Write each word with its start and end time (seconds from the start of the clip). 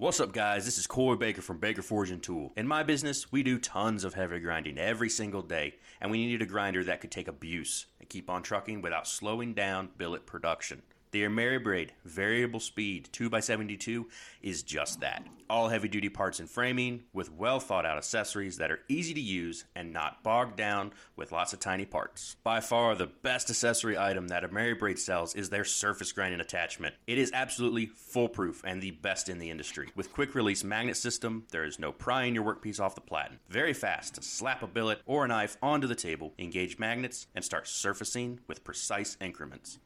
What's 0.00 0.18
up, 0.18 0.32
guys? 0.32 0.64
This 0.64 0.78
is 0.78 0.86
Corey 0.86 1.18
Baker 1.18 1.42
from 1.42 1.58
Baker 1.58 1.82
Forge 1.82 2.10
and 2.10 2.22
Tool. 2.22 2.54
In 2.56 2.66
my 2.66 2.82
business, 2.82 3.30
we 3.30 3.42
do 3.42 3.58
tons 3.58 4.02
of 4.02 4.14
heavy 4.14 4.38
grinding 4.40 4.78
every 4.78 5.10
single 5.10 5.42
day, 5.42 5.74
and 6.00 6.10
we 6.10 6.24
needed 6.24 6.40
a 6.40 6.50
grinder 6.50 6.82
that 6.84 7.02
could 7.02 7.10
take 7.10 7.28
abuse 7.28 7.84
and 8.00 8.08
keep 8.08 8.30
on 8.30 8.42
trucking 8.42 8.80
without 8.80 9.06
slowing 9.06 9.52
down 9.52 9.90
billet 9.98 10.24
production. 10.24 10.80
The 11.12 11.24
AmeriBrade 11.24 11.90
variable 12.04 12.60
speed 12.60 13.08
2x72 13.12 14.04
is 14.42 14.62
just 14.62 15.00
that. 15.00 15.26
All 15.48 15.68
heavy 15.68 15.88
duty 15.88 16.08
parts 16.08 16.38
and 16.38 16.48
framing 16.48 17.02
with 17.12 17.32
well 17.32 17.58
thought 17.58 17.84
out 17.84 17.98
accessories 17.98 18.58
that 18.58 18.70
are 18.70 18.78
easy 18.88 19.12
to 19.14 19.20
use 19.20 19.64
and 19.74 19.92
not 19.92 20.22
bogged 20.22 20.56
down 20.56 20.92
with 21.16 21.32
lots 21.32 21.52
of 21.52 21.58
tiny 21.58 21.84
parts. 21.84 22.36
By 22.44 22.60
far, 22.60 22.94
the 22.94 23.08
best 23.08 23.50
accessory 23.50 23.98
item 23.98 24.28
that 24.28 24.44
AmeriBrade 24.44 25.00
sells 25.00 25.34
is 25.34 25.50
their 25.50 25.64
surface 25.64 26.12
grinding 26.12 26.40
attachment. 26.40 26.94
It 27.08 27.18
is 27.18 27.32
absolutely 27.34 27.86
foolproof 27.86 28.62
and 28.64 28.80
the 28.80 28.92
best 28.92 29.28
in 29.28 29.40
the 29.40 29.50
industry. 29.50 29.88
With 29.96 30.12
quick 30.12 30.36
release 30.36 30.62
magnet 30.62 30.96
system, 30.96 31.46
there 31.50 31.64
is 31.64 31.80
no 31.80 31.90
prying 31.90 32.36
your 32.36 32.44
workpiece 32.44 32.78
off 32.78 32.94
the 32.94 33.00
platen. 33.00 33.40
Very 33.48 33.72
fast 33.72 34.14
to 34.14 34.22
slap 34.22 34.62
a 34.62 34.68
billet 34.68 35.00
or 35.06 35.24
a 35.24 35.28
knife 35.28 35.56
onto 35.60 35.88
the 35.88 35.96
table, 35.96 36.32
engage 36.38 36.78
magnets, 36.78 37.26
and 37.34 37.44
start 37.44 37.66
surfacing 37.66 38.38
with 38.46 38.62
precise 38.62 39.16
increments. 39.20 39.80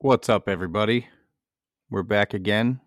What's 0.00 0.28
up, 0.28 0.46
everybody? 0.46 1.08
We're 1.88 2.02
back 2.02 2.34
again 2.34 2.80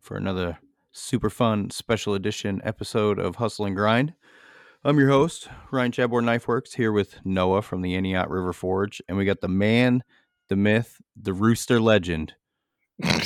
for 0.00 0.16
another 0.16 0.58
super 0.90 1.30
fun 1.30 1.70
special 1.70 2.12
edition 2.12 2.60
episode 2.64 3.20
of 3.20 3.36
Hustle 3.36 3.66
and 3.66 3.76
Grind. 3.76 4.14
I'm 4.82 4.98
your 4.98 5.10
host, 5.10 5.48
Ryan 5.70 5.92
Chabor 5.92 6.24
Knifeworks, 6.24 6.74
here 6.74 6.90
with 6.90 7.24
Noah 7.24 7.62
from 7.62 7.82
the 7.82 7.94
Aniot 7.96 8.28
River 8.28 8.52
Forge, 8.52 9.00
and 9.08 9.16
we 9.16 9.24
got 9.24 9.40
the 9.40 9.48
man, 9.48 10.02
the 10.48 10.56
myth, 10.56 11.00
the 11.14 11.32
rooster 11.32 11.78
legend, 11.80 12.34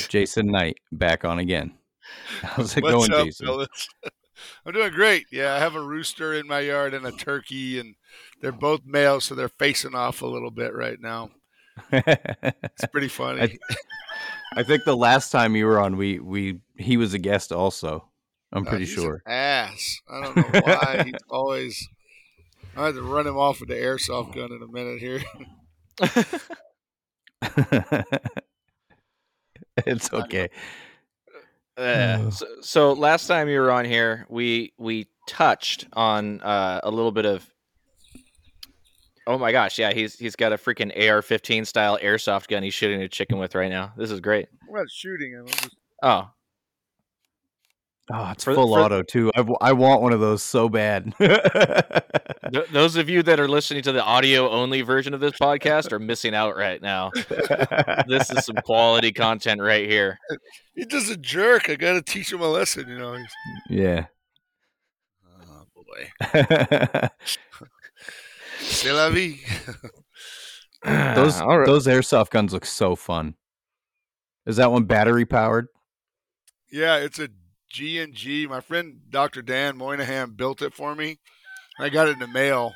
Jason 0.07 0.45
Knight, 0.45 0.77
back 0.91 1.25
on 1.25 1.39
again. 1.39 1.73
How's 2.43 2.77
it 2.77 2.83
What's 2.83 3.07
going, 3.07 3.11
up, 3.11 3.25
Jason? 3.25 3.47
fellas? 3.47 3.89
I'm 4.67 4.73
doing 4.73 4.93
great. 4.93 5.25
Yeah, 5.31 5.55
I 5.55 5.57
have 5.57 5.73
a 5.73 5.83
rooster 5.83 6.35
in 6.35 6.45
my 6.45 6.59
yard 6.59 6.93
and 6.93 7.07
a 7.07 7.11
turkey, 7.11 7.79
and 7.79 7.95
they're 8.39 8.51
both 8.51 8.81
males, 8.85 9.25
so 9.25 9.33
they're 9.33 9.49
facing 9.49 9.95
off 9.95 10.21
a 10.21 10.27
little 10.27 10.51
bit 10.51 10.75
right 10.75 11.01
now. 11.01 11.31
It's 11.91 12.85
pretty 12.91 13.07
funny. 13.19 13.41
I, 13.41 13.57
I 14.57 14.63
think 14.63 14.83
the 14.85 14.97
last 14.97 15.31
time 15.31 15.55
you 15.55 15.65
were 15.65 15.79
on, 15.79 15.97
we 15.97 16.19
we 16.19 16.59
he 16.77 16.97
was 16.97 17.13
a 17.13 17.19
guest 17.19 17.51
also. 17.51 18.07
I'm 18.53 18.65
Uh, 18.67 18.69
pretty 18.69 18.85
he's 18.85 18.97
an 18.97 19.03
sure. 19.03 19.23
ass. 19.25 19.99
I 20.09 20.21
don't 20.21 20.35
know 20.35 20.43
why. 20.65 21.03
he's 21.05 21.21
always. 21.29 21.87
I 22.75 22.85
had 22.87 22.95
to 22.95 23.01
run 23.01 23.27
him 23.27 23.37
off 23.37 23.59
with 23.59 23.69
the 23.69 23.75
airsoft 23.75 24.33
gun 24.35 24.51
in 24.51 24.61
a 24.61 24.67
minute 24.67 24.99
here. 24.99 25.21
it's 29.85 30.11
okay. 30.13 30.49
Uh, 31.77 32.29
so, 32.29 32.45
so 32.61 32.93
last 32.93 33.27
time 33.27 33.47
you 33.49 33.59
were 33.59 33.71
on 33.71 33.85
here, 33.85 34.25
we 34.29 34.73
we 34.77 35.07
touched 35.27 35.87
on 35.93 36.41
uh, 36.41 36.79
a 36.83 36.91
little 36.91 37.11
bit 37.11 37.25
of. 37.25 37.47
Oh 39.31 39.37
my 39.37 39.51
gosh! 39.53 39.79
Yeah, 39.79 39.93
he's 39.93 40.19
he's 40.19 40.35
got 40.35 40.51
a 40.51 40.57
freaking 40.57 40.91
AR-15 40.95 41.65
style 41.65 41.97
airsoft 42.01 42.47
gun 42.49 42.63
he's 42.63 42.73
shooting 42.73 43.01
a 43.01 43.07
chicken 43.07 43.37
with 43.37 43.55
right 43.55 43.69
now. 43.69 43.93
This 43.95 44.11
is 44.11 44.19
great. 44.19 44.47
I'm 44.67 44.75
not 44.75 44.89
shooting 44.91 45.31
him. 45.31 45.41
I'm 45.41 45.47
just, 45.47 45.75
Oh, 46.03 46.29
Oh, 48.13 48.31
it's 48.31 48.43
For- 48.43 48.53
full 48.55 48.73
for- 48.73 48.81
auto 48.81 49.03
too. 49.03 49.31
I, 49.35 49.45
I 49.61 49.71
want 49.73 50.01
one 50.01 50.11
of 50.11 50.19
those 50.19 50.43
so 50.43 50.67
bad. 50.67 51.13
Th- 51.19 52.67
those 52.73 52.97
of 52.97 53.09
you 53.09 53.23
that 53.23 53.39
are 53.39 53.47
listening 53.47 53.83
to 53.83 53.93
the 53.93 54.03
audio 54.03 54.49
only 54.49 54.81
version 54.81 55.13
of 55.13 55.21
this 55.21 55.31
podcast 55.41 55.93
are 55.93 55.99
missing 55.99 56.35
out 56.35 56.57
right 56.57 56.81
now. 56.81 57.11
This 58.09 58.29
is 58.31 58.43
some 58.45 58.57
quality 58.65 59.13
content 59.13 59.61
right 59.61 59.87
here. 59.89 60.17
he's 60.75 60.87
just 60.87 61.09
a 61.09 61.15
jerk. 61.15 61.69
I 61.69 61.75
got 61.75 61.93
to 61.93 62.01
teach 62.01 62.33
him 62.33 62.41
a 62.41 62.49
lesson. 62.49 62.89
You 62.89 62.97
know. 62.97 63.13
He's, 63.13 63.27
yeah. 63.69 64.07
oh 65.47 65.63
boy. 65.73 67.07
C'est 68.61 68.91
la 68.93 69.09
vie. 69.09 69.39
Ah, 70.83 71.13
those 71.15 71.39
All 71.39 71.59
right. 71.59 71.65
those 71.67 71.85
airsoft 71.85 72.31
guns 72.31 72.53
look 72.53 72.65
so 72.65 72.95
fun. 72.95 73.35
Is 74.47 74.55
that 74.55 74.71
one 74.71 74.85
battery 74.85 75.25
powered? 75.25 75.67
Yeah, 76.71 76.95
it's 76.97 77.19
a 77.19 77.29
G 77.69 77.99
and 77.99 78.13
G. 78.13 78.47
My 78.47 78.61
friend 78.61 78.99
Dr. 79.09 79.43
Dan 79.43 79.77
Moynihan 79.77 80.31
built 80.31 80.61
it 80.61 80.73
for 80.73 80.95
me. 80.95 81.19
I 81.79 81.89
got 81.89 82.07
it 82.07 82.13
in 82.13 82.19
the 82.19 82.27
mail. 82.27 82.73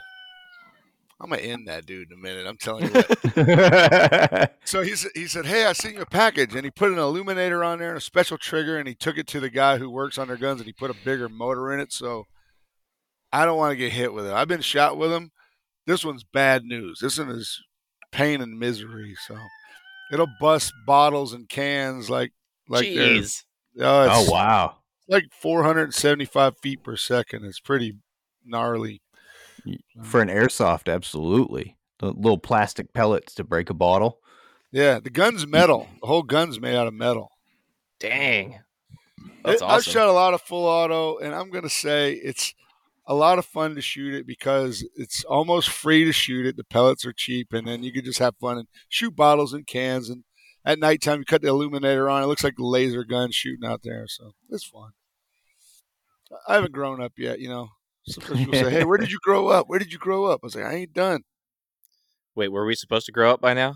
I'm 1.20 1.30
gonna 1.30 1.42
end 1.42 1.68
that 1.68 1.86
dude 1.86 2.12
in 2.12 2.18
a 2.18 2.22
minute. 2.22 2.46
I'm 2.46 2.58
telling 2.58 2.84
you 2.86 2.92
what. 2.92 4.56
so 4.66 4.82
he 4.82 4.96
said, 4.96 5.12
he 5.16 5.28
said, 5.28 5.46
"Hey, 5.46 5.66
I 5.66 5.74
sent 5.74 5.96
you 5.96 6.02
a 6.02 6.06
package," 6.06 6.54
and 6.54 6.66
he 6.66 6.72
put 6.72 6.92
an 6.92 7.00
illuminator 7.00 7.64
on 7.64 7.80
there 7.80 7.90
and 7.90 7.98
a 7.98 8.02
special 8.02 8.38
trigger, 8.38 8.78
and 8.78 8.88
he 8.88 8.94
took 8.96 9.18
it 9.18 9.26
to 9.28 9.40
the 9.40 9.50
guy 9.50 9.78
who 9.78 9.90
works 9.90 10.18
on 10.18 10.28
their 10.28 10.38
guns, 10.38 10.60
and 10.60 10.68
he 10.68 10.74
put 10.74 10.92
a 10.92 11.06
bigger 11.06 11.30
motor 11.30 11.74
in 11.74 11.80
it. 11.80 11.94
So 11.94 12.26
I 13.32 13.46
don't 13.46 13.58
want 13.58 13.72
to 13.72 13.78
get 13.78 13.94
hit 13.94 14.14
with 14.14 14.28
it. 14.28 14.34
I've 14.34 14.50
been 14.50 14.62
shot 14.62 14.98
with 14.98 15.10
them. 15.10 15.32
This 15.86 16.04
one's 16.04 16.24
bad 16.24 16.64
news. 16.64 17.00
This 17.00 17.18
one 17.18 17.30
is 17.30 17.62
pain 18.12 18.42
and 18.42 18.60
misery. 18.60 19.16
So 19.28 19.38
it'll 20.12 20.28
bust 20.40 20.74
bottles 20.86 21.34
and 21.34 21.48
cans 21.48 22.10
like 22.10 22.32
like 22.70 22.86
Jeez. 22.86 23.44
Oh, 23.80 24.04
it's 24.04 24.30
oh 24.30 24.32
wow. 24.32 24.78
like 25.08 25.26
475 25.42 26.58
feet 26.60 26.84
per 26.84 26.96
second. 26.96 27.46
It's 27.46 27.60
pretty 27.60 27.96
gnarly. 28.46 29.02
For 30.04 30.22
an 30.22 30.30
airsoft, 30.30 30.94
absolutely. 30.94 31.76
The 32.00 32.08
little 32.08 32.38
plastic 32.38 32.94
pellets 32.94 33.34
to 33.36 33.44
break 33.44 33.70
a 33.70 33.74
bottle. 33.74 34.20
Yeah, 34.72 35.00
the 35.00 35.10
gun's 35.10 35.48
metal. 35.48 35.88
The 36.02 36.08
whole 36.08 36.24
gun's 36.24 36.60
made 36.60 36.76
out 36.76 36.88
of 36.88 36.94
metal. 36.94 37.32
Dang. 38.00 38.60
That's 39.44 39.62
I- 39.62 39.76
I've 39.76 39.84
shot 39.84 40.08
a 40.08 40.12
lot 40.12 40.34
of 40.34 40.42
full 40.42 40.66
auto, 40.66 41.18
and 41.18 41.34
I'm 41.34 41.50
gonna 41.50 41.70
say 41.70 42.14
it's 42.14 42.54
a 43.08 43.14
lot 43.14 43.40
of 43.40 43.46
fun 43.46 43.76
to 43.76 43.82
shoot 43.82 44.14
it 44.14 44.26
because 44.26 44.88
it's 44.96 45.24
almost 45.24 45.70
free 45.70 46.06
to 46.06 46.12
shoot 46.12 46.46
it. 46.46 46.58
The 46.58 46.64
pellets 46.64 47.06
are 47.06 47.14
cheap, 47.14 47.54
and 47.54 47.68
then 47.68 47.84
you 47.84 47.92
can 47.94 48.04
just 48.04 48.20
have 48.20 48.36
fun 48.38 48.58
and 48.58 48.68
shoot 48.90 49.16
bottles 49.16 49.54
and 49.54 49.68
cans. 49.68 50.10
And 50.10 50.24
at 50.66 50.80
nighttime, 50.80 51.20
you 51.20 51.26
cut 51.26 51.42
the 51.42 51.50
illuminator 51.50 52.10
on. 52.10 52.24
It 52.24 52.28
looks 52.28 52.44
like 52.44 52.58
a 52.60 52.66
laser 52.66 53.04
gun 53.04 53.32
shooting 53.32 53.68
out 53.68 53.82
there, 53.84 54.06
so 54.08 54.32
it's 54.50 54.66
fun. 54.66 54.92
I 56.48 56.56
haven't 56.56 56.74
grown 56.74 57.02
up 57.02 57.14
yet, 57.18 57.40
you 57.40 57.50
know. 57.50 57.70
Sometimes 58.08 58.40
people 58.40 58.54
say, 58.54 58.70
"Hey, 58.72 58.84
where 58.84 58.98
did 58.98 59.12
you 59.12 59.20
grow 59.22 59.48
up? 59.50 59.68
Where 59.70 59.80
did 59.80 59.94
you 59.94 60.00
grow 60.00 60.26
up?" 60.26 60.40
I 60.44 60.46
was 60.48 60.56
like, 60.56 60.66
"I 60.66 60.74
ain't 60.74 60.94
done." 60.94 61.22
Wait, 62.36 62.52
were 62.52 62.66
we 62.66 62.76
supposed 62.76 63.06
to 63.06 63.12
grow 63.12 63.32
up 63.32 63.42
by 63.42 63.54
now? 63.54 63.76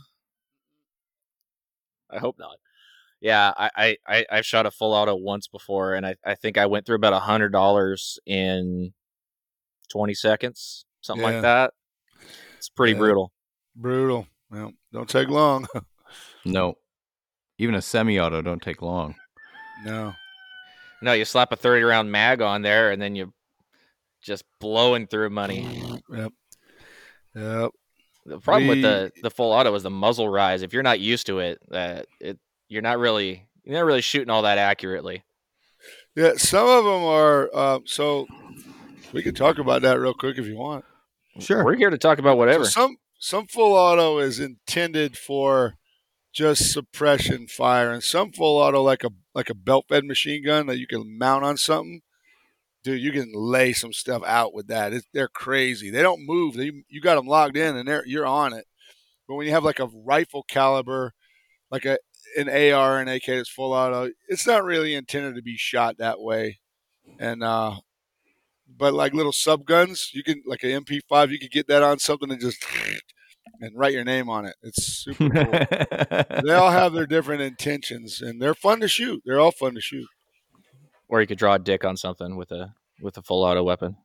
I 2.10 2.18
hope 2.18 2.38
not. 2.40 2.58
Yeah, 3.22 3.54
I, 3.58 3.70
I, 3.76 3.98
I 4.08 4.26
I've 4.32 4.46
shot 4.46 4.66
a 4.66 4.72
full 4.72 4.94
auto 4.94 5.16
once 5.16 5.48
before, 5.48 5.94
and 5.94 6.06
I, 6.06 6.16
I 6.26 6.36
think 6.36 6.58
I 6.58 6.66
went 6.66 6.86
through 6.86 6.96
about 6.96 7.14
a 7.14 7.20
hundred 7.20 7.52
dollars 7.52 8.18
in 8.26 8.94
twenty 9.90 10.14
seconds, 10.14 10.86
something 11.02 11.26
Yeah. 11.26 11.34
like 11.34 11.42
that. 11.42 11.74
It's 12.58 12.70
pretty 12.70 12.94
Yeah. 12.94 13.00
brutal. 13.00 13.32
Brutal. 13.76 14.28
Well, 14.50 14.74
don't 14.94 15.10
take 15.10 15.28
long. 15.30 15.68
No. 16.46 16.76
Even 17.58 17.76
a 17.76 17.82
semi-auto 17.82 18.42
don't 18.42 18.62
take 18.62 18.82
long. 18.82 19.16
no. 19.86 20.14
No, 21.02 21.12
you 21.14 21.24
slap 21.26 21.52
a 21.52 21.56
thirty 21.56 21.84
round 21.84 22.12
mag 22.12 22.42
on 22.42 22.62
there, 22.62 22.92
and 22.92 23.02
then 23.02 23.16
you're 23.16 23.32
just 24.22 24.44
blowing 24.60 25.06
through 25.08 25.30
money. 25.30 25.84
Yep. 26.10 26.34
Yep. 27.36 27.72
The 28.26 28.40
problem 28.40 28.68
with 28.68 28.82
the 28.82 29.12
the 29.22 29.30
full 29.30 29.52
auto 29.52 29.74
is 29.76 29.84
the 29.84 29.90
muzzle 29.90 30.28
rise. 30.30 30.62
If 30.62 30.74
you're 30.74 30.84
not 30.84 31.00
used 31.00 31.28
to 31.28 31.40
it, 31.40 31.60
that 31.70 32.08
it 32.20 32.40
you're 32.70 32.82
not 32.82 32.98
really 33.00 33.46
you're 33.64 33.76
not 33.76 33.86
really 33.86 34.02
shooting 34.02 34.30
all 34.30 34.42
that 34.44 34.58
accurately. 34.58 35.24
Yeah. 36.16 36.34
Some 36.38 36.68
of 36.68 36.84
them 36.86 37.04
are. 37.04 37.50
Uh, 37.54 37.80
so 37.86 38.26
we 39.14 39.24
can 39.24 39.34
talk 39.36 39.58
about 39.58 39.82
that 39.82 40.00
real 40.00 40.14
quick 40.14 40.38
if 40.38 40.46
you 40.46 40.58
want. 40.58 40.86
Sure. 41.40 41.64
We're 41.64 41.76
here 41.76 41.90
to 41.90 41.98
talk 41.98 42.20
about 42.20 42.34
So 42.34 42.38
whatever. 42.38 42.66
some 42.66 42.98
some 43.20 43.48
full 43.48 43.74
auto 43.74 44.20
is 44.20 44.40
intended 44.40 45.18
for 45.18 45.76
just 46.34 46.72
suppression 46.72 47.48
fire, 47.48 47.92
and 47.92 48.04
some 48.04 48.32
full 48.32 48.58
auto 48.62 48.82
like 48.82 49.04
a 49.04 49.10
like 49.34 49.50
a 49.50 49.56
belt 49.56 49.86
fed 49.90 50.06
machine 50.06 50.44
gun 50.44 50.68
that 50.68 50.78
you 50.80 50.88
can 50.88 51.18
mount 51.18 51.44
on 51.44 51.58
something. 51.58 52.02
Dude, 52.84 53.02
you 53.02 53.12
can 53.12 53.32
lay 53.36 53.74
some 53.74 53.92
stuff 53.92 54.24
out 54.26 54.54
with 54.54 54.68
that. 54.68 54.94
It's, 54.94 55.06
they're 55.14 55.28
crazy. 55.28 55.90
They 55.90 56.02
don't 56.02 56.26
move. 56.26 56.56
They, 56.56 56.72
you 56.88 57.02
got 57.02 57.16
them 57.16 57.28
logged 57.28 57.58
in, 57.58 57.76
and 57.76 57.88
they're 57.88 58.06
you're 58.06 58.26
on 58.26 58.54
it. 58.54 58.66
But 59.28 59.36
when 59.36 59.46
you 59.46 59.52
have 59.54 59.66
like 59.66 59.80
a 59.80 59.90
rifle 59.94 60.44
caliber 60.44 61.14
like 61.72 61.86
a 61.86 61.98
an 62.38 62.50
AR 62.50 63.00
and 63.00 63.10
AK 63.10 63.26
that's 63.26 63.50
full 63.50 63.74
auto. 63.74 64.12
It's 64.28 64.46
not 64.46 64.64
really 64.64 64.94
intended 64.94 65.36
to 65.36 65.42
be 65.42 65.58
shot 65.58 65.98
that 65.98 66.20
way, 66.20 66.60
and 67.20 67.44
uh, 67.44 67.78
but 68.78 68.94
like 68.94 69.14
little 69.14 69.32
sub 69.32 69.66
guns, 69.66 70.12
you 70.14 70.24
can 70.24 70.42
like 70.46 70.64
an 70.64 70.84
MP5, 70.84 71.32
you 71.32 71.40
could 71.40 71.52
get 71.52 71.68
that 71.68 71.84
on 71.84 72.00
something 72.00 72.32
and 72.32 72.40
just 72.40 72.66
and 73.62 73.78
write 73.78 73.94
your 73.94 74.04
name 74.04 74.30
on 74.30 74.46
it. 74.46 74.56
It's 74.64 75.04
super 75.04 75.30
cool. 75.30 76.42
they 76.44 76.54
all 76.54 76.72
have 76.72 76.94
their 76.94 77.08
different 77.08 77.42
intentions, 77.42 78.22
and 78.22 78.42
they're 78.42 78.54
fun 78.54 78.80
to 78.82 78.88
shoot. 78.88 79.22
They're 79.26 79.40
all 79.40 79.52
fun 79.52 79.76
to 79.76 79.82
shoot. 79.82 80.08
Or 81.08 81.22
you 81.22 81.28
could 81.28 81.38
draw 81.38 81.56
a 81.56 81.60
dick 81.60 81.84
on 81.84 81.98
something 81.98 82.36
with 82.36 82.52
a 82.52 82.74
with 83.02 83.18
a 83.18 83.22
full 83.22 83.44
auto 83.44 83.64
weapon. 83.64 83.98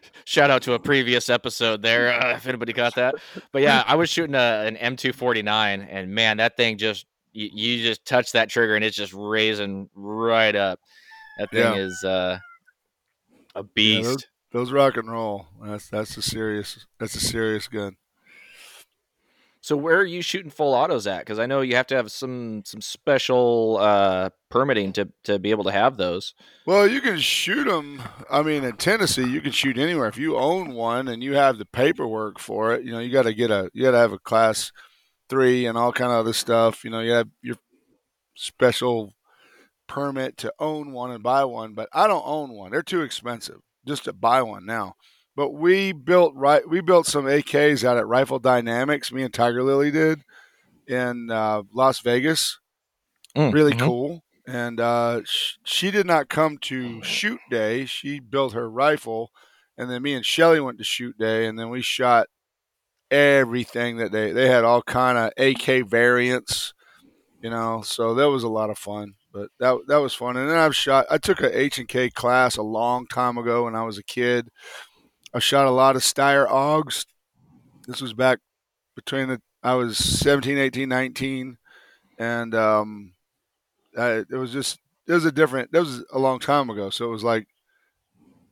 Shout 0.24 0.50
out 0.50 0.62
to 0.62 0.74
a 0.74 0.78
previous 0.78 1.28
episode 1.28 1.82
there, 1.82 2.12
uh, 2.12 2.36
if 2.36 2.46
anybody 2.46 2.72
got 2.72 2.94
that. 2.96 3.14
But 3.52 3.62
yeah, 3.62 3.84
I 3.86 3.96
was 3.96 4.10
shooting 4.10 4.34
a, 4.34 4.64
an 4.66 4.76
M249, 4.76 5.86
and 5.88 6.14
man, 6.14 6.38
that 6.38 6.56
thing 6.56 6.78
just 6.78 7.06
you, 7.32 7.50
you 7.52 7.82
just 7.82 8.04
touch 8.04 8.32
that 8.32 8.48
trigger 8.48 8.74
and 8.76 8.84
it's 8.84 8.96
just 8.96 9.12
raising 9.14 9.88
right 9.94 10.54
up. 10.54 10.80
That 11.38 11.50
thing 11.50 11.60
Yeah. 11.60 11.74
is 11.76 12.04
uh, 12.04 12.38
a 13.54 13.60
Yeah, 13.60 13.64
beast. 13.74 14.04
those, 14.04 14.26
those 14.52 14.72
rock 14.72 14.96
and 14.96 15.10
roll. 15.10 15.46
That's 15.62 15.88
that's 15.88 16.16
a 16.16 16.22
serious. 16.22 16.86
That's 16.98 17.14
a 17.14 17.20
serious 17.20 17.68
gun. 17.68 17.96
So 19.64 19.76
where 19.76 19.96
are 19.98 20.04
you 20.04 20.22
shooting 20.22 20.50
full 20.50 20.74
autos 20.74 21.06
at? 21.06 21.20
Because 21.20 21.38
I 21.38 21.46
know 21.46 21.60
you 21.60 21.76
have 21.76 21.86
to 21.86 21.94
have 21.94 22.10
some 22.10 22.64
some 22.66 22.80
special 22.80 23.78
uh, 23.80 24.30
permitting 24.50 24.92
to 24.94 25.08
to 25.22 25.38
be 25.38 25.50
able 25.50 25.62
to 25.64 25.70
have 25.72 25.96
those. 25.96 26.34
Well, 26.66 26.88
you 26.88 27.00
can 27.00 27.18
shoot 27.20 27.64
them. 27.64 28.02
I 28.28 28.42
mean, 28.42 28.64
in 28.64 28.76
Tennessee, 28.76 29.28
you 29.28 29.40
can 29.40 29.52
shoot 29.52 29.78
anywhere. 29.78 30.08
If 30.08 30.18
you 30.18 30.36
own 30.36 30.74
one 30.74 31.06
and 31.06 31.22
you 31.22 31.34
have 31.34 31.58
the 31.58 31.64
paperwork 31.64 32.40
for 32.40 32.74
it, 32.74 32.84
you 32.84 32.90
know, 32.90 32.98
you 32.98 33.10
got 33.12 33.22
to 33.22 33.34
get 33.34 33.52
a, 33.52 33.70
you 33.72 33.84
got 33.84 33.92
to 33.92 33.98
have 33.98 34.12
a 34.12 34.18
class 34.18 34.72
three 35.32 35.66
and 35.66 35.78
all 35.78 35.92
kind 35.92 36.12
of 36.12 36.18
other 36.18 36.34
stuff. 36.34 36.84
You 36.84 36.90
know, 36.90 37.00
you 37.00 37.12
have 37.12 37.28
your 37.42 37.56
special 38.36 39.12
permit 39.88 40.36
to 40.38 40.52
own 40.58 40.92
one 40.92 41.10
and 41.10 41.22
buy 41.22 41.44
one. 41.44 41.74
But 41.74 41.88
I 41.92 42.06
don't 42.06 42.24
own 42.26 42.52
one; 42.52 42.70
they're 42.72 42.82
too 42.82 43.02
expensive 43.02 43.60
just 43.86 44.04
to 44.04 44.12
buy 44.12 44.42
one 44.42 44.66
now. 44.66 44.94
But 45.36 45.50
we 45.52 45.92
built 45.92 46.34
right, 46.34 46.68
we 46.68 46.80
built 46.80 47.06
some 47.06 47.26
AKs 47.28 47.84
out 47.84 47.98
at 47.98 48.06
Rifle 48.06 48.38
Dynamics. 48.38 49.12
Me 49.12 49.22
and 49.22 49.34
Tiger 49.34 49.62
Lily 49.62 49.90
did 49.90 50.22
in 50.86 51.30
uh, 51.30 51.62
Las 51.72 52.00
Vegas 52.00 52.58
Mm, 53.36 53.52
really 53.52 53.72
mhm. 53.74 53.80
cool. 53.80 54.24
And 54.46 54.80
uh, 54.80 55.22
sh- 55.24 55.56
she 55.64 55.90
did 55.90 56.06
not 56.06 56.28
come 56.28 56.58
to 56.62 57.02
shoot 57.02 57.40
day. 57.50 57.86
She 57.86 58.18
built 58.20 58.54
her 58.54 58.68
rifle, 58.70 59.30
and 59.78 59.90
then 59.90 60.02
me 60.02 60.14
and 60.14 60.26
Shelly 60.26 60.60
went 60.60 60.78
to 60.78 60.84
shoot 60.84 61.16
day, 61.18 61.46
and 61.46 61.58
then 61.58 61.70
we 61.70 61.82
shot 61.82 62.28
everything 63.12 63.98
that 63.98 64.10
they 64.10 64.32
they 64.32 64.48
had 64.48 64.64
all 64.64 64.82
kind 64.82 65.18
of 65.18 65.32
AK 65.36 65.86
variants, 65.88 66.72
you 67.42 67.50
know. 67.50 67.82
So 67.82 68.14
that 68.14 68.30
was 68.30 68.42
a 68.42 68.48
lot 68.48 68.70
of 68.70 68.78
fun. 68.78 69.14
But 69.32 69.50
that 69.60 69.78
that 69.88 69.98
was 69.98 70.14
fun. 70.14 70.36
And 70.36 70.50
then 70.50 70.58
I've 70.58 70.74
shot. 70.76 71.06
I 71.10 71.18
took 71.18 71.40
a 71.40 71.58
H 71.58 71.78
and 71.78 71.88
K 71.88 72.10
class 72.10 72.56
a 72.56 72.62
long 72.62 73.06
time 73.06 73.38
ago 73.38 73.64
when 73.64 73.76
I 73.76 73.84
was 73.84 73.98
a 73.98 74.04
kid. 74.04 74.48
I 75.34 75.38
shot 75.38 75.66
a 75.66 75.70
lot 75.70 75.96
of 75.96 76.02
Steyr 76.02 76.48
Augs. 76.48 77.06
This 77.86 78.00
was 78.00 78.14
back 78.14 78.38
between 78.96 79.28
the 79.28 79.40
I 79.62 79.74
was 79.74 79.96
17, 79.96 80.58
18, 80.58 80.88
19 80.88 81.56
and 82.18 82.54
um 82.54 83.12
uh, 83.96 84.22
it 84.30 84.36
was 84.36 84.52
just 84.52 84.78
it 85.06 85.12
was 85.12 85.24
a 85.24 85.32
different 85.32 85.70
that 85.72 85.80
was 85.80 86.04
a 86.12 86.18
long 86.18 86.38
time 86.38 86.70
ago 86.70 86.90
so 86.90 87.04
it 87.04 87.10
was 87.10 87.24
like 87.24 87.46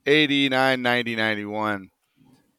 89 0.07 0.83
90 0.83 1.17
91 1.17 1.91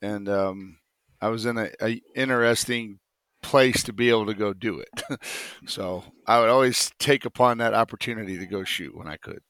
and 0.01 0.29
um 0.29 0.77
i 1.21 1.29
was 1.29 1.45
in 1.45 1.57
a, 1.57 1.69
a 1.81 2.01
interesting 2.15 2.99
place 3.41 3.81
to 3.83 3.93
be 3.93 4.09
able 4.09 4.25
to 4.25 4.33
go 4.33 4.53
do 4.53 4.79
it 4.79 5.01
so 5.65 6.03
i 6.27 6.39
would 6.39 6.49
always 6.49 6.91
take 6.99 7.25
upon 7.25 7.57
that 7.57 7.73
opportunity 7.73 8.37
to 8.37 8.45
go 8.45 8.63
shoot 8.63 8.95
when 8.95 9.07
i 9.07 9.17
could 9.17 9.41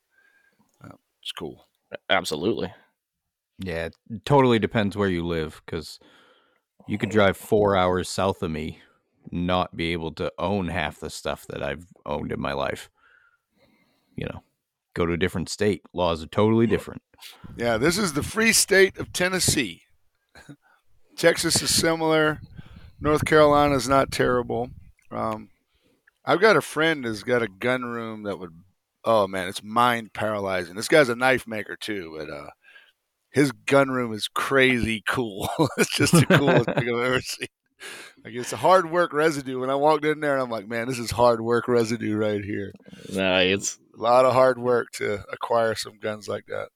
uh, 0.82 0.96
it's 1.20 1.32
cool 1.32 1.66
Absolutely. 2.08 2.72
Yeah, 3.58 3.86
it 3.86 3.96
totally 4.24 4.58
depends 4.58 4.96
where 4.96 5.08
you 5.08 5.26
live 5.26 5.62
because 5.64 5.98
you 6.88 6.98
could 6.98 7.10
drive 7.10 7.36
four 7.36 7.76
hours 7.76 8.08
south 8.08 8.42
of 8.42 8.50
me, 8.50 8.80
not 9.30 9.76
be 9.76 9.92
able 9.92 10.12
to 10.14 10.32
own 10.38 10.68
half 10.68 11.00
the 11.00 11.10
stuff 11.10 11.46
that 11.48 11.62
I've 11.62 11.86
owned 12.04 12.32
in 12.32 12.40
my 12.40 12.52
life. 12.52 12.90
You 14.16 14.26
know, 14.26 14.42
go 14.94 15.06
to 15.06 15.12
a 15.12 15.18
different 15.18 15.48
state. 15.48 15.82
Laws 15.92 16.22
are 16.22 16.28
totally 16.28 16.66
different. 16.66 17.02
Yeah, 17.56 17.78
this 17.78 17.98
is 17.98 18.14
the 18.14 18.22
free 18.22 18.52
state 18.52 18.98
of 18.98 19.12
Tennessee. 19.12 19.82
Texas 21.16 21.60
is 21.62 21.74
similar. 21.74 22.40
North 23.00 23.24
Carolina 23.24 23.74
is 23.74 23.88
not 23.88 24.10
terrible. 24.10 24.70
Um, 25.10 25.50
I've 26.24 26.40
got 26.40 26.56
a 26.56 26.60
friend 26.62 27.04
that's 27.04 27.22
got 27.22 27.42
a 27.42 27.48
gun 27.48 27.84
room 27.84 28.22
that 28.24 28.38
would, 28.38 28.52
oh 29.04 29.26
man, 29.26 29.48
it's 29.48 29.62
mind 29.62 30.12
paralyzing. 30.12 30.74
This 30.76 30.88
guy's 30.88 31.08
a 31.08 31.16
knife 31.16 31.46
maker 31.46 31.76
too, 31.76 32.14
but 32.16 32.30
uh, 32.30 32.50
his 33.30 33.50
gun 33.66 33.90
room 33.90 34.12
is 34.12 34.28
crazy 34.28 35.02
cool. 35.08 35.48
it's 35.78 35.90
just 35.94 36.12
the 36.12 36.26
coolest 36.26 36.66
thing 36.66 36.88
I've 36.88 37.04
ever 37.06 37.20
seen. 37.20 37.48
Like 38.24 38.34
it's 38.34 38.52
a 38.52 38.56
hard 38.56 38.88
work 38.90 39.12
residue. 39.12 39.58
When 39.58 39.70
I 39.70 39.74
walked 39.74 40.04
in 40.04 40.20
there, 40.20 40.34
and 40.34 40.42
I'm 40.42 40.50
like, 40.50 40.68
man, 40.68 40.86
this 40.86 41.00
is 41.00 41.10
hard 41.10 41.40
work 41.40 41.66
residue 41.66 42.16
right 42.16 42.44
here. 42.44 42.72
it's 43.40 43.78
A 43.98 44.00
lot 44.00 44.24
of 44.24 44.32
hard 44.32 44.58
work 44.60 44.92
to 44.94 45.24
acquire 45.32 45.74
some 45.74 45.98
guns 45.98 46.28
like 46.28 46.46
that. 46.46 46.68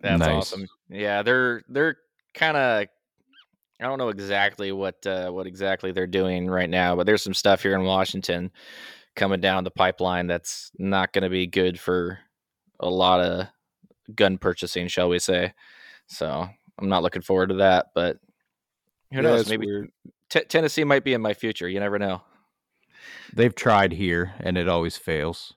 That's 0.00 0.20
Nice. 0.20 0.30
awesome. 0.30 0.66
Yeah, 0.88 1.22
they're 1.22 1.62
they're 1.68 1.96
kind 2.34 2.56
of 2.56 2.86
I 3.80 3.84
don't 3.86 3.98
know 3.98 4.10
exactly 4.10 4.70
what 4.72 5.04
uh, 5.06 5.30
what 5.30 5.46
exactly 5.46 5.92
they're 5.92 6.06
doing 6.06 6.48
right 6.48 6.70
now, 6.70 6.94
but 6.94 7.04
there's 7.06 7.22
some 7.22 7.34
stuff 7.34 7.62
here 7.62 7.74
in 7.74 7.84
Washington 7.84 8.52
coming 9.16 9.40
down 9.40 9.64
the 9.64 9.70
pipeline 9.70 10.26
that's 10.26 10.70
not 10.78 11.12
going 11.12 11.22
to 11.24 11.28
be 11.28 11.46
good 11.46 11.78
for 11.78 12.18
a 12.80 12.88
lot 12.88 13.20
of 13.20 13.48
gun 14.14 14.38
purchasing, 14.38 14.88
shall 14.88 15.08
we 15.08 15.18
say? 15.18 15.52
So 16.06 16.48
I'm 16.78 16.88
not 16.88 17.02
looking 17.02 17.22
forward 17.22 17.48
to 17.48 17.56
that, 17.56 17.86
but 17.94 18.18
who 19.10 19.16
Yeah, 19.16 19.22
knows? 19.22 19.48
Maybe. 19.48 19.66
T- 20.30 20.44
Tennessee 20.44 20.84
might 20.84 21.04
be 21.04 21.12
in 21.12 21.20
my 21.20 21.34
future. 21.34 21.68
You 21.68 21.80
never 21.80 21.98
know. 21.98 22.22
They've 23.34 23.54
tried 23.54 23.92
here 23.92 24.32
and 24.40 24.56
it 24.56 24.68
always 24.68 24.96
fails. 24.96 25.54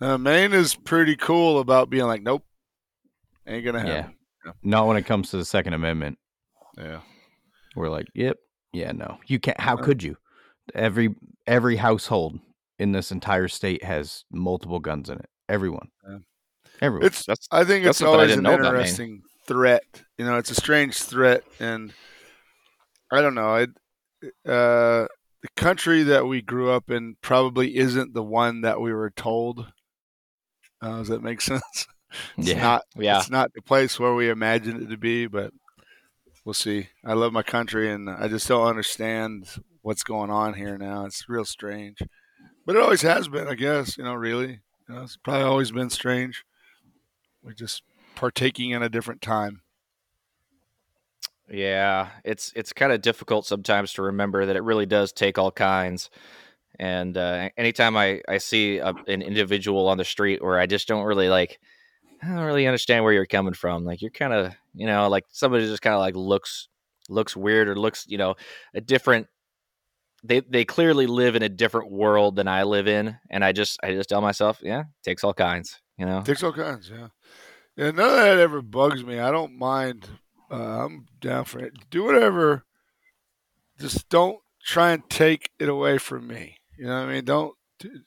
Uh, 0.00 0.18
Maine 0.18 0.52
is 0.52 0.74
pretty 0.74 1.16
cool 1.16 1.58
about 1.58 1.88
being 1.88 2.04
like, 2.06 2.22
nope, 2.22 2.44
ain't 3.46 3.64
gonna 3.64 3.80
happen. 3.80 4.15
Not 4.62 4.86
when 4.86 4.96
it 4.96 5.02
comes 5.06 5.30
to 5.30 5.36
the 5.36 5.44
Second 5.44 5.72
Amendment. 5.74 6.18
Yeah, 6.78 7.00
We're 7.74 7.88
like, 7.90 8.06
yep, 8.14 8.36
yeah, 8.72 8.92
no, 8.92 9.18
you 9.26 9.38
can't. 9.40 9.58
How 9.60 9.76
could 9.76 10.02
you? 10.02 10.16
Every 10.74 11.14
every 11.46 11.76
household 11.76 12.38
in 12.78 12.92
this 12.92 13.10
entire 13.10 13.48
state 13.48 13.82
has 13.84 14.24
multiple 14.30 14.78
guns 14.80 15.08
in 15.08 15.18
it. 15.18 15.28
Everyone, 15.48 15.88
Yeah. 16.06 16.18
everyone. 16.82 17.06
it's. 17.06 17.24
That's 17.24 17.46
I 17.50 17.64
think 17.64 17.84
that's 17.84 18.00
it's 18.00 18.06
always 18.06 18.34
an 18.36 18.42
know 18.42 18.54
about 18.54 18.74
interesting 18.74 19.22
threat. 19.46 19.82
You 20.18 20.24
know, 20.26 20.36
it's 20.38 20.50
a 20.50 20.54
strange 20.56 20.96
threat, 20.96 21.44
and 21.60 21.92
I 23.12 23.20
don't 23.22 23.34
know. 23.34 23.54
It, 23.56 23.70
uh, 24.44 25.06
the 25.42 25.48
country 25.56 26.02
that 26.02 26.26
we 26.26 26.42
grew 26.42 26.70
up 26.70 26.90
in 26.90 27.16
probably 27.22 27.76
isn't 27.76 28.12
the 28.12 28.22
one 28.24 28.62
that 28.62 28.80
we 28.80 28.92
were 28.92 29.10
told. 29.10 29.72
Uh, 30.82 30.98
does 30.98 31.08
that 31.08 31.22
make 31.22 31.40
sense? 31.52 31.86
It's 32.38 32.48
Yeah. 32.48 32.62
not. 32.62 32.82
yeah. 32.96 33.18
It's 33.18 33.30
not 33.30 33.52
the 33.54 33.62
place 33.62 33.98
where 33.98 34.14
we 34.14 34.28
imagined 34.28 34.82
it 34.82 34.90
to 34.90 34.96
be, 34.96 35.26
but 35.26 35.52
we'll 36.44 36.54
see. 36.54 36.88
I 37.04 37.14
love 37.14 37.32
my 37.32 37.42
country, 37.42 37.90
and 37.90 38.08
I 38.08 38.28
just 38.28 38.48
don't 38.48 38.66
understand 38.66 39.48
what's 39.82 40.02
going 40.02 40.30
on 40.30 40.54
here 40.54 40.76
now. 40.78 41.04
It's 41.06 41.28
real 41.28 41.44
strange, 41.44 42.02
but 42.64 42.76
it 42.76 42.82
always 42.82 43.02
has 43.02 43.28
been, 43.28 43.48
I 43.48 43.54
guess. 43.54 43.96
You 43.98 44.04
know, 44.04 44.14
really, 44.14 44.60
you 44.88 44.94
know, 44.94 45.02
it's 45.02 45.16
probably 45.16 45.42
always 45.44 45.70
been 45.72 45.90
strange. 45.90 46.44
We're 47.42 47.52
just 47.52 47.82
partaking 48.16 48.70
in 48.70 48.82
a 48.82 48.88
different 48.88 49.22
time. 49.22 49.62
Yeah, 51.48 52.08
it's 52.24 52.52
it's 52.56 52.72
kind 52.72 52.90
of 52.92 53.00
difficult 53.02 53.46
sometimes 53.46 53.92
to 53.94 54.02
remember 54.02 54.46
that 54.46 54.56
it 54.56 54.64
really 54.64 54.86
does 54.86 55.12
take 55.12 55.38
all 55.38 55.52
kinds. 55.52 56.10
And 56.78 57.16
uh, 57.16 57.50
anytime 57.56 57.96
I 57.96 58.20
I 58.28 58.38
see 58.38 58.78
a, 58.78 58.92
an 59.06 59.22
individual 59.22 59.86
on 59.88 59.96
the 59.96 60.04
street 60.04 60.42
where 60.42 60.58
I 60.58 60.66
just 60.66 60.88
don't 60.88 61.04
really 61.04 61.28
like, 61.28 61.60
I 62.22 62.28
don't 62.28 62.44
really 62.44 62.66
understand 62.66 63.04
where 63.04 63.12
you're 63.12 63.26
coming 63.26 63.54
from. 63.54 63.84
Like 63.84 64.02
you're 64.02 64.10
kind 64.10 64.32
of 64.32 64.54
you 64.74 64.86
know 64.86 65.08
like 65.08 65.24
somebody 65.30 65.66
just 65.66 65.82
kind 65.82 65.94
of 65.94 66.00
like 66.00 66.16
looks 66.16 66.68
looks 67.08 67.36
weird 67.36 67.68
or 67.68 67.76
looks 67.76 68.04
you 68.08 68.18
know 68.18 68.34
a 68.74 68.80
different. 68.80 69.26
They 70.24 70.40
they 70.40 70.64
clearly 70.64 71.06
live 71.06 71.36
in 71.36 71.42
a 71.42 71.48
different 71.48 71.90
world 71.90 72.36
than 72.36 72.48
I 72.48 72.64
live 72.64 72.88
in, 72.88 73.16
and 73.30 73.44
I 73.44 73.52
just 73.52 73.78
I 73.82 73.92
just 73.92 74.08
tell 74.08 74.20
myself, 74.20 74.60
yeah, 74.62 74.84
takes 75.04 75.22
all 75.22 75.34
kinds. 75.34 75.80
You 75.98 76.06
know. 76.06 76.20
Takes 76.22 76.42
all 76.42 76.52
kinds, 76.52 76.90
yeah. 76.90 77.08
Yeah, 77.76 77.90
none 77.90 78.10
of 78.10 78.16
that 78.16 78.38
ever 78.38 78.62
bugs 78.62 79.04
me. 79.04 79.18
I 79.18 79.30
don't 79.30 79.58
mind. 79.58 80.08
Uh, 80.50 80.84
I'm 80.84 81.06
down 81.20 81.44
for 81.44 81.58
it. 81.58 81.74
Do 81.90 82.04
whatever. 82.04 82.64
Just 83.78 84.08
don't 84.08 84.38
try 84.64 84.92
and 84.92 85.08
take 85.10 85.50
it 85.58 85.68
away 85.68 85.98
from 85.98 86.26
me. 86.26 86.56
You 86.78 86.86
know 86.86 87.00
what 87.00 87.08
I 87.08 87.12
mean? 87.14 87.24
Don't 87.24 87.54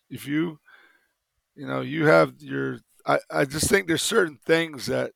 if 0.09 0.27
you, 0.27 0.59
you 1.55 1.67
know, 1.67 1.81
you 1.81 2.07
have 2.07 2.33
your. 2.39 2.79
I 3.13 3.19
I 3.29 3.45
just 3.45 3.69
think 3.69 3.87
there's 3.87 4.01
certain 4.01 4.39
things 4.45 4.85
that, 4.85 5.11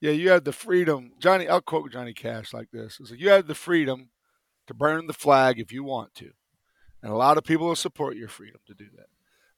yeah, 0.00 0.12
you 0.12 0.30
have 0.30 0.44
the 0.44 0.52
freedom. 0.52 1.12
Johnny, 1.18 1.48
I'll 1.48 1.60
quote 1.60 1.92
Johnny 1.92 2.12
Cash 2.12 2.52
like 2.52 2.70
this: 2.72 2.98
"It's 3.00 3.10
like 3.10 3.20
you 3.20 3.30
have 3.30 3.46
the 3.46 3.54
freedom 3.54 4.10
to 4.68 4.74
burn 4.74 5.06
the 5.06 5.12
flag 5.12 5.58
if 5.58 5.72
you 5.72 5.82
want 5.82 6.14
to. 6.14 6.30
And 7.02 7.12
a 7.12 7.16
lot 7.16 7.38
of 7.38 7.44
people 7.44 7.66
will 7.66 7.76
support 7.76 8.16
your 8.16 8.28
freedom 8.28 8.60
to 8.66 8.74
do 8.74 8.86
that. 8.96 9.06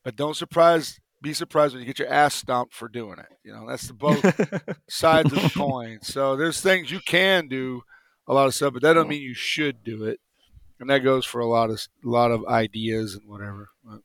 But 0.03 0.17
don't 0.17 0.37
surprise 0.37 0.99
be 1.23 1.35
surprised 1.35 1.75
when 1.75 1.83
you 1.83 1.87
get 1.87 1.99
your 1.99 2.09
ass 2.09 2.35
stomped 2.35 2.73
for 2.73 2.89
doing 2.89 3.19
it. 3.19 3.27
You 3.45 3.53
know, 3.53 3.69
that's 3.69 3.87
the 3.87 3.93
both 3.93 4.23
sides 4.89 5.33
of 5.33 5.43
the 5.43 5.51
coin. 5.51 5.99
So 6.03 6.35
there's 6.37 6.63
things 6.63 6.91
you 6.91 7.01
can 7.01 7.47
do 7.47 7.83
a 8.27 8.33
lot 8.33 8.47
of 8.47 8.55
stuff, 8.55 8.73
but 8.73 8.83
that 8.83 8.95
doesn't 8.95 9.09
mean 9.09 9.21
you 9.21 9.35
should 9.35 9.85
do 9.85 10.05
it. 10.05 10.19
And 10.79 10.89
that 10.89 11.01
goes 11.01 11.27
for 11.27 11.41
a 11.41 11.47
lot 11.47 11.69
of 11.69 11.87
a 12.05 12.09
lot 12.09 12.31
of 12.31 12.47
ideas 12.47 13.15
and 13.15 13.29
whatever. 13.29 13.69
But, 13.85 14.01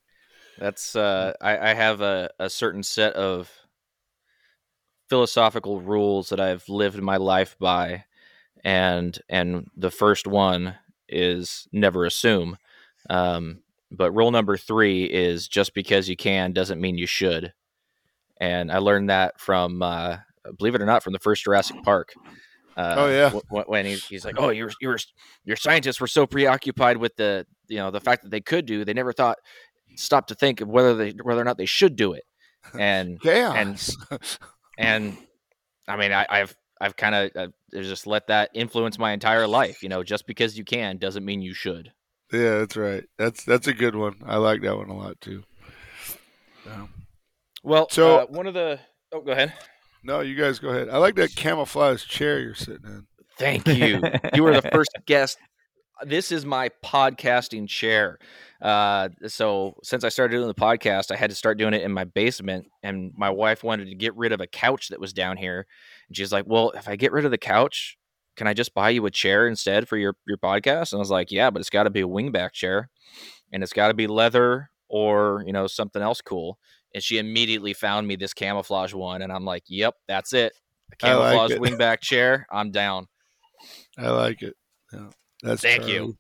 That's 0.57 0.95
uh, 0.95 1.33
I, 1.39 1.69
I 1.69 1.73
have 1.73 2.01
a, 2.01 2.29
a 2.37 2.49
certain 2.49 2.83
set 2.83 3.13
of 3.13 3.49
philosophical 5.09 5.81
rules 5.81 6.29
that 6.29 6.39
I've 6.39 6.67
lived 6.69 7.01
my 7.01 7.17
life 7.17 7.55
by, 7.59 8.05
and 8.63 9.17
and 9.29 9.69
the 9.75 9.91
first 9.91 10.27
one 10.27 10.75
is 11.07 11.67
never 11.71 12.05
assume. 12.05 12.57
Um, 13.09 13.61
but 13.91 14.11
rule 14.11 14.31
number 14.31 14.57
three 14.57 15.05
is 15.05 15.47
just 15.47 15.73
because 15.73 16.09
you 16.09 16.15
can 16.15 16.53
doesn't 16.53 16.81
mean 16.81 16.97
you 16.97 17.05
should. 17.07 17.53
And 18.41 18.71
I 18.71 18.79
learned 18.79 19.09
that 19.09 19.39
from, 19.39 19.81
uh, 19.81 20.17
believe 20.57 20.75
it 20.75 20.81
or 20.81 20.85
not, 20.85 21.03
from 21.03 21.13
the 21.13 21.19
first 21.19 21.43
Jurassic 21.43 21.77
Park. 21.83 22.13
Uh, 22.75 22.95
Oh, 22.97 23.07
yeah. 23.09 23.29
wh- 23.29 23.69
when 23.69 23.85
he's, 23.85 24.05
he's 24.05 24.25
like, 24.25 24.35
"Oh, 24.37 24.49
your 24.49 24.69
your 24.81 24.97
your 25.45 25.55
scientists 25.55 26.01
were 26.01 26.07
so 26.07 26.27
preoccupied 26.27 26.97
with 26.97 27.15
the 27.15 27.45
you 27.67 27.77
know 27.77 27.91
the 27.91 28.01
fact 28.01 28.23
that 28.23 28.31
they 28.31 28.41
could 28.41 28.65
do, 28.65 28.83
they 28.83 28.93
never 28.93 29.13
thought 29.13 29.37
stop 29.95 30.27
to 30.27 30.35
think 30.35 30.59
of 30.59 30.67
whether 30.67 30.93
they 30.93 31.11
whether 31.23 31.39
or 31.39 31.45
not 31.45 31.57
they 31.57 31.65
should 31.65 31.95
do 31.95 32.11
it." 32.13 32.23
And 32.77 33.21
chaos. 33.21 33.95
and 34.11 34.19
I 34.79 35.97
mean, 35.97 36.11
I, 36.11 36.25
I've 36.29 36.55
I've 36.81 36.95
kind 36.95 37.15
of 37.15 37.31
uh, 37.35 37.47
just 37.73 38.05
let 38.07 38.27
that 38.27 38.49
influence 38.53 38.97
my 38.99 39.11
entire 39.13 39.47
life. 39.47 39.81
You 39.83 39.89
know, 39.89 40.03
just 40.03 40.27
because 40.27 40.57
you 40.57 40.63
can 40.65 40.97
doesn't 40.97 41.23
mean 41.25 41.41
you 41.41 41.53
should. 41.53 41.91
yeah, 42.31 42.59
that's 42.59 42.75
right. 42.75 43.03
That's 43.17 43.43
that's 43.43 43.67
a 43.67 43.73
good 43.73 43.95
one. 43.95 44.15
I 44.25 44.37
like 44.37 44.61
that 44.61 44.75
one 44.77 44.89
a 44.89 44.97
lot 44.97 45.19
too. 45.21 45.43
Yeah. 46.65 46.87
Well, 47.63 47.87
So- 47.89 48.19
uh, 48.19 48.25
one 48.27 48.47
of 48.47 48.53
the 48.53 48.79
oh, 49.11 49.21
go 49.21 49.31
ahead. 49.31 49.53
No, 50.03 50.19
you 50.19 50.35
guys 50.35 50.59
go 50.59 50.69
ahead. 50.69 50.89
I 50.89 50.97
like 50.97 51.15
that 51.15 51.35
camouflage 51.35 52.05
chair 52.05 52.39
you're 52.39 52.53
sitting 52.53 52.85
in. 52.85 53.07
Thank 53.39 53.67
you. 53.67 54.01
you 54.35 54.43
were 54.43 54.53
the 54.53 54.69
first 54.71 54.91
guest. 55.07 55.37
This 56.03 56.31
is 56.31 56.45
my 56.45 56.69
podcasting 56.83 57.67
chair. 57.67 58.19
Uh, 58.65 59.09
so 59.27 59.75
since 59.83 60.03
I 60.03 60.09
started 60.09 60.35
doing 60.35 60.47
the 60.47 60.55
podcast, 60.55 61.11
I 61.11 61.15
had 61.17 61.29
to 61.29 61.35
start 61.35 61.59
doing 61.59 61.75
it 61.75 61.83
in 61.83 61.91
my 61.91 62.03
basement. 62.03 62.65
And 62.81 63.11
my 63.15 63.29
wife 63.29 63.63
wanted 63.63 63.89
to 63.89 63.95
get 63.95 64.15
rid 64.15 64.31
of 64.31 64.41
a 64.41 64.47
couch 64.47 64.87
that 64.89 64.99
was 64.99 65.13
down 65.13 65.37
here. 65.37 65.67
And 66.07 66.17
she's 66.17 66.31
like, 66.31 66.45
"Well, 66.47 66.71
if 66.71 66.87
I 66.87 66.95
get 66.95 67.11
rid 67.11 67.25
of 67.25 67.31
the 67.31 67.37
couch, 67.37 67.95
can 68.35 68.47
I 68.47 68.55
just 68.55 68.73
buy 68.73 68.89
you 68.89 69.05
a 69.05 69.11
chair 69.11 69.47
instead 69.47 69.87
for 69.87 69.97
your 69.97 70.15
your 70.25 70.37
podcast?" 70.37 70.93
And 70.93 70.97
I 70.97 71.01
was 71.01 71.11
like, 71.11 71.31
"Yeah, 71.31 71.51
but 71.51 71.59
it's 71.59 71.69
got 71.69 71.83
to 71.83 71.91
be 71.91 72.01
a 72.01 72.07
wingback 72.07 72.53
chair, 72.53 72.89
and 73.53 73.61
it's 73.61 73.71
got 73.73 73.89
to 73.89 73.93
be 73.93 74.07
leather 74.07 74.71
or 74.89 75.43
you 75.45 75.53
know 75.53 75.67
something 75.67 76.01
else 76.01 76.21
cool." 76.21 76.57
And 76.95 77.03
she 77.03 77.19
immediately 77.19 77.73
found 77.73 78.07
me 78.07 78.15
this 78.15 78.33
camouflage 78.33 78.93
one, 78.95 79.21
and 79.21 79.31
I'm 79.31 79.45
like, 79.45 79.63
"Yep, 79.67 79.93
that's 80.07 80.33
it." 80.33 80.53
A 80.53 80.91
like 80.91 80.97
camouflage 80.99 81.51
it. 81.51 81.61
wingback 81.61 82.01
chair. 82.01 82.47
I'm 82.51 82.71
down. 82.71 83.05
I 83.95 84.09
like 84.09 84.41
it. 84.41 84.55
Yeah, 84.91 85.09
that's 85.43 85.61
Thank 85.61 85.87
you. 85.87 86.17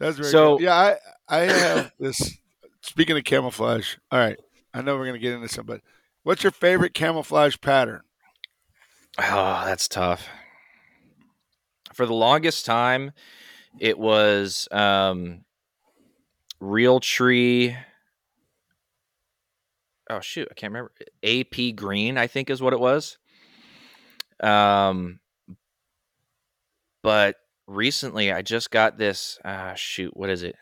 That's 0.00 0.16
very 0.18 0.28
So- 0.30 0.58
good. 0.58 0.64
Yeah, 0.64 0.74
I 0.74 0.96
I 1.28 1.40
have 1.40 1.92
this. 1.98 2.38
Speaking 2.82 3.16
of 3.16 3.24
camouflage, 3.24 3.96
all 4.10 4.18
right. 4.18 4.38
I 4.72 4.82
know 4.82 4.96
we're 4.96 5.06
gonna 5.06 5.18
get 5.18 5.32
into 5.34 5.48
some, 5.48 5.66
but 5.66 5.80
what's 6.22 6.42
your 6.42 6.52
favorite 6.52 6.94
camouflage 6.94 7.56
pattern? 7.60 8.02
Oh, 9.18 9.62
that's 9.64 9.88
tough. 9.88 10.28
For 11.94 12.06
the 12.06 12.14
longest 12.14 12.66
time, 12.66 13.12
it 13.78 13.98
was 13.98 14.68
um, 14.72 15.44
Realtree. 16.60 17.76
Oh 20.10 20.20
shoot, 20.20 20.48
I 20.50 20.54
can't 20.54 20.72
remember. 20.72 20.92
AP 21.22 21.76
green, 21.76 22.18
I 22.18 22.26
think, 22.26 22.50
is 22.50 22.60
what 22.60 22.72
it 22.72 22.80
was. 22.80 23.16
Um, 24.40 25.20
but 27.02 27.36
recently, 27.66 28.32
I 28.32 28.42
just 28.42 28.70
got 28.70 28.98
this. 28.98 29.38
Ah, 29.44 29.74
shoot, 29.74 30.16
what 30.16 30.30
is 30.30 30.42
it? 30.42 30.56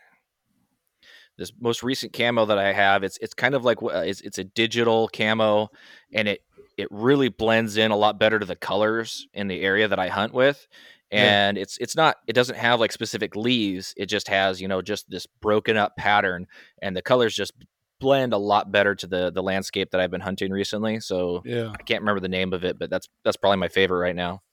This 1.43 1.51
most 1.59 1.83
recent 1.83 2.13
camo 2.13 2.45
that 2.45 2.57
I 2.57 2.71
have, 2.71 3.03
it's 3.03 3.17
it's 3.17 3.33
kind 3.33 3.53
of 3.53 3.65
like 3.65 3.81
wh- 3.81 3.93
it's 3.93 4.21
it's 4.21 4.37
a 4.37 4.45
digital 4.45 5.09
camo, 5.09 5.69
and 6.13 6.29
it 6.29 6.41
it 6.77 6.87
really 6.89 7.27
blends 7.27 7.75
in 7.75 7.91
a 7.91 7.97
lot 7.97 8.17
better 8.17 8.39
to 8.39 8.45
the 8.45 8.55
colors 8.55 9.27
in 9.33 9.49
the 9.49 9.59
area 9.59 9.89
that 9.89 9.99
I 9.99 10.07
hunt 10.07 10.33
with. 10.33 10.65
Yeah. 11.11 11.23
And 11.23 11.57
it's 11.57 11.77
it's 11.79 11.97
not 11.97 12.15
it 12.27 12.33
doesn't 12.33 12.55
have 12.55 12.79
like 12.79 12.93
specific 12.93 13.35
leaves. 13.35 13.93
It 13.97 14.05
just 14.05 14.29
has, 14.29 14.61
you 14.61 14.69
know, 14.69 14.81
just 14.81 15.09
this 15.09 15.27
broken 15.41 15.75
up 15.75 15.97
pattern 15.97 16.47
and 16.81 16.95
the 16.95 17.01
colors 17.01 17.35
just 17.35 17.51
blend 17.99 18.31
a 18.31 18.37
lot 18.37 18.71
better 18.71 18.95
to 18.95 19.05
the 19.05 19.29
the 19.29 19.43
landscape 19.43 19.91
that 19.91 19.99
I've 19.99 20.11
been 20.11 20.21
hunting 20.21 20.49
recently. 20.49 21.01
So 21.01 21.41
Yeah. 21.43 21.73
I 21.77 21.83
can't 21.83 22.03
remember 22.03 22.21
the 22.21 22.29
name 22.29 22.53
of 22.53 22.63
it, 22.63 22.79
but 22.79 22.89
that's 22.89 23.09
that's 23.25 23.35
probably 23.35 23.57
my 23.57 23.67
favorite 23.67 23.99
right 23.99 24.15
now. 24.15 24.43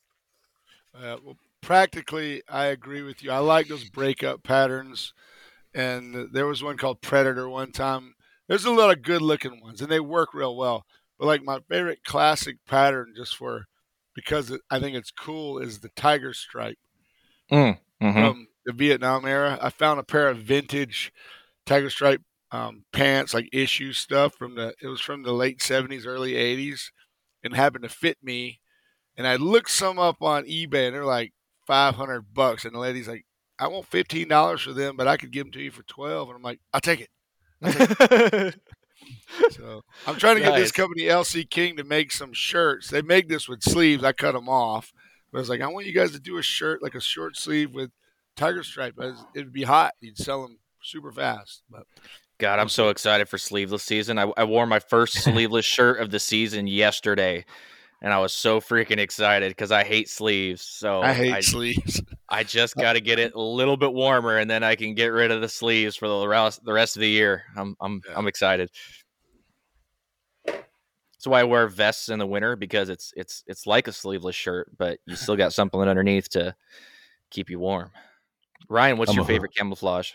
Uh, 0.93 1.19
well, 1.25 1.37
practically, 1.61 2.43
I 2.49 2.67
agree 2.67 3.03
with 3.03 3.23
you. 3.23 3.31
I 3.31 3.39
like 3.39 3.69
those 3.69 3.89
breakup 3.89 4.43
patterns, 4.43 5.15
and 5.75 6.29
there 6.33 6.47
was 6.47 6.63
one 6.63 6.77
called 6.77 7.01
Predator 7.03 7.49
one 7.49 7.73
time. 7.73 8.15
There's 8.49 8.65
a 8.65 8.71
lot 8.71 8.91
of 8.97 9.03
good 9.03 9.23
looking 9.23 9.61
ones, 9.61 9.81
and 9.81 9.91
they 9.91 10.01
work 10.01 10.35
real 10.35 10.57
well. 10.57 10.85
But 11.19 11.27
like 11.27 11.43
my 11.45 11.61
favorite 11.69 12.05
classic 12.05 12.57
pattern, 12.67 13.13
just 13.17 13.37
for 13.37 13.67
because 14.15 14.51
it, 14.51 14.61
I 14.71 14.81
think 14.81 14.97
it's 14.97 15.11
cool, 15.13 15.59
is 15.59 15.81
the 15.81 15.91
tiger 15.91 16.33
stripe 16.35 16.79
Mhm. 18.03 18.13
from 18.13 18.49
the 18.65 18.73
Vietnam 18.73 19.25
era. 19.27 19.59
I 19.61 19.71
found 19.71 20.01
a 20.01 20.05
pair 20.05 20.29
of 20.29 20.39
vintage 20.39 21.13
tiger 21.67 21.91
stripe 21.91 22.23
um, 22.53 22.85
pants, 22.93 23.35
like 23.35 23.49
issue 23.53 23.93
stuff 23.93 24.35
from 24.37 24.57
the. 24.57 24.75
It 24.83 24.89
was 24.89 25.01
from 25.01 25.23
the 25.23 25.33
late 25.33 25.61
'70s, 25.63 26.07
early 26.07 26.37
'80s, 26.37 26.93
and 27.45 27.55
happened 27.55 27.85
to 27.85 27.89
fit 27.91 28.19
me. 28.23 28.61
And 29.17 29.27
I 29.27 29.37
looked 29.37 29.71
some 29.71 29.99
up 29.99 30.23
on 30.23 30.45
eBay, 30.47 30.87
and 30.89 30.95
they're 30.97 31.05
like 31.07 31.33
500 31.67 32.35
bucks. 32.35 32.65
And 32.65 32.75
the 32.75 32.81
lady's 32.81 33.09
like, 33.09 33.27
"I 33.61 33.69
want 33.69 33.87
fifteen 33.87 34.29
dollars 34.29 34.63
for 34.63 34.73
them, 34.73 34.97
but 34.97 35.07
I 35.07 35.17
could 35.17 35.31
give 35.31 35.45
them 35.47 35.53
to 35.53 35.61
you 35.63 35.71
for 35.71 35.83
12." 35.85 36.29
And 36.29 36.37
I'm 36.37 36.43
like, 36.43 36.61
"I'll 36.73 36.81
take 36.81 37.01
it." 37.63 38.55
So 39.51 39.83
I'm 40.07 40.17
trying 40.17 40.37
to 40.37 40.43
get 40.43 40.57
this 40.57 40.73
company 40.73 41.05
LC 41.05 41.49
King 41.49 41.77
to 41.77 41.85
make 41.85 42.13
some 42.13 42.33
shirts. 42.33 42.91
They 42.91 43.01
make 43.01 43.29
this 43.29 43.49
with 43.49 43.63
sleeves. 43.63 44.05
I 44.05 44.13
cut 44.13 44.33
them 44.33 44.49
off, 44.49 44.93
but 45.33 45.39
I 45.39 45.41
was 45.41 45.49
like, 45.49 45.61
I 45.61 45.69
want 45.69 45.87
you 45.87 45.93
guys 45.95 46.13
to 46.13 46.21
do 46.21 46.37
a 46.37 46.43
shirt 46.43 46.83
like 46.83 46.95
a 46.95 47.01
short 47.01 47.37
sleeve 47.37 47.73
with 47.73 47.91
tiger 48.37 48.63
stripe. 48.63 48.95
I 49.01 49.07
was- 49.07 49.25
It'd 49.35 49.53
be 49.53 49.63
hot. 49.63 49.95
You'd 50.01 50.19
sell 50.19 50.43
them 50.43 50.59
super 50.83 51.13
fast. 51.13 51.63
But 51.71 51.85
God, 52.39 52.59
I'm 52.59 52.69
so 52.69 52.89
excited 52.91 53.29
for 53.29 53.39
sleeveless 53.39 53.83
season. 53.83 54.19
I, 54.19 54.31
I 54.37 54.45
wore 54.45 54.67
my 54.67 54.81
first 54.81 55.15
sleeveless 55.15 55.65
shirt 55.67 56.01
of 56.01 56.11
the 56.11 56.19
season 56.21 56.67
yesterday, 56.67 57.45
and 58.03 58.13
I 58.13 58.19
was 58.19 58.33
so 58.33 58.61
freaking 58.61 58.99
excited 58.99 59.51
because 59.51 59.73
I 59.73 59.85
hate 59.85 60.09
sleeves. 60.09 60.63
So 60.63 61.01
I 61.01 61.13
hate 61.13 61.33
I, 61.33 61.41
sleeves. 61.41 62.03
I 62.31 62.45
just 62.45 62.77
got 62.77 62.93
to 62.93 63.01
get 63.01 63.19
it 63.19 63.35
a 63.35 63.41
little 63.41 63.77
bit 63.77 63.93
warmer, 63.93 64.39
and 64.39 64.49
then 64.51 64.63
I 64.63 64.77
can 64.77 64.95
get 64.95 65.09
rid 65.09 65.31
of 65.31 65.41
the 65.41 65.49
sleeves 65.49 65.97
for 65.97 66.09
the 66.09 66.29
rest 66.29 66.65
the 66.65 66.73
rest 66.73 66.97
of 66.97 67.01
the 67.01 67.09
year. 67.09 67.45
I'm 67.57 67.77
I'm 67.81 68.01
Yeah. 68.09 68.15
I'm 68.17 68.27
excited. 68.29 68.71
That's 70.47 71.27
why 71.27 71.41
I 71.41 71.45
wear 71.45 71.69
vests 71.69 72.09
in 72.09 72.19
the 72.19 72.27
winter 72.27 72.57
because 72.57 72.89
it's 72.89 73.13
it's 73.17 73.45
it's 73.47 73.67
like 73.67 73.89
a 73.89 73.93
sleeveless 73.93 74.35
shirt, 74.37 74.71
but 74.79 74.99
you 75.07 75.17
still 75.17 75.37
got 75.37 75.53
something 75.53 75.79
underneath 75.81 76.29
to 76.31 76.55
keep 77.31 77.51
you 77.51 77.59
warm. 77.59 77.91
Ryan, 78.69 78.97
what's 78.97 79.11
I'm 79.11 79.17
your 79.17 79.25
a- 79.25 79.29
favorite 79.29 79.55
camouflage? 79.55 80.13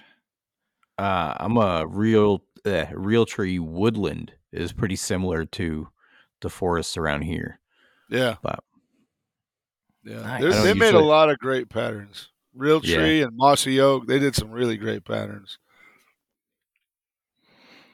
Uh, 0.98 1.34
I'm 1.38 1.58
a 1.58 1.86
real 1.86 2.42
uh, 2.66 2.86
Realtree 2.94 3.60
woodland 3.60 4.32
is 4.52 4.72
pretty 4.72 4.96
similar 4.96 5.46
to 5.46 5.90
the 6.42 6.50
forests 6.50 6.98
around 6.98 7.22
here. 7.24 7.60
Yeah. 8.10 8.36
But- 8.42 8.64
Yeah. 10.06 10.22
Nice. 10.22 10.42
They 10.42 10.50
don't 10.70 10.78
made 10.78 10.94
a 10.94 11.00
lot 11.00 11.30
of 11.30 11.40
great 11.40 11.68
patterns. 11.68 12.30
Real 12.54 12.80
Yeah. 12.84 12.98
tree 12.98 13.22
and 13.24 13.36
mossy 13.36 13.82
oak. 13.82 14.08
They 14.08 14.20
did 14.20 14.36
some 14.36 14.52
really 14.52 14.78
great 14.78 15.04
patterns. 15.04 15.58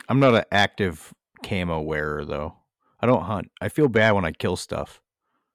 I'm 0.10 0.20
not 0.20 0.36
an 0.36 0.44
active 0.51 1.13
camo 1.44 1.80
wearer 1.80 2.25
though. 2.25 2.58
I 3.00 3.08
don't 3.08 3.24
hunt. 3.24 3.50
I 3.62 3.70
feel 3.70 3.88
bad 3.88 4.12
when 4.12 4.25
I 4.25 4.32
kill 4.32 4.58
stuff. 4.58 5.01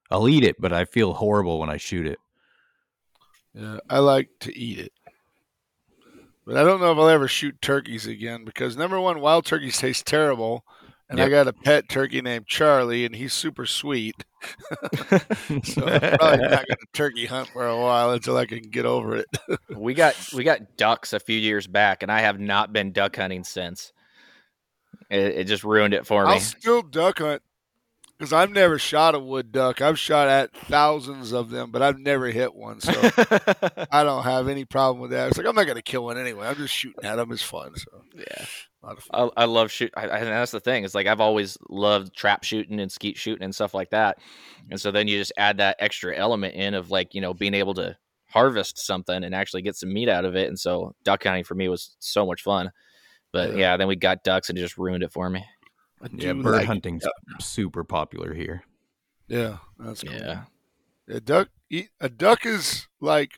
I'll 0.09 0.27
eat 0.27 0.43
it, 0.43 0.59
but 0.59 0.73
I 0.73 0.85
feel 0.85 1.13
horrible 1.13 1.59
when 1.59 1.69
I 1.69 1.77
shoot 1.77 2.07
it. 2.07 2.19
Yeah. 3.53 3.77
I 3.89 3.99
like 3.99 4.29
to 4.41 4.57
eat 4.57 4.79
it. 4.79 4.93
But 6.45 6.57
I 6.57 6.63
don't 6.63 6.79
know 6.79 6.91
if 6.91 6.97
I'll 6.97 7.09
ever 7.09 7.27
shoot 7.27 7.61
turkeys 7.61 8.07
again 8.07 8.45
because 8.45 8.77
number 8.77 8.99
one, 8.99 9.19
wild 9.19 9.45
turkeys 9.45 9.77
taste 9.77 10.05
terrible. 10.05 10.63
And 11.09 11.21
I 11.21 11.29
got 11.29 11.47
a 11.47 11.53
pet 11.53 11.87
turkey 11.87 12.21
named 12.21 12.47
Charlie, 12.47 13.05
and 13.05 13.15
he's 13.15 13.33
super 13.33 13.65
sweet. 13.65 14.25
So 15.63 15.85
I'm 15.85 15.99
probably 16.17 16.47
not 16.47 16.67
going 16.67 16.77
to 16.79 16.87
turkey 16.93 17.25
hunt 17.25 17.49
for 17.49 17.65
a 17.65 17.77
while 17.77 18.11
until 18.11 18.37
I 18.37 18.45
can 18.45 18.63
get 18.63 18.85
over 18.85 19.15
it. 19.15 19.25
we 19.75 19.93
got 19.93 20.15
we 20.33 20.43
got 20.43 20.77
ducks 20.77 21.13
a 21.13 21.19
few 21.19 21.37
years 21.37 21.67
back, 21.67 22.03
and 22.03 22.11
I 22.11 22.19
have 22.21 22.39
not 22.39 22.73
been 22.73 22.91
duck 22.91 23.15
hunting 23.15 23.43
since. 23.43 23.93
It, 25.09 25.35
it 25.35 25.43
just 25.45 25.63
ruined 25.63 25.93
it 25.93 26.05
for 26.05 26.25
me. 26.25 26.33
I'll 26.33 26.39
still 26.39 26.81
duck 26.81 27.19
hunt 27.19 27.41
because 28.17 28.33
I've 28.33 28.51
never 28.51 28.77
shot 28.77 29.15
a 29.15 29.19
wood 29.19 29.51
duck. 29.51 29.81
I've 29.81 29.97
shot 29.97 30.27
at 30.27 30.55
thousands 30.55 31.31
of 31.31 31.49
them, 31.49 31.71
but 31.71 31.81
I've 31.81 31.99
never 31.99 32.27
hit 32.27 32.53
one. 32.53 32.81
So 32.81 32.91
I 33.91 34.03
don't 34.03 34.23
have 34.23 34.47
any 34.47 34.65
problem 34.65 35.01
with 35.01 35.11
that. 35.11 35.29
It's 35.29 35.37
like 35.37 35.47
I'm 35.47 35.55
not 35.55 35.67
gonna 35.67 35.81
kill 35.81 36.05
one 36.05 36.17
anyway. 36.17 36.47
I'm 36.47 36.55
just 36.55 36.73
shooting 36.73 37.05
at 37.05 37.15
them. 37.15 37.31
It's 37.31 37.41
fun. 37.41 37.75
So 37.75 38.03
yeah, 38.15 38.45
a 38.87 38.89
lot 38.89 38.97
of 38.97 39.03
fun. 39.03 39.29
I, 39.37 39.41
I 39.41 39.45
love 39.45 39.69
shoot. 39.71 39.91
I, 39.97 40.03
I, 40.09 40.23
that's 40.23 40.51
the 40.51 40.59
thing. 40.59 40.83
It's 40.85 40.95
like 40.95 41.07
I've 41.07 41.19
always 41.21 41.57
loved 41.69 42.15
trap 42.15 42.43
shooting 42.43 42.79
and 42.79 42.91
skeet 42.91 43.17
shooting 43.17 43.43
and 43.43 43.53
stuff 43.53 43.73
like 43.73 43.89
that. 43.89 44.17
And 44.69 44.79
so 44.79 44.91
then 44.91 45.07
you 45.07 45.17
just 45.17 45.33
add 45.37 45.57
that 45.57 45.75
extra 45.79 46.15
element 46.15 46.55
in 46.55 46.73
of 46.73 46.89
like 46.91 47.13
you 47.13 47.21
know 47.21 47.33
being 47.33 47.53
able 47.53 47.73
to 47.75 47.97
harvest 48.29 48.77
something 48.79 49.23
and 49.23 49.33
actually 49.35 49.61
get 49.61 49.75
some 49.75 49.91
meat 49.93 50.09
out 50.09 50.25
of 50.25 50.35
it. 50.35 50.47
And 50.47 50.59
so 50.59 50.93
duck 51.03 51.23
hunting 51.23 51.43
for 51.43 51.55
me 51.55 51.69
was 51.69 51.95
so 51.99 52.25
much 52.25 52.41
fun. 52.43 52.71
But 53.31 53.51
yeah, 53.51 53.57
Yeah. 53.71 53.77
then 53.77 53.87
we 53.87 53.95
got 53.95 54.23
ducks 54.23 54.49
and 54.49 54.57
it 54.57 54.61
just 54.61 54.77
ruined 54.77 55.03
it 55.03 55.11
for 55.11 55.29
me. 55.29 55.45
Yeah, 56.13 56.33
bird 56.33 56.45
like 56.53 56.65
hunting's 56.65 57.03
duck. 57.03 57.13
super 57.41 57.83
popular 57.83 58.33
here. 58.33 58.63
Yeah, 59.27 59.57
that's 59.79 60.03
cool. 60.03 60.13
Yeah. 60.13 60.43
A 61.09 61.19
duck, 61.21 61.49
a 62.01 62.09
duck 62.09 62.45
is 62.45 62.87
like 63.01 63.31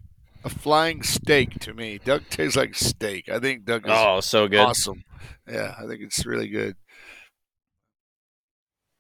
a 0.44 0.50
flying 0.50 1.04
steak 1.04 1.60
to 1.60 1.74
me. 1.74 2.00
Duck 2.04 2.24
tastes 2.30 2.56
like 2.58 2.76
steak. 2.76 3.30
I 3.30 3.40
think 3.40 3.66
duck 3.66 3.86
is 3.86 3.92
Oh, 3.94 4.20
so 4.22 4.48
good. 4.48 4.60
awesome. 4.60 5.04
Yeah, 5.48 5.76
I 5.78 5.88
think 5.88 6.02
it's 6.02 6.26
really 6.26 6.48
good. 6.48 6.76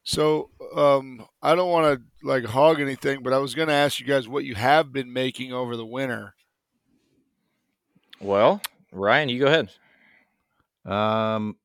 So, 0.04 0.50
um, 0.76 1.26
I 1.42 1.56
don't 1.56 1.70
want 1.70 2.00
to 2.00 2.28
like 2.28 2.46
hog 2.46 2.82
anything, 2.82 3.22
but 3.22 3.34
I 3.34 3.38
was 3.38 3.54
going 3.54 3.68
to 3.68 3.74
ask 3.74 4.00
you 4.00 4.06
guys 4.06 4.28
what 4.28 4.44
you 4.44 4.56
have 4.56 4.92
been 4.92 5.14
making 5.14 5.54
over 5.54 5.76
the 5.76 5.86
winter. 5.86 6.34
Well, 8.20 8.62
Ryan, 8.92 9.30
you 9.30 9.40
go 9.40 9.46
ahead. 9.46 9.70
Um, 10.86 11.58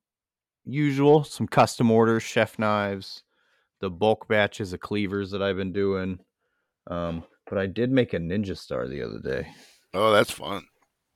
usual, 0.65 1.25
some 1.25 1.49
custom 1.49 1.91
orders, 1.91 2.23
chef 2.23 2.59
knives, 2.59 3.23
the 3.81 3.91
bulk 3.91 4.29
batches 4.29 4.73
of 4.73 4.81
cleavers 4.81 5.31
that 5.31 5.43
I've 5.43 5.57
been 5.57 5.73
doing. 5.73 6.19
Um, 6.87 7.25
but 7.49 7.59
I 7.59 7.67
did 7.67 7.91
make 7.91 8.13
a 8.13 8.19
ninja 8.19 8.57
star 8.59 8.89
the 8.89 9.03
other 9.03 9.19
day. 9.19 9.49
Oh, 9.95 10.13
that's 10.13 10.31
fun. 10.31 10.67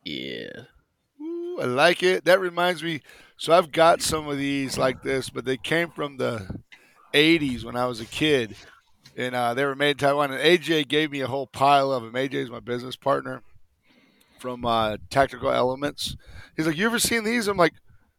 Yeah. 0.04 0.62
Ooh, 1.20 1.58
I 1.60 1.64
like 1.66 2.02
it. 2.02 2.24
That 2.24 2.40
reminds 2.40 2.82
me. 2.82 3.02
So 3.38 3.52
I've 3.52 3.70
got 3.70 4.02
some 4.02 4.28
of 4.28 4.36
these 4.36 4.76
like 4.76 5.02
this, 5.02 5.30
but 5.30 5.44
they 5.44 5.56
came 5.56 5.90
from 5.90 6.16
the 6.16 6.60
'80s 7.14 7.64
when 7.64 7.76
I 7.76 7.86
was 7.86 8.00
a 8.00 8.04
kid, 8.04 8.56
and 9.16 9.34
uh, 9.34 9.54
they 9.54 9.64
were 9.64 9.76
made 9.76 9.92
in 9.92 9.96
Taiwan. 9.98 10.32
And 10.32 10.42
AJ 10.42 10.88
gave 10.88 11.12
me 11.12 11.20
a 11.20 11.28
whole 11.28 11.46
pile 11.46 11.92
of 11.92 12.02
them. 12.02 12.14
AJ 12.14 12.34
is 12.34 12.50
my 12.50 12.58
business 12.58 12.96
partner 12.96 13.42
from 14.40 14.64
uh, 14.64 14.96
Tactical 15.08 15.52
Elements. 15.52 16.16
He's 16.56 16.66
like, 16.66 16.76
"You 16.76 16.86
ever 16.86 16.98
seen 16.98 17.22
these?" 17.22 17.46
I'm 17.46 17.56
like, 17.56 17.74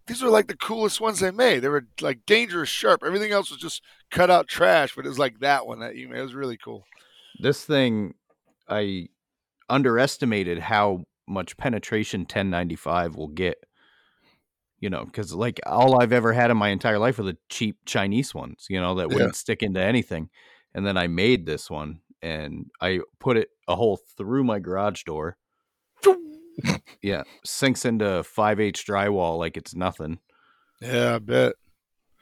"These 0.07 0.23
are 0.23 0.29
like 0.29 0.47
the 0.47 0.55
coolest 0.55 1.01
ones 1.01 1.19
they 1.19 1.31
made. 1.31 1.59
They 1.59 1.69
were 1.69 1.88
like 1.99 2.25
dangerous 2.25 2.69
sharp. 2.69 3.03
Everything 3.05 3.33
else 3.33 3.51
was 3.51 3.59
just 3.59 3.83
cut 4.09 4.31
out 4.31 4.47
trash, 4.47 4.95
but 4.95 5.05
it 5.05 5.09
was 5.09 5.19
like 5.19 5.41
that 5.41 5.67
one 5.67 5.79
that 5.79 5.97
you 5.97 6.07
made. 6.07 6.19
It 6.19 6.23
was 6.23 6.33
really 6.33 6.57
cool." 6.57 6.85
This 7.41 7.65
thing, 7.65 8.13
I 8.69 9.09
underestimated 9.69 10.59
how 10.59 11.03
much 11.27 11.57
penetration 11.57 12.21
1095 12.21 13.15
will 13.15 13.27
get. 13.27 13.65
You 14.79 14.89
know, 14.89 15.05
because 15.05 15.33
like 15.33 15.59
all 15.65 16.01
I've 16.01 16.13
ever 16.13 16.31
had 16.31 16.51
in 16.51 16.57
my 16.57 16.69
entire 16.69 17.00
life 17.00 17.19
are 17.19 17.24
the 17.24 17.38
cheap 17.50 17.77
Chinese 17.86 18.33
ones, 18.33 18.67
you 18.69 18.79
know, 18.79 18.95
that 18.95 19.09
wouldn't 19.09 19.36
stick 19.36 19.62
into 19.62 19.81
anything. 19.81 20.29
And 20.74 20.86
then 20.86 20.98
I 20.98 21.07
made 21.07 21.45
this 21.45 21.69
one 21.69 22.00
and 22.21 22.67
I 22.79 23.01
put 23.19 23.38
it 23.38 23.50
a 23.67 23.75
hole 23.75 24.00
through 24.17 24.43
my 24.43 24.59
garage 24.59 25.03
door. 25.03 25.38
Yeah, 27.01 27.24
sinks 27.45 27.86
into 27.86 28.21
5 28.24 28.59
H 28.59 28.86
drywall 28.86 29.38
like 29.38 29.55
it's 29.55 29.74
nothing. 29.74 30.19
Yeah, 30.81 31.15
I 31.15 31.19
bet. 31.19 31.53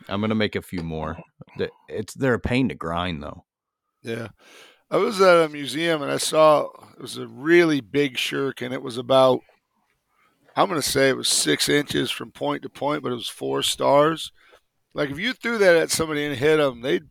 I'm 0.07 0.21
gonna 0.21 0.35
make 0.35 0.55
a 0.55 0.61
few 0.61 0.81
more. 0.81 1.17
It's 1.89 2.13
they're 2.13 2.35
a 2.35 2.39
pain 2.39 2.69
to 2.69 2.75
grind 2.75 3.23
though. 3.23 3.45
Yeah. 4.03 4.27
I 4.89 4.97
was 4.97 5.19
at 5.19 5.45
a 5.45 5.49
museum 5.49 6.01
and 6.01 6.11
I 6.11 6.17
saw 6.17 6.69
it 6.93 7.01
was 7.01 7.17
a 7.17 7.27
really 7.27 7.81
big 7.81 8.17
shirk 8.17 8.61
and 8.61 8.73
it 8.73 8.81
was 8.81 8.97
about 8.97 9.41
I'm 10.57 10.67
gonna 10.67 10.81
say 10.81 11.09
it 11.09 11.15
was 11.15 11.27
six 11.27 11.69
inches 11.69 12.09
from 12.09 12.31
point 12.31 12.63
to 12.63 12.69
point, 12.69 13.03
but 13.03 13.11
it 13.11 13.15
was 13.15 13.29
four 13.29 13.61
stars. 13.61 14.31
Like 14.95 15.11
if 15.11 15.19
you 15.19 15.33
threw 15.33 15.59
that 15.59 15.75
at 15.75 15.91
somebody 15.91 16.25
and 16.25 16.35
hit 16.35 16.57
them, 16.57 16.81
they'd 16.81 17.03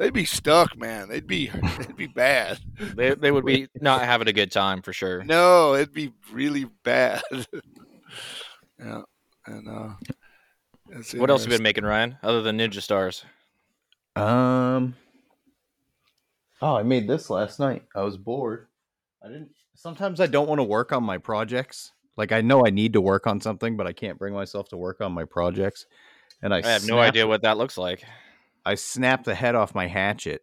they'd 0.00 0.12
be 0.12 0.24
stuck, 0.24 0.76
man. 0.76 1.08
They'd 1.08 1.28
be 1.28 1.46
they'd 1.78 1.96
be 1.96 2.08
bad. 2.08 2.58
They, 2.76 3.14
they 3.14 3.30
would 3.30 3.46
be 3.46 3.68
not 3.80 4.02
having 4.02 4.26
a 4.26 4.32
good 4.32 4.50
time 4.50 4.82
for 4.82 4.92
sure. 4.92 5.22
No, 5.22 5.74
it'd 5.74 5.94
be 5.94 6.12
really 6.32 6.64
bad. 6.82 7.22
yeah, 8.80 9.02
and 9.46 9.68
uh, 9.68 9.90
that's 10.88 11.14
What 11.14 11.30
else 11.30 11.44
have 11.44 11.52
you 11.52 11.58
been 11.58 11.62
making, 11.62 11.84
Ryan, 11.84 12.18
other 12.20 12.42
than 12.42 12.58
Ninja 12.58 12.82
Stars? 12.82 13.24
Um. 14.16 14.96
Oh, 16.60 16.74
I 16.74 16.82
made 16.82 17.06
this 17.06 17.30
last 17.30 17.60
night. 17.60 17.84
I 17.94 18.02
was 18.02 18.16
bored. 18.16 18.66
I 19.22 19.28
didn't. 19.28 19.52
Sometimes 19.76 20.18
I 20.18 20.26
don't 20.26 20.48
want 20.48 20.58
to 20.58 20.64
work 20.64 20.90
on 20.90 21.04
my 21.04 21.16
projects. 21.16 21.92
Like 22.20 22.32
I 22.32 22.42
know 22.42 22.66
I 22.66 22.68
need 22.70 22.92
to 22.92 23.00
work 23.00 23.26
on 23.26 23.40
something, 23.40 23.78
but 23.78 23.86
I 23.86 23.94
can't 23.94 24.18
bring 24.18 24.34
myself 24.34 24.68
to 24.68 24.76
work 24.76 25.00
on 25.00 25.10
my 25.12 25.24
projects. 25.24 25.86
And 26.42 26.52
I, 26.52 26.58
I 26.58 26.68
have 26.68 26.86
no 26.86 26.98
idea 26.98 27.26
what 27.26 27.40
that 27.42 27.56
looks 27.56 27.78
like. 27.78 28.04
I 28.62 28.74
snapped 28.74 29.24
the 29.24 29.34
head 29.34 29.54
off 29.54 29.74
my 29.74 29.86
hatchet, 29.86 30.42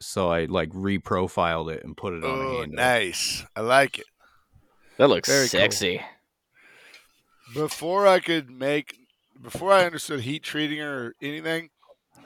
so 0.00 0.28
I 0.28 0.46
like 0.46 0.70
reprofiled 0.70 1.72
it 1.72 1.84
and 1.84 1.96
put 1.96 2.14
it 2.14 2.24
on 2.24 2.30
a 2.30 2.42
Oh, 2.42 2.58
handle. 2.62 2.74
nice. 2.74 3.44
I 3.54 3.60
like 3.60 4.00
it. 4.00 4.06
That 4.98 5.08
looks 5.08 5.28
Very 5.28 5.48
cool. 5.48 5.60
sexy. 5.60 6.00
before 7.54 8.08
I 8.08 8.18
could 8.18 8.50
make, 8.50 8.96
before 9.40 9.72
I 9.72 9.84
understood 9.84 10.20
heat 10.22 10.42
treating 10.42 10.80
or 10.80 11.14
anything, 11.22 11.70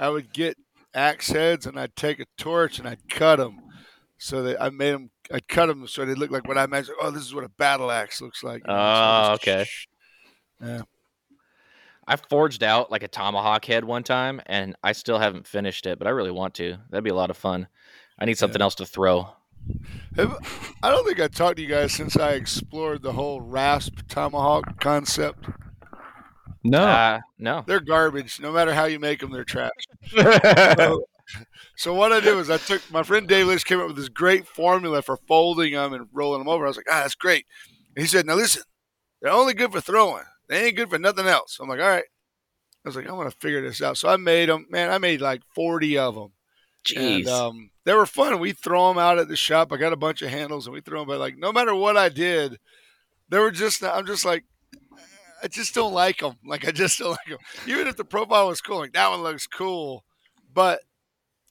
I 0.01 0.09
would 0.09 0.33
get 0.33 0.57
axe 0.95 1.29
heads 1.29 1.67
and 1.67 1.79
I'd 1.79 1.95
take 1.95 2.21
a 2.21 2.27
torch 2.39 2.79
and 2.79 2.89
I'd 2.89 3.07
cut 3.11 3.37
them. 3.37 3.61
So 4.17 4.43
that 4.45 4.63
I 4.63 4.71
made 4.71 4.93
them, 4.93 5.11
I'd 5.33 5.49
cut 5.49 5.67
them 5.67 5.87
so 5.89 6.05
they 6.05 6.15
look 6.15 6.31
like 6.31 6.47
what 6.47 6.59
I 6.59 6.65
imagine. 6.65 6.95
Oh, 7.01 7.11
this 7.11 7.23
is 7.23 7.35
what 7.35 7.45
a 7.45 7.49
battle 7.49 7.91
axe 7.91 8.21
looks 8.21 8.43
like. 8.43 8.63
you 8.67 8.73
know, 8.73 8.75
so 8.75 8.79
I 8.81 9.31
Oh, 9.33 9.37
just- 9.37 9.43
okay. 9.49 9.67
Yeah. 10.63 10.83
I 12.07 12.17
forged 12.17 12.63
out 12.63 12.91
like 12.91 13.03
a 13.03 13.09
tomahawk 13.09 13.65
head 13.65 13.85
one 13.85 14.03
time, 14.03 14.43
and 14.47 14.77
I 14.85 14.93
still 14.93 15.19
haven't 15.19 15.47
finished 15.47 15.87
it, 15.87 15.99
but 15.99 16.07
I 16.07 16.11
really 16.11 16.31
want 16.31 16.53
to. 16.57 16.77
That'd 16.91 17.03
be 17.05 17.11
a 17.11 17.15
lot 17.15 17.31
of 17.31 17.37
fun. 17.39 17.67
I 18.19 18.27
need 18.27 18.37
something 18.37 18.61
else 18.61 18.75
to 18.77 18.87
throw. 18.87 19.29
Have, 20.17 20.37
I 20.83 20.91
don't 20.91 21.07
think 21.07 21.19
I 21.21 21.29
talked 21.29 21.57
to 21.57 21.63
you 21.63 21.69
guys 21.69 21.93
since 21.95 22.19
I 22.19 22.33
explored 22.33 23.01
the 23.03 23.13
whole 23.13 23.41
rasp 23.41 24.01
tomahawk 24.09 24.79
concept. 24.81 25.47
No, 26.63 26.83
Uh, 26.83 27.21
no. 27.39 27.65
They're 27.67 27.81
garbage. 27.81 28.39
No 28.41 28.53
matter 28.53 28.75
how 28.75 28.85
you 28.85 28.99
make 28.99 29.21
them, 29.21 29.31
they're 29.33 29.45
trash. 29.45 29.71
So, 30.11 31.07
so 31.77 31.95
what 31.95 32.13
I 32.13 32.21
did 32.21 32.37
was 32.37 32.51
I 32.51 32.59
took 32.59 32.83
my 32.91 33.03
friend 33.03 33.27
Dave 33.27 33.47
Lisch 33.47 33.65
came 33.65 33.81
up 33.81 33.87
with 33.87 33.97
this 33.97 34.09
great 34.09 34.47
formula 34.47 35.03
for 35.03 35.17
folding 35.29 35.73
them 35.73 35.93
and 35.93 36.09
rolling 36.13 36.41
them 36.41 36.49
over. 36.49 36.65
I 36.65 36.69
was 36.69 36.77
like, 36.77 36.87
ah, 36.91 37.03
that's 37.03 37.15
great. 37.15 37.47
And 37.97 38.03
he 38.03 38.09
said, 38.09 38.27
now 38.27 38.35
listen, 38.35 38.63
they're 39.21 39.33
only 39.33 39.55
good 39.55 39.73
for 39.73 39.81
throwing. 39.81 40.25
They 40.49 40.67
ain't 40.67 40.77
good 40.77 40.91
for 40.91 40.99
nothing 40.99 41.27
else. 41.27 41.59
I'm 41.61 41.69
like, 41.69 41.81
all 41.81 41.89
right. 41.89 42.05
I 42.85 42.89
was 42.89 42.97
like, 42.97 43.09
I'm 43.09 43.17
gonna 43.17 43.31
figure 43.31 43.63
this 43.63 43.81
out. 43.81 43.97
So 43.97 44.09
I 44.09 44.17
made 44.17 44.51
them. 44.51 44.67
Man, 44.69 44.91
I 44.91 44.99
made 44.99 45.23
like 45.23 45.43
40 45.55 45.97
of 45.97 46.15
them. 46.15 46.33
Jeez. 46.85 47.21
And 47.21 47.29
um, 47.29 47.71
they 47.85 47.95
were 47.95 48.05
fun. 48.05 48.39
We 48.39 48.53
throw 48.53 48.89
them 48.89 48.99
out 48.99 49.19
at 49.19 49.29
the 49.29 49.37
shop. 49.37 49.73
I 49.73 49.79
got 49.79 49.95
a 49.95 49.97
bunch 49.97 50.21
of 50.21 50.29
handles 50.29 50.67
and 50.67 50.75
we 50.75 50.83
throw 50.83 51.01
them. 51.01 51.09
But 51.09 51.19
like, 51.19 51.39
no 51.39 51.51
matter 51.51 51.75
what 51.75 51.97
I 51.97 52.11
did, 52.11 52.59
they 53.31 53.39
were 53.39 53.51
just. 53.51 53.83
I'm 53.83 54.05
just 54.05 54.27
like, 54.27 54.45
I 55.43 55.49
just 55.49 55.75
don't 55.75 55.95
like 55.95 56.19
them. 56.19 56.37
Like 56.45 56.67
I 56.67 56.73
just 56.73 56.99
don't 56.99 57.11
like 57.11 57.29
them. 57.29 57.39
Even 57.67 57.87
if 57.87 57.97
the 57.97 58.05
profile 58.05 58.49
was 58.49 58.61
cool, 58.61 58.79
like 58.79 58.93
that 58.93 59.09
one 59.09 59.23
looks 59.23 59.47
cool, 59.47 60.05
but 60.53 60.81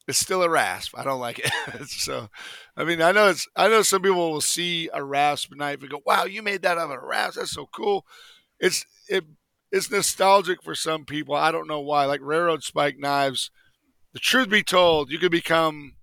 it's 0.08 0.18
still 0.18 0.44
a 0.44 0.50
rasp. 0.50 0.98
I 0.98 1.04
don't 1.04 1.20
like 1.20 1.40
it. 1.40 1.52
so, 1.88 2.30
I 2.76 2.84
mean, 2.84 3.02
I 3.02 3.12
know 3.12 3.30
it's. 3.30 3.48
I 3.56 3.68
know 3.68 3.82
some 3.82 4.02
people 4.02 4.32
will 4.32 4.42
see 4.42 4.90
a 4.94 5.04
rasp 5.04 5.54
knife 5.56 5.82
and 5.82 5.90
go, 5.90 6.02
"Wow, 6.06 6.26
you 6.26 6.42
made 6.42 6.62
that 6.64 6.78
out 6.78 6.92
of 6.92 6.92
a 6.92 7.00
rasp. 7.00 7.38
That's 7.38 7.52
so 7.52 7.68
cool." 7.74 8.06
It's 8.60 8.86
it. 9.08 9.24
It's 9.72 9.90
nostalgic 9.90 10.62
for 10.62 10.76
some 10.76 11.06
people. 11.06 11.36
I 11.36 11.52
don't 11.52 11.68
know 11.68 11.80
why. 11.80 12.06
Like 12.06 12.22
railroad 12.22 12.64
spike 12.64 12.98
knives. 13.00 13.50
The 14.14 14.20
truth 14.20 14.50
be 14.50 14.62
told, 14.62 15.10
you 15.10 15.18
could 15.18 15.32
become 15.32 15.96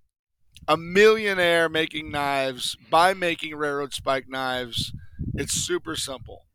a 0.67 0.77
millionaire 0.77 1.69
making 1.69 2.11
knives 2.11 2.77
by 2.91 3.15
making 3.15 3.55
railroad 3.55 3.93
spike 3.95 4.29
knives. 4.29 4.93
It's 5.35 5.53
super 5.53 5.95
simple. 5.95 6.47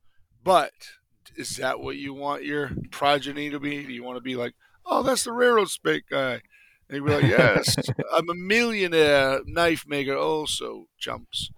But 0.43 0.73
is 1.37 1.57
that 1.57 1.79
what 1.79 1.95
you 1.95 2.13
want 2.13 2.43
your 2.43 2.71
progeny 2.91 3.49
to 3.49 3.59
be? 3.59 3.83
Do 3.83 3.93
you 3.93 4.03
want 4.03 4.17
to 4.17 4.21
be 4.21 4.35
like, 4.35 4.53
oh, 4.85 5.01
that's 5.01 5.23
the 5.23 5.31
railroad 5.31 5.69
spike 5.69 6.05
guy? 6.09 6.41
And 6.89 6.97
you'd 6.97 7.05
be 7.05 7.13
like, 7.13 7.23
yes, 7.23 7.75
I'm 8.15 8.29
a 8.29 8.35
millionaire 8.35 9.39
knife 9.45 9.85
maker 9.87 10.15
also, 10.15 10.85
chumps. 10.99 11.49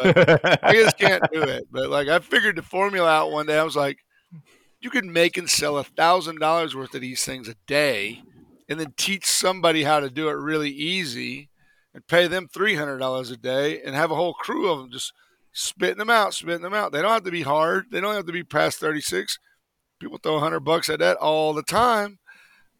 I 0.00 0.72
just 0.72 0.98
can't 0.98 1.24
do 1.32 1.42
it. 1.42 1.64
But 1.70 1.90
like, 1.90 2.08
I 2.08 2.20
figured 2.20 2.56
the 2.56 2.62
formula 2.62 3.10
out 3.10 3.32
one 3.32 3.46
day. 3.46 3.58
I 3.58 3.64
was 3.64 3.76
like, 3.76 3.98
you 4.80 4.90
could 4.90 5.04
make 5.04 5.36
and 5.36 5.50
sell 5.50 5.78
a 5.78 5.84
thousand 5.84 6.38
dollars 6.38 6.76
worth 6.76 6.94
of 6.94 7.00
these 7.00 7.24
things 7.24 7.48
a 7.48 7.56
day, 7.66 8.22
and 8.68 8.78
then 8.78 8.94
teach 8.96 9.26
somebody 9.26 9.82
how 9.82 10.00
to 10.00 10.10
do 10.10 10.28
it 10.28 10.34
really 10.34 10.70
easy, 10.70 11.48
and 11.92 12.06
pay 12.06 12.28
them 12.28 12.46
three 12.46 12.76
hundred 12.76 12.98
dollars 12.98 13.30
a 13.30 13.36
day, 13.36 13.82
and 13.82 13.96
have 13.96 14.12
a 14.12 14.16
whole 14.16 14.34
crew 14.34 14.70
of 14.70 14.78
them 14.78 14.90
just 14.92 15.12
spitting 15.52 15.98
them 15.98 16.10
out, 16.10 16.34
spitting 16.34 16.62
them 16.62 16.74
out. 16.74 16.92
They 16.92 17.02
don't 17.02 17.10
have 17.10 17.24
to 17.24 17.32
be 17.32 17.42
hard. 17.42 17.86
They 17.90 18.00
don't 18.00 18.14
have 18.14 18.26
to 18.26 18.32
be 18.32 18.44
past 18.44 18.78
thirty 18.78 19.00
six. 19.00 19.38
People 19.98 20.18
throw 20.22 20.36
a 20.36 20.40
hundred 20.40 20.60
bucks 20.60 20.88
at 20.88 21.00
that 21.00 21.16
all 21.16 21.52
the 21.52 21.64
time. 21.64 22.18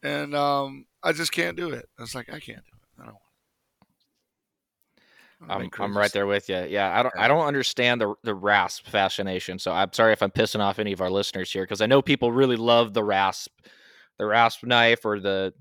And 0.02 0.34
um, 0.34 0.86
I 1.02 1.12
just 1.12 1.32
can't 1.32 1.56
do 1.56 1.70
it. 1.70 1.88
I 1.98 2.02
was 2.02 2.14
like, 2.14 2.28
I 2.28 2.40
can't 2.40 2.64
do 2.64 2.72
it. 2.72 3.02
I 3.02 3.04
don't. 3.06 3.14
want 3.14 3.22
I'm, 5.50 5.70
I'm 5.84 5.96
right 5.96 6.12
there 6.12 6.26
with 6.26 6.48
you. 6.48 6.66
Yeah, 6.68 6.98
I 6.98 7.02
don't 7.02 7.14
I 7.16 7.28
don't 7.28 7.46
understand 7.46 8.00
the 8.00 8.14
the 8.24 8.34
rasp 8.34 8.86
fascination. 8.86 9.58
So 9.58 9.70
I'm 9.72 9.92
sorry 9.92 10.12
if 10.12 10.22
I'm 10.22 10.30
pissing 10.32 10.60
off 10.60 10.78
any 10.80 10.92
of 10.92 11.00
our 11.00 11.10
listeners 11.10 11.52
here 11.52 11.62
because 11.62 11.80
I 11.80 11.86
know 11.86 12.02
people 12.02 12.32
really 12.32 12.56
love 12.56 12.92
the 12.92 13.04
rasp, 13.04 13.52
the 14.18 14.26
rasp 14.26 14.64
knife 14.64 15.04
or 15.04 15.20
the 15.20 15.54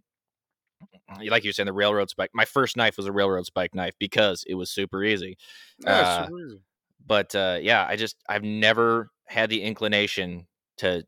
like 1.30 1.43
you 1.43 1.50
were 1.50 1.54
saying 1.54 1.67
the 1.67 1.73
railroad 1.73 2.10
spike. 2.10 2.32
My 2.34 2.45
first 2.45 2.76
knife 2.76 2.97
was 2.97 3.06
a 3.06 3.12
railroad 3.12 3.45
spike 3.45 3.76
knife 3.76 3.93
because 4.00 4.43
it 4.47 4.56
was 4.56 4.71
super 4.71 5.04
easy. 5.04 5.38
Yeah, 5.80 6.00
Uh, 6.00 6.21
it's 6.23 6.32
really- 6.32 6.62
But 7.06 7.36
uh, 7.36 7.60
yeah, 7.62 7.86
I 7.88 7.97
just 7.97 8.15
I've 8.28 8.43
never 8.43 9.12
had 9.28 9.50
the 9.52 9.62
inclination 9.62 10.47
to 10.78 11.04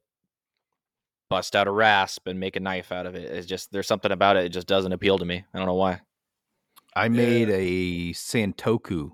bust 1.29 1.55
out 1.55 1.67
a 1.67 1.71
rasp 1.71 2.27
and 2.27 2.39
make 2.39 2.55
a 2.55 2.59
knife 2.59 2.91
out 2.91 3.05
of 3.05 3.15
it. 3.15 3.31
It's 3.31 3.47
just 3.47 3.71
there's 3.71 3.87
something 3.87 4.11
about 4.11 4.35
it. 4.37 4.45
It 4.45 4.49
just 4.49 4.67
doesn't 4.67 4.91
appeal 4.93 5.17
to 5.19 5.25
me. 5.25 5.45
I 5.53 5.57
don't 5.57 5.67
know 5.67 5.75
why. 5.75 6.01
I 6.95 7.07
made 7.07 7.49
a 7.49 8.13
Santoku 8.13 9.11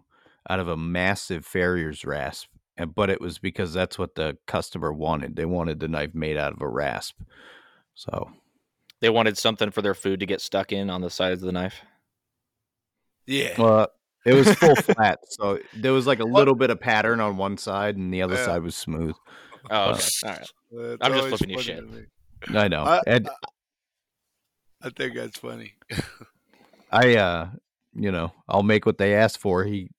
out 0.50 0.60
of 0.60 0.68
a 0.68 0.78
massive 0.78 1.46
farrier's 1.46 2.06
rasp, 2.06 2.48
and 2.78 2.96
but 2.96 3.10
it 3.10 3.20
was 3.20 3.38
because 3.38 3.74
that's 3.74 4.00
what 4.00 4.16
the 4.16 4.38
customer 4.48 4.94
wanted. 4.94 5.36
They 5.36 5.46
wanted 5.46 5.80
the 5.80 5.88
knife 5.90 6.14
made 6.16 6.38
out 6.38 6.54
of 6.54 6.62
a 6.62 6.68
rasp. 6.68 7.16
So 7.96 8.32
They 9.02 9.10
wanted 9.10 9.38
something 9.38 9.72
for 9.72 9.82
their 9.82 9.94
food 9.94 10.20
to 10.22 10.26
get 10.26 10.42
stuck 10.42 10.72
in 10.72 10.90
on 10.90 11.02
the 11.02 11.10
sides 11.10 11.42
of 11.42 11.48
the 11.48 11.52
knife. 11.52 11.82
yeah. 13.28 13.60
well, 13.62 13.88
it 14.26 14.34
was 14.34 14.52
full 14.56 14.76
flat, 14.76 15.20
so 15.30 15.60
there 15.76 15.94
was 15.94 16.08
like 16.08 16.20
a 16.20 16.26
little 16.26 16.56
bit 16.56 16.70
of 16.70 16.80
pattern 16.80 17.20
on 17.20 17.38
one 17.38 17.58
side, 17.58 17.98
and 17.98 18.14
the 18.14 18.22
other 18.22 18.36
Yeah. 18.36 18.46
side 18.46 18.64
was 18.64 18.76
smooth. 18.76 19.16
Oh, 19.70 19.92
okay. 19.92 20.04
All 20.24 20.30
right. 20.32 20.50
It's 20.78 20.98
I'm 21.02 21.14
just 21.14 21.28
flipping 21.30 21.50
you 21.52 21.56
funny 21.58 21.64
shit. 22.48 22.56
I 22.58 22.68
know. 22.68 22.84
I- 22.84 23.02
and 23.08 23.30
I 24.82 24.90
think 24.90 25.16
that's 25.16 25.38
funny. 25.40 25.74
I, 26.92 27.16
uh, 27.16 27.50
you 27.94 28.12
know, 28.12 28.32
I'll 28.50 28.64
make 28.64 28.86
what 28.86 28.98
they 28.98 29.16
asked 29.16 29.38
for. 29.40 29.64
He, 29.64 29.90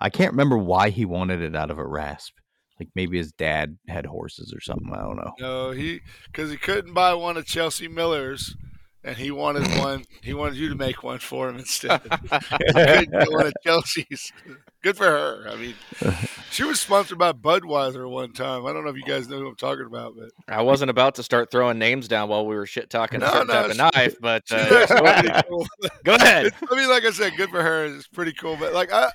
I 0.00 0.10
can't 0.10 0.32
remember 0.32 0.58
why 0.58 0.90
he 0.90 1.04
wanted 1.04 1.40
it 1.40 1.54
out 1.56 1.70
of 1.70 1.78
a 1.78 1.86
rasp. 1.86 2.34
Like 2.80 2.88
maybe 2.96 3.16
his 3.16 3.32
dad 3.32 3.78
had 3.88 4.06
horses 4.06 4.52
or 4.52 4.60
something. 4.60 4.92
I 4.92 5.02
don't 5.02 5.16
know. 5.16 5.32
No, 5.38 5.70
he 5.70 6.00
because 6.26 6.50
he 6.50 6.56
couldn't 6.56 6.92
buy 6.92 7.14
one 7.14 7.36
of 7.36 7.46
Chelsea 7.46 7.86
Miller's, 7.86 8.56
and 9.04 9.16
he 9.16 9.30
wanted 9.30 9.66
one. 9.78 10.04
He 10.22 10.34
wanted 10.34 10.56
you 10.56 10.68
to 10.70 10.74
make 10.74 11.02
one 11.02 11.18
for 11.18 11.48
him 11.48 11.56
instead. 11.58 12.00
he 12.02 12.72
couldn't 12.72 13.32
one 13.32 13.46
of 13.46 13.52
Chelsea's. 13.62 14.32
Good 14.82 14.96
for 14.98 15.04
her. 15.06 15.46
I 15.48 15.56
mean, 15.56 15.74
she 16.50 16.62
was 16.64 16.78
sponsored 16.80 17.16
by 17.18 17.32
Budweiser 17.32 18.08
one 18.10 18.32
time. 18.32 18.66
I 18.66 18.72
don't 18.74 18.84
know 18.84 18.90
if 18.90 18.96
you 18.96 19.02
guys 19.04 19.28
know 19.28 19.38
who 19.38 19.48
I'm 19.48 19.56
talking 19.56 19.86
about, 19.86 20.14
but 20.14 20.28
I 20.46 20.60
wasn't 20.62 20.90
about 20.90 21.14
to 21.14 21.22
start 21.22 21.50
throwing 21.50 21.78
names 21.78 22.06
down 22.06 22.28
while 22.28 22.46
we 22.46 22.54
were 22.54 22.66
shit 22.66 22.90
talking 22.90 23.22
a 23.22 23.24
No, 23.26 23.32
certain 23.32 23.46
no, 23.46 23.52
type 23.54 23.70
of 23.70 23.76
knife, 23.78 24.16
but 24.20 24.42
uh, 24.50 24.56
actually 24.56 25.00
pretty 25.30 25.42
cool. 25.48 25.66
go 26.04 26.14
ahead. 26.16 26.46
It's- 26.46 26.62
I 26.70 26.76
mean, 26.76 26.90
like 26.90 27.04
I 27.04 27.10
said, 27.12 27.34
good 27.36 27.48
for 27.48 27.62
her. 27.62 27.86
It's 27.86 28.06
pretty 28.08 28.32
cool, 28.34 28.56
but 28.58 28.74
like 28.74 28.92
I, 28.92 29.10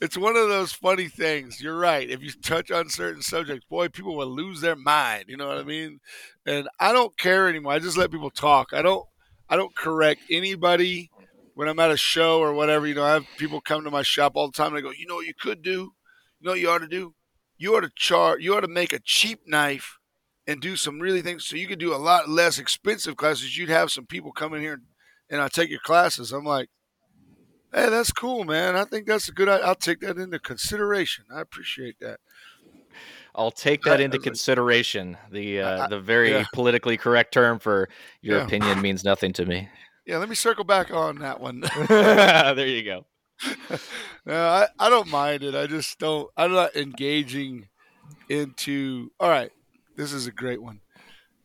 it's 0.00 0.16
one 0.16 0.36
of 0.36 0.48
those 0.48 0.72
funny 0.72 1.08
things. 1.08 1.60
You're 1.60 1.78
right. 1.78 2.08
If 2.08 2.22
you 2.22 2.30
touch 2.32 2.70
on 2.70 2.88
certain 2.88 3.22
subjects, 3.22 3.66
boy, 3.68 3.88
people 3.88 4.16
will 4.16 4.28
lose 4.28 4.60
their 4.60 4.76
mind. 4.76 5.24
You 5.28 5.36
know 5.36 5.48
what 5.48 5.58
I 5.58 5.64
mean? 5.64 6.00
And 6.46 6.68
I 6.78 6.92
don't 6.92 7.16
care 7.18 7.48
anymore. 7.48 7.72
I 7.72 7.78
just 7.78 7.96
let 7.96 8.10
people 8.10 8.30
talk. 8.30 8.68
I 8.72 8.82
don't. 8.82 9.04
I 9.50 9.56
don't 9.56 9.74
correct 9.74 10.20
anybody 10.30 11.10
when 11.54 11.68
I'm 11.68 11.78
at 11.78 11.90
a 11.90 11.96
show 11.96 12.38
or 12.40 12.52
whatever. 12.52 12.86
You 12.86 12.94
know, 12.94 13.04
I 13.04 13.14
have 13.14 13.26
people 13.38 13.62
come 13.62 13.82
to 13.84 13.90
my 13.90 14.02
shop 14.02 14.32
all 14.34 14.46
the 14.46 14.52
time. 14.52 14.68
and 14.68 14.76
They 14.76 14.82
go, 14.82 14.90
you 14.90 15.06
know, 15.06 15.14
what 15.16 15.26
you 15.26 15.32
could 15.38 15.62
do. 15.62 15.92
You 16.40 16.44
know, 16.44 16.50
what 16.50 16.60
you 16.60 16.68
ought 16.68 16.78
to 16.78 16.86
do. 16.88 17.14
You 17.56 17.74
ought 17.74 17.80
to 17.80 17.90
chart. 17.96 18.42
You 18.42 18.54
ought 18.54 18.60
to 18.60 18.68
make 18.68 18.92
a 18.92 19.00
cheap 19.02 19.40
knife 19.46 19.98
and 20.46 20.60
do 20.60 20.76
some 20.76 21.00
really 21.00 21.22
things 21.22 21.46
so 21.46 21.56
you 21.56 21.66
could 21.66 21.78
do 21.78 21.94
a 21.94 21.96
lot 21.96 22.28
less 22.28 22.58
expensive 22.58 23.16
classes. 23.16 23.56
You'd 23.56 23.70
have 23.70 23.90
some 23.90 24.06
people 24.06 24.32
come 24.32 24.54
in 24.54 24.60
here 24.60 24.80
and 25.30 25.40
I 25.40 25.48
take 25.48 25.70
your 25.70 25.80
classes. 25.80 26.30
I'm 26.30 26.44
like, 26.44 26.68
hey, 27.74 27.88
that's 27.88 28.12
cool, 28.12 28.44
man. 28.44 28.76
I 28.76 28.84
think 28.84 29.06
that's 29.06 29.28
a 29.28 29.32
good. 29.32 29.48
I'll 29.48 29.74
take 29.74 30.00
that 30.00 30.18
into 30.18 30.38
consideration. 30.38 31.24
I 31.32 31.40
appreciate 31.40 31.98
that. 32.00 32.20
I'll 33.34 33.50
take 33.52 33.82
that 33.82 34.00
into 34.00 34.18
consideration. 34.18 35.16
The 35.30 35.60
uh, 35.60 35.88
the 35.88 36.00
very 36.00 36.30
yeah. 36.30 36.44
politically 36.52 36.96
correct 36.96 37.32
term 37.32 37.58
for 37.58 37.88
your 38.20 38.38
Yeah. 38.38 38.44
opinion 38.44 38.82
means 38.82 39.04
nothing 39.04 39.32
to 39.34 39.46
me. 39.46 39.68
Yeah, 40.06 40.18
let 40.18 40.28
me 40.28 40.34
circle 40.34 40.64
back 40.64 40.90
on 40.90 41.18
that 41.18 41.40
one. 41.40 41.60
there 41.88 42.66
you 42.66 42.82
go. 42.82 43.06
no, 44.26 44.48
I, 44.48 44.66
I 44.78 44.88
don't 44.88 45.08
mind 45.08 45.44
it. 45.44 45.54
I 45.54 45.66
just 45.66 45.98
don't. 45.98 46.28
I'm 46.36 46.52
not 46.52 46.74
engaging 46.74 47.68
into. 48.28 49.12
All 49.20 49.28
right, 49.28 49.52
this 49.96 50.12
is 50.12 50.26
a 50.26 50.32
great 50.32 50.60
one. 50.60 50.80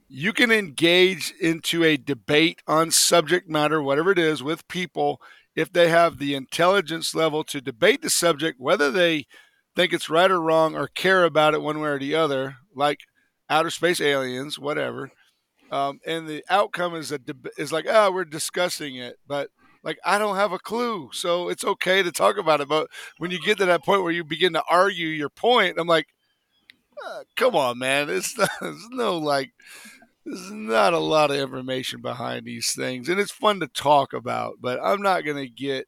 You 0.07 0.33
can 0.33 0.51
engage 0.51 1.33
into 1.39 1.83
a 1.83 1.97
debate 1.97 2.61
on 2.67 2.91
subject 2.91 3.49
matter, 3.49 3.81
whatever 3.81 4.11
it 4.11 4.19
is, 4.19 4.41
with 4.41 4.67
people 4.67 5.21
if 5.55 5.71
they 5.71 5.89
have 5.89 6.17
the 6.17 6.35
intelligence 6.35 7.13
level 7.13 7.43
to 7.45 7.61
debate 7.61 8.01
the 8.01 8.09
subject, 8.09 8.59
whether 8.59 8.89
they 8.89 9.25
think 9.75 9.93
it's 9.93 10.09
right 10.09 10.31
or 10.31 10.41
wrong 10.41 10.75
or 10.75 10.87
care 10.87 11.23
about 11.23 11.53
it 11.53 11.61
one 11.61 11.79
way 11.79 11.89
or 11.89 11.99
the 11.99 12.15
other, 12.15 12.57
like 12.75 12.99
outer 13.49 13.69
space 13.69 14.01
aliens, 14.01 14.57
whatever. 14.57 15.11
Um, 15.71 15.99
and 16.05 16.27
the 16.27 16.43
outcome 16.49 16.95
is 16.95 17.11
a 17.11 17.17
deb- 17.17 17.49
is 17.57 17.71
like, 17.71 17.85
oh, 17.89 18.11
we're 18.11 18.25
discussing 18.25 18.95
it, 18.95 19.17
but 19.27 19.49
like 19.83 19.97
I 20.05 20.17
don't 20.17 20.35
have 20.35 20.51
a 20.51 20.59
clue, 20.59 21.09
so 21.13 21.49
it's 21.49 21.63
okay 21.63 22.03
to 22.03 22.11
talk 22.11 22.37
about 22.37 22.61
it. 22.61 22.67
But 22.67 22.87
when 23.17 23.31
you 23.31 23.39
get 23.39 23.57
to 23.57 23.65
that 23.65 23.83
point 23.83 24.03
where 24.03 24.11
you 24.11 24.23
begin 24.23 24.53
to 24.53 24.63
argue 24.69 25.07
your 25.07 25.29
point, 25.29 25.77
I'm 25.79 25.87
like, 25.87 26.07
uh, 27.05 27.23
come 27.35 27.55
on, 27.55 27.79
man, 27.79 28.09
it's 28.09 28.37
not, 28.37 28.49
there's 28.61 28.87
no 28.91 29.17
like, 29.17 29.51
there's 30.25 30.51
not 30.51 30.93
a 30.93 30.99
lot 30.99 31.31
of 31.31 31.37
information 31.37 32.01
behind 32.01 32.45
these 32.45 32.71
things, 32.73 33.09
and 33.09 33.19
it's 33.19 33.31
fun 33.31 33.59
to 33.59 33.67
talk 33.67 34.13
about, 34.13 34.55
but 34.61 34.79
I'm 34.83 35.01
not 35.01 35.25
gonna 35.25 35.47
get 35.47 35.87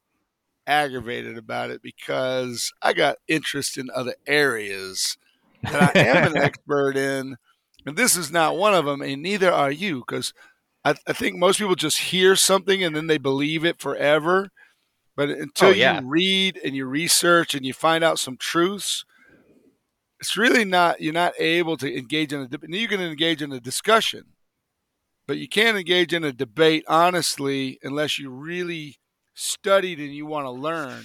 aggravated 0.67 1.37
about 1.37 1.71
it 1.71 1.81
because 1.81 2.71
I 2.81 2.93
got 2.93 3.17
interest 3.27 3.77
in 3.77 3.89
other 3.95 4.15
areas 4.27 5.17
that 5.63 5.95
I 5.95 5.99
am 5.99 6.25
an 6.35 6.37
expert 6.41 6.97
in, 6.97 7.37
and 7.85 7.97
this 7.97 8.15
is 8.17 8.31
not 8.31 8.57
one 8.57 8.73
of 8.73 8.85
them, 8.85 9.01
and 9.01 9.21
neither 9.21 9.51
are 9.51 9.71
you, 9.71 9.99
because 10.07 10.33
I, 10.85 10.95
I 11.07 11.13
think 11.13 11.37
most 11.37 11.59
people 11.59 11.75
just 11.75 11.99
hear 11.99 12.35
something 12.35 12.83
and 12.83 12.95
then 12.95 13.07
they 13.07 13.17
believe 13.17 13.65
it 13.65 13.79
forever. 13.81 14.49
But 15.15 15.29
until 15.29 15.69
Oh, 15.69 15.71
yeah. 15.71 16.01
you 16.01 16.07
read 16.07 16.59
and 16.63 16.75
you 16.75 16.85
research 16.85 17.55
and 17.55 17.65
you 17.65 17.73
find 17.73 18.03
out 18.03 18.19
some 18.19 18.37
truths, 18.37 19.05
it's 20.19 20.37
really 20.37 20.65
not 20.65 21.01
you're 21.01 21.13
not 21.13 21.33
able 21.39 21.77
to 21.77 21.97
engage 21.97 22.33
in 22.33 22.41
a 22.41 22.67
you 22.67 22.87
can 22.87 23.01
engage 23.01 23.41
in 23.41 23.51
a 23.51 23.59
discussion, 23.59 24.23
but 25.27 25.37
you 25.37 25.47
can't 25.47 25.77
engage 25.77 26.13
in 26.13 26.23
a 26.23 26.31
debate 26.31 26.85
honestly 26.87 27.79
unless 27.83 28.17
you 28.19 28.29
really 28.29 28.97
studied 29.33 29.99
and 29.99 30.13
you 30.13 30.25
want 30.25 30.45
to 30.45 30.51
learn. 30.51 31.03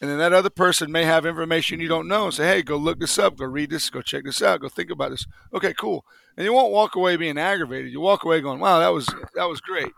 And 0.00 0.10
then 0.10 0.18
that 0.18 0.32
other 0.32 0.50
person 0.50 0.90
may 0.90 1.04
have 1.04 1.24
information 1.24 1.78
you 1.78 1.86
don't 1.86 2.08
know 2.08 2.24
and 2.24 2.34
say, 2.34 2.44
hey, 2.44 2.62
go 2.62 2.76
look 2.76 2.98
this 2.98 3.20
up, 3.20 3.36
go 3.36 3.44
read 3.44 3.70
this, 3.70 3.88
go 3.88 4.02
check 4.02 4.24
this 4.24 4.42
out, 4.42 4.60
go 4.60 4.68
think 4.68 4.90
about 4.90 5.12
this. 5.12 5.24
Okay, 5.54 5.72
cool. 5.74 6.04
And 6.36 6.44
you 6.44 6.52
won't 6.52 6.72
walk 6.72 6.96
away 6.96 7.14
being 7.14 7.38
aggravated. 7.38 7.92
You 7.92 8.00
walk 8.00 8.24
away 8.24 8.40
going, 8.40 8.58
wow, 8.58 8.80
that 8.80 8.92
was 8.92 9.06
that 9.34 9.48
was 9.48 9.60
great. 9.60 9.92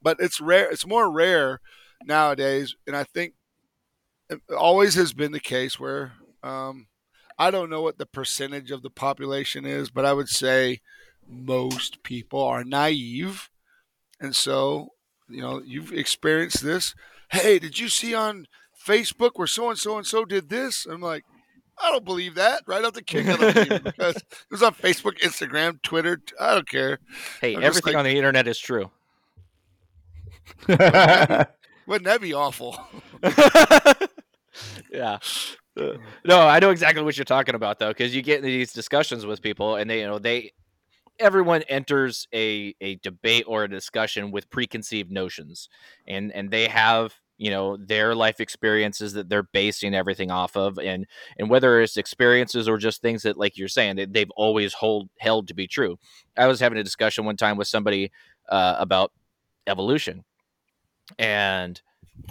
But 0.00 0.18
it's 0.20 0.40
rare. 0.40 0.70
It's 0.70 0.86
more 0.86 1.10
rare 1.10 1.60
nowadays, 2.04 2.76
and 2.86 2.94
I 2.94 3.02
think 3.02 3.34
it 4.30 4.40
always 4.56 4.94
has 4.94 5.12
been 5.12 5.32
the 5.32 5.40
case 5.40 5.80
where 5.80 6.12
um, 6.44 6.86
I 7.38 7.50
don't 7.50 7.70
know 7.70 7.82
what 7.82 7.98
the 7.98 8.06
percentage 8.06 8.70
of 8.70 8.82
the 8.82 8.90
population 8.90 9.64
is, 9.64 9.90
but 9.90 10.04
I 10.04 10.12
would 10.12 10.28
say 10.28 10.80
most 11.28 12.02
people 12.02 12.42
are 12.42 12.64
naive, 12.64 13.48
and 14.20 14.34
so 14.34 14.88
you 15.28 15.40
know 15.40 15.62
you've 15.64 15.92
experienced 15.92 16.62
this. 16.62 16.94
Hey, 17.30 17.58
did 17.58 17.78
you 17.78 17.88
see 17.88 18.14
on 18.14 18.46
Facebook 18.86 19.32
where 19.34 19.46
so 19.46 19.68
and 19.70 19.78
so 19.78 19.96
and 19.98 20.06
so 20.06 20.24
did 20.24 20.48
this? 20.48 20.86
I'm 20.86 21.00
like, 21.00 21.24
I 21.80 21.90
don't 21.92 22.04
believe 22.04 22.34
that. 22.36 22.62
Right 22.66 22.84
off 22.84 22.94
the 22.94 23.02
kick, 23.02 23.26
because 23.84 24.16
it 24.16 24.50
was 24.50 24.62
on 24.62 24.74
Facebook, 24.74 25.18
Instagram, 25.20 25.80
Twitter. 25.82 26.20
I 26.40 26.54
don't 26.54 26.68
care. 26.68 26.98
Hey, 27.40 27.54
I'm 27.54 27.62
everything 27.62 27.92
like- 27.94 27.98
on 27.98 28.04
the 28.04 28.16
internet 28.16 28.48
is 28.48 28.58
true. 28.58 28.90
Wouldn't 30.66 32.04
that 32.04 32.20
be 32.20 32.34
awful? 32.34 32.78
yeah. 34.92 35.18
No, 36.24 36.40
I 36.40 36.58
know 36.58 36.70
exactly 36.70 37.02
what 37.02 37.16
you're 37.16 37.24
talking 37.24 37.54
about 37.54 37.78
though, 37.78 37.88
because 37.88 38.14
you 38.14 38.22
get 38.22 38.42
these 38.42 38.72
discussions 38.72 39.24
with 39.26 39.42
people, 39.42 39.76
and 39.76 39.88
they, 39.88 40.00
you 40.00 40.06
know, 40.06 40.18
they, 40.18 40.52
everyone 41.18 41.62
enters 41.62 42.28
a 42.34 42.74
a 42.80 42.96
debate 42.96 43.44
or 43.46 43.64
a 43.64 43.68
discussion 43.68 44.30
with 44.30 44.50
preconceived 44.50 45.10
notions, 45.10 45.68
and 46.06 46.32
and 46.32 46.50
they 46.50 46.68
have 46.68 47.14
you 47.36 47.50
know 47.50 47.76
their 47.76 48.14
life 48.14 48.40
experiences 48.40 49.12
that 49.12 49.28
they're 49.28 49.44
basing 49.44 49.94
everything 49.94 50.30
off 50.30 50.56
of, 50.56 50.78
and 50.78 51.06
and 51.38 51.48
whether 51.48 51.80
it's 51.80 51.96
experiences 51.96 52.68
or 52.68 52.78
just 52.78 53.00
things 53.00 53.22
that, 53.22 53.36
like 53.36 53.56
you're 53.56 53.68
saying, 53.68 53.96
that 53.96 54.12
they've 54.12 54.30
always 54.36 54.74
hold 54.74 55.08
held 55.18 55.48
to 55.48 55.54
be 55.54 55.66
true. 55.66 55.98
I 56.36 56.46
was 56.46 56.60
having 56.60 56.78
a 56.78 56.84
discussion 56.84 57.24
one 57.24 57.36
time 57.36 57.56
with 57.56 57.68
somebody 57.68 58.10
uh, 58.48 58.76
about 58.78 59.12
evolution, 59.66 60.24
and 61.18 61.80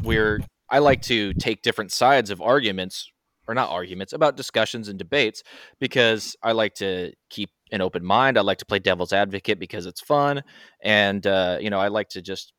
we're 0.03 0.41
I 0.69 0.79
like 0.79 1.01
to 1.03 1.33
take 1.33 1.61
different 1.61 1.91
sides 1.91 2.29
of 2.29 2.41
arguments 2.41 3.11
or 3.47 3.53
not 3.53 3.69
arguments 3.69 4.13
about 4.13 4.37
discussions 4.37 4.87
and 4.87 4.99
debates 4.99 5.43
because 5.79 6.35
I 6.43 6.51
like 6.51 6.75
to 6.75 7.13
keep 7.29 7.49
an 7.71 7.81
open 7.81 8.03
mind. 8.03 8.37
I 8.37 8.41
like 8.41 8.57
to 8.59 8.65
play 8.65 8.79
devil's 8.79 9.13
advocate 9.13 9.59
because 9.59 9.85
it's 9.85 10.01
fun, 10.01 10.43
and 10.83 11.25
uh, 11.25 11.57
you 11.59 11.69
know, 11.69 11.79
I 11.79 11.87
like 11.87 12.09
to 12.09 12.21
just 12.21 12.53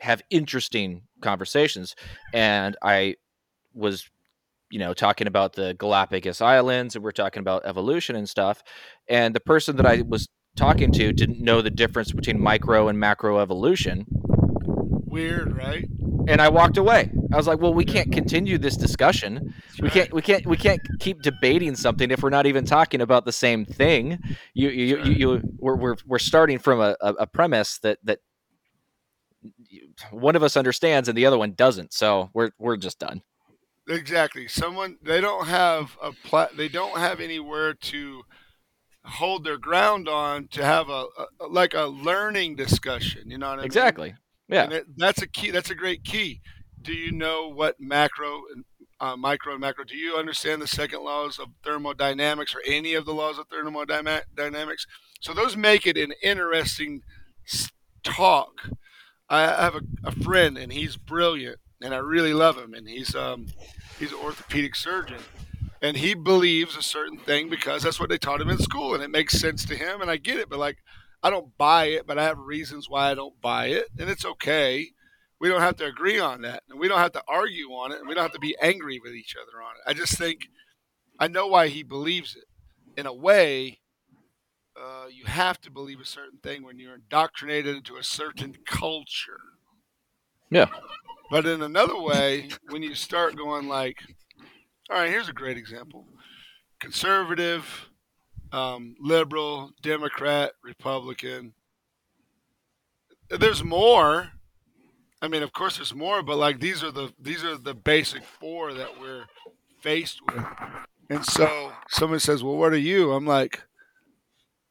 have 0.00 0.22
interesting 0.30 1.02
conversations. 1.20 1.94
And 2.32 2.76
I 2.82 3.16
was, 3.74 4.08
you 4.70 4.78
know, 4.78 4.94
talking 4.94 5.26
about 5.26 5.54
the 5.54 5.74
Galapagos 5.78 6.40
Islands, 6.40 6.94
and 6.94 7.04
we're 7.04 7.12
talking 7.12 7.40
about 7.40 7.64
evolution 7.64 8.16
and 8.16 8.28
stuff. 8.28 8.62
And 9.08 9.34
the 9.34 9.40
person 9.40 9.76
that 9.76 9.86
I 9.86 10.02
was 10.06 10.28
talking 10.56 10.90
to 10.92 11.12
didn't 11.12 11.40
know 11.40 11.62
the 11.62 11.70
difference 11.70 12.12
between 12.12 12.40
micro 12.40 12.88
and 12.88 12.98
macro 12.98 13.38
evolution. 13.38 14.06
Weird, 14.08 15.56
right? 15.56 15.88
And 16.28 16.40
I 16.40 16.48
walked 16.48 16.76
away. 16.76 17.10
I 17.32 17.36
was 17.36 17.46
like, 17.46 17.60
"Well, 17.60 17.74
we 17.74 17.84
can't 17.84 18.12
continue 18.12 18.58
this 18.58 18.76
discussion. 18.76 19.54
That's 19.68 19.80
We 19.80 19.90
can't, 19.90 20.12
we 20.12 20.22
can't, 20.22 20.46
we 20.46 20.56
can't 20.56 20.80
keep 21.00 21.22
debating 21.22 21.74
something 21.76 22.10
if 22.10 22.22
we're 22.22 22.30
not 22.30 22.46
even 22.46 22.64
talking 22.64 23.00
about 23.00 23.24
the 23.24 23.32
same 23.32 23.64
thing. 23.64 24.18
You, 24.54 24.68
you, 24.70 24.98
you, 24.98 25.12
you 25.12 25.42
we're, 25.58 25.76
we're, 25.76 25.96
we're 26.06 26.18
starting 26.18 26.58
from 26.58 26.80
a, 26.80 26.96
a 27.00 27.26
premise 27.26 27.78
that 27.78 27.98
that 28.04 28.20
one 30.10 30.36
of 30.36 30.42
us 30.42 30.56
understands 30.56 31.08
and 31.08 31.16
the 31.16 31.26
other 31.26 31.38
one 31.38 31.52
doesn't. 31.52 31.92
So 31.92 32.30
we're 32.34 32.50
we're 32.58 32.76
just 32.76 32.98
done. 32.98 33.22
Exactly. 33.88 34.48
Someone 34.48 34.98
they 35.02 35.20
don't 35.20 35.46
have 35.46 35.96
a 36.02 36.12
pla- 36.12 36.48
they 36.56 36.68
don't 36.68 36.98
have 36.98 37.20
anywhere 37.20 37.74
to 37.74 38.22
hold 39.04 39.44
their 39.44 39.58
ground 39.58 40.08
on 40.08 40.48
to 40.48 40.64
have 40.64 40.88
a, 40.88 41.06
a 41.40 41.46
like 41.48 41.74
a 41.74 41.84
learning 41.86 42.56
discussion. 42.56 43.30
You 43.30 43.38
know 43.38 43.48
what 43.48 43.54
I 43.54 43.56
mean? 43.58 43.66
Exactly. 43.66 44.14
Yeah. 44.48 44.64
And 44.70 44.84
that's 44.96 45.22
a 45.22 45.26
key. 45.26 45.50
That's 45.50 45.70
a 45.70 45.74
great 45.74 46.04
key. 46.04 46.40
Do 46.80 46.92
you 46.92 47.12
know 47.12 47.48
what 47.48 47.76
macro 47.80 48.42
and 48.54 48.64
uh, 49.00 49.16
micro 49.16 49.52
and 49.52 49.60
macro? 49.60 49.84
Do 49.84 49.96
you 49.96 50.16
understand 50.16 50.62
the 50.62 50.66
second 50.66 51.02
laws 51.02 51.38
of 51.38 51.48
thermodynamics 51.64 52.54
or 52.54 52.60
any 52.66 52.94
of 52.94 53.04
the 53.04 53.12
laws 53.12 53.38
of 53.38 53.48
thermodynamics? 53.48 54.86
So 55.20 55.34
those 55.34 55.56
make 55.56 55.86
it 55.86 55.96
an 55.96 56.12
interesting 56.22 57.02
talk. 58.04 58.68
I 59.28 59.42
have 59.42 59.74
a, 59.74 59.80
a 60.04 60.12
friend 60.12 60.56
and 60.56 60.72
he's 60.72 60.96
brilliant 60.96 61.58
and 61.82 61.94
I 61.94 61.98
really 61.98 62.32
love 62.32 62.56
him 62.56 62.74
and 62.74 62.88
he's 62.88 63.14
um 63.14 63.46
he's 63.98 64.12
an 64.12 64.18
orthopedic 64.22 64.76
surgeon 64.76 65.18
and 65.82 65.96
he 65.96 66.14
believes 66.14 66.76
a 66.76 66.82
certain 66.82 67.18
thing 67.18 67.48
because 67.48 67.82
that's 67.82 67.98
what 68.00 68.08
they 68.08 68.18
taught 68.18 68.40
him 68.40 68.48
in 68.48 68.58
school 68.58 68.94
and 68.94 69.02
it 69.02 69.10
makes 69.10 69.38
sense 69.38 69.64
to 69.66 69.76
him 69.76 70.00
and 70.00 70.10
I 70.10 70.16
get 70.16 70.38
it 70.38 70.48
but 70.48 70.58
like 70.58 70.78
I 71.26 71.30
don't 71.30 71.56
buy 71.58 71.86
it 71.86 72.06
but 72.06 72.18
I 72.18 72.24
have 72.24 72.38
reasons 72.38 72.88
why 72.88 73.10
I 73.10 73.14
don't 73.14 73.40
buy 73.40 73.66
it 73.66 73.86
and 73.98 74.08
it's 74.08 74.24
okay. 74.24 74.90
We 75.40 75.48
don't 75.48 75.60
have 75.60 75.76
to 75.76 75.86
agree 75.86 76.18
on 76.18 76.42
that 76.42 76.62
and 76.68 76.78
we 76.78 76.88
don't 76.88 76.98
have 76.98 77.12
to 77.12 77.22
argue 77.28 77.70
on 77.70 77.92
it 77.92 77.98
and 77.98 78.08
we 78.08 78.14
don't 78.14 78.24
have 78.24 78.32
to 78.32 78.38
be 78.38 78.56
angry 78.60 79.00
with 79.02 79.12
each 79.12 79.34
other 79.36 79.62
on 79.62 79.72
it. 79.76 79.90
I 79.90 79.94
just 79.94 80.16
think 80.16 80.48
I 81.18 81.28
know 81.28 81.46
why 81.46 81.68
he 81.68 81.82
believes 81.82 82.36
it. 82.36 82.44
In 82.98 83.06
a 83.06 83.12
way 83.12 83.80
uh, 84.80 85.06
you 85.10 85.24
have 85.24 85.60
to 85.62 85.70
believe 85.70 86.00
a 86.00 86.04
certain 86.04 86.38
thing 86.42 86.62
when 86.62 86.78
you're 86.78 86.94
indoctrinated 86.94 87.76
into 87.76 87.96
a 87.96 88.04
certain 88.04 88.56
culture. 88.66 89.40
Yeah. 90.50 90.68
but 91.30 91.46
in 91.46 91.62
another 91.62 91.98
way, 91.98 92.50
when 92.68 92.82
you 92.82 92.94
start 92.94 93.36
going 93.36 93.68
like, 93.68 93.98
all 94.90 94.98
right, 94.98 95.10
here's 95.10 95.28
a 95.28 95.32
great 95.32 95.56
example: 95.56 96.06
conservative, 96.80 97.85
um, 98.52 98.94
liberal, 99.00 99.72
Democrat, 99.82 100.52
Republican. 100.62 101.54
There's 103.28 103.64
more. 103.64 104.32
I 105.20 105.28
mean, 105.28 105.42
of 105.42 105.52
course, 105.52 105.76
there's 105.76 105.94
more, 105.94 106.22
but 106.22 106.36
like 106.36 106.60
these 106.60 106.84
are 106.84 106.90
the 106.90 107.12
these 107.18 107.42
are 107.44 107.56
the 107.56 107.74
basic 107.74 108.22
four 108.24 108.74
that 108.74 109.00
we're 109.00 109.24
faced 109.80 110.20
with. 110.26 110.44
And 111.08 111.24
so 111.24 111.72
someone 111.88 112.20
says, 112.20 112.42
"Well, 112.42 112.56
what 112.56 112.72
are 112.72 112.78
you?" 112.78 113.12
I'm 113.12 113.26
like, 113.26 113.62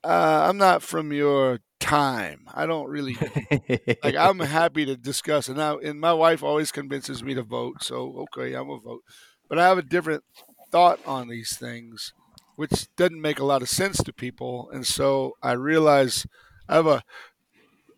uh, 0.03 0.45
"I'm 0.47 0.57
not 0.57 0.83
from 0.83 1.11
your 1.11 1.59
time. 1.85 2.47
I 2.53 2.65
don't 2.65 2.89
really 2.89 3.15
like 4.03 4.15
I'm 4.15 4.39
happy 4.39 4.85
to 4.85 4.95
discuss 4.95 5.47
And 5.47 5.57
now. 5.57 5.77
And 5.77 5.99
my 5.99 6.13
wife 6.13 6.43
always 6.43 6.71
convinces 6.71 7.23
me 7.23 7.33
to 7.35 7.43
vote, 7.43 7.83
so 7.83 8.27
okay, 8.35 8.53
I'm 8.53 8.69
a 8.69 8.79
vote. 8.79 9.03
But 9.47 9.59
I 9.59 9.67
have 9.67 9.77
a 9.77 9.83
different 9.83 10.23
thought 10.71 10.99
on 11.05 11.27
these 11.27 11.55
things, 11.55 12.13
which 12.55 12.87
doesn't 12.95 13.21
make 13.21 13.39
a 13.39 13.45
lot 13.45 13.61
of 13.61 13.69
sense 13.69 13.97
to 14.03 14.13
people. 14.13 14.69
And 14.71 14.85
so 14.85 15.33
I 15.43 15.53
realize 15.53 16.25
I 16.69 16.75
have 16.75 16.87
a 16.87 17.03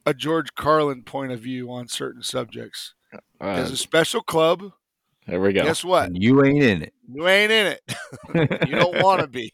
a 0.05 0.13
George 0.13 0.55
Carlin 0.55 1.03
point 1.03 1.33
of 1.33 1.39
view 1.41 1.69
on 1.71 1.87
certain 1.89 2.23
subjects. 2.23 2.93
There's 3.41 3.71
Uh, 3.71 3.73
a 3.73 3.77
special 3.77 4.21
club. 4.21 4.71
there 5.27 5.41
we 5.41 5.51
go. 5.51 5.63
Guess 5.63 5.83
what? 5.83 6.15
you 6.15 6.43
ain't 6.45 6.63
in 6.63 6.81
it. 6.81 6.93
You 7.13 7.27
ain't 7.27 7.51
in 7.51 7.67
it. 7.67 7.81
you 8.69 8.75
don't 8.77 9.03
want 9.03 9.19
to 9.21 9.27
be. 9.27 9.51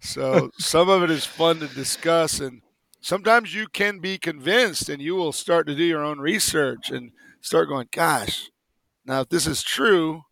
So 0.00 0.50
some 0.58 0.88
of 0.88 1.02
it 1.02 1.10
is 1.10 1.24
fun 1.26 1.58
to 1.60 1.68
discuss, 1.68 2.40
and 2.40 2.62
sometimes 3.02 3.54
you 3.54 3.66
can 3.66 3.98
be 3.98 4.16
convinced, 4.18 4.88
and 4.88 5.02
you 5.02 5.14
will 5.14 5.32
start 5.32 5.66
to 5.66 5.74
do 5.74 5.84
your 5.84 6.02
own 6.04 6.18
research 6.20 6.90
and 6.90 7.12
start 7.42 7.68
going, 7.68 7.88
"Gosh, 7.92 8.50
now 9.04 9.20
if 9.22 9.28
this 9.28 9.46
is 9.46 9.62
true, 9.62 10.22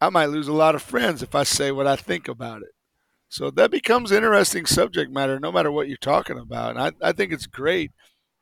I 0.00 0.08
might 0.10 0.26
lose 0.26 0.46
a 0.48 0.52
lot 0.52 0.74
of 0.76 0.82
friends 0.82 1.20
if 1.22 1.34
I 1.34 1.42
say 1.42 1.72
what 1.72 1.86
I 1.88 1.96
think 1.96 2.28
about 2.28 2.62
it." 2.62 2.68
So 3.28 3.50
that 3.50 3.70
becomes 3.70 4.10
interesting 4.10 4.66
subject 4.66 5.10
matter, 5.12 5.38
no 5.38 5.52
matter 5.52 5.70
what 5.70 5.88
you're 5.88 5.98
talking 5.98 6.38
about. 6.38 6.76
And 6.76 6.80
I, 7.02 7.08
I 7.08 7.12
think 7.12 7.32
it's 7.32 7.46
great, 7.46 7.92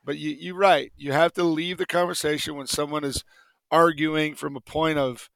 but 0.03 0.17
you, 0.17 0.31
you're 0.31 0.55
right. 0.55 0.91
You 0.95 1.11
have 1.11 1.33
to 1.33 1.43
leave 1.43 1.77
the 1.77 1.85
conversation 1.85 2.55
when 2.55 2.67
someone 2.67 3.03
is 3.03 3.23
arguing 3.69 4.35
from 4.35 4.55
a 4.55 4.61
point 4.61 4.97
of 4.97 5.29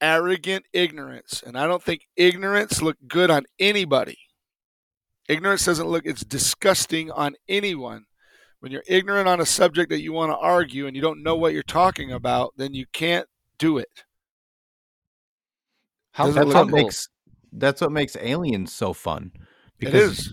arrogant 0.00 0.66
ignorance. 0.72 1.42
And 1.44 1.58
I 1.58 1.66
don't 1.66 1.82
think 1.82 2.06
ignorance 2.16 2.82
look 2.82 2.98
good 3.06 3.30
on 3.30 3.46
anybody. 3.58 4.18
Ignorance 5.28 5.64
doesn't 5.64 5.88
look 5.88 6.04
it's 6.06 6.24
disgusting 6.24 7.10
on 7.10 7.34
anyone. 7.48 8.04
When 8.60 8.72
you're 8.72 8.84
ignorant 8.88 9.28
on 9.28 9.40
a 9.40 9.46
subject 9.46 9.88
that 9.90 10.00
you 10.00 10.12
want 10.12 10.32
to 10.32 10.36
argue 10.36 10.86
and 10.86 10.96
you 10.96 11.02
don't 11.02 11.22
know 11.22 11.36
what 11.36 11.52
you're 11.52 11.62
talking 11.62 12.12
about, 12.12 12.54
then 12.56 12.74
you 12.74 12.86
can't 12.92 13.28
do 13.58 13.78
it. 13.78 14.04
How 16.12 16.30
That's 16.30 16.52
what 16.52 16.68
makes 16.68 17.08
that's 17.52 17.80
what 17.80 17.92
makes 17.92 18.16
aliens 18.16 18.72
so 18.72 18.92
fun. 18.92 19.32
it 19.80 19.94
is. 19.94 20.32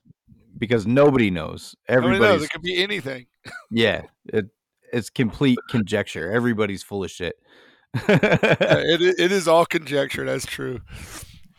because 0.58 0.86
nobody 0.88 1.30
knows. 1.30 1.76
Nobody 1.90 2.20
knows. 2.20 2.44
It 2.44 2.50
could 2.52 2.62
be 2.62 2.82
anything. 2.82 3.26
yeah. 3.72 4.04
It 4.28 4.48
it's 4.94 5.10
complete 5.10 5.60
conjecture. 5.70 6.32
Everybody's 6.32 6.84
full 6.84 7.04
of 7.04 7.12
shit. 7.12 7.36
It, 8.08 9.20
it 9.20 9.32
is 9.32 9.48
all 9.48 9.66
conjecture. 9.66 10.26
That's 10.26 10.46
true. 10.46 10.82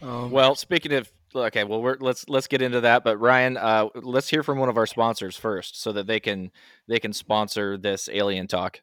Um, 0.03 0.31
Well, 0.31 0.55
speaking 0.55 0.93
of 0.93 1.11
okay, 1.35 1.65
well, 1.65 1.83
we're, 1.83 1.97
let's 2.01 2.29
let's 2.29 2.47
get 2.47 2.63
into 2.63 2.81
that. 2.83 3.05
But 3.05 3.19
Ryan, 3.19 3.57
uh, 3.57 3.89
let's 3.95 4.29
hear 4.29 4.43
from 4.43 4.59
one 4.59 4.69
of 4.69 4.77
our 4.77 4.87
sponsors 4.87 5.37
first, 5.37 5.81
so 5.81 5.93
that 5.93 6.07
they 6.07 6.21
can 6.21 6.51
they 6.89 6.99
can 6.99 7.13
sponsor 7.13 7.77
this 7.77 8.09
alien 8.13 8.47
talk. 8.47 8.81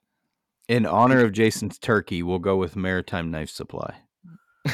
In 0.68 0.86
honor 0.86 1.24
of 1.24 1.32
Jason's 1.32 1.78
turkey, 1.78 2.24
we'll 2.24 2.40
go 2.40 2.56
with 2.58 2.76
Maritime 2.76 3.32
Knife 3.32 3.50
Supply. 3.50 3.96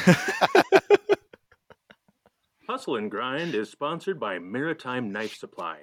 Hustle 2.70 2.94
and 2.94 3.10
Grind 3.10 3.52
is 3.56 3.68
sponsored 3.68 4.20
by 4.20 4.38
Maritime 4.38 5.10
Knife 5.10 5.34
Supply. 5.34 5.78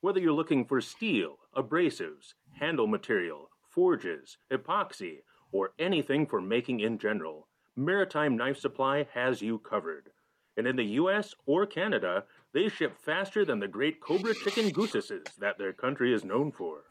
Whether 0.00 0.18
you're 0.18 0.32
looking 0.32 0.64
for 0.64 0.80
steel, 0.80 1.36
abrasives, 1.56 2.34
handle 2.58 2.88
material, 2.88 3.48
forges, 3.70 4.36
epoxy, 4.52 5.18
or 5.52 5.70
anything 5.78 6.26
for 6.26 6.40
making 6.40 6.80
in 6.80 6.98
general, 6.98 7.46
Maritime 7.76 8.36
Knife 8.36 8.58
Supply 8.58 9.06
has 9.14 9.40
you 9.40 9.60
covered. 9.60 10.10
And 10.56 10.66
in 10.66 10.74
the 10.74 10.96
US 11.00 11.32
or 11.46 11.64
Canada, 11.64 12.24
they 12.52 12.68
ship 12.70 12.98
faster 12.98 13.44
than 13.44 13.60
the 13.60 13.68
great 13.68 14.00
Cobra 14.00 14.34
chicken 14.34 14.70
goosesses 14.70 15.28
that 15.38 15.58
their 15.58 15.72
country 15.72 16.12
is 16.12 16.24
known 16.24 16.50
for. 16.50 16.86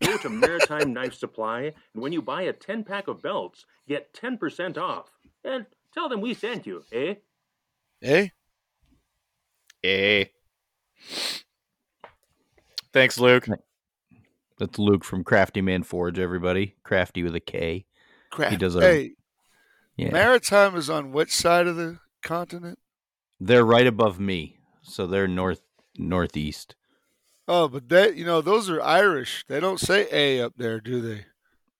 Go 0.00 0.16
to 0.16 0.28
Maritime 0.28 0.92
Knife 0.92 1.14
Supply, 1.14 1.72
and 1.94 2.02
when 2.02 2.12
you 2.12 2.20
buy 2.20 2.42
a 2.42 2.52
10 2.52 2.82
pack 2.82 3.06
of 3.06 3.22
belts, 3.22 3.64
get 3.86 4.12
10% 4.12 4.76
off. 4.76 5.12
And 5.44 5.66
tell 5.94 6.08
them 6.08 6.20
we 6.20 6.34
sent 6.34 6.66
you, 6.66 6.82
eh? 6.92 7.14
eh? 8.02 8.26
Hey, 9.82 10.30
thanks, 12.92 13.18
Luke. 13.18 13.46
That's 14.58 14.78
Luke 14.78 15.04
from 15.04 15.24
KraftyMan 15.24 15.84
Forge, 15.84 16.18
everybody. 16.18 16.76
Crafty 16.84 17.22
with 17.22 17.34
a 17.34 17.40
K. 17.40 17.86
Crap. 18.30 18.50
He 18.52 18.56
does 18.56 18.76
a- 18.76 18.80
hey, 18.80 19.12
Yeah. 19.96 20.12
Maritime 20.12 20.76
is 20.76 20.88
on 20.88 21.12
which 21.12 21.34
side 21.34 21.66
of 21.66 21.76
the 21.76 21.98
continent? 22.22 22.78
they're 23.40 23.64
right 23.64 23.88
above 23.88 24.20
me. 24.20 24.60
So 24.82 25.06
they're 25.08 25.26
north 25.26 25.62
northeast. 25.98 26.76
Oh, 27.48 27.66
but 27.66 27.88
they, 27.88 28.12
you 28.12 28.24
know, 28.24 28.40
those 28.40 28.70
are 28.70 28.80
Irish. 28.80 29.44
They 29.48 29.58
don't 29.58 29.80
say 29.80 30.06
A 30.12 30.40
up 30.44 30.52
there, 30.56 30.80
do 30.80 31.00
they? 31.00 31.26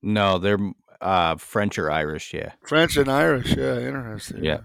No, 0.02 0.38
they're 0.38 0.58
uh 1.00 1.36
French 1.36 1.78
or 1.78 1.88
Irish, 1.90 2.34
yeah. 2.34 2.52
French 2.66 2.96
and 2.96 3.08
Irish. 3.08 3.54
Yeah, 3.56 3.78
interesting. 3.78 4.42
Yeah. 4.42 4.60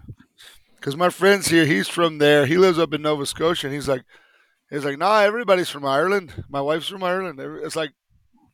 Because 0.79 0.95
my 0.95 1.09
friend's 1.09 1.47
here. 1.47 1.65
He's 1.65 1.87
from 1.87 2.17
there. 2.19 2.45
He 2.45 2.57
lives 2.57 2.79
up 2.79 2.93
in 2.93 3.01
Nova 3.01 3.25
Scotia. 3.25 3.67
And 3.67 3.73
he's 3.75 3.87
like, 3.87 4.03
he's 4.69 4.85
like, 4.85 4.97
nah, 4.97 5.19
everybody's 5.21 5.69
from 5.69 5.85
Ireland. 5.85 6.33
My 6.49 6.61
wife's 6.61 6.87
from 6.87 7.03
Ireland. 7.03 7.39
It's 7.63 7.75
like, 7.75 7.91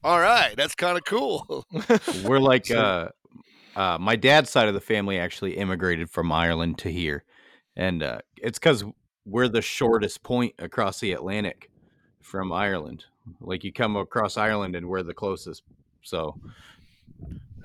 all 0.03 0.19
right, 0.19 0.53
that's 0.57 0.75
kind 0.75 0.97
of 0.97 1.05
cool. 1.05 1.65
We're 2.23 2.39
like 2.39 2.65
So- 2.67 2.77
uh 2.79 3.09
uh 3.75 3.97
my 3.99 4.15
dad's 4.15 4.49
side 4.51 4.67
of 4.67 4.73
the 4.73 4.81
family 4.81 5.17
actually 5.17 5.57
immigrated 5.57 6.09
from 6.09 6.31
Ireland 6.31 6.77
to 6.79 6.91
here. 6.91 7.23
And 7.75 8.03
uh 8.03 8.19
it's 8.37 8.59
cuz 8.59 8.83
we're 9.25 9.47
the 9.47 9.61
shortest 9.61 10.21
point 10.23 10.53
across 10.59 10.99
the 10.99 11.13
Atlantic 11.13 11.71
from 12.21 12.51
Ireland. 12.51 13.05
Like 13.39 13.63
you 13.63 13.71
come 13.71 13.95
across 13.95 14.35
Ireland 14.37 14.75
and 14.75 14.87
we're 14.87 15.03
the 15.03 15.13
closest. 15.13 15.63
So 16.01 16.37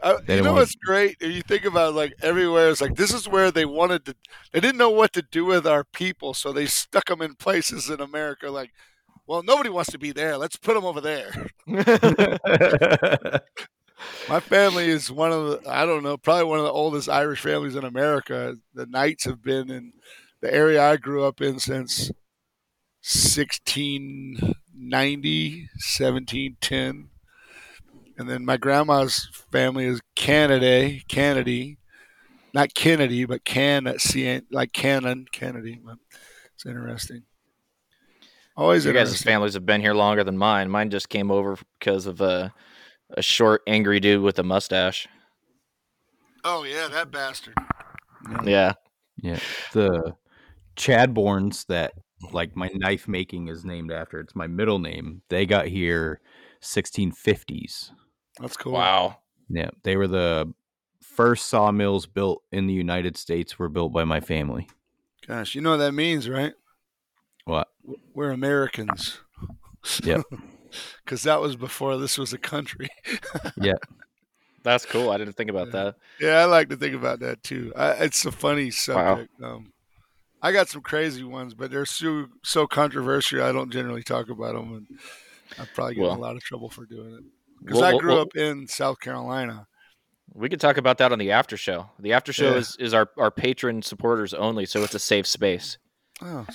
Uh, 0.02 0.18
you 0.28 0.42
know 0.42 0.54
what's 0.54 0.74
great? 0.74 1.16
If 1.20 1.32
you 1.32 1.42
think 1.42 1.64
about 1.64 1.90
it, 1.90 1.96
like 1.96 2.14
everywhere, 2.22 2.70
it's 2.70 2.80
like 2.80 2.96
this 2.96 3.12
is 3.12 3.28
where 3.28 3.50
they 3.50 3.64
wanted 3.64 4.04
to. 4.06 4.14
They 4.52 4.60
didn't 4.60 4.78
know 4.78 4.90
what 4.90 5.12
to 5.14 5.22
do 5.22 5.44
with 5.44 5.66
our 5.66 5.84
people, 5.84 6.34
so 6.34 6.52
they 6.52 6.66
stuck 6.66 7.06
them 7.06 7.22
in 7.22 7.34
places 7.34 7.90
in 7.90 8.00
America. 8.00 8.50
Like, 8.50 8.72
well, 9.26 9.42
nobody 9.42 9.70
wants 9.70 9.90
to 9.92 9.98
be 9.98 10.12
there. 10.12 10.36
Let's 10.36 10.56
put 10.56 10.74
them 10.74 10.84
over 10.84 11.00
there. 11.00 11.48
My 14.28 14.40
family 14.40 14.88
is 14.88 15.10
one 15.10 15.32
of 15.32 15.46
the. 15.46 15.68
I 15.68 15.84
don't 15.84 16.02
know, 16.02 16.16
probably 16.16 16.44
one 16.44 16.58
of 16.58 16.64
the 16.64 16.72
oldest 16.72 17.08
Irish 17.08 17.40
families 17.40 17.74
in 17.74 17.84
America. 17.84 18.56
The 18.74 18.86
Knights 18.86 19.24
have 19.24 19.42
been 19.42 19.70
in 19.70 19.92
the 20.40 20.52
area 20.52 20.82
I 20.82 20.96
grew 20.96 21.24
up 21.24 21.40
in 21.40 21.58
since 21.58 22.10
1690, 23.02 25.68
1710. 25.74 27.08
And 28.18 28.28
then 28.28 28.44
my 28.44 28.56
grandma's 28.56 29.28
family 29.52 29.86
is 29.86 30.00
Canada, 30.16 30.98
Kennedy, 31.08 31.78
not 32.52 32.74
Kennedy, 32.74 33.24
but 33.24 33.44
Can, 33.44 33.96
C- 33.98 34.42
like 34.50 34.72
Cannon, 34.72 35.26
Kennedy. 35.30 35.80
It's 36.54 36.66
interesting. 36.66 37.22
Always 38.56 38.84
Your 38.84 38.92
guys' 38.92 39.08
interesting. 39.10 39.30
families 39.30 39.54
have 39.54 39.64
been 39.64 39.80
here 39.80 39.94
longer 39.94 40.24
than 40.24 40.36
mine. 40.36 40.68
Mine 40.68 40.90
just 40.90 41.08
came 41.08 41.30
over 41.30 41.56
because 41.78 42.06
of 42.06 42.20
a 42.20 42.52
a 43.10 43.22
short, 43.22 43.62
angry 43.66 44.00
dude 44.00 44.22
with 44.22 44.38
a 44.38 44.42
mustache. 44.42 45.08
Oh 46.44 46.64
yeah, 46.64 46.88
that 46.88 47.10
bastard. 47.10 47.54
Yeah. 48.44 48.74
yeah, 49.22 49.38
the 49.72 50.14
Chadbournes 50.76 51.66
that 51.66 51.94
like 52.32 52.56
my 52.56 52.68
knife 52.74 53.06
making 53.06 53.48
is 53.48 53.64
named 53.64 53.92
after. 53.92 54.20
It's 54.20 54.34
my 54.34 54.46
middle 54.48 54.78
name. 54.80 55.22
They 55.28 55.46
got 55.46 55.68
here 55.68 56.20
1650s. 56.62 57.90
That's 58.40 58.56
cool. 58.56 58.72
Wow. 58.72 59.18
Yeah, 59.48 59.70
they 59.82 59.96
were 59.96 60.08
the 60.08 60.52
first 61.00 61.46
sawmills 61.46 62.06
built 62.06 62.42
in 62.52 62.66
the 62.66 62.74
United 62.74 63.16
States 63.16 63.58
were 63.58 63.68
built 63.68 63.92
by 63.92 64.04
my 64.04 64.20
family. 64.20 64.68
Gosh, 65.26 65.54
you 65.54 65.60
know 65.60 65.70
what 65.72 65.78
that 65.78 65.92
means, 65.92 66.28
right? 66.28 66.52
What? 67.44 67.68
We're 68.14 68.30
Americans. 68.30 69.18
Yep. 70.02 70.22
Because 71.04 71.22
that 71.24 71.40
was 71.40 71.56
before 71.56 71.96
this 71.96 72.18
was 72.18 72.32
a 72.32 72.38
country. 72.38 72.88
Yeah. 73.60 73.74
That's 74.64 74.84
cool. 74.84 75.10
I 75.10 75.16
didn't 75.18 75.34
think 75.36 75.50
about 75.50 75.68
Yeah. 75.68 75.72
that. 75.84 75.94
yeah, 76.20 76.34
I 76.40 76.44
like 76.44 76.68
to 76.68 76.76
think 76.76 76.94
about 76.94 77.20
that 77.20 77.42
too. 77.42 77.72
I, 77.76 77.90
it's 78.04 78.24
a 78.26 78.32
funny 78.32 78.70
subject. 78.70 79.30
Um, 79.42 79.72
I 80.42 80.52
got 80.52 80.68
some 80.68 80.82
crazy 80.82 81.24
ones, 81.24 81.54
but 81.54 81.70
they're 81.70 81.86
so 81.86 82.26
so 82.44 82.66
controversial. 82.66 83.42
I 83.42 83.52
don't 83.52 83.70
generally 83.72 84.02
talk 84.02 84.28
about 84.28 84.54
them, 84.54 84.74
and 84.74 84.98
I 85.58 85.64
probably 85.74 85.94
get 85.94 86.04
in 86.04 86.10
a 86.10 86.18
lot 86.18 86.36
of 86.36 86.42
trouble 86.42 86.68
for 86.68 86.84
doing 86.86 87.14
it. 87.14 87.24
Because 87.64 87.80
Well, 87.80 87.96
I 87.96 87.98
grew 87.98 88.12
well, 88.14 88.22
up 88.22 88.36
in 88.36 88.66
South 88.66 89.00
Carolina. 89.00 89.66
We 90.34 90.48
could 90.48 90.60
talk 90.60 90.76
about 90.76 90.98
that 90.98 91.10
on 91.12 91.18
the 91.18 91.32
after 91.32 91.56
show. 91.56 91.90
The 91.98 92.12
after 92.12 92.32
show 92.32 92.50
Yeah. 92.52 92.58
is, 92.58 92.76
is 92.78 92.94
our, 92.94 93.08
our 93.16 93.30
patron 93.30 93.82
supporters 93.82 94.34
only, 94.34 94.66
so 94.66 94.82
it's 94.82 94.94
a 94.94 94.98
safe 94.98 95.26
space. 95.26 95.78
Oh, 96.20 96.46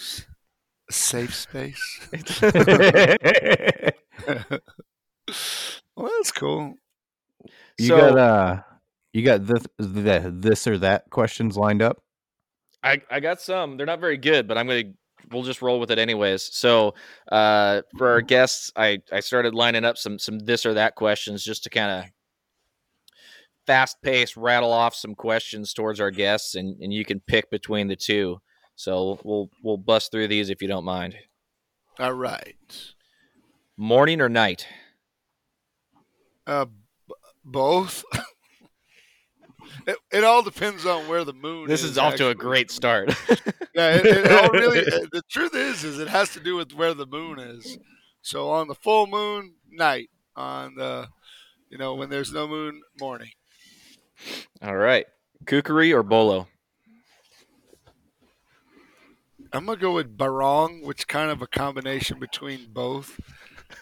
safe 0.89 1.33
space. 1.35 1.99
well, 5.95 6.11
that's 6.17 6.31
cool. 6.31 6.75
You 7.77 7.87
So- 7.87 7.97
got 7.97 8.17
uh 8.17 8.61
you 9.13 9.23
got 9.23 9.45
this 9.45 9.63
the, 9.77 10.31
this 10.35 10.65
or 10.67 10.77
that 10.79 11.09
questions 11.11 11.55
lined 11.57 11.81
up? 11.81 11.99
I, 12.81 13.01
I 13.09 13.19
got 13.21 13.39
some. 13.39 13.77
They're 13.77 13.85
not 13.85 14.01
very 14.01 14.17
good, 14.17 14.47
but 14.47 14.57
I'm 14.57 14.67
gonna 14.67 14.91
we'll 15.31 15.43
just 15.43 15.61
roll 15.61 15.79
with 15.79 15.91
it 15.91 15.99
anyways. 15.99 16.49
So 16.53 16.95
uh, 17.31 17.81
for 17.97 18.09
our 18.09 18.21
guests, 18.21 18.71
I 18.75 18.99
I 19.11 19.19
started 19.19 19.53
lining 19.53 19.85
up 19.85 19.97
some 19.97 20.19
some 20.19 20.39
this 20.39 20.65
or 20.65 20.73
that 20.75 20.95
questions 20.95 21.43
just 21.43 21.63
to 21.63 21.69
kind 21.69 21.91
of 21.91 22.11
fast 23.65 24.01
pace 24.01 24.35
rattle 24.35 24.71
off 24.71 24.95
some 24.95 25.15
questions 25.15 25.73
towards 25.73 25.99
our 25.99 26.11
guests, 26.11 26.55
and 26.55 26.81
and 26.81 26.93
you 26.93 27.05
can 27.05 27.19
pick 27.19 27.49
between 27.49 27.87
the 27.87 27.95
two. 27.95 28.39
So 28.75 29.19
we'll 29.23 29.49
we'll 29.63 29.77
bust 29.77 30.11
through 30.11 30.27
these 30.27 30.49
if 30.49 30.61
you 30.61 30.67
don't 30.67 30.85
mind. 30.85 31.15
All 31.99 32.13
right. 32.13 32.55
Morning 33.77 34.21
or 34.21 34.29
night? 34.29 34.67
Uh, 36.45 36.65
b- 36.65 37.13
both. 37.43 38.03
it, 39.87 39.97
it 40.11 40.23
all 40.23 40.43
depends 40.43 40.85
on 40.85 41.07
where 41.07 41.23
the 41.23 41.33
moon. 41.33 41.67
This 41.67 41.83
is 41.83 41.97
off 41.97 42.15
to 42.15 42.29
a 42.29 42.35
great 42.35 42.71
start. 42.71 43.13
Yeah, 43.75 43.95
it, 43.95 44.05
it 44.05 44.31
all 44.31 44.49
really. 44.49 44.81
the 45.11 45.23
truth 45.31 45.55
is, 45.55 45.83
is 45.83 45.97
it 45.97 46.07
has 46.07 46.29
to 46.33 46.39
do 46.39 46.55
with 46.55 46.73
where 46.73 46.93
the 46.93 47.07
moon 47.07 47.39
is. 47.39 47.79
So 48.21 48.51
on 48.51 48.67
the 48.67 48.75
full 48.75 49.07
moon, 49.07 49.55
night. 49.71 50.11
On 50.35 50.75
the, 50.75 51.07
you 51.71 51.79
know, 51.79 51.95
when 51.95 52.11
there's 52.11 52.31
no 52.31 52.47
moon, 52.47 52.83
morning. 52.99 53.31
All 54.61 54.75
right, 54.75 55.07
kukri 55.47 55.91
or 55.91 56.03
bolo? 56.03 56.47
I'm 59.51 59.65
gonna 59.65 59.79
go 59.79 59.93
with 59.93 60.15
barong, 60.15 60.81
which 60.83 61.07
kind 61.07 61.31
of 61.31 61.41
a 61.41 61.47
combination 61.47 62.19
between 62.19 62.67
both, 62.71 63.19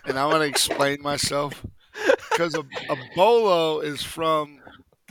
and 0.06 0.17
I 0.17 0.25
want 0.25 0.39
to 0.39 0.47
explain 0.47 1.01
myself 1.01 1.65
because 2.30 2.56
a, 2.56 2.62
a 2.62 2.97
bolo 3.15 3.82
is 3.82 4.01
from 4.01 4.61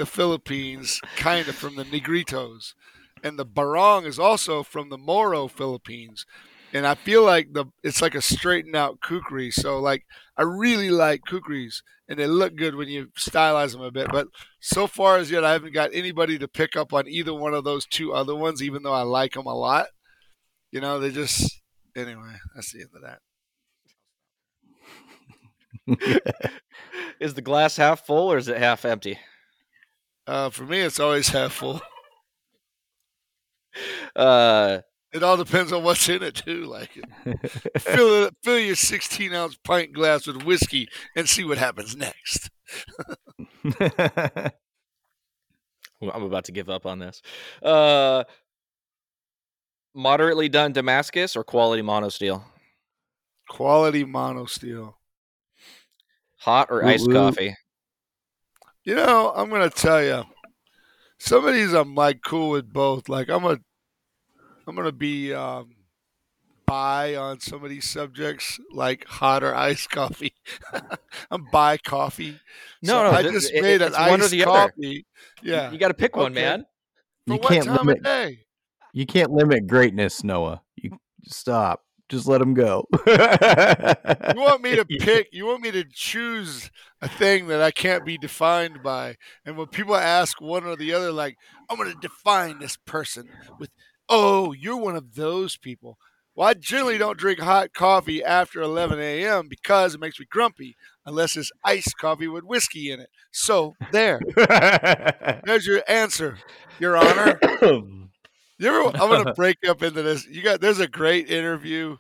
the 0.01 0.07
Philippines, 0.07 0.99
kind 1.17 1.47
of 1.47 1.55
from 1.55 1.77
the 1.77 1.85
Negritos, 1.85 2.73
and 3.23 3.39
the 3.39 3.45
barong 3.45 4.07
is 4.07 4.19
also 4.19 4.63
from 4.63 4.89
the 4.89 4.97
Moro 4.97 5.47
Philippines, 5.47 6.25
and 6.73 6.87
I 6.87 6.95
feel 6.95 7.23
like 7.23 7.53
the 7.53 7.67
it's 7.83 8.01
like 8.01 8.15
a 8.15 8.23
straightened 8.23 8.75
out 8.75 9.03
kukri. 9.03 9.51
So 9.51 9.79
like 9.79 10.07
I 10.39 10.43
really 10.45 10.89
like 10.89 11.21
kukris, 11.29 11.83
and 12.09 12.19
they 12.19 12.27
look 12.27 12.57
good 12.57 12.77
when 12.77 12.89
you 12.89 13.09
stylize 13.19 13.73
them 13.73 13.83
a 13.83 13.91
bit. 13.91 14.09
But 14.11 14.29
so 14.59 14.87
far 14.87 15.19
as 15.19 15.31
yet, 15.31 15.45
I 15.45 15.53
haven't 15.53 15.75
got 15.75 15.91
anybody 15.93 16.39
to 16.39 16.49
pick 16.49 16.77
up 16.77 16.95
on 16.95 17.07
either 17.07 17.35
one 17.35 17.53
of 17.53 17.65
those 17.65 17.85
two 17.85 18.15
other 18.15 18.35
ones, 18.35 18.63
even 18.63 18.83
though 18.83 18.95
I 18.95 19.03
like 19.03 19.35
them 19.35 19.45
a 19.45 19.55
lot. 19.55 19.89
You 20.73 20.81
know, 20.81 20.99
they 20.99 21.11
just 21.11 21.61
anyway. 21.95 22.37
That's 22.55 22.73
the 22.73 22.81
end 22.81 22.91
of 22.95 23.03
that. 25.99 26.33
Is 27.21 27.35
the 27.35 27.43
glass 27.43 27.77
half 27.77 28.07
full 28.07 28.33
or 28.33 28.39
is 28.39 28.49
it 28.49 28.57
half 28.57 28.87
empty? 28.87 29.19
Uh, 30.31 30.49
for 30.49 30.62
me, 30.64 30.79
it's 30.79 31.01
always 31.01 31.29
half 31.31 31.53
full. 31.55 31.81
Uh, 34.16 34.81
It 35.12 35.23
all 35.25 35.37
depends 35.37 35.73
on 35.73 35.83
what's 35.83 36.09
in 36.09 36.23
it 36.23 36.37
too. 36.37 36.66
Like 36.66 36.90
fill 37.79 38.25
it, 38.27 38.37
fill 38.45 38.59
your 38.61 38.77
sixteen 38.77 39.33
ounce 39.35 39.57
pint 39.64 39.93
glass 39.93 40.27
with 40.27 40.45
whiskey 40.45 40.88
and 41.16 41.29
see 41.29 41.43
what 41.45 41.59
happens 41.59 41.97
next. 41.97 42.49
well, 43.81 44.53
I'm 46.14 46.23
about 46.23 46.45
to 46.45 46.53
give 46.53 46.71
up 46.71 46.87
on 46.87 46.99
this. 47.01 47.23
Uh, 47.62 48.23
moderately 49.95 50.49
done 50.49 50.73
Damascus 50.73 51.37
or 51.37 51.45
quality 51.45 51.83
monosteel? 51.83 52.45
Quality 53.49 54.05
mono 54.05 54.47
steel. 54.47 54.97
Hot 56.38 56.69
or 56.71 56.83
Woo 56.83 56.88
iced 56.88 57.09
woo. 57.09 57.14
coffee? 57.14 57.55
You 58.85 58.95
know, 58.95 59.33
I'm 59.35 59.51
gonna 59.51 59.71
tell 59.71 60.03
you, 60.03 60.25
some 61.19 61.47
of 61.47 61.55
these 61.55 61.73
I'm 61.73 61.95
like 61.95 62.23
cool 62.23 62.51
with 62.51 62.73
both. 62.73 63.09
Like 63.09 63.29
I'm 63.29 63.45
a, 63.45 63.59
I'm 64.66 64.75
gonna 64.75 64.90
be 64.93 65.35
um, 65.35 65.75
bi 66.66 67.14
on 67.14 67.40
some 67.40 67.62
of 67.62 67.69
these 67.71 67.88
subjects, 67.88 68.59
like 68.73 69.05
hot 69.07 69.43
or 69.43 69.55
iced 69.55 69.90
coffee. 69.90 70.33
I'm 71.31 71.47
buy 71.53 71.77
coffee. 71.77 72.40
No, 72.83 72.93
So 72.95 73.03
no, 73.05 73.11
I 73.11 73.23
just 73.23 73.53
it- 73.53 73.62
made 73.62 73.83
an 73.83 73.93
one 73.93 74.21
or 74.21 74.25
iced 74.25 74.31
the 74.31 74.45
other. 74.45 74.69
coffee. 74.71 75.05
Yeah, 75.43 75.71
You 75.71 75.79
got 75.79 75.88
to 75.88 75.95
pick 75.95 76.16
one, 76.16 76.33
man. 76.33 76.64
for 77.27 77.35
you 77.35 77.40
what 77.40 77.53
can't 77.53 77.66
time 77.66 77.77
limit 77.77 77.99
of 77.99 78.05
day? 78.05 78.38
you 78.93 79.05
can't 79.07 79.31
limit 79.31 79.66
greatness, 79.66 80.25
Noah. 80.25 80.62
You 80.77 80.99
stop. 81.27 81.83
Just 82.11 82.27
let 82.27 82.42
him 82.42 82.55
go. 82.55 82.87
You 84.35 84.42
want 84.42 84.62
me 84.62 84.77
to 84.77 84.85
pick? 85.01 85.29
You 85.33 85.46
want 85.46 85.62
me 85.62 85.70
to 85.70 85.85
choose 85.85 86.70
a 87.01 87.09
thing 87.09 87.48
that 87.48 87.63
I 87.63 87.71
can't 87.71 88.04
be 88.04 88.19
defined 88.19 88.83
by? 88.83 89.17
And 89.44 89.56
when 89.56 89.69
people 89.69 89.96
ask 89.96 90.40
one 90.40 90.65
or 90.65 90.77
the 90.77 90.92
other, 90.92 91.13
like, 91.13 91.37
I'm 91.69 91.77
going 91.77 91.92
to 91.92 91.98
define 92.00 92.58
this 92.58 92.77
person 92.77 93.29
with, 93.58 93.71
oh, 94.08 94.52
you're 94.52 94.77
one 94.77 94.96
of 94.96 95.15
those 95.15 95.56
people. 95.56 95.98
Well, 96.35 96.48
I 96.48 96.54
generally 96.54 96.98
don't 96.98 97.19
drink 97.19 97.40
hot 97.40 97.73
coffee 97.75 98.23
after 98.23 98.61
11 98.61 98.98
a.m. 99.00 99.48
because 99.48 99.94
it 99.94 100.00
makes 100.00 100.19
me 100.19 100.27
grumpy, 100.31 100.77
unless 101.04 101.37
it's 101.37 101.50
iced 101.65 101.96
coffee 101.98 102.29
with 102.29 102.44
whiskey 102.44 102.90
in 102.90 103.00
it. 103.00 103.11
So 103.33 103.75
there, 103.92 104.21
there's 105.44 105.67
your 105.67 105.83
answer, 105.88 106.38
Your 106.79 106.96
Honor. 106.96 107.38
You 108.61 108.69
ever? 108.69 108.96
I'm 108.98 109.08
gonna 109.08 109.33
break 109.37 109.56
up 109.67 109.83
into 109.83 110.02
this. 110.02 110.27
You 110.27 110.42
got. 110.42 110.61
There's 110.61 110.81
a 110.81 110.87
great 110.87 111.31
interview. 111.31 111.96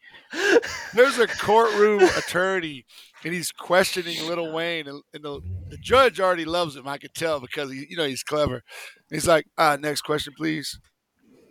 There's 0.94 1.18
a 1.18 1.26
courtroom 1.26 2.02
attorney, 2.02 2.84
and 3.24 3.32
he's 3.32 3.50
questioning 3.50 4.26
Lil 4.28 4.52
Wayne, 4.52 4.86
and, 4.86 5.02
and 5.14 5.24
the, 5.24 5.40
the 5.70 5.78
judge 5.78 6.20
already 6.20 6.44
loves 6.44 6.76
him. 6.76 6.86
I 6.86 6.98
could 6.98 7.14
tell 7.14 7.40
because 7.40 7.72
he, 7.72 7.86
you 7.88 7.96
know, 7.96 8.04
he's 8.04 8.22
clever. 8.22 8.62
He's 9.08 9.26
like, 9.26 9.46
uh, 9.56 9.78
"Next 9.80 10.02
question, 10.02 10.34
please." 10.36 10.78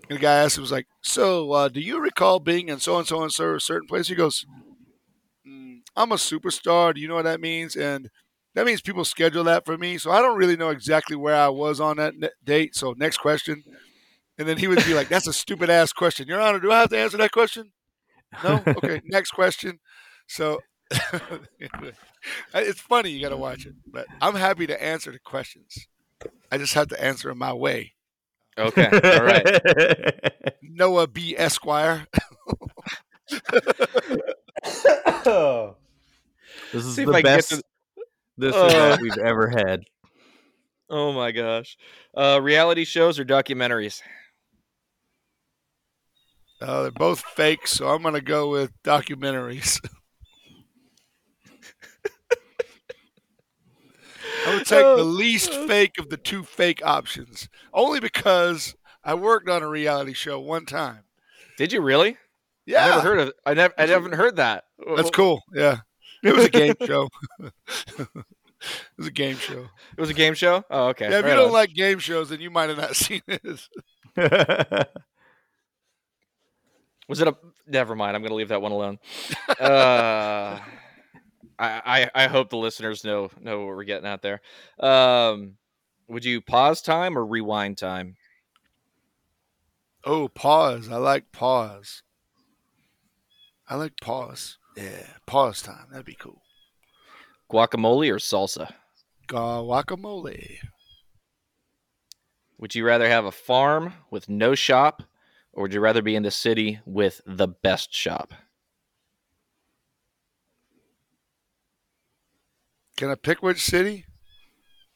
And 0.09 0.19
the 0.19 0.21
guy 0.21 0.43
asked 0.43 0.57
him, 0.57 0.61
was 0.61 0.71
like, 0.71 0.85
"So, 1.01 1.53
uh, 1.53 1.69
do 1.69 1.79
you 1.81 1.99
recall 1.99 2.39
being 2.39 2.69
in 2.69 2.79
so 2.79 2.99
and 2.99 3.07
so 3.07 3.23
and 3.23 3.31
so 3.31 3.55
a 3.55 3.59
certain 3.59 3.87
place?" 3.87 4.09
He 4.09 4.15
goes, 4.15 4.45
mm, 5.47 5.79
"I'm 5.95 6.11
a 6.11 6.17
superstar. 6.17 6.93
Do 6.93 7.01
you 7.01 7.07
know 7.07 7.15
what 7.15 7.25
that 7.25 7.41
means?" 7.41 7.75
And 7.75 8.11
that 8.53 8.67
means 8.67 8.81
people 8.81 9.05
schedule 9.05 9.43
that 9.45 9.65
for 9.65 9.75
me. 9.75 9.97
So 9.97 10.11
I 10.11 10.21
don't 10.21 10.37
really 10.37 10.55
know 10.55 10.69
exactly 10.69 11.15
where 11.15 11.35
I 11.35 11.49
was 11.49 11.79
on 11.79 11.97
that 11.97 12.15
ne- 12.15 12.29
date. 12.43 12.75
So 12.75 12.93
next 12.95 13.17
question. 13.17 13.63
And 14.39 14.47
then 14.47 14.57
he 14.57 14.67
would 14.67 14.83
be 14.85 14.93
like, 14.95 15.09
"That's 15.09 15.27
a 15.27 15.33
stupid 15.33 15.69
ass 15.69 15.91
question, 15.93 16.27
Your 16.27 16.39
Honor. 16.41 16.59
Do 16.59 16.71
I 16.71 16.79
have 16.79 16.89
to 16.89 16.97
answer 16.97 17.17
that 17.17 17.31
question?" 17.31 17.71
No. 18.43 18.63
Okay. 18.65 19.01
next 19.05 19.31
question. 19.31 19.79
So 20.27 20.59
it's 22.53 22.79
funny. 22.79 23.11
You 23.11 23.21
got 23.21 23.29
to 23.29 23.37
watch 23.37 23.65
it, 23.65 23.73
but 23.85 24.07
I'm 24.21 24.35
happy 24.35 24.65
to 24.67 24.81
answer 24.83 25.11
the 25.11 25.19
questions. 25.19 25.87
I 26.51 26.57
just 26.57 26.73
have 26.73 26.87
to 26.89 27.03
answer 27.03 27.27
them 27.29 27.37
my 27.39 27.53
way. 27.53 27.93
Okay. 28.57 28.85
All 28.87 29.23
right. 29.23 30.53
Noah 30.61 31.07
B. 31.07 31.35
Esquire. 31.37 32.07
This 36.71 36.85
is 36.85 36.95
See 36.95 37.05
the 37.05 37.13
I 37.13 37.21
best 37.21 37.49
to- 37.49 37.63
this 38.37 38.55
Uh. 38.55 38.65
event 38.69 39.01
we've 39.01 39.17
ever 39.17 39.49
had. 39.49 39.83
Oh 40.89 41.11
my 41.13 41.31
gosh. 41.31 41.77
Uh, 42.15 42.39
reality 42.41 42.83
shows 42.85 43.19
or 43.19 43.25
documentaries? 43.25 44.01
Uh, 46.61 46.83
they're 46.83 46.91
both 46.91 47.21
fake, 47.21 47.67
so 47.67 47.87
I'm 47.87 48.01
going 48.01 48.15
to 48.15 48.21
go 48.21 48.49
with 48.49 48.71
documentaries. 48.83 49.79
I 54.45 54.55
would 54.55 54.65
take 54.65 54.83
the 54.83 55.03
least 55.03 55.53
fake 55.53 55.99
of 55.99 56.09
the 56.09 56.17
two 56.17 56.43
fake 56.43 56.81
options, 56.83 57.49
only 57.73 57.99
because 57.99 58.75
I 59.03 59.13
worked 59.13 59.49
on 59.49 59.63
a 59.63 59.67
reality 59.67 60.13
show 60.13 60.39
one 60.39 60.65
time. 60.65 61.03
Did 61.57 61.73
you 61.73 61.81
really? 61.81 62.17
Yeah, 62.65 62.85
I 62.85 62.89
never 62.89 63.01
heard 63.01 63.19
of. 63.19 63.33
I 63.45 63.53
never. 63.53 63.73
I 63.77 63.85
haven't 63.87 64.13
heard 64.13 64.35
that. 64.37 64.65
that's 64.95 65.09
cool. 65.09 65.41
Yeah, 65.53 65.79
it 66.23 66.35
was 66.35 66.45
a 66.45 66.49
game 66.49 66.75
show. 66.85 67.09
it 67.39 67.51
was 68.97 69.07
a 69.07 69.11
game 69.11 69.37
show. 69.37 69.67
It 69.97 70.01
was 70.01 70.09
a 70.09 70.13
game 70.13 70.35
show. 70.35 70.63
Oh, 70.69 70.87
okay. 70.89 71.09
Yeah, 71.09 71.19
if 71.19 71.23
right 71.25 71.31
you 71.31 71.35
don't 71.37 71.47
on. 71.47 71.53
like 71.53 71.73
game 71.73 71.99
shows, 71.99 72.29
then 72.29 72.39
you 72.39 72.51
might 72.51 72.69
have 72.69 72.77
not 72.77 72.95
seen 72.95 73.21
it. 73.27 73.67
Was 77.09 77.19
it 77.19 77.27
a? 77.27 77.35
Never 77.67 77.95
mind. 77.95 78.15
I'm 78.15 78.21
going 78.21 78.29
to 78.29 78.35
leave 78.35 78.49
that 78.49 78.61
one 78.61 78.71
alone. 78.71 78.99
uh, 79.59 80.59
I, 81.57 81.81
I 81.85 82.09
I 82.15 82.27
hope 82.27 82.49
the 82.49 82.57
listeners 82.57 83.03
know 83.03 83.29
know 83.41 83.59
what 83.59 83.75
we're 83.75 83.83
getting 83.83 84.07
at 84.07 84.21
there. 84.21 84.41
Um, 84.79 85.55
would 86.07 86.23
you 86.23 86.39
pause 86.39 86.81
time 86.81 87.17
or 87.17 87.25
rewind 87.25 87.77
time? 87.77 88.15
Oh, 90.05 90.29
pause. 90.29 90.87
I 90.89 90.97
like 90.97 91.31
pause. 91.31 92.03
I 93.67 93.75
like 93.75 93.93
pause. 94.01 94.57
Yeah, 94.77 95.07
pause 95.25 95.61
time. 95.61 95.87
That'd 95.91 96.05
be 96.05 96.15
cool. 96.15 96.41
Guacamole 97.51 98.11
or 98.11 98.17
salsa? 98.17 98.73
Guacamole. 99.27 100.57
Would 102.57 102.75
you 102.75 102.85
rather 102.85 103.07
have 103.07 103.25
a 103.25 103.31
farm 103.31 103.93
with 104.11 104.29
no 104.29 104.55
shop, 104.55 105.03
or 105.59 105.63
would 105.63 105.73
you 105.73 105.81
rather 105.81 106.01
be 106.01 106.15
in 106.15 106.23
the 106.23 106.31
city 106.31 106.79
with 106.85 107.19
the 107.25 107.45
best 107.49 107.93
shop? 107.93 108.33
Can 112.95 113.09
I 113.09 113.15
pick 113.15 113.43
which 113.43 113.61
city? 113.61 114.05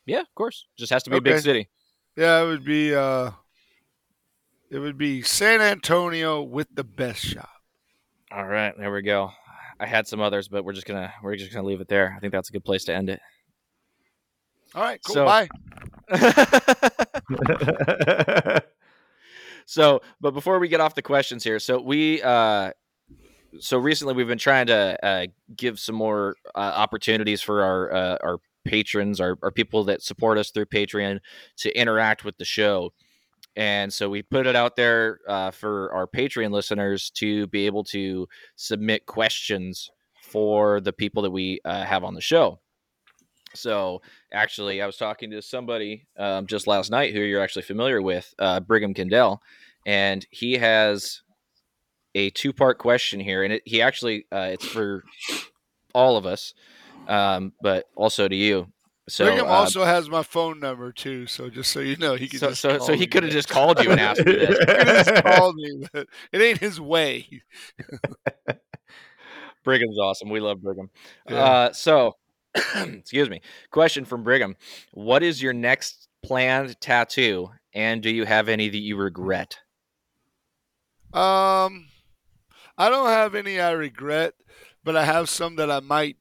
Yeah, 0.05 0.22
of 0.22 0.34
course. 0.36 0.66
Just 0.78 0.93
has 0.93 1.03
to 1.03 1.09
be 1.09 1.18
a 1.18 1.22
big 1.22 1.39
city. 1.39 1.68
Yeah, 2.16 2.41
it 2.41 2.45
would 2.45 2.64
be 2.64 2.95
uh 2.95 3.32
it 4.72 4.80
would 4.80 4.97
be 4.97 5.22
San 5.22 5.59
Antonio 5.59 6.41
with 6.41 6.70
the 6.74 6.86
best 6.86 7.20
shop. 7.20 7.49
All 8.32 8.45
right, 8.45 8.74
there 8.78 8.93
we 8.93 9.01
go. 9.01 9.32
I 9.82 9.86
had 9.86 10.07
some 10.07 10.22
others, 10.22 10.47
but 10.47 10.64
we're 10.64 10.72
just 10.72 10.88
gonna 10.88 11.14
we're 11.22 11.36
just 11.36 11.51
gonna 11.51 11.68
leave 11.68 11.82
it 11.82 11.89
there. 11.89 12.14
I 12.16 12.22
think 12.22 12.32
that's 12.32 12.47
a 12.47 12.53
good 12.53 12.64
place 12.64 12.86
to 12.86 12.95
end 12.95 13.09
it. 13.09 13.20
All 14.76 14.82
right, 14.82 15.01
cool. 15.05 15.14
So- 15.14 15.26
Bye. 15.26 15.49
so, 19.66 20.01
but 20.22 20.32
before 20.32 20.59
we 20.59 20.68
get 20.68 20.80
off 20.80 20.95
the 20.95 21.01
questions 21.01 21.43
here, 21.43 21.59
so 21.59 21.80
we 21.82 22.22
uh 22.22 22.72
so 23.59 23.78
recently 23.78 24.14
we've 24.14 24.28
been 24.28 24.38
trying 24.38 24.68
to 24.68 25.05
uh, 25.05 25.28
give 25.55 25.80
some 25.80 25.95
more 25.95 26.36
uh, 26.55 26.74
opportunities 26.76 27.41
for 27.41 27.64
our 27.64 27.93
uh, 27.93 28.18
our 28.24 28.38
patrons, 28.66 29.20
our, 29.20 29.38
our 29.43 29.51
people 29.51 29.84
that 29.86 30.01
support 30.01 30.38
us 30.38 30.51
through 30.51 30.66
Patreon 30.66 31.20
to 31.57 31.80
interact 31.80 32.24
with 32.24 32.38
the 32.38 32.45
show. 32.45 32.93
And 33.55 33.93
so 33.93 34.09
we 34.09 34.24
put 34.24 34.47
it 34.47 34.55
out 34.55 34.76
there 34.76 35.20
uh, 35.28 35.51
for 35.51 35.93
our 35.93 36.07
Patreon 36.07 36.51
listeners 36.51 37.11
to 37.16 37.45
be 37.47 37.66
able 37.66 37.84
to 37.86 38.28
submit 38.55 39.05
questions 39.05 39.91
for 40.22 40.82
the 40.82 40.93
people 40.93 41.22
that 41.24 41.32
we 41.32 41.59
uh, 41.66 41.84
have 41.84 42.03
on 42.03 42.16
the 42.16 42.22
show. 42.22 42.59
So 43.56 44.01
actually, 44.32 44.82
I 44.82 44.86
was 44.86 44.97
talking 44.97 45.32
to 45.32 45.41
somebody 45.41 46.08
um, 46.18 46.47
just 46.47 46.68
last 46.68 46.91
night 46.91 47.14
who 47.14 47.22
you're 47.22 47.41
actually 47.41 47.64
familiar 47.64 48.01
with, 48.01 48.34
uh, 48.39 48.60
Brigham 48.60 48.93
Kendall, 48.93 49.41
and 49.86 50.26
he 50.30 50.54
has 50.54 51.22
a 52.16 52.30
two 52.32 52.54
part 52.54 52.78
question 52.78 53.20
here, 53.20 53.43
and 53.43 53.54
it, 53.54 53.64
he 53.66 53.82
actually 53.82 54.26
uh, 54.32 54.49
it's 54.51 54.66
for 54.66 55.04
all 55.93 56.18
of 56.18 56.26
us, 56.26 56.54
um, 57.08 57.54
but 57.62 57.86
also 57.95 58.28
to 58.28 58.36
you. 58.36 58.68
So, 59.10 59.26
Brigham 59.26 59.47
uh, 59.47 59.49
also 59.49 59.84
has 59.84 60.10
my 60.10 60.24
phone 60.24 60.60
number 60.60 60.91
too, 60.93 61.28
so 61.28 61.49
just 61.49 61.72
so 61.72 61.82
you 61.82 61.97
know, 61.97 62.16
he 62.16 62.28
could 62.30 62.39
so, 62.39 62.54
so, 62.54 62.80
so 62.80 62.93
he 62.93 63.06
could 63.06 63.24
have 63.24 63.34
just 63.34 63.49
called 63.49 63.84
you 63.84 63.91
and 63.91 63.99
asked 63.99 64.26
you 64.26 64.34
this. 64.34 64.58
He 64.60 64.86
just 64.86 65.24
called 65.24 65.56
me, 65.56 65.88
but 65.91 66.08
it 66.32 66.41
ain't 66.41 66.60
his 66.60 66.80
way. 66.80 67.28
Brigham's 69.64 69.97
awesome. 69.99 70.30
We 70.30 70.39
love 70.39 70.62
Brigham. 70.62 70.89
Yeah. 71.30 71.36
Uh, 71.36 71.74
so, 71.74 72.16
excuse 72.76 73.30
me. 73.30 73.41
Question 73.72 74.06
from 74.06 74.24
Brigham: 74.24 74.56
What 74.93 75.24
is 75.24 75.41
your 75.41 75.54
next 75.54 76.08
planned 76.24 76.80
tattoo, 76.80 77.49
and 77.74 78.01
do 78.01 78.10
you 78.10 78.26
have 78.26 78.49
any 78.49 78.70
that 78.70 78.78
you 78.78 78.95
regret? 78.95 79.60
Um, 81.14 81.88
I 82.78 82.89
don't 82.89 83.10
have 83.10 83.36
any 83.36 83.60
I 83.60 83.72
regret, 83.72 84.34
but 84.84 84.95
I 84.95 85.06
have 85.06 85.30
some 85.30 85.56
that 85.58 85.70
I 85.70 85.80
might 85.80 86.18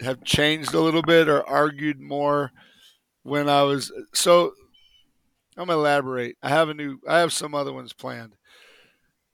have 0.00 0.24
changed 0.24 0.74
a 0.74 0.80
little 0.80 1.02
bit 1.02 1.28
or 1.28 1.46
argued 1.48 2.00
more 2.00 2.50
when 3.22 3.48
I 3.48 3.62
was. 3.62 3.92
So 4.14 4.52
I'm 5.56 5.66
gonna 5.66 5.78
elaborate. 5.78 6.36
I 6.42 6.48
have 6.48 6.68
a 6.68 6.74
new. 6.74 6.98
I 7.08 7.18
have 7.18 7.32
some 7.32 7.54
other 7.54 7.72
ones 7.72 7.92
planned. 7.92 8.36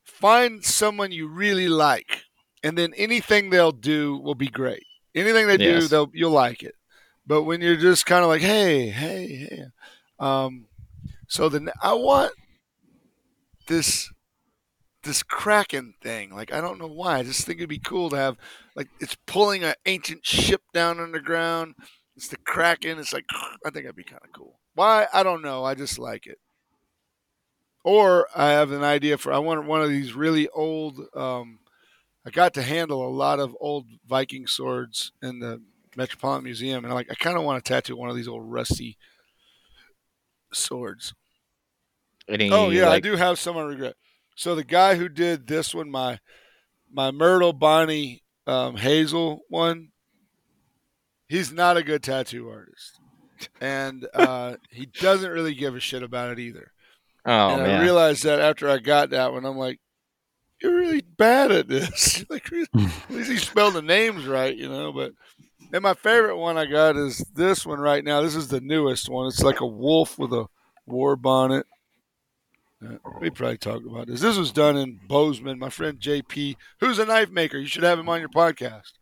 Find 0.04 0.64
someone 0.64 1.12
you 1.12 1.28
really 1.28 1.68
like, 1.68 2.24
and 2.62 2.76
then 2.76 2.92
anything 2.96 3.50
they'll 3.50 3.72
do 3.72 4.16
will 4.18 4.34
be 4.34 4.48
great. 4.48 4.84
Anything 5.14 5.46
they 5.46 5.56
do, 5.56 5.88
they'll 5.88 6.10
you'll 6.12 6.30
like 6.30 6.62
it. 6.62 6.74
But 7.26 7.42
when 7.42 7.60
you're 7.60 7.76
just 7.76 8.06
kind 8.06 8.22
of 8.22 8.28
like, 8.28 8.40
hey, 8.40 8.88
hey, 8.88 9.26
hey, 9.26 9.64
um, 10.18 10.66
so 11.28 11.48
then 11.48 11.70
I 11.82 11.92
want 11.94 12.32
this 13.66 14.10
this 15.02 15.22
kraken 15.22 15.94
thing. 16.02 16.34
Like 16.34 16.52
I 16.52 16.60
don't 16.60 16.78
know 16.78 16.88
why. 16.88 17.18
I 17.18 17.22
just 17.22 17.46
think 17.46 17.58
it'd 17.58 17.68
be 17.68 17.78
cool 17.78 18.10
to 18.10 18.16
have 18.16 18.36
like 18.74 18.88
it's 19.00 19.16
pulling 19.26 19.64
an 19.64 19.74
ancient 19.86 20.24
ship 20.24 20.62
down 20.72 21.00
underground. 21.00 21.74
It's 22.16 22.28
the 22.28 22.36
kraken. 22.38 22.98
It's 22.98 23.12
like 23.12 23.26
I 23.64 23.70
think 23.70 23.84
that'd 23.84 23.96
be 23.96 24.04
kind 24.04 24.22
of 24.24 24.32
cool. 24.32 24.58
Why? 24.74 25.06
I 25.12 25.22
don't 25.22 25.42
know. 25.42 25.64
I 25.64 25.74
just 25.74 25.98
like 25.98 26.26
it. 26.26 26.38
Or 27.84 28.28
I 28.34 28.50
have 28.50 28.70
an 28.72 28.84
idea 28.84 29.18
for 29.18 29.32
I 29.32 29.38
want 29.38 29.64
one 29.66 29.82
of 29.82 29.88
these 29.88 30.12
really 30.12 30.48
old. 30.48 31.00
Um, 31.14 31.60
I 32.28 32.30
got 32.30 32.52
to 32.54 32.62
handle 32.62 33.06
a 33.06 33.08
lot 33.08 33.40
of 33.40 33.56
old 33.58 33.86
Viking 34.06 34.46
swords 34.46 35.12
in 35.22 35.38
the 35.38 35.62
Metropolitan 35.96 36.44
Museum, 36.44 36.84
and 36.84 36.92
I 36.92 36.94
like 36.94 37.10
I 37.10 37.14
kind 37.14 37.38
of 37.38 37.42
want 37.42 37.64
to 37.64 37.66
tattoo 37.66 37.96
one 37.96 38.10
of 38.10 38.16
these 38.16 38.28
old 38.28 38.44
rusty 38.44 38.98
swords. 40.52 41.14
Any, 42.28 42.50
Oh 42.52 42.68
yeah, 42.68 42.90
I 42.90 43.00
do 43.00 43.16
have 43.16 43.38
some 43.38 43.56
I 43.56 43.62
regret. 43.62 43.94
So 44.36 44.54
the 44.54 44.62
guy 44.62 44.96
who 44.96 45.08
did 45.08 45.46
this 45.46 45.74
one, 45.74 45.90
my 45.90 46.18
my 46.92 47.10
Myrtle 47.10 47.54
Bonnie 47.54 48.22
um, 48.46 48.76
Hazel 48.76 49.40
one, 49.48 49.88
he's 51.30 51.50
not 51.50 51.78
a 51.78 51.82
good 51.82 52.02
tattoo 52.02 52.50
artist, 52.50 53.00
and 53.58 54.06
uh, 54.14 54.56
he 54.70 54.84
doesn't 54.84 55.30
really 55.30 55.54
give 55.54 55.74
a 55.74 55.80
shit 55.80 56.02
about 56.02 56.32
it 56.32 56.38
either. 56.38 56.72
Oh 57.24 57.48
and 57.56 57.62
I 57.62 57.80
realized 57.80 58.24
that 58.24 58.38
after 58.38 58.68
I 58.68 58.76
got 58.76 59.08
that 59.10 59.32
one, 59.32 59.46
I'm 59.46 59.56
like, 59.56 59.80
you're 60.60 60.76
really 60.76 61.02
bad 61.16 61.52
at 61.52 61.68
this. 61.68 62.24
like, 62.30 62.46
at 62.52 63.10
least 63.10 63.30
you 63.30 63.38
spelled 63.38 63.74
the 63.74 63.82
names 63.82 64.26
right, 64.26 64.56
you 64.56 64.68
know. 64.68 64.92
But 64.92 65.12
and 65.72 65.82
my 65.82 65.94
favorite 65.94 66.36
one 66.36 66.56
I 66.56 66.66
got 66.66 66.96
is 66.96 67.18
this 67.34 67.66
one 67.66 67.78
right 67.78 68.04
now. 68.04 68.20
This 68.20 68.34
is 68.34 68.48
the 68.48 68.60
newest 68.60 69.08
one. 69.08 69.26
It's 69.26 69.42
like 69.42 69.60
a 69.60 69.66
wolf 69.66 70.18
with 70.18 70.32
a 70.32 70.46
war 70.86 71.16
bonnet. 71.16 71.66
Uh, 72.84 72.96
we 73.20 73.30
probably 73.30 73.58
talked 73.58 73.86
about 73.86 74.06
this. 74.06 74.20
This 74.20 74.36
was 74.36 74.52
done 74.52 74.76
in 74.76 75.00
Bozeman. 75.08 75.58
My 75.58 75.68
friend 75.68 75.98
JP, 75.98 76.56
who's 76.80 76.98
a 76.98 77.04
knife 77.04 77.30
maker, 77.30 77.58
you 77.58 77.66
should 77.66 77.82
have 77.82 77.98
him 77.98 78.08
on 78.08 78.20
your 78.20 78.28
podcast. 78.28 78.92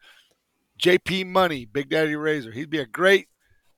JP 0.80 1.26
Money, 1.26 1.66
Big 1.66 1.90
Daddy 1.90 2.16
Razor. 2.16 2.52
He'd 2.52 2.70
be 2.70 2.78
a 2.78 2.86
great, 2.86 3.28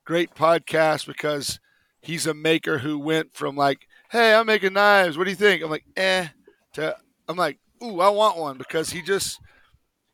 great 0.04 0.34
podcast 0.34 1.06
because 1.06 1.60
he's 2.00 2.26
a 2.26 2.34
maker 2.34 2.78
who 2.78 2.98
went 2.98 3.34
from 3.34 3.56
like 3.56 3.86
"Hey, 4.10 4.34
I'm 4.34 4.46
making 4.46 4.72
knives. 4.72 5.18
What 5.18 5.24
do 5.24 5.30
you 5.30 5.36
think?" 5.36 5.62
I'm 5.62 5.70
like, 5.70 5.84
"Eh." 5.96 6.28
To, 6.74 6.96
I'm 7.28 7.36
like, 7.36 7.58
"Ooh, 7.82 8.00
I 8.00 8.08
want 8.10 8.36
one," 8.38 8.58
because 8.58 8.90
he 8.90 9.02
just 9.02 9.40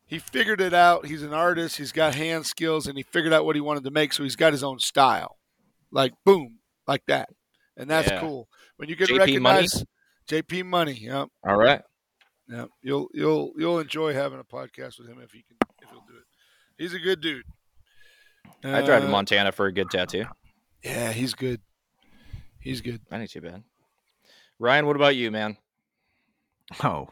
he 0.07 0.19
figured 0.19 0.61
it 0.61 0.73
out. 0.73 1.05
He's 1.05 1.23
an 1.23 1.33
artist. 1.33 1.77
He's 1.77 1.91
got 1.91 2.13
hand 2.15 2.45
skills, 2.45 2.87
and 2.87 2.95
he 2.97 3.03
figured 3.03 3.33
out 3.33 3.45
what 3.45 3.55
he 3.55 3.61
wanted 3.61 3.83
to 3.85 3.91
make. 3.91 4.13
So 4.13 4.23
he's 4.23 4.35
got 4.35 4.53
his 4.53 4.63
own 4.63 4.79
style, 4.79 5.37
like 5.91 6.13
boom, 6.25 6.59
like 6.87 7.03
that, 7.07 7.29
and 7.77 7.89
that's 7.89 8.09
Yeah. 8.09 8.19
cool. 8.19 8.47
When 8.77 8.89
you 8.89 8.95
get 8.95 9.09
JP 9.09 9.39
Money? 9.41 9.57
recognized, 9.59 9.85
JP 10.27 10.63
Money. 10.65 10.93
Yep, 10.93 11.29
All 11.47 11.55
right. 11.55 11.81
yep. 12.47 12.69
You'll 12.81 13.09
you'll 13.13 13.53
you'll 13.57 13.79
enjoy 13.79 14.13
having 14.13 14.39
a 14.39 14.43
podcast 14.43 14.99
with 14.99 15.07
him 15.07 15.19
if 15.21 15.31
he 15.31 15.43
can 15.43 15.57
if 15.81 15.89
he'll 15.89 16.01
do 16.07 16.15
it. 16.17 16.23
He's 16.77 16.93
a 16.93 16.99
good 16.99 17.21
dude. 17.21 17.45
I 18.63 18.81
drive 18.81 19.01
to 19.01 19.07
Uh, 19.07 19.11
Montana 19.11 19.51
for 19.51 19.65
a 19.67 19.71
good 19.71 19.89
tattoo. 19.89 20.25
Yeah, 20.83 21.11
he's 21.11 21.33
good. 21.33 21.61
He's 22.59 22.81
good. 22.81 23.01
That 23.09 23.21
ain't 23.21 23.29
too 23.29 23.41
bad. 23.41 23.63
Ryan, 24.59 24.85
what 24.87 24.95
about 24.95 25.15
you, 25.15 25.29
man? 25.31 25.57
Oh, 26.83 27.07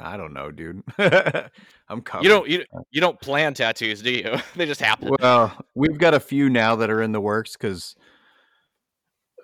I 0.00 0.16
don't 0.16 0.32
know, 0.32 0.50
dude. 0.50 0.82
I'm 0.98 2.00
covered. 2.02 2.24
You 2.24 2.28
don't 2.30 2.48
you, 2.48 2.64
you 2.90 3.00
don't 3.00 3.20
plan 3.20 3.52
tattoos, 3.54 4.00
do 4.02 4.10
you? 4.10 4.36
they 4.56 4.64
just 4.66 4.80
happen. 4.80 5.10
Well, 5.20 5.52
we've 5.74 5.98
got 5.98 6.14
a 6.14 6.20
few 6.20 6.48
now 6.48 6.76
that 6.76 6.88
are 6.90 7.02
in 7.02 7.12
the 7.12 7.20
works 7.20 7.52
because 7.52 7.94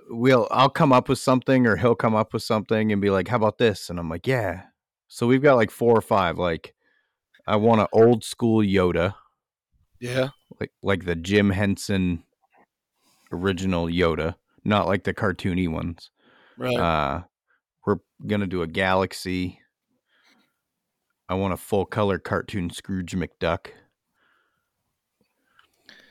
we'll 0.08 0.48
I'll 0.50 0.70
come 0.70 0.92
up 0.92 1.08
with 1.08 1.18
something 1.18 1.66
or 1.66 1.76
he'll 1.76 1.94
come 1.94 2.14
up 2.14 2.32
with 2.32 2.42
something 2.42 2.92
and 2.92 3.02
be 3.02 3.10
like, 3.10 3.28
"How 3.28 3.36
about 3.36 3.58
this?" 3.58 3.90
And 3.90 3.98
I'm 3.98 4.08
like, 4.08 4.26
"Yeah." 4.26 4.62
So 5.08 5.26
we've 5.26 5.42
got 5.42 5.56
like 5.56 5.70
four 5.70 5.96
or 5.96 6.00
five. 6.02 6.38
Like, 6.38 6.74
I 7.46 7.56
want 7.56 7.82
an 7.82 7.88
old 7.92 8.24
school 8.24 8.62
Yoda, 8.64 9.14
Yeah. 10.00 10.28
like 10.60 10.72
like 10.82 11.04
the 11.04 11.14
Jim 11.16 11.50
Henson 11.50 12.24
original 13.30 13.86
Yoda, 13.86 14.36
not 14.64 14.86
like 14.86 15.04
the 15.04 15.12
cartoony 15.14 15.68
ones. 15.68 16.10
Right. 16.56 16.74
Uh, 16.76 17.22
gonna 18.26 18.46
do 18.46 18.62
a 18.62 18.66
galaxy. 18.66 19.58
I 21.28 21.34
want 21.34 21.54
a 21.54 21.56
full 21.56 21.86
color 21.86 22.18
cartoon 22.18 22.70
Scrooge 22.70 23.14
McDuck. 23.14 23.68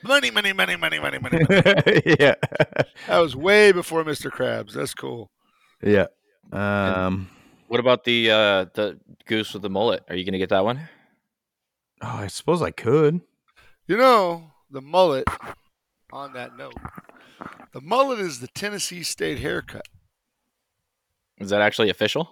money, 0.02 0.30
money, 0.30 0.52
money, 0.52 0.76
money, 0.76 0.98
money, 0.98 1.18
money. 1.18 1.38
money. 1.48 2.02
yeah, 2.18 2.34
that 3.06 3.18
was 3.18 3.36
way 3.36 3.72
before 3.72 4.04
Mr. 4.04 4.30
Krabs. 4.30 4.72
That's 4.72 4.94
cool. 4.94 5.30
yeah. 5.82 6.06
Um, 6.50 7.30
What 7.68 7.80
about 7.80 8.04
the 8.04 8.30
uh 8.30 8.64
the 8.74 8.98
goose 9.26 9.52
with 9.52 9.62
the 9.62 9.70
mullet? 9.70 10.02
Are 10.08 10.16
you 10.16 10.24
gonna 10.24 10.38
get 10.38 10.50
that 10.50 10.64
one? 10.64 10.88
oh, 12.02 12.08
I 12.08 12.26
suppose 12.26 12.60
I 12.62 12.72
could. 12.72 13.20
You 13.86 13.96
know, 13.96 14.50
the 14.70 14.80
mullet, 14.80 15.26
on 16.12 16.32
that 16.32 16.56
note, 16.56 16.74
the 17.72 17.80
mullet 17.80 18.18
is 18.18 18.40
the 18.40 18.48
Tennessee 18.48 19.02
State 19.04 19.38
haircut. 19.38 19.86
Is 21.42 21.50
that 21.50 21.60
actually 21.60 21.90
official? 21.90 22.30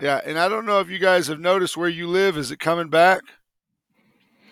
Yeah, 0.00 0.20
and 0.24 0.38
I 0.38 0.48
don't 0.48 0.64
know 0.66 0.80
if 0.80 0.88
you 0.88 0.98
guys 0.98 1.26
have 1.26 1.40
noticed 1.40 1.76
where 1.76 1.88
you 1.88 2.06
live. 2.08 2.36
Is 2.38 2.50
it 2.50 2.58
coming 2.58 2.88
back? 2.88 3.20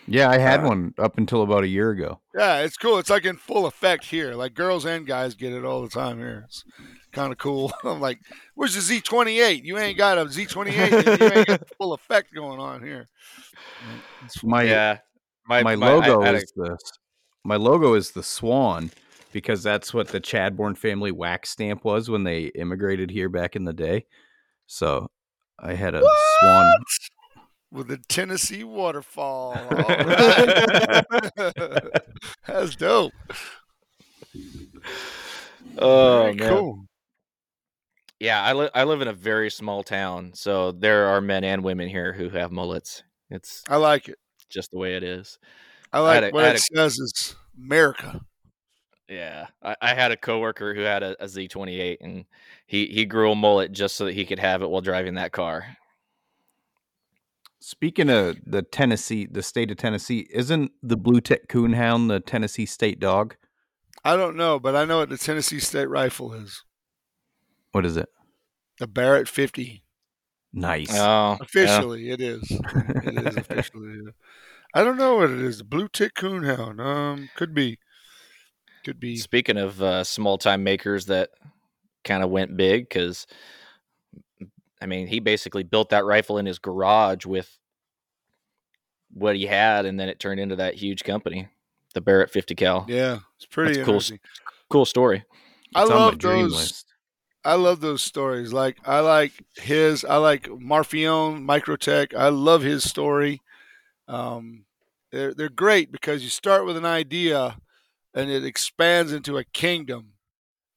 Yeah, 0.07 0.29
I 0.29 0.37
had 0.37 0.61
Uh, 0.61 0.67
one 0.67 0.93
up 0.97 1.17
until 1.17 1.41
about 1.43 1.63
a 1.63 1.67
year 1.67 1.91
ago. 1.91 2.19
Yeah, 2.35 2.59
it's 2.59 2.77
cool. 2.77 2.97
It's 2.99 3.09
like 3.09 3.25
in 3.25 3.37
full 3.37 3.65
effect 3.65 4.05
here. 4.05 4.33
Like 4.35 4.53
girls 4.53 4.85
and 4.85 5.05
guys 5.05 5.35
get 5.35 5.53
it 5.53 5.63
all 5.63 5.81
the 5.83 5.89
time 5.89 6.17
here. 6.17 6.43
It's 6.47 6.63
kind 7.11 7.31
of 7.31 7.37
cool. 7.37 7.71
I'm 7.83 7.99
like, 8.01 8.19
where's 8.55 8.73
the 8.75 8.81
Z28? 9.01 9.63
You 9.63 9.77
ain't 9.77 9.97
got 9.97 10.17
a 10.17 10.25
Z28. 10.25 11.07
and 11.07 11.21
you 11.21 11.27
ain't 11.37 11.47
got 11.47 11.59
the 11.61 11.75
full 11.77 11.93
effect 11.93 12.33
going 12.33 12.59
on 12.59 12.83
here. 12.83 13.07
It's 14.25 14.43
My 14.43 14.63
yeah. 14.63 14.97
My 15.47 15.63
my, 15.63 15.71
I- 15.71 15.75
logo 15.75 16.21
I 16.21 16.25
had 16.27 16.35
a- 16.35 16.37
is 16.39 16.53
the 16.55 16.77
my 17.43 17.55
logo 17.55 17.93
is 17.95 18.11
the 18.11 18.21
swan 18.23 18.91
because 19.31 19.63
that's 19.63 19.93
what 19.93 20.07
the 20.09 20.19
Chadbourne 20.19 20.77
family 20.77 21.11
wax 21.11 21.49
stamp 21.49 21.83
was 21.83 22.09
when 22.09 22.23
they 22.23 22.45
immigrated 22.55 23.09
here 23.11 23.29
back 23.29 23.55
in 23.55 23.63
the 23.65 23.73
day. 23.73 24.05
So 24.67 25.09
I 25.59 25.73
had 25.73 25.95
a 25.95 26.01
swan. 26.39 26.71
with 27.71 27.91
a 27.91 27.97
Tennessee 28.09 28.63
waterfall. 28.63 29.53
All 29.57 29.69
right. 29.69 31.05
That's 32.47 32.75
dope. 32.75 33.13
oh 35.77 36.21
Very 36.23 36.35
man. 36.35 36.49
cool. 36.49 36.85
Yeah, 38.19 38.41
I, 38.43 38.53
li- 38.53 38.69
I 38.75 38.83
live 38.83 39.01
in 39.01 39.07
a 39.07 39.13
very 39.13 39.49
small 39.49 39.81
town, 39.83 40.31
so 40.35 40.71
there 40.71 41.07
are 41.07 41.21
men 41.21 41.43
and 41.43 41.63
women 41.63 41.89
here 41.89 42.13
who 42.13 42.29
have 42.29 42.51
mullets. 42.51 43.01
It's 43.31 43.63
I 43.67 43.77
like 43.77 44.09
it. 44.09 44.17
just 44.49 44.69
the 44.71 44.77
way 44.77 44.95
it 44.95 45.03
is. 45.03 45.39
I 45.91 45.97
I 45.97 46.01
like 46.01 46.13
had 46.15 46.23
a- 46.25 46.29
what 46.31 46.43
I 46.43 46.47
had 46.47 46.55
it 46.57 46.61
says 46.61 46.99
is 46.99 47.35
America. 47.57 48.21
Yeah, 49.11 49.47
I, 49.61 49.75
I 49.81 49.93
had 49.93 50.13
a 50.13 50.17
coworker 50.17 50.73
who 50.73 50.81
had 50.81 51.03
a, 51.03 51.21
a 51.21 51.27
Z28, 51.27 51.97
and 51.99 52.23
he 52.65 52.85
he 52.87 53.03
grew 53.03 53.31
a 53.31 53.35
mullet 53.35 53.73
just 53.73 53.97
so 53.97 54.05
that 54.05 54.13
he 54.13 54.25
could 54.25 54.39
have 54.39 54.61
it 54.61 54.69
while 54.69 54.79
driving 54.79 55.15
that 55.15 55.33
car. 55.33 55.65
Speaking 57.59 58.09
of 58.09 58.37
the 58.45 58.61
Tennessee, 58.61 59.27
the 59.29 59.43
state 59.43 59.69
of 59.69 59.75
Tennessee, 59.75 60.29
isn't 60.31 60.71
the 60.81 60.95
blue 60.95 61.19
tick 61.19 61.49
coonhound 61.49 62.07
the 62.07 62.21
Tennessee 62.21 62.65
state 62.65 63.01
dog? 63.01 63.35
I 64.05 64.15
don't 64.15 64.37
know, 64.37 64.59
but 64.59 64.77
I 64.77 64.85
know 64.85 64.99
what 64.99 65.09
the 65.09 65.17
Tennessee 65.17 65.59
State 65.59 65.89
rifle 65.89 66.33
is. 66.33 66.63
What 67.71 67.85
is 67.85 67.97
it? 67.97 68.09
The 68.79 68.87
Barrett 68.87 69.27
50. 69.27 69.83
Nice. 70.53 70.89
Oh, 70.91 70.93
yeah. 70.93 71.37
Officially, 71.39 72.09
it 72.09 72.19
is. 72.19 72.41
It 72.49 73.27
is 73.27 73.37
officially. 73.37 73.99
yeah. 74.03 74.11
I 74.73 74.83
don't 74.83 74.97
know 74.97 75.17
what 75.17 75.29
it 75.29 75.39
is. 75.39 75.59
The 75.59 75.63
blue 75.65 75.87
tick 75.87 76.15
coonhound. 76.15 76.79
Um, 76.79 77.29
could 77.35 77.53
be. 77.53 77.77
Could 78.83 78.99
be. 78.99 79.15
Speaking 79.17 79.57
of 79.57 79.81
uh, 79.81 80.03
small 80.03 80.37
time 80.37 80.63
makers 80.63 81.05
that 81.07 81.29
kind 82.03 82.23
of 82.23 82.29
went 82.29 82.57
big, 82.57 82.87
because 82.89 83.27
I 84.81 84.85
mean, 84.87 85.07
he 85.07 85.19
basically 85.19 85.63
built 85.63 85.89
that 85.89 86.05
rifle 86.05 86.37
in 86.37 86.45
his 86.45 86.59
garage 86.59 87.25
with 87.25 87.57
what 89.13 89.35
he 89.35 89.45
had, 89.45 89.85
and 89.85 89.99
then 89.99 90.09
it 90.09 90.19
turned 90.19 90.39
into 90.39 90.55
that 90.55 90.75
huge 90.75 91.03
company, 91.03 91.47
the 91.93 92.01
Barrett 92.01 92.31
50 92.31 92.55
cal. 92.55 92.85
Yeah, 92.87 93.19
it's 93.35 93.45
pretty 93.45 93.83
cool. 93.83 94.01
Cool 94.69 94.85
story. 94.85 95.23
I 95.75 95.81
It's 95.81 95.91
on 95.91 95.97
my 95.97 96.05
love 96.05 96.19
those. 96.19 96.53
list. 96.53 96.85
I 97.43 97.55
love 97.55 97.81
those 97.81 98.01
stories. 98.03 98.53
Like 98.53 98.77
I 98.85 98.99
like 98.99 99.31
his. 99.55 100.05
I 100.05 100.17
like 100.17 100.43
Marfione 100.43 101.43
Microtech. 101.43 102.15
I 102.15 102.29
love 102.29 102.61
his 102.61 102.87
story. 102.87 103.41
Um, 104.07 104.65
they're 105.11 105.33
they're 105.33 105.49
great 105.49 105.91
because 105.91 106.23
you 106.23 106.29
start 106.29 106.65
with 106.65 106.77
an 106.77 106.85
idea, 106.85 107.57
and 108.13 108.29
it 108.29 108.45
expands 108.45 109.11
into 109.13 109.37
a 109.37 109.43
kingdom. 109.43 110.13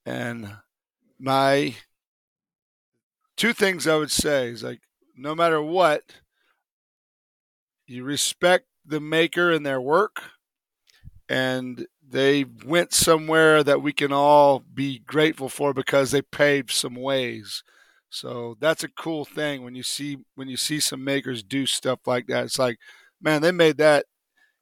And 0.06 0.56
my 1.18 1.76
two 3.36 3.52
things 3.52 3.86
I 3.86 3.96
would 3.96 4.10
say 4.10 4.48
is 4.48 4.62
like 4.62 4.80
no 5.16 5.34
matter 5.34 5.62
what, 5.62 6.02
you 7.86 8.04
respect 8.04 8.66
the 8.84 9.00
maker 9.00 9.52
and 9.52 9.64
their 9.64 9.80
work, 9.80 10.22
and 11.28 11.86
they 12.06 12.44
went 12.44 12.92
somewhere 12.92 13.62
that 13.62 13.82
we 13.82 13.92
can 13.92 14.12
all 14.12 14.60
be 14.60 15.00
grateful 15.00 15.48
for 15.48 15.72
because 15.72 16.10
they 16.10 16.22
paved 16.22 16.70
some 16.70 16.94
ways. 16.94 17.62
So 18.10 18.56
that's 18.60 18.84
a 18.84 18.88
cool 18.88 19.24
thing 19.24 19.64
when 19.64 19.74
you 19.74 19.82
see 19.82 20.18
when 20.34 20.48
you 20.48 20.56
see 20.56 20.80
some 20.80 21.02
makers 21.02 21.42
do 21.42 21.66
stuff 21.66 22.00
like 22.06 22.26
that. 22.28 22.44
It's 22.44 22.58
like, 22.58 22.78
man, 23.20 23.42
they 23.42 23.52
made 23.52 23.78
that 23.78 24.06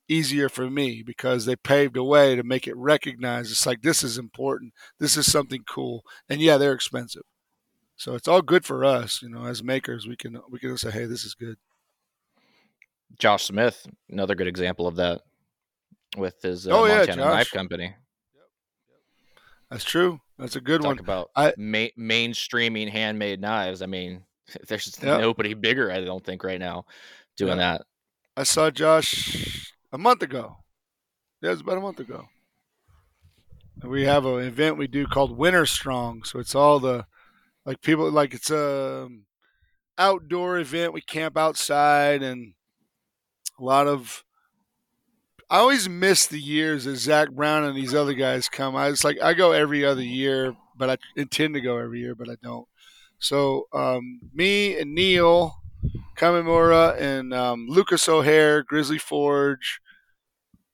easier 0.08 0.48
for 0.48 0.68
me 0.70 1.02
because 1.02 1.44
they 1.44 1.56
paved 1.56 1.96
a 1.96 2.04
way 2.04 2.36
to 2.36 2.42
make 2.42 2.66
it 2.66 2.76
recognized. 2.76 3.50
It's 3.50 3.66
like 3.66 3.82
this 3.82 4.02
is 4.02 4.18
important. 4.18 4.72
This 4.98 5.16
is 5.16 5.30
something 5.30 5.62
cool. 5.68 6.04
And 6.28 6.40
yeah, 6.40 6.56
they're 6.56 6.72
expensive. 6.72 7.22
So 7.96 8.14
it's 8.14 8.26
all 8.28 8.42
good 8.42 8.64
for 8.64 8.84
us, 8.84 9.22
you 9.22 9.28
know, 9.28 9.44
as 9.44 9.62
makers. 9.62 10.06
We 10.06 10.16
can 10.16 10.38
we 10.50 10.58
can 10.58 10.76
say, 10.76 10.90
hey, 10.90 11.04
this 11.04 11.24
is 11.24 11.34
good. 11.34 11.56
Josh 13.18 13.44
Smith, 13.44 13.86
another 14.10 14.34
good 14.34 14.46
example 14.46 14.86
of 14.86 14.96
that 14.96 15.20
with 16.16 16.40
his 16.42 16.66
uh, 16.66 16.70
Oh, 16.72 16.84
yeah, 16.86 16.98
Montana 16.98 17.24
Knife 17.24 17.46
Josh. 17.46 17.52
Company. 17.52 17.94
That's 19.70 19.84
true. 19.84 20.20
That's 20.38 20.56
a 20.56 20.60
good 20.60 20.80
Talk 20.80 20.88
one. 20.88 20.98
about 20.98 21.30
I- 21.36 21.54
ma- 21.56 21.86
mainstreaming 21.98 22.90
handmade 22.90 23.40
knives. 23.40 23.82
I 23.82 23.86
mean, 23.86 24.24
there's 24.68 25.00
nobody 25.02 25.54
bigger, 25.54 25.90
I 25.90 26.00
don't 26.04 26.24
think, 26.24 26.44
right 26.44 26.60
now 26.60 26.84
doing 27.36 27.58
that. 27.58 27.82
I 28.36 28.42
saw 28.44 28.70
Josh 28.70 29.71
a 29.92 29.98
month 29.98 30.22
ago. 30.22 30.56
Yeah, 31.40 31.50
it 31.50 31.52
was 31.52 31.60
about 31.60 31.78
a 31.78 31.82
month 31.82 32.00
ago. 32.00 32.26
We 33.82 34.04
have 34.04 34.24
an 34.26 34.40
event 34.40 34.78
we 34.78 34.86
do 34.86 35.06
called 35.06 35.36
Winter 35.36 35.66
Strong. 35.66 36.24
So 36.24 36.38
it's 36.38 36.54
all 36.54 36.78
the 36.78 37.06
like 37.66 37.80
people 37.82 38.10
like 38.10 38.32
it's 38.34 38.50
a 38.50 39.08
outdoor 39.98 40.58
event. 40.58 40.92
We 40.92 41.00
camp 41.00 41.36
outside 41.36 42.22
and 42.22 42.54
a 43.58 43.64
lot 43.64 43.86
of. 43.86 44.24
I 45.50 45.58
always 45.58 45.86
miss 45.86 46.26
the 46.26 46.40
years 46.40 46.84
that 46.84 46.96
Zach 46.96 47.30
Brown 47.30 47.64
and 47.64 47.76
these 47.76 47.94
other 47.94 48.14
guys 48.14 48.48
come. 48.48 48.74
I 48.74 48.88
was 48.88 49.04
like 49.04 49.20
I 49.20 49.34
go 49.34 49.52
every 49.52 49.84
other 49.84 50.02
year, 50.02 50.54
but 50.76 50.88
I 50.88 50.96
intend 51.16 51.54
to 51.54 51.60
go 51.60 51.76
every 51.76 52.00
year, 52.00 52.14
but 52.14 52.30
I 52.30 52.36
don't. 52.42 52.66
So 53.18 53.66
um, 53.72 54.20
me 54.32 54.78
and 54.78 54.94
Neil 54.94 55.62
Kamimura 56.16 56.98
and 57.00 57.34
um, 57.34 57.66
Lucas 57.68 58.08
O'Hare, 58.08 58.62
Grizzly 58.62 58.98
Forge, 58.98 59.80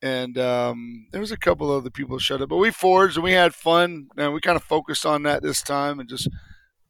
and 0.02 0.38
um, 0.38 1.06
there 1.12 1.20
was 1.20 1.32
a 1.32 1.36
couple 1.36 1.70
other 1.70 1.90
people 1.90 2.18
showed 2.18 2.42
up. 2.42 2.48
But 2.48 2.56
we 2.56 2.70
forged 2.70 3.16
and 3.16 3.24
we 3.24 3.32
had 3.32 3.54
fun, 3.54 4.08
and 4.16 4.32
we 4.32 4.40
kind 4.40 4.56
of 4.56 4.62
focused 4.62 5.04
on 5.04 5.22
that 5.24 5.42
this 5.42 5.62
time 5.62 5.98
and 6.00 6.08
just 6.08 6.28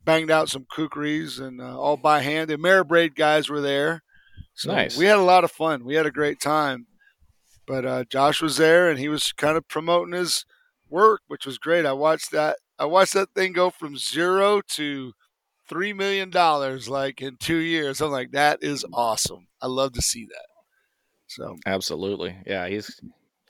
banged 0.05 0.31
out 0.31 0.49
some 0.49 0.65
kukris 0.65 1.41
and 1.41 1.61
uh, 1.61 1.79
all 1.79 1.97
by 1.97 2.21
hand. 2.21 2.51
The 2.51 2.57
AmeriBrade 2.57 3.15
guys 3.15 3.49
were 3.49 3.61
there. 3.61 4.03
So 4.55 4.73
Nice. 4.73 4.97
We 4.97 5.05
had 5.05 5.19
a 5.19 5.23
lot 5.23 5.45
of 5.45 5.53
fun. 5.53 5.85
We 5.85 5.95
had 5.95 6.07
a 6.07 6.11
great 6.11 6.41
time. 6.41 6.87
But 7.67 7.85
uh, 7.85 8.05
Josh 8.11 8.41
was 8.41 8.57
there 8.57 8.89
and 8.89 8.99
he 8.99 9.09
was 9.09 9.33
kind 9.33 9.59
of 9.59 9.69
promoting 9.69 10.15
his 10.15 10.47
work, 10.89 11.21
which 11.27 11.45
was 11.45 11.59
great. 11.59 11.85
I 11.85 11.93
watched 11.93 12.31
that. 12.33 12.57
I 12.79 12.87
watched 12.87 13.13
that 13.13 13.35
thing 13.35 13.53
go 13.53 13.69
from 13.69 13.99
zero 13.99 14.63
to 14.71 15.13
three 15.69 15.93
million 15.93 16.31
dollars 16.31 16.89
like 16.89 17.21
in 17.21 17.37
two 17.37 17.59
years. 17.59 18.01
I'm 18.01 18.11
like, 18.11 18.31
that 18.33 18.63
is 18.63 18.87
awesome. 18.93 19.49
I 19.61 19.67
love 19.67 19.93
to 19.93 20.03
see 20.03 20.25
that. 20.25 20.47
So 21.29 21.57
Absolutely. 21.67 22.37
Yeah, 22.47 22.67
he's 22.69 23.01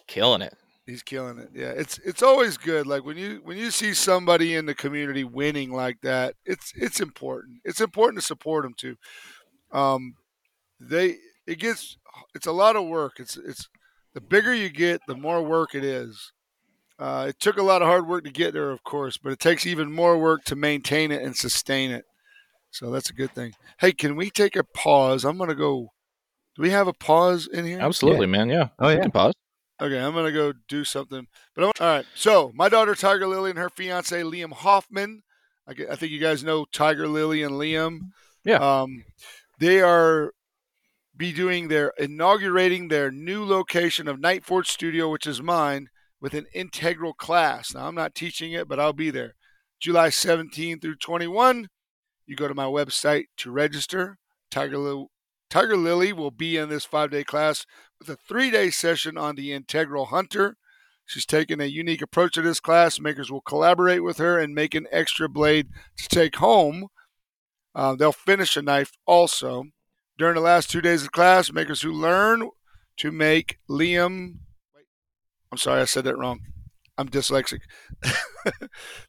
killing 0.07 0.43
it. 0.43 0.55
He's 0.87 1.03
killing 1.03 1.39
it. 1.39 1.51
Yeah, 1.55 1.71
it's 1.71 1.99
it's 1.99 2.23
always 2.23 2.57
good. 2.57 2.87
Like 2.87 3.05
when 3.05 3.17
you 3.17 3.41
when 3.45 3.59
you 3.59 3.71
see 3.71 3.93
somebody 3.95 4.55
in 4.55 4.67
the 4.67 4.75
community 4.75 5.23
winning 5.23 5.71
like 5.71 6.01
that, 6.03 6.35
it's 6.45 6.73
it's 6.77 7.01
important. 7.01 7.59
It's 7.65 7.81
important 7.81 8.21
to 8.21 8.27
support 8.27 8.65
them 8.65 8.75
too. 8.77 8.97
Um, 9.71 10.15
they 10.81 11.17
it 11.47 11.59
gets 11.59 11.97
it's 12.35 12.47
a 12.47 12.53
lot 12.53 12.77
of 12.77 12.87
work. 12.87 13.21
It's 13.21 13.37
it's 13.37 13.69
the 14.15 14.21
bigger 14.21 14.55
you 14.55 14.71
get, 14.71 15.03
the 15.07 15.15
more 15.15 15.43
work 15.43 15.75
it 15.75 15.85
is. 15.85 16.33
Uh, 16.99 17.27
it 17.29 17.39
took 17.39 17.59
a 17.59 17.63
lot 17.63 17.83
of 17.83 17.89
hard 17.89 18.09
work 18.09 18.25
to 18.25 18.31
get 18.31 18.53
there, 18.53 18.71
of 18.71 18.83
course, 18.83 19.17
but 19.17 19.31
it 19.33 19.39
takes 19.39 19.67
even 19.67 19.93
more 19.93 20.19
work 20.19 20.43
to 20.45 20.57
maintain 20.57 21.13
it 21.13 21.23
and 21.23 21.37
sustain 21.37 21.91
it. 21.93 22.05
So 22.71 22.91
that's 22.91 23.11
a 23.11 23.15
good 23.15 23.33
thing. 23.35 23.53
Hey, 23.81 23.93
can 23.93 24.17
we 24.17 24.31
take 24.31 24.57
a 24.57 24.65
pause? 24.65 25.25
I'm 25.25 25.39
gonna 25.39 25.55
go. 25.55 25.93
Do 26.59 26.63
we 26.63 26.71
have 26.71 26.89
a 26.89 26.93
pause 26.93 27.47
in 27.47 27.65
here? 27.65 27.79
Absolutely, 27.81 28.27
man. 28.27 28.49
Yeah. 28.49 28.71
Oh 28.81 28.89
You 28.89 28.97
yeah. 28.97 29.03
can 29.03 29.11
pause. 29.13 29.33
Okay, 29.81 29.97
I'm 29.97 30.13
gonna 30.13 30.33
go 30.33 30.53
do 30.69 30.83
something. 30.85 31.29
But 31.55 31.65
I'm, 31.67 31.71
all 31.81 31.87
right. 31.99 32.07
So 32.17 32.51
my 32.53 32.69
daughter 32.69 32.97
Tiger 32.97 33.29
Lily 33.29 33.51
and 33.51 33.59
her 33.61 33.71
fiance 33.71 34.21
Liam 34.23 34.53
Hoffman. 34.53 35.23
I, 35.69 35.75
gue- 35.75 35.87
I 35.89 35.95
think 35.95 36.11
you 36.11 36.19
guys 36.19 36.43
know 36.43 36.67
Tiger 36.73 37.07
Lily 37.07 37.45
and 37.45 37.53
Liam. 37.55 37.99
Yeah. 38.45 38.57
Um, 38.57 39.05
they 39.61 39.81
are 39.81 40.33
be 41.17 41.33
doing 41.33 41.69
their 41.69 41.93
inaugurating 41.97 42.89
their 42.89 43.13
new 43.13 43.45
location 43.45 44.09
of 44.09 44.19
Knight 44.19 44.45
Forge 44.45 44.69
Studio, 44.69 45.09
which 45.11 45.29
is 45.29 45.41
mine, 45.41 45.89
with 46.21 46.35
an 46.35 46.47
integral 46.53 47.13
class. 47.15 47.73
Now 47.73 47.87
I'm 47.87 47.95
not 47.95 48.17
teaching 48.17 48.51
it, 48.53 48.67
but 48.67 48.81
I'll 48.81 48.93
be 48.93 49.11
there. 49.11 49.35
July 49.79 50.11
17 50.11 50.81
through 50.81 50.97
21. 50.97 51.69
You 52.27 52.35
go 52.35 52.49
to 52.49 52.55
my 52.55 52.65
website 52.65 53.27
to 53.39 53.53
register. 53.53 54.19
Tiger 54.51 54.79
Lily, 54.79 55.07
Tiger 55.51 55.77
Lily 55.77 56.13
will 56.13 56.31
be 56.31 56.57
in 56.57 56.69
this 56.69 56.85
five 56.85 57.11
day 57.11 57.25
class 57.25 57.67
with 57.99 58.09
a 58.09 58.17
three 58.17 58.51
day 58.51 58.71
session 58.71 59.17
on 59.17 59.35
the 59.35 59.53
integral 59.53 60.07
hunter. 60.07 60.57
She's 61.07 61.27
taking 61.27 61.61
a 61.61 61.65
unique 61.65 62.03
approach 62.03 62.35
to 62.35 62.43
this 62.43 62.61
class. 62.61 63.01
Makers 63.01 63.31
will 63.31 63.41
collaborate 63.41 64.05
with 64.05 64.19
her 64.19 64.39
and 64.39 64.55
make 64.55 64.75
an 64.75 64.87
extra 64.93 65.29
blade 65.29 65.69
to 65.97 66.09
take 66.09 66.37
home. 66.37 66.89
Uh, 67.75 67.95
they'll 67.95 68.13
finish 68.13 68.57
a 68.57 68.63
knife 68.63 68.93
also. 69.07 69.65
During 70.19 70.35
the 70.35 70.41
last 70.41 70.71
two 70.71 70.83
days 70.83 71.05
of 71.05 71.13
class, 71.13 71.51
makers 71.53 71.81
who 71.81 71.93
learn 71.93 72.51
to 72.99 73.11
make 73.11 73.59
Liam. 73.71 74.35
I'm 75.51 75.59
sorry, 75.59 75.81
I 75.81 75.87
said 75.87 76.05
that 76.05 76.19
wrong. 76.19 76.41
I'm 76.99 77.09
dyslexic. 77.09 77.61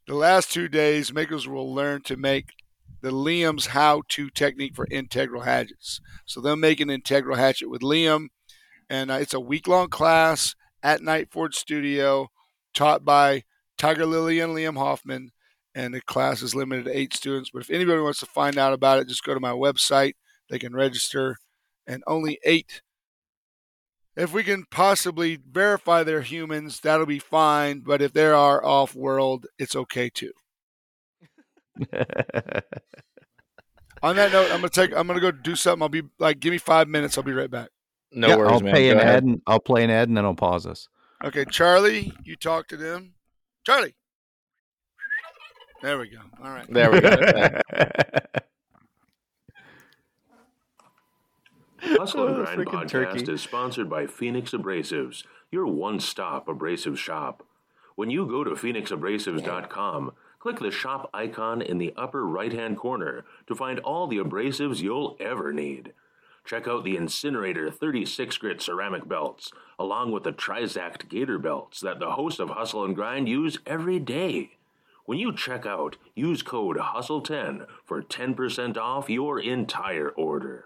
the 0.07 0.15
last 0.15 0.53
two 0.53 0.69
days, 0.69 1.11
makers 1.11 1.47
will 1.47 1.73
learn 1.73 2.03
to 2.03 2.15
make 2.15 2.53
the 3.01 3.11
Liam's 3.11 3.67
how 3.67 4.03
to 4.09 4.29
technique 4.29 4.75
for 4.75 4.87
integral 4.91 5.43
hatchets. 5.43 6.01
So 6.25 6.41
they'll 6.41 6.55
make 6.55 6.79
an 6.79 6.89
integral 6.89 7.37
hatchet 7.37 7.69
with 7.69 7.81
Liam 7.81 8.27
and 8.89 9.11
uh, 9.11 9.15
it's 9.15 9.33
a 9.33 9.39
week 9.39 9.67
long 9.67 9.89
class 9.89 10.55
at 10.81 11.03
Knight 11.03 11.31
Forge 11.31 11.55
Studio, 11.55 12.29
taught 12.73 13.05
by 13.05 13.43
Tiger 13.77 14.05
Lily 14.05 14.39
and 14.39 14.53
Liam 14.55 14.77
Hoffman. 14.77 15.31
And 15.75 15.93
the 15.93 16.01
class 16.01 16.41
is 16.41 16.55
limited 16.55 16.85
to 16.85 16.97
eight 16.97 17.13
students. 17.13 17.51
But 17.53 17.61
if 17.61 17.69
anybody 17.69 18.01
wants 18.01 18.19
to 18.21 18.25
find 18.25 18.57
out 18.57 18.73
about 18.73 18.99
it, 18.99 19.07
just 19.07 19.23
go 19.23 19.35
to 19.35 19.39
my 19.39 19.51
website. 19.51 20.13
They 20.49 20.57
can 20.57 20.73
register, 20.73 21.37
and 21.85 22.03
only 22.07 22.39
eight. 22.43 22.81
If 24.15 24.33
we 24.33 24.43
can 24.43 24.65
possibly 24.71 25.37
verify 25.49 26.03
they're 26.03 26.21
humans, 26.21 26.79
that'll 26.79 27.05
be 27.05 27.19
fine. 27.19 27.81
But 27.81 28.01
if 28.01 28.13
they 28.13 28.25
are 28.25 28.65
off 28.65 28.95
world, 28.95 29.45
it's 29.59 29.75
okay 29.75 30.09
too. 30.09 30.33
On 34.01 34.15
that 34.15 34.31
note, 34.31 34.45
I'm 34.51 34.57
gonna 34.59 34.69
take. 34.69 34.95
I'm 34.95 35.07
gonna 35.07 35.19
go 35.19 35.31
do 35.31 35.55
something. 35.55 35.81
I'll 35.83 35.89
be 35.89 36.03
like, 36.19 36.39
give 36.39 36.51
me 36.51 36.57
five 36.57 36.87
minutes. 36.87 37.17
I'll 37.17 37.23
be 37.23 37.33
right 37.33 37.51
back. 37.51 37.69
No 38.11 38.27
Yeah, 38.29 38.35
worries, 38.37 38.51
I'll 38.53 38.59
man. 38.61 38.73
pay 38.73 38.87
Go 38.87 38.93
an 38.93 38.97
ahead. 38.99 39.15
ad 39.17 39.23
and 39.25 39.41
I'll 39.45 39.59
play 39.59 39.83
an 39.83 39.89
ad 39.89 40.07
and 40.07 40.17
then 40.17 40.23
I'll 40.25 40.33
pause 40.35 40.65
us. 40.65 40.87
Okay, 41.23 41.43
Charlie, 41.45 42.13
you 42.23 42.35
talk 42.37 42.67
to 42.69 42.77
them. 42.77 43.13
Charlie. 43.65 43.93
There 45.81 45.97
we 45.99 46.09
go. 46.09 46.19
All 46.43 46.49
right. 46.49 46.65
There 46.71 46.91
we 46.91 47.01
go. 47.01 47.09
Yeah. 51.81 51.97
Hustle 51.97 52.27
and 52.27 52.35
Grind 52.45 52.59
freaking 52.59 52.83
podcast 52.83 52.89
turkey. 52.89 53.31
is 53.31 53.41
sponsored 53.41 53.89
by 53.89 54.05
Phoenix 54.05 54.51
Abrasives, 54.51 55.23
your 55.51 55.65
one-stop 55.65 56.47
abrasive 56.49 56.99
shop. 56.99 57.45
When 57.95 58.09
you 58.09 58.25
go 58.25 58.43
to 58.43 58.51
phoenixabrasives.com, 58.51 60.11
click 60.39 60.59
the 60.59 60.71
shop 60.71 61.09
icon 61.13 61.61
in 61.61 61.77
the 61.77 61.93
upper 61.95 62.25
right-hand 62.25 62.77
corner 62.77 63.25
to 63.47 63.55
find 63.55 63.79
all 63.79 64.07
the 64.07 64.17
abrasives 64.17 64.79
you'll 64.79 65.17
ever 65.19 65.53
need. 65.53 65.93
Check 66.45 66.67
out 66.67 66.83
the 66.83 66.97
Incinerator 66.97 67.69
36 67.69 68.37
grit 68.37 68.61
ceramic 68.61 69.07
belts, 69.07 69.51
along 69.77 70.11
with 70.11 70.23
the 70.23 70.31
Trizact 70.31 71.07
Gator 71.07 71.37
belts 71.37 71.79
that 71.81 71.99
the 71.99 72.11
hosts 72.11 72.39
of 72.39 72.49
Hustle 72.49 72.85
and 72.85 72.95
Grind 72.95 73.29
use 73.29 73.59
every 73.67 73.99
day. 73.99 74.51
When 75.05 75.19
you 75.19 75.35
check 75.35 75.65
out, 75.65 75.97
use 76.15 76.41
code 76.41 76.77
HUSTLE10 76.77 77.65
for 77.85 78.01
10% 78.01 78.77
off 78.77 79.09
your 79.09 79.39
entire 79.39 80.09
order. 80.09 80.65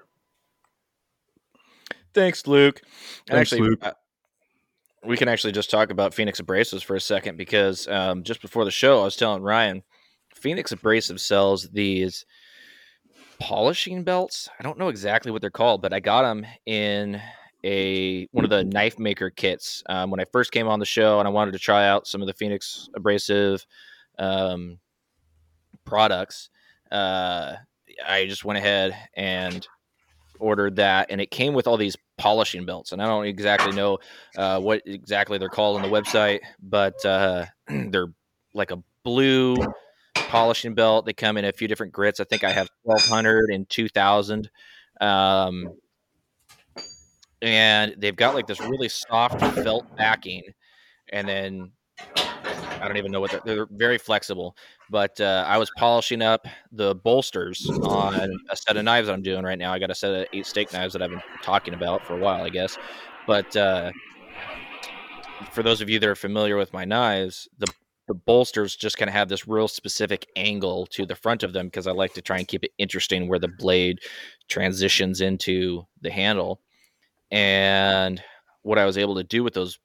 Thanks, 2.14 2.46
Luke. 2.46 2.82
Thanks, 3.28 3.54
actually, 3.54 3.70
Luke. 3.70 3.96
We 5.06 5.18
can 5.18 5.28
actually 5.28 5.54
just 5.54 5.70
talk 5.70 5.92
about 5.92 6.14
Phoenix 6.14 6.40
Abrasives 6.40 6.84
for 6.84 6.96
a 6.96 7.02
second 7.02 7.38
because 7.38 7.88
um, 7.88 8.24
just 8.24 8.42
before 8.42 8.66
the 8.66 8.72
show, 8.72 9.02
I 9.02 9.06
was 9.06 9.16
telling 9.16 9.44
Ryan, 9.44 9.84
Phoenix 10.34 10.72
Abrasive 10.72 11.20
sells 11.20 11.70
these 11.70 12.26
polishing 13.40 14.04
belts. 14.04 14.50
I 14.60 14.64
don't 14.64 14.78
know 14.78 14.90
exactly 14.90 15.32
what 15.32 15.42
they're 15.42 15.50
called, 15.50 15.82
but 15.82 15.94
I 15.94 16.00
got 16.00 16.24
them 16.24 16.46
in 16.66 17.22
a 17.64 18.28
one 18.32 18.44
of 18.44 18.50
the 18.50 18.64
knife 18.64 19.00
maker 19.00 19.30
kits 19.30 19.84
um, 19.88 20.12
when 20.12 20.20
I 20.20 20.26
first 20.32 20.52
came 20.52 20.68
on 20.68 20.80
the 20.80 20.86
show, 20.86 21.20
and 21.20 21.28
I 21.28 21.32
wanted 21.32 21.52
to 21.52 21.60
try 21.60 21.88
out 21.88 22.08
some 22.08 22.22
of 22.22 22.28
the 22.28 22.34
Phoenix 22.34 22.90
Abrasive 22.96 23.66
um, 24.20 24.80
products. 25.86 26.50
Uh, 26.92 27.56
I 28.06 28.26
just 28.26 28.46
went 28.46 28.58
ahead 28.58 28.96
and 29.16 29.66
ordered 30.40 30.78
that, 30.78 31.08
and 31.10 31.22
it 31.22 31.32
came 31.32 31.54
with 31.54 31.68
all 31.68 31.78
these 31.78 31.98
polishing 32.18 32.66
belts. 32.66 32.92
And 32.92 33.02
I 33.02 33.06
don't 33.06 33.26
exactly 33.26 33.74
know 33.74 34.00
uh, 34.38 34.60
what 34.60 34.82
exactly 34.86 35.38
they're 35.38 35.50
called 35.50 35.78
on 35.78 35.82
the 35.82 35.96
website, 35.96 36.40
but 36.62 37.04
uh, 37.06 37.46
they're 37.68 38.14
like 38.54 38.72
a 38.72 38.82
blue 39.04 39.58
polishing 40.16 40.74
belt. 40.74 41.06
They 41.06 41.14
come 41.14 41.38
in 41.38 41.46
a 41.46 41.52
few 41.52 41.68
different 41.68 41.94
grits. 41.94 42.20
I 42.20 42.24
think 42.26 42.44
I 42.44 42.52
have 42.52 42.70
1200 42.84 43.50
and 43.50 43.70
2000. 43.70 44.50
Um, 45.02 45.74
and 47.42 47.96
they've 47.98 48.16
got 48.16 48.34
like 48.36 48.48
this 48.48 48.62
really 48.62 48.90
soft 48.90 49.42
felt 49.64 49.96
backing, 49.98 50.44
and 51.10 51.28
then 51.28 51.72
I 52.84 52.88
don't 52.88 52.98
even 52.98 53.12
know 53.12 53.22
what 53.22 53.32
they're, 53.32 53.42
they're 53.46 53.68
very 53.72 53.98
flexible. 53.98 54.58
But 54.90 55.20
uh, 55.22 55.46
I 55.48 55.58
was 55.58 55.72
polishing 55.78 56.22
up 56.22 56.46
the 56.72 56.96
bolsters 56.96 57.70
on 57.70 58.38
a 58.50 58.56
set 58.56 58.76
of 58.76 58.84
knives 58.84 59.08
I'm 59.08 59.22
doing 59.22 59.44
right 59.44 59.58
now. 59.58 59.72
I 59.72 59.80
got 59.80 59.90
a 59.90 59.96
set 59.96 60.14
of 60.14 60.28
eight 60.34 60.46
steak 60.46 60.74
knives 60.74 60.94
that 60.94 61.02
I've 61.02 61.10
been 61.10 61.22
talking 61.42 61.74
about 61.74 62.06
for 62.06 62.16
a 62.16 62.20
while, 62.20 62.44
I 62.44 62.50
guess. 62.50 62.78
But 63.26 63.56
uh, 63.56 63.92
for 65.52 65.64
those 65.64 65.82
of 65.82 65.90
you 65.90 66.00
that 66.00 66.10
are 66.10 66.16
familiar 66.16 66.58
with 66.58 66.74
my 66.74 66.84
knives, 66.84 67.48
the 67.58 67.68
the 68.08 68.14
bolsters 68.14 68.76
just 68.76 68.98
kind 68.98 69.08
of 69.08 69.14
have 69.14 69.30
this 69.30 69.48
real 69.48 69.68
specific 69.70 70.28
angle 70.36 70.86
to 70.88 71.06
the 71.06 71.16
front 71.16 71.42
of 71.42 71.54
them 71.54 71.68
because 71.68 71.88
I 71.88 71.94
like 71.94 72.14
to 72.16 72.22
try 72.22 72.38
and 72.38 72.48
keep 72.48 72.66
it 72.66 72.72
interesting 72.78 73.30
where 73.30 73.40
the 73.40 73.48
blade 73.48 74.00
transitions 74.50 75.22
into 75.22 75.86
the 76.02 76.12
handle. 76.12 76.60
And 77.32 78.22
what 78.64 78.78
I 78.78 78.86
was 78.86 78.98
able 78.98 79.16
to 79.16 79.24
do 79.24 79.42
with 79.42 79.54
those 79.54 79.80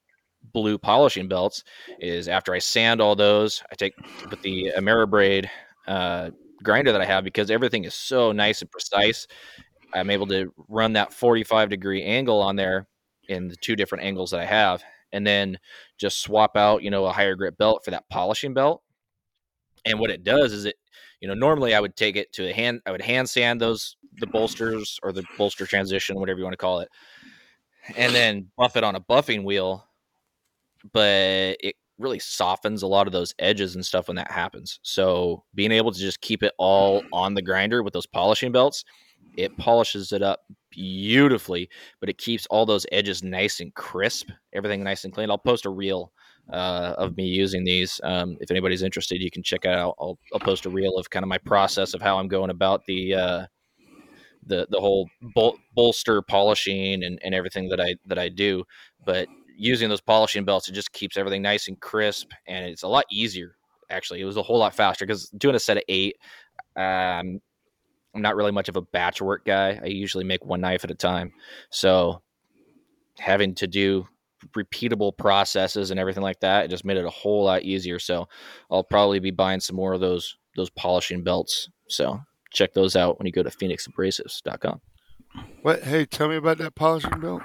blue 0.52 0.78
polishing 0.78 1.28
belts 1.28 1.64
is 2.00 2.28
after 2.28 2.54
I 2.54 2.58
sand 2.58 3.00
all 3.00 3.16
those, 3.16 3.62
I 3.70 3.74
take 3.74 3.94
with 4.30 4.42
the 4.42 4.72
AmeriBrade 4.76 5.48
uh, 5.86 6.30
grinder 6.62 6.92
that 6.92 7.00
I 7.00 7.04
have 7.04 7.24
because 7.24 7.50
everything 7.50 7.84
is 7.84 7.94
so 7.94 8.32
nice 8.32 8.60
and 8.60 8.70
precise. 8.70 9.26
I'm 9.94 10.10
able 10.10 10.26
to 10.28 10.52
run 10.68 10.94
that 10.94 11.12
45 11.12 11.70
degree 11.70 12.02
angle 12.02 12.42
on 12.42 12.56
there 12.56 12.86
in 13.28 13.48
the 13.48 13.56
two 13.56 13.76
different 13.76 14.04
angles 14.04 14.30
that 14.30 14.40
I 14.40 14.44
have, 14.44 14.82
and 15.12 15.26
then 15.26 15.58
just 15.98 16.20
swap 16.20 16.56
out, 16.56 16.82
you 16.82 16.90
know, 16.90 17.06
a 17.06 17.12
higher 17.12 17.34
grit 17.34 17.56
belt 17.58 17.84
for 17.84 17.90
that 17.90 18.08
polishing 18.10 18.54
belt. 18.54 18.82
And 19.86 19.98
what 19.98 20.10
it 20.10 20.24
does 20.24 20.52
is 20.52 20.64
it, 20.64 20.76
you 21.20 21.28
know, 21.28 21.34
normally 21.34 21.74
I 21.74 21.80
would 21.80 21.96
take 21.96 22.16
it 22.16 22.32
to 22.34 22.50
a 22.50 22.52
hand, 22.52 22.80
I 22.86 22.90
would 22.90 23.02
hand 23.02 23.28
sand 23.28 23.60
those 23.60 23.96
the 24.20 24.26
bolsters 24.26 24.98
or 25.02 25.12
the 25.12 25.24
bolster 25.36 25.66
transition, 25.66 26.18
whatever 26.18 26.38
you 26.38 26.44
want 26.44 26.54
to 26.54 26.58
call 26.58 26.80
it, 26.80 26.88
and 27.96 28.14
then 28.14 28.48
buff 28.56 28.76
it 28.76 28.84
on 28.84 28.96
a 28.96 29.00
buffing 29.00 29.44
wheel 29.44 29.87
but 30.92 31.56
it 31.60 31.76
really 31.98 32.18
softens 32.18 32.82
a 32.82 32.86
lot 32.86 33.06
of 33.06 33.12
those 33.12 33.34
edges 33.38 33.74
and 33.74 33.84
stuff 33.84 34.08
when 34.08 34.16
that 34.16 34.30
happens. 34.30 34.78
So 34.82 35.44
being 35.54 35.72
able 35.72 35.92
to 35.92 35.98
just 35.98 36.20
keep 36.20 36.42
it 36.42 36.52
all 36.58 37.02
on 37.12 37.34
the 37.34 37.42
grinder 37.42 37.82
with 37.82 37.92
those 37.92 38.06
polishing 38.06 38.52
belts, 38.52 38.84
it 39.36 39.56
polishes 39.56 40.12
it 40.12 40.22
up 40.22 40.40
beautifully, 40.70 41.68
but 42.00 42.08
it 42.08 42.18
keeps 42.18 42.46
all 42.46 42.66
those 42.66 42.86
edges 42.92 43.22
nice 43.22 43.60
and 43.60 43.74
crisp, 43.74 44.30
everything 44.52 44.82
nice 44.82 45.04
and 45.04 45.12
clean. 45.12 45.30
I'll 45.30 45.38
post 45.38 45.66
a 45.66 45.70
reel 45.70 46.12
uh, 46.52 46.94
of 46.98 47.16
me 47.16 47.24
using 47.24 47.64
these. 47.64 48.00
Um, 48.04 48.36
if 48.40 48.50
anybody's 48.50 48.82
interested, 48.82 49.20
you 49.20 49.30
can 49.30 49.42
check 49.42 49.64
it 49.64 49.70
out. 49.70 49.94
I'll, 50.00 50.18
I'll 50.32 50.40
post 50.40 50.66
a 50.66 50.70
reel 50.70 50.96
of 50.96 51.10
kind 51.10 51.24
of 51.24 51.28
my 51.28 51.38
process 51.38 51.94
of 51.94 52.02
how 52.02 52.18
I'm 52.18 52.28
going 52.28 52.50
about 52.50 52.84
the 52.86 53.14
uh, 53.14 53.46
the 54.46 54.66
the 54.70 54.80
whole 54.80 55.08
bol- 55.34 55.58
bolster 55.74 56.22
polishing 56.22 57.04
and, 57.04 57.18
and 57.22 57.34
everything 57.34 57.68
that 57.68 57.80
I 57.80 57.96
that 58.06 58.18
I 58.18 58.28
do. 58.28 58.64
But 59.04 59.28
using 59.58 59.88
those 59.88 60.00
polishing 60.00 60.44
belts, 60.44 60.68
it 60.68 60.72
just 60.72 60.92
keeps 60.92 61.16
everything 61.16 61.42
nice 61.42 61.68
and 61.68 61.78
crisp, 61.80 62.30
and 62.46 62.66
it's 62.66 62.84
a 62.84 62.88
lot 62.88 63.04
easier. 63.10 63.56
Actually, 63.90 64.20
it 64.20 64.24
was 64.24 64.36
a 64.36 64.42
whole 64.42 64.58
lot 64.58 64.74
faster 64.74 65.04
because 65.04 65.28
doing 65.30 65.56
a 65.56 65.60
set 65.60 65.76
of 65.76 65.82
eight, 65.88 66.16
um, 66.76 67.40
I'm 68.14 68.22
not 68.22 68.36
really 68.36 68.52
much 68.52 68.68
of 68.68 68.76
a 68.76 68.82
batch 68.82 69.20
work 69.20 69.44
guy. 69.44 69.78
I 69.82 69.86
usually 69.86 70.24
make 70.24 70.44
one 70.44 70.60
knife 70.60 70.84
at 70.84 70.90
a 70.90 70.94
time, 70.94 71.32
so 71.70 72.22
having 73.18 73.54
to 73.56 73.66
do 73.66 74.06
repeatable 74.56 75.16
processes 75.16 75.90
and 75.90 75.98
everything 75.98 76.22
like 76.22 76.40
that, 76.40 76.64
it 76.64 76.68
just 76.68 76.84
made 76.84 76.96
it 76.96 77.04
a 77.04 77.10
whole 77.10 77.44
lot 77.44 77.62
easier. 77.62 77.98
So 77.98 78.28
I'll 78.70 78.84
probably 78.84 79.18
be 79.18 79.32
buying 79.32 79.60
some 79.60 79.76
more 79.76 79.92
of 79.92 80.00
those 80.00 80.36
those 80.56 80.70
polishing 80.70 81.22
belts. 81.22 81.68
So 81.88 82.20
check 82.52 82.74
those 82.74 82.96
out 82.96 83.18
when 83.18 83.26
you 83.26 83.32
go 83.32 83.42
to 83.42 83.50
phoenixabrasives.com. 83.50 84.80
What? 85.62 85.82
Hey, 85.82 86.04
tell 86.04 86.28
me 86.28 86.36
about 86.36 86.58
that 86.58 86.74
polishing 86.74 87.20
belt. 87.20 87.42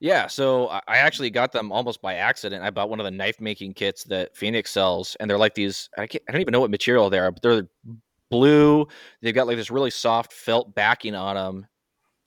Yeah, 0.00 0.28
so 0.28 0.68
I 0.68 0.98
actually 0.98 1.30
got 1.30 1.50
them 1.50 1.72
almost 1.72 2.00
by 2.00 2.14
accident. 2.14 2.62
I 2.62 2.70
bought 2.70 2.88
one 2.88 3.00
of 3.00 3.04
the 3.04 3.10
knife 3.10 3.40
making 3.40 3.74
kits 3.74 4.04
that 4.04 4.36
Phoenix 4.36 4.70
sells, 4.70 5.16
and 5.18 5.28
they're 5.28 5.38
like 5.38 5.54
these. 5.54 5.90
I, 5.98 6.02
I 6.02 6.32
don't 6.32 6.40
even 6.40 6.52
know 6.52 6.60
what 6.60 6.70
material 6.70 7.10
they 7.10 7.18
are, 7.18 7.32
but 7.32 7.42
they're 7.42 7.68
blue. 8.30 8.86
They've 9.22 9.34
got 9.34 9.48
like 9.48 9.56
this 9.56 9.72
really 9.72 9.90
soft 9.90 10.32
felt 10.32 10.72
backing 10.72 11.16
on 11.16 11.34
them, 11.34 11.66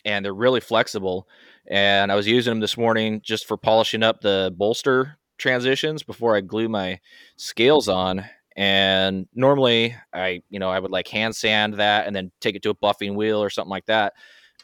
and 0.03 0.25
they're 0.25 0.33
really 0.33 0.59
flexible. 0.59 1.29
And 1.67 2.11
I 2.11 2.15
was 2.15 2.27
using 2.27 2.51
them 2.51 2.59
this 2.59 2.77
morning 2.77 3.21
just 3.23 3.47
for 3.47 3.55
polishing 3.55 4.03
up 4.03 4.19
the 4.19 4.53
bolster 4.57 5.17
transitions 5.37 6.03
before 6.03 6.35
I 6.35 6.41
glue 6.41 6.67
my 6.67 6.99
scales 7.37 7.87
on. 7.87 8.25
And 8.57 9.27
normally 9.33 9.95
I, 10.13 10.41
you 10.49 10.59
know, 10.59 10.69
I 10.69 10.79
would 10.79 10.91
like 10.91 11.07
hand 11.07 11.35
sand 11.35 11.75
that 11.75 12.05
and 12.05 12.15
then 12.15 12.31
take 12.41 12.55
it 12.55 12.63
to 12.63 12.69
a 12.71 12.75
buffing 12.75 13.15
wheel 13.15 13.41
or 13.41 13.49
something 13.49 13.69
like 13.69 13.85
that. 13.85 14.13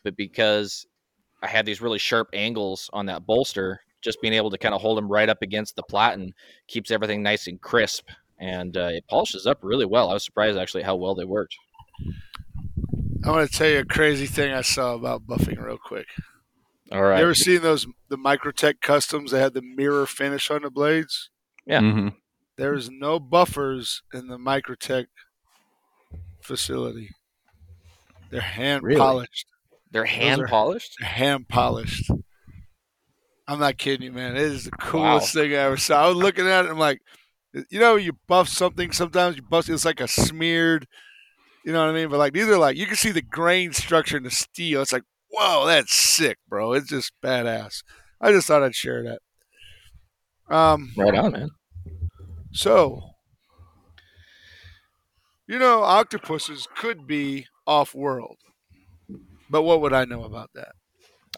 But 0.04 0.18
because 0.18 0.86
I 1.42 1.48
had 1.48 1.66
these 1.66 1.82
really 1.82 2.00
sharp 2.00 2.30
angles 2.34 2.90
on 2.94 3.06
that 3.08 3.26
bolster, 3.26 3.80
just 4.02 4.22
being 4.22 4.34
able 4.34 4.50
to 4.52 4.58
kind 4.58 4.74
of 4.74 4.82
hold 4.82 4.98
them 4.98 5.08
right 5.08 5.30
up 5.30 5.42
against 5.42 5.76
the 5.76 5.84
platen 5.84 6.34
keeps 6.68 6.92
everything 6.92 7.22
nice 7.24 7.48
and 7.48 7.60
crisp 7.62 8.08
and 8.40 8.78
uh, 8.78 8.90
it 8.94 9.08
polishes 9.08 9.48
up 9.48 9.60
really 9.62 9.86
well. 9.86 10.10
I 10.10 10.14
was 10.14 10.24
surprised 10.24 10.58
actually 10.58 10.84
how 10.84 10.96
well 10.96 11.16
they 11.16 11.26
worked. 11.26 11.56
I 13.26 13.32
want 13.32 13.50
to 13.50 13.58
tell 13.58 13.68
you 13.68 13.80
a 13.80 13.86
crazy 13.86 14.28
thing 14.28 14.54
I 14.54 14.62
saw 14.62 14.94
about 14.94 15.26
buffing 15.26 15.60
real 15.60 15.78
quick. 15.78 16.06
All 16.92 17.02
right. 17.02 17.18
You 17.18 17.24
ever 17.24 17.34
seen 17.34 17.62
those 17.62 17.88
the 18.10 18.18
Microtech 18.18 18.80
customs 18.82 19.32
that 19.32 19.40
had 19.42 19.54
the 19.54 19.62
mirror 19.62 20.06
finish 20.06 20.50
on 20.52 20.62
the 20.62 20.70
blades? 20.70 21.30
Yeah. 21.66 21.82
Mm-hmm. 21.82 22.10
There's 22.56 22.90
no 22.90 23.20
buffers 23.20 24.04
in 24.14 24.28
the 24.28 24.38
Microtech 24.38 25.08
facility. 26.42 27.10
They're 28.30 28.42
hand 28.42 28.84
Really? 28.84 29.00
polished. 29.00 29.48
They're 29.92 30.06
hand 30.06 30.44
polished. 30.48 31.02
Hand 31.02 31.48
polished. 31.48 32.10
I'm 33.48 33.60
not 33.60 33.78
kidding 33.78 34.04
you, 34.06 34.12
man. 34.12 34.36
It 34.36 34.42
is 34.42 34.66
the 34.66 34.72
coolest 34.72 35.34
thing 35.34 35.52
I 35.54 35.58
ever 35.58 35.78
saw. 35.78 36.04
I 36.04 36.08
was 36.10 36.18
looking 36.18 36.48
at 36.48 36.66
it. 36.66 36.72
I'm 36.72 36.78
like, 36.78 37.00
you 37.70 37.80
know, 37.80 37.96
you 37.96 38.14
buff 38.28 38.50
something. 38.50 38.92
Sometimes 38.92 39.38
you 39.38 39.42
buff. 39.42 39.70
It's 39.70 39.86
like 39.86 40.02
a 40.02 40.08
smeared. 40.08 40.86
You 41.66 41.72
know 41.72 41.80
what 41.80 41.90
I 41.90 41.94
mean? 41.94 42.10
But 42.10 42.20
like 42.20 42.34
these 42.34 42.48
are 42.48 42.58
like 42.58 42.76
you 42.78 42.86
can 42.86 42.96
see 42.98 43.12
the 43.12 43.22
grain 43.22 43.72
structure 43.74 44.18
in 44.18 44.24
the 44.24 44.32
steel. 44.32 44.82
It's 44.82 44.92
like, 44.94 45.04
whoa, 45.32 45.66
that's 45.66 45.94
sick, 45.94 46.38
bro. 46.50 46.74
It's 46.74 46.90
just 46.90 47.12
badass. 47.24 47.84
I 48.20 48.32
just 48.32 48.48
thought 48.48 48.64
I'd 48.64 48.76
share 48.76 49.04
that. 49.04 49.20
Um, 50.54 50.92
Right 50.98 51.14
on, 51.16 51.32
man. 51.34 51.50
so, 52.52 53.02
you 55.48 55.60
know, 55.60 55.84
octopuses 55.84 56.68
could 56.76 57.06
be 57.06 57.48
off 57.66 57.94
world, 57.94 58.38
but 59.50 59.64
what 59.64 59.82
would 59.82 59.94
I 59.94 60.06
know 60.06 60.24
about 60.24 60.50
that? 60.56 60.74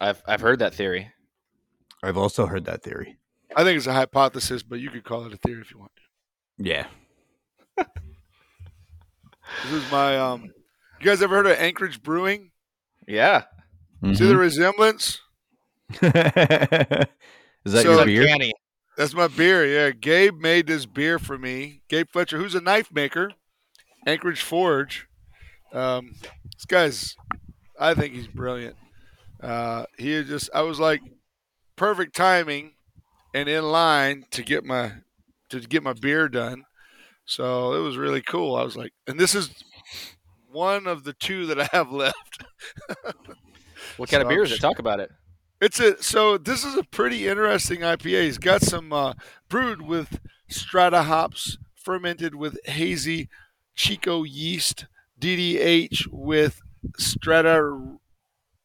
I've 0.00 0.22
I've 0.26 0.40
heard 0.40 0.58
that 0.60 0.74
theory. 0.74 1.10
I've 2.02 2.16
also 2.16 2.46
heard 2.46 2.64
that 2.64 2.82
theory. 2.82 3.18
I 3.56 3.64
think 3.64 3.76
it's 3.76 3.86
a 3.86 3.92
hypothesis, 3.92 4.62
but 4.62 4.80
you 4.80 4.90
could 4.90 5.04
call 5.04 5.26
it 5.26 5.32
a 5.32 5.36
theory 5.36 5.60
if 5.60 5.70
you 5.70 5.78
want 5.78 5.92
to. 5.96 6.64
Yeah. 6.64 6.86
This 9.64 9.72
is 9.84 9.90
my 9.90 10.16
um. 10.16 10.44
You 11.00 11.06
guys 11.06 11.22
ever 11.22 11.34
heard 11.36 11.46
of 11.46 11.58
Anchorage 11.58 12.02
Brewing? 12.02 12.50
Yeah. 13.08 13.44
See 14.04 14.26
the 14.26 14.36
resemblance? 14.36 15.18
Is 15.90 16.00
that 16.02 17.08
So- 17.64 17.92
your 17.96 18.04
beer? 18.06 18.26
Canny. 18.26 18.52
That's 18.96 19.14
my 19.14 19.28
beer. 19.28 19.64
Yeah, 19.66 19.90
Gabe 19.92 20.38
made 20.38 20.66
this 20.66 20.84
beer 20.86 21.18
for 21.18 21.38
me. 21.38 21.82
Gabe 21.88 22.06
Fletcher, 22.12 22.36
who's 22.38 22.54
a 22.54 22.60
knife 22.60 22.92
maker, 22.92 23.32
Anchorage 24.06 24.42
Forge. 24.42 25.06
Um, 25.72 26.12
this 26.54 26.66
guy's, 26.68 27.16
I 27.80 27.94
think 27.94 28.14
he's 28.14 28.28
brilliant. 28.28 28.76
Uh, 29.42 29.86
he 29.98 30.12
is 30.12 30.28
just, 30.28 30.50
I 30.54 30.60
was 30.60 30.78
like, 30.78 31.00
perfect 31.76 32.14
timing, 32.14 32.74
and 33.34 33.48
in 33.48 33.64
line 33.64 34.26
to 34.32 34.42
get 34.42 34.64
my 34.64 34.92
to 35.48 35.60
get 35.60 35.82
my 35.82 35.94
beer 35.94 36.28
done. 36.28 36.64
So 37.24 37.72
it 37.74 37.80
was 37.80 37.96
really 37.96 38.22
cool. 38.22 38.54
I 38.54 38.62
was 38.62 38.76
like, 38.76 38.92
and 39.06 39.18
this 39.18 39.34
is 39.34 39.50
one 40.52 40.86
of 40.86 41.04
the 41.04 41.14
two 41.14 41.46
that 41.46 41.60
I 41.60 41.68
have 41.72 41.90
left. 41.92 42.44
What 43.96 44.10
kind 44.10 44.22
of 44.22 44.26
So 44.26 44.28
beer 44.28 44.40
I'm 44.40 44.46
is 44.46 44.52
it? 44.52 44.60
Talk 44.60 44.78
about 44.78 45.00
it. 45.00 45.10
It's 45.60 45.80
a 45.80 46.02
so 46.02 46.38
this 46.38 46.64
is 46.64 46.76
a 46.76 46.84
pretty 46.84 47.28
interesting 47.28 47.80
IPA. 47.80 48.24
He's 48.24 48.38
got 48.38 48.62
some 48.62 48.92
uh, 48.92 49.14
brewed 49.48 49.82
with 49.82 50.20
strata 50.48 51.04
hops, 51.04 51.58
fermented 51.74 52.34
with 52.34 52.58
hazy 52.66 53.28
Chico 53.74 54.22
yeast, 54.24 54.86
DDH 55.18 56.08
with 56.10 56.60
strata 56.98 57.60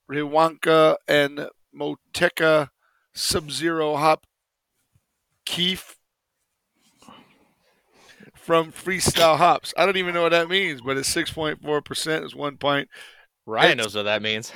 Riwaka 0.09 0.95
and 1.07 1.47
Motueka 1.78 2.70
Sub-Zero 3.13 3.95
hop 3.95 4.26
kief 5.45 5.97
from 8.36 8.72
Freestyle 8.72 9.38
Hops. 9.38 9.74
I 9.78 9.86
don't 9.86 9.97
even 9.97 10.13
know 10.13 10.22
what 10.22 10.32
that 10.32 10.49
means, 10.49 10.82
but 10.82 10.97
it's 10.97 11.13
6.4%. 11.13 12.24
It's 12.24 12.36
one 12.36 12.57
pint. 12.57 12.88
Ryan 13.45 13.72
It's- 13.72 13.86
knows 13.86 13.95
what 13.95 14.03
that 14.03 14.22
means. 14.22 14.51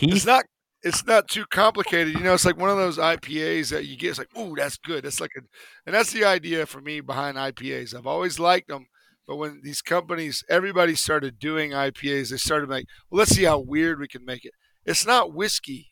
It's 0.00 0.26
not 0.26 0.44
it's 0.84 1.04
not 1.04 1.26
too 1.26 1.44
complicated. 1.46 2.14
You 2.14 2.20
know, 2.20 2.34
it's 2.34 2.44
like 2.44 2.56
one 2.56 2.70
of 2.70 2.76
those 2.76 2.98
IPAs 2.98 3.70
that 3.70 3.86
you 3.86 3.96
get. 3.96 4.10
It's 4.10 4.18
like, 4.20 4.36
ooh, 4.38 4.54
that's 4.56 4.76
good. 4.76 5.02
That's 5.04 5.20
like 5.20 5.32
a, 5.36 5.40
and 5.86 5.92
that's 5.94 6.12
the 6.12 6.24
idea 6.24 6.66
for 6.66 6.80
me 6.80 7.00
behind 7.00 7.36
IPAs. 7.36 7.96
I've 7.96 8.06
always 8.06 8.38
liked 8.38 8.68
them, 8.68 8.86
but 9.28 9.36
when 9.36 9.60
these 9.62 9.82
companies, 9.82 10.42
everybody 10.48 10.94
started 10.94 11.38
doing 11.38 11.72
IPAs, 11.72 12.30
they 12.30 12.38
started 12.38 12.70
like, 12.70 12.86
well, 13.10 13.18
let's 13.18 13.36
see 13.36 13.44
how 13.44 13.58
weird 13.58 14.00
we 14.00 14.08
can 14.08 14.24
make 14.24 14.46
it. 14.46 14.54
It's 14.86 15.04
not 15.04 15.34
whiskey, 15.34 15.88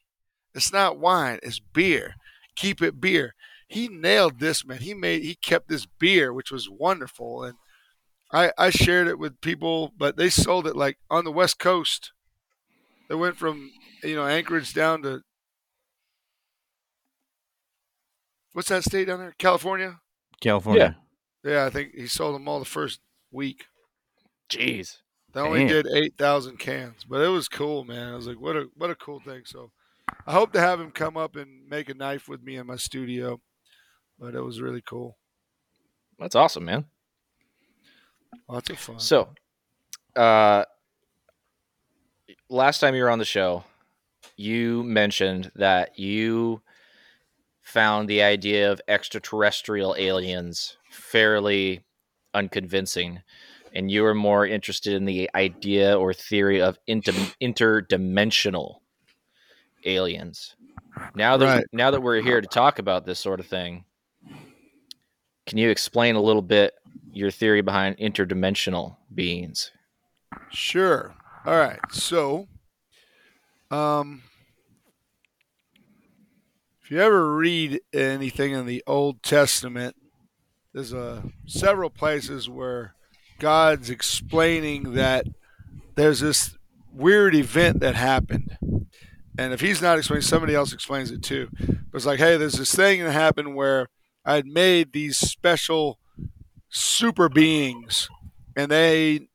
it's 0.55 0.73
not 0.73 0.99
wine, 0.99 1.39
it's 1.43 1.61
beer. 1.61 2.15
Keep 2.57 2.81
it 2.81 2.99
beer. 2.99 3.35
He 3.69 3.89
nailed 3.89 4.41
this, 4.41 4.65
man. 4.65 4.79
He 4.79 4.95
made, 4.95 5.23
he 5.23 5.35
kept 5.35 5.69
this 5.69 5.85
beer, 5.85 6.33
which 6.33 6.51
was 6.51 6.71
wonderful, 6.71 7.45
and 7.45 7.57
I 8.33 8.53
I 8.57 8.71
shared 8.71 9.07
it 9.07 9.19
with 9.19 9.43
people, 9.43 9.93
but 9.99 10.17
they 10.17 10.31
sold 10.31 10.67
it 10.67 10.75
like 10.75 10.97
on 11.11 11.25
the 11.25 11.33
West 11.33 11.59
Coast. 11.59 12.13
They 13.11 13.17
went 13.17 13.37
from 13.37 13.71
you 14.03 14.17
know 14.17 14.27
Anchorage 14.27 14.73
down 14.73 15.03
to 15.03 15.21
what's 18.55 18.71
that 18.71 18.85
state 18.85 19.09
down 19.09 19.19
there? 19.19 19.35
California. 19.39 20.01
California. 20.41 20.97
Yeah, 21.45 21.67
I 21.67 21.71
think 21.71 21.95
he 21.95 22.07
sold 22.07 22.35
them 22.35 22.49
all 22.49 22.59
the 22.59 22.65
first 22.65 23.01
week. 23.31 23.67
Jeez. 24.49 24.99
They 25.33 25.41
only 25.41 25.61
Damn. 25.61 25.69
did 25.69 25.87
eight 25.95 26.17
thousand 26.17 26.59
cans, 26.59 27.05
but 27.05 27.21
it 27.21 27.29
was 27.29 27.49
cool, 27.49 27.85
man. 27.85 28.13
I 28.13 28.17
was 28.17 28.27
like, 28.27 28.41
what 28.41 28.57
a 28.57 28.67
what 28.75 28.91
a 28.91 28.95
cool 28.95 29.21
thing. 29.21 29.43
So, 29.45 29.71
I 30.27 30.33
hope 30.33 30.53
to 30.53 30.61
have 30.61 30.81
him 30.81 30.91
come 30.91 31.17
up 31.17 31.37
and 31.37 31.69
make 31.69 31.91
a 31.91 31.95
knife 31.95 32.29
with 32.29 32.43
me 32.43 32.57
in 32.57 32.67
my 32.67 32.77
studio. 32.77 33.41
But 34.19 34.35
it 34.35 34.41
was 34.41 34.63
really 34.63 34.81
cool. 34.81 35.19
That's 36.19 36.35
awesome, 36.35 36.65
man. 36.65 36.87
Lots 38.49 38.71
of 38.71 38.79
fun. 38.79 38.99
So, 38.99 39.29
uh, 40.15 40.65
last 42.49 42.79
time 42.79 42.95
you 42.95 43.03
were 43.03 43.11
on 43.11 43.19
the 43.19 43.25
show, 43.27 43.65
you 44.37 44.83
mentioned 44.85 45.53
that 45.57 45.99
you 45.99 46.63
found 47.63 48.09
the 48.09 48.23
idea 48.23 48.71
of 48.71 48.81
extraterrestrial 48.89 49.95
aliens 49.99 50.77
fairly 50.91 51.85
unconvincing, 52.37 53.23
and 53.73 53.91
you 53.91 54.03
were 54.03 54.15
more 54.15 54.47
interested 54.47 54.93
in 54.93 55.05
the 55.05 55.31
idea 55.35 55.99
or 55.99 56.13
theory 56.13 56.61
of 56.61 56.79
inter- 56.87 57.13
interdimensional 57.43 58.77
aliens. 59.85 60.55
Now 61.15 61.37
that 61.37 61.47
Right. 61.47 61.67
now 61.73 61.91
that 61.91 62.01
we're 62.01 62.21
here 62.23 62.41
to 62.41 62.47
talk 62.49 62.79
about 62.79 63.05
this 63.07 63.19
sort 63.19 63.41
of 63.41 63.47
thing, 63.47 63.85
can 65.47 65.59
you 65.59 65.71
explain 65.71 66.17
a 66.17 66.23
little 66.23 66.43
bit 66.43 66.75
your 67.13 67.31
theory 67.31 67.63
behind 67.63 67.97
interdimensional 67.99 68.97
beings? 69.15 69.71
Sure. 70.51 71.15
All 71.45 71.57
right. 71.57 71.81
So, 71.93 72.49
um, 73.71 74.23
if 76.83 76.91
you 76.91 77.01
ever 77.01 77.35
read 77.35 77.81
anything 77.93 78.53
in 78.53 78.67
the 78.67 78.83
Old 78.87 79.23
Testament, 79.23 79.97
there's 80.77 80.93
uh, 80.93 81.23
several 81.47 81.89
places 81.89 82.51
where 82.51 82.95
God's 83.39 83.89
explaining 83.89 84.93
that 84.93 85.25
there's 85.95 86.21
this 86.21 86.55
weird 86.93 87.35
event 87.35 87.81
that 87.81 87.95
happened. 87.95 88.59
And 89.39 89.55
if 89.55 89.63
he's 89.63 89.81
not 89.81 89.97
explaining, 89.97 90.21
somebody 90.21 90.55
else 90.55 90.75
explains 90.75 91.11
it 91.11 91.23
too. 91.23 91.49
But 91.59 91.95
it's 91.95 92.05
like, 92.05 92.19
hey, 92.19 92.37
there's 92.37 92.59
this 92.59 92.75
thing 92.75 93.03
that 93.03 93.13
happened 93.13 93.55
where 93.55 93.87
I 94.23 94.35
had 94.35 94.47
made 94.47 94.93
these 94.93 95.17
special 95.17 95.99
super 96.69 97.31
beings, 97.31 98.11
and 98.55 98.71
they 98.71 99.29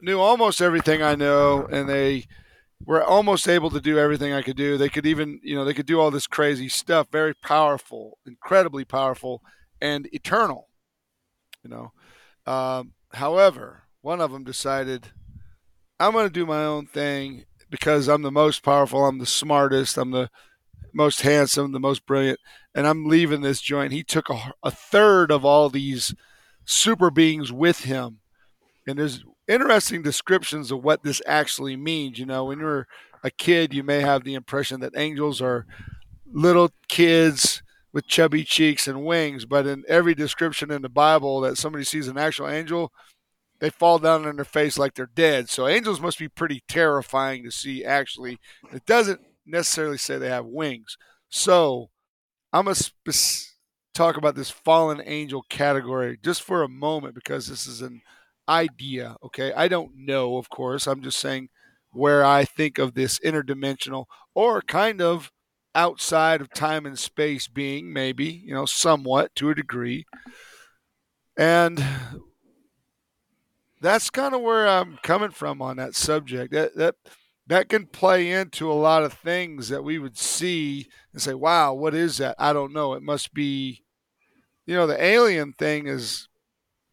knew 0.00 0.18
almost 0.18 0.60
everything 0.60 1.00
I 1.00 1.14
know, 1.14 1.64
and 1.64 1.88
they 1.88 2.26
were 2.84 3.04
almost 3.04 3.48
able 3.48 3.70
to 3.70 3.80
do 3.80 4.00
everything 4.00 4.32
I 4.32 4.42
could 4.42 4.56
do. 4.56 4.76
They 4.76 4.88
could 4.88 5.06
even, 5.06 5.38
you 5.44 5.54
know, 5.54 5.64
they 5.64 5.74
could 5.74 5.86
do 5.86 6.00
all 6.00 6.10
this 6.10 6.26
crazy 6.26 6.68
stuff, 6.68 7.06
very 7.12 7.34
powerful, 7.34 8.18
incredibly 8.26 8.84
powerful, 8.84 9.44
and 9.80 10.08
eternal. 10.12 10.70
You 11.62 11.70
know, 11.70 11.92
um, 12.52 12.92
however, 13.12 13.84
one 14.00 14.20
of 14.20 14.32
them 14.32 14.44
decided, 14.44 15.12
I'm 16.00 16.12
going 16.12 16.26
to 16.26 16.32
do 16.32 16.46
my 16.46 16.64
own 16.64 16.86
thing 16.86 17.44
because 17.70 18.08
I'm 18.08 18.22
the 18.22 18.32
most 18.32 18.62
powerful, 18.62 19.06
I'm 19.06 19.18
the 19.18 19.26
smartest, 19.26 19.96
I'm 19.96 20.10
the 20.10 20.28
most 20.92 21.22
handsome, 21.22 21.72
the 21.72 21.80
most 21.80 22.04
brilliant, 22.04 22.40
and 22.74 22.86
I'm 22.86 23.06
leaving 23.06 23.42
this 23.42 23.60
joint. 23.60 23.92
He 23.92 24.02
took 24.02 24.28
a, 24.28 24.52
a 24.62 24.70
third 24.70 25.30
of 25.30 25.44
all 25.44 25.68
these 25.70 26.14
super 26.64 27.10
beings 27.10 27.52
with 27.52 27.84
him. 27.84 28.18
And 28.86 28.98
there's 28.98 29.24
interesting 29.48 30.02
descriptions 30.02 30.70
of 30.70 30.82
what 30.82 31.02
this 31.02 31.22
actually 31.26 31.76
means. 31.76 32.18
You 32.18 32.26
know, 32.26 32.44
when 32.44 32.58
you're 32.58 32.88
a 33.22 33.30
kid, 33.30 33.72
you 33.72 33.82
may 33.82 34.00
have 34.00 34.24
the 34.24 34.34
impression 34.34 34.80
that 34.80 34.92
angels 34.96 35.40
are 35.40 35.66
little 36.30 36.70
kids 36.88 37.61
with 37.92 38.06
chubby 38.06 38.44
cheeks 38.44 38.88
and 38.88 39.04
wings, 39.04 39.44
but 39.44 39.66
in 39.66 39.84
every 39.86 40.14
description 40.14 40.70
in 40.70 40.82
the 40.82 40.88
Bible 40.88 41.40
that 41.42 41.58
somebody 41.58 41.84
sees 41.84 42.08
an 42.08 42.18
actual 42.18 42.48
angel, 42.48 42.92
they 43.60 43.70
fall 43.70 43.98
down 43.98 44.26
on 44.26 44.36
their 44.36 44.44
face 44.44 44.78
like 44.78 44.94
they're 44.94 45.10
dead. 45.14 45.48
So 45.48 45.68
angels 45.68 46.00
must 46.00 46.18
be 46.18 46.28
pretty 46.28 46.62
terrifying 46.66 47.44
to 47.44 47.50
see 47.50 47.84
actually. 47.84 48.38
It 48.72 48.86
doesn't 48.86 49.20
necessarily 49.46 49.98
say 49.98 50.18
they 50.18 50.28
have 50.28 50.46
wings. 50.46 50.96
So 51.28 51.90
I'm 52.52 52.64
going 52.64 52.74
to 52.74 53.22
talk 53.94 54.16
about 54.16 54.34
this 54.34 54.50
fallen 54.50 55.02
angel 55.04 55.44
category 55.48 56.18
just 56.22 56.42
for 56.42 56.62
a 56.62 56.68
moment 56.68 57.14
because 57.14 57.46
this 57.46 57.66
is 57.66 57.82
an 57.82 58.00
idea. 58.48 59.16
Okay. 59.22 59.52
I 59.52 59.68
don't 59.68 59.92
know, 59.94 60.38
of 60.38 60.48
course. 60.48 60.86
I'm 60.86 61.02
just 61.02 61.18
saying 61.18 61.48
where 61.90 62.24
I 62.24 62.44
think 62.44 62.78
of 62.78 62.94
this 62.94 63.18
interdimensional 63.20 64.06
or 64.34 64.62
kind 64.62 65.00
of 65.00 65.30
outside 65.74 66.40
of 66.40 66.52
time 66.52 66.86
and 66.86 66.98
space 66.98 67.48
being, 67.48 67.92
maybe, 67.92 68.26
you 68.26 68.54
know, 68.54 68.66
somewhat 68.66 69.34
to 69.36 69.50
a 69.50 69.54
degree. 69.54 70.04
And 71.36 71.82
that's 73.80 74.10
kind 74.10 74.34
of 74.34 74.42
where 74.42 74.68
I'm 74.68 74.98
coming 75.02 75.30
from 75.30 75.62
on 75.62 75.76
that 75.78 75.94
subject. 75.94 76.52
That, 76.52 76.76
that, 76.76 76.94
that 77.46 77.68
can 77.68 77.86
play 77.86 78.30
into 78.30 78.70
a 78.70 78.74
lot 78.74 79.02
of 79.02 79.12
things 79.12 79.68
that 79.68 79.82
we 79.82 79.98
would 79.98 80.18
see 80.18 80.88
and 81.12 81.20
say, 81.20 81.34
wow, 81.34 81.72
what 81.74 81.94
is 81.94 82.18
that? 82.18 82.36
I 82.38 82.52
don't 82.52 82.72
know. 82.72 82.92
It 82.92 83.02
must 83.02 83.34
be, 83.34 83.82
you 84.66 84.74
know, 84.74 84.86
the 84.86 85.02
alien 85.02 85.52
thing 85.52 85.86
is, 85.86 86.28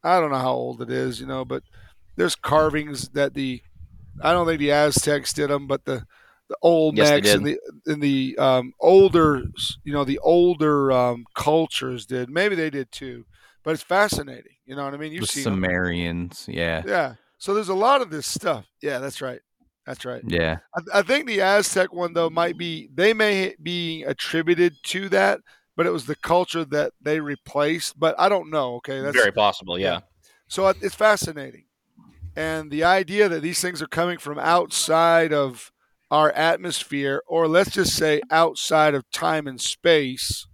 I 0.04 0.20
don't 0.20 0.32
know 0.32 0.38
how 0.38 0.54
old 0.54 0.82
it 0.82 0.90
is, 0.90 1.20
you 1.20 1.28
know, 1.28 1.44
but 1.46 1.64
there's 2.16 2.36
carvings 2.36 3.10
that 3.10 3.34
the, 3.34 3.62
I 4.22 4.32
don't 4.32 4.48
think 4.48 4.60
the 4.60 4.72
Aztecs 4.72 5.34
did 5.34 5.50
them, 5.50 5.68
but 5.68 5.86
the, 5.86 6.06
the 6.50 6.58
Olmecs 6.64 7.24
yes, 7.24 7.36
and 7.36 7.46
the 7.46 7.60
and 7.86 8.02
the 8.02 8.36
um, 8.38 8.74
older, 8.80 9.44
you 9.84 9.94
know, 9.94 10.04
the 10.04 10.20
older 10.20 10.92
um, 10.92 11.26
cultures 11.36 12.06
did. 12.06 12.30
Maybe 12.30 12.56
they 12.56 12.72
did 12.72 12.92
too, 12.92 13.26
but 13.64 13.72
it's 13.72 13.84
fascinating. 13.84 14.54
You 14.66 14.76
know 14.76 14.84
what 14.84 14.94
I 14.94 14.98
mean? 14.98 15.14
You 15.14 15.26
see 15.26 15.44
Sumerians, 15.44 16.48
them. 16.48 16.56
yeah, 16.56 16.84
yeah. 16.86 17.14
So 17.38 17.54
there's 17.54 17.70
a 17.70 17.76
lot 17.76 18.02
of 18.02 18.10
this 18.10 18.28
stuff. 18.28 18.66
Yeah, 18.82 18.98
that's 18.98 19.22
right. 19.22 19.40
That's 19.86 20.06
right. 20.06 20.22
Yeah. 20.28 20.58
I, 20.76 21.00
I, 21.00 21.02
think 21.02 21.26
the 21.26 21.42
Aztec 21.42 21.94
one 21.94 22.14
though 22.14 22.30
might 22.30 22.58
be 22.58 22.90
they 22.94 23.14
may 23.14 23.56
be 23.62 24.04
attributed 24.04 24.76
to 24.84 25.10
that, 25.10 25.40
but 25.76 25.86
it 25.86 25.92
was 25.92 26.06
the 26.06 26.16
culture 26.16 26.66
that 26.66 26.94
they 27.02 27.20
replaced. 27.20 28.00
But 28.00 28.16
I 28.20 28.28
don't 28.28 28.50
know. 28.50 28.76
Okay, 28.76 29.02
that's 29.02 29.16
very 29.16 29.32
possible. 29.32 29.80
Yeah. 29.80 29.94
yeah. 29.94 30.00
So 30.48 30.68
it's 30.68 30.96
fascinating, 30.96 31.66
and 32.36 32.72
the 32.72 32.84
idea 32.84 33.30
that 33.30 33.42
these 33.42 33.62
things 33.62 33.84
are 33.84 33.88
coming 33.88 34.18
from 34.18 34.40
outside 34.40 35.32
of 35.32 35.72
our 36.12 36.32
atmosphere, 36.32 37.22
or 37.28 37.48
let's 37.48 37.72
just 37.72 37.96
say 37.96 38.22
outside 38.32 38.96
of 38.96 39.10
time 39.12 39.48
and 39.48 39.62
space, 39.62 40.48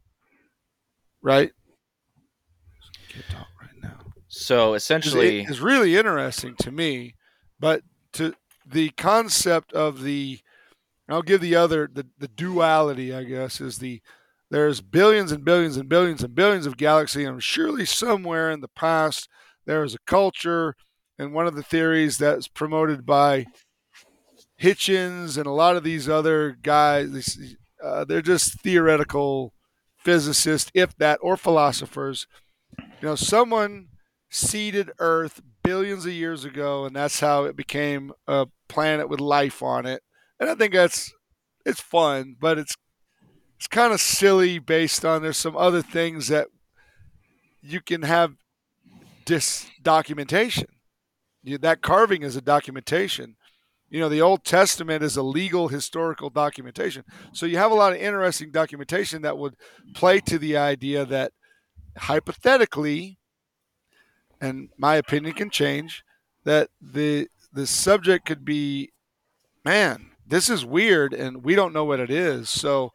right? 1.21 1.51
So 4.27 4.73
essentially, 4.73 5.37
it's 5.47 5.59
really 5.59 5.95
interesting 5.95 6.55
to 6.57 6.71
me, 6.71 7.15
but 7.59 7.81
to 8.13 8.33
the 8.65 8.89
concept 8.91 9.71
of 9.73 10.01
the, 10.01 10.39
I'll 11.09 11.21
give 11.23 11.41
the 11.41 11.55
other 11.55 11.89
the 11.91 12.07
the 12.17 12.27
duality, 12.27 13.13
I 13.13 13.23
guess, 13.23 13.61
is 13.61 13.77
the 13.79 14.01
there's 14.51 14.81
billions 14.81 15.31
and 15.31 15.45
billions 15.45 15.77
and 15.77 15.89
billions 15.89 16.23
and 16.23 16.35
billions 16.35 16.65
of 16.65 16.77
galaxies, 16.77 17.27
and 17.27 17.43
surely 17.43 17.85
somewhere 17.85 18.51
in 18.51 18.61
the 18.61 18.69
past 18.69 19.29
there 19.65 19.83
is 19.83 19.95
a 19.95 19.99
culture, 20.07 20.75
and 21.19 21.33
one 21.33 21.47
of 21.47 21.55
the 21.55 21.63
theories 21.63 22.17
that's 22.17 22.47
promoted 22.47 23.05
by 23.05 23.45
Hitchens 24.65 25.37
and 25.37 25.45
a 25.45 25.51
lot 25.51 25.75
of 25.75 25.83
these 25.83 26.09
other 26.09 26.57
guys, 26.63 27.55
uh, 27.83 28.03
they're 28.03 28.23
just 28.23 28.59
theoretical 28.61 29.53
physicists, 29.95 30.71
if 30.73 30.97
that, 30.97 31.19
or 31.21 31.37
philosophers. 31.37 32.25
You 32.79 33.09
know, 33.09 33.15
someone 33.15 33.89
seeded 34.31 34.89
Earth 34.97 35.41
billions 35.63 36.07
of 36.07 36.13
years 36.13 36.45
ago, 36.45 36.83
and 36.85 36.95
that's 36.95 37.19
how 37.19 37.43
it 37.43 37.55
became 37.55 38.11
a 38.27 38.47
planet 38.67 39.07
with 39.07 39.21
life 39.21 39.61
on 39.61 39.85
it. 39.85 40.01
And 40.39 40.49
I 40.49 40.55
think 40.55 40.73
that's 40.73 41.13
it's 41.63 41.81
fun, 41.81 42.35
but 42.39 42.57
it's 42.57 42.75
it's 43.57 43.67
kind 43.67 43.93
of 43.93 44.01
silly 44.01 44.57
based 44.57 45.05
on 45.05 45.21
there's 45.21 45.37
some 45.37 45.55
other 45.55 45.83
things 45.83 46.27
that 46.29 46.47
you 47.61 47.81
can 47.81 48.01
have 48.01 48.33
dis 49.25 49.67
documentation. 49.81 50.67
that 51.43 51.83
carving 51.83 52.23
is 52.23 52.35
a 52.35 52.41
documentation 52.41 53.35
you 53.89 53.99
know 53.99 54.09
the 54.09 54.21
old 54.21 54.43
testament 54.43 55.03
is 55.03 55.17
a 55.17 55.23
legal 55.23 55.67
historical 55.67 56.29
documentation. 56.29 57.03
So 57.33 57.45
you 57.45 57.57
have 57.57 57.71
a 57.71 57.75
lot 57.75 57.93
of 57.93 57.99
interesting 57.99 58.51
documentation 58.51 59.21
that 59.21 59.37
would 59.37 59.55
play 59.93 60.19
to 60.21 60.37
the 60.37 60.57
idea 60.57 61.05
that 61.05 61.31
hypothetically 61.97 63.17
and 64.41 64.69
my 64.77 64.95
opinion 64.95 65.33
can 65.33 65.49
change 65.49 66.03
that 66.43 66.69
the 66.81 67.27
the 67.53 67.65
subject 67.65 68.25
could 68.25 68.43
be 68.43 68.91
man 69.63 70.11
this 70.27 70.49
is 70.49 70.65
weird 70.65 71.13
and 71.13 71.43
we 71.43 71.55
don't 71.55 71.73
know 71.73 71.85
what 71.85 71.99
it 71.99 72.09
is. 72.09 72.49
So 72.49 72.91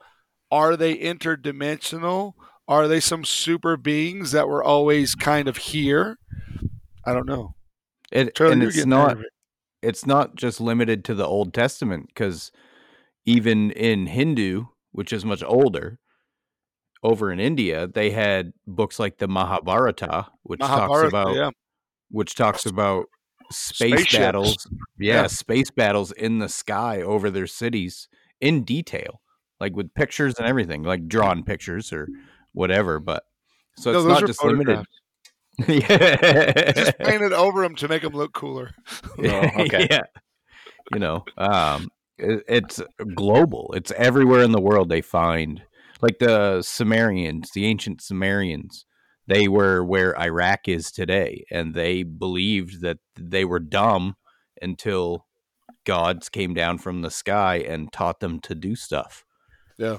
are 0.51 0.77
they 0.77 0.97
interdimensional? 0.97 2.33
Are 2.67 2.89
they 2.89 3.01
some 3.01 3.25
super 3.25 3.77
beings 3.77 4.33
that 4.33 4.49
were 4.49 4.63
always 4.63 5.15
kind 5.15 5.49
of 5.49 5.57
here? 5.57 6.19
I 7.05 7.13
don't 7.13 7.27
know. 7.27 7.55
It, 8.13 8.39
and 8.41 8.63
it's 8.63 8.87
not 8.87 9.17
it's 9.83 10.07
not 10.07 10.35
just 10.35 10.61
limited 10.61 11.05
to 11.07 11.15
the 11.15 11.27
Old 11.27 11.55
Testament 11.55 12.09
because 12.09 12.53
even 13.25 13.71
in 13.73 14.07
Hindu, 14.07 14.67
which 14.93 15.13
is 15.13 15.25
much 15.25 15.43
older, 15.43 15.99
over 17.03 17.33
in 17.33 17.41
India, 17.41 17.87
they 17.87 18.11
had 18.11 18.53
books 18.67 18.99
like 18.99 19.19
the 19.19 19.29
Mahabharata, 19.29 20.27
which 20.43 20.61
Mahabharata, 20.61 20.89
talks 20.89 21.09
about 21.09 21.35
yeah. 21.35 21.51
which 22.11 22.35
talks 22.35 22.67
about 22.67 23.07
space 23.51 23.93
Spaceships. 23.93 24.19
battles. 24.19 24.67
Yeah, 24.99 25.23
yeah, 25.23 25.27
space 25.29 25.71
battles 25.71 26.13
in 26.13 26.39
the 26.39 26.49
sky 26.49 27.01
over 27.01 27.31
their 27.31 27.47
cities 27.47 28.09
in 28.41 28.65
detail, 28.65 29.21
like 29.61 29.75
with 29.75 29.95
pictures 29.95 30.35
and 30.39 30.47
everything, 30.47 30.83
like 30.83 31.09
drawn 31.09 31.43
pictures 31.43 31.93
or 31.93 32.09
whatever. 32.53 33.01
But 33.01 33.25
so 33.77 33.93
no, 33.93 33.99
it's 33.99 34.07
not 34.07 34.27
just 34.27 34.45
limited 34.45 34.85
yeah. 35.69 36.73
Just 36.73 36.99
painted 37.01 37.33
over 37.33 37.63
them 37.63 37.75
to 37.77 37.89
make 37.89 38.03
them 38.03 38.13
look 38.13 38.33
cooler. 38.33 38.71
oh, 39.19 39.49
okay. 39.59 39.87
Yeah. 39.91 40.03
You 40.93 40.99
know, 40.99 41.25
um, 41.39 41.89
it, 42.19 42.43
it's 42.49 42.83
global. 43.15 43.73
It's 43.77 43.93
everywhere 43.93 44.43
in 44.43 44.51
the 44.51 44.61
world 44.61 44.89
they 44.89 45.03
find. 45.03 45.63
Like 46.03 46.19
the 46.19 46.63
Sumerians, 46.63 47.51
the 47.55 47.65
ancient 47.67 48.03
Sumerians, 48.03 48.87
they 49.29 49.47
were 49.47 49.85
where 49.85 50.19
Iraq 50.19 50.67
is 50.67 50.91
today, 50.91 51.45
and 51.49 51.75
they 51.75 52.03
believed 52.03 52.81
that 52.81 52.99
they 53.15 53.45
were 53.45 53.61
dumb 53.61 54.17
until 54.61 55.27
gods 55.85 56.29
came 56.29 56.55
down 56.55 56.79
from 56.79 57.03
the 57.03 57.11
sky 57.11 57.57
and 57.59 57.93
taught 57.93 58.19
them 58.19 58.41
to 58.41 58.57
do 58.57 58.75
stuff. 58.75 59.25
Yeah. 59.79 59.99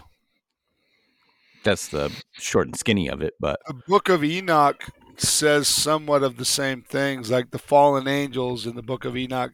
That's 1.63 1.87
the 1.89 2.11
short 2.33 2.67
and 2.67 2.75
skinny 2.75 3.07
of 3.07 3.21
it, 3.21 3.35
but 3.39 3.59
the 3.67 3.75
Book 3.87 4.09
of 4.09 4.23
Enoch 4.23 4.83
says 5.21 5.67
somewhat 5.67 6.23
of 6.23 6.37
the 6.37 6.45
same 6.45 6.81
things. 6.81 7.29
Like 7.29 7.51
the 7.51 7.59
fallen 7.59 8.07
angels 8.07 8.65
in 8.65 8.75
the 8.75 8.81
book 8.81 9.05
of 9.05 9.15
Enoch 9.17 9.53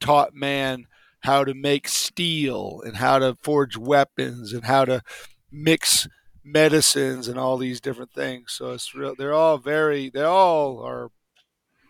taught 0.00 0.34
man 0.34 0.86
how 1.20 1.44
to 1.44 1.54
make 1.54 1.88
steel 1.88 2.82
and 2.84 2.96
how 2.96 3.18
to 3.18 3.36
forge 3.42 3.76
weapons 3.76 4.52
and 4.52 4.64
how 4.64 4.84
to 4.84 5.02
mix 5.50 6.06
medicines 6.44 7.28
and 7.28 7.38
all 7.38 7.56
these 7.56 7.80
different 7.80 8.12
things. 8.12 8.52
So 8.52 8.72
it's 8.72 8.94
real. 8.94 9.14
They're 9.16 9.32
all 9.32 9.58
very. 9.58 10.10
They 10.10 10.22
all 10.22 10.80
are 10.82 11.10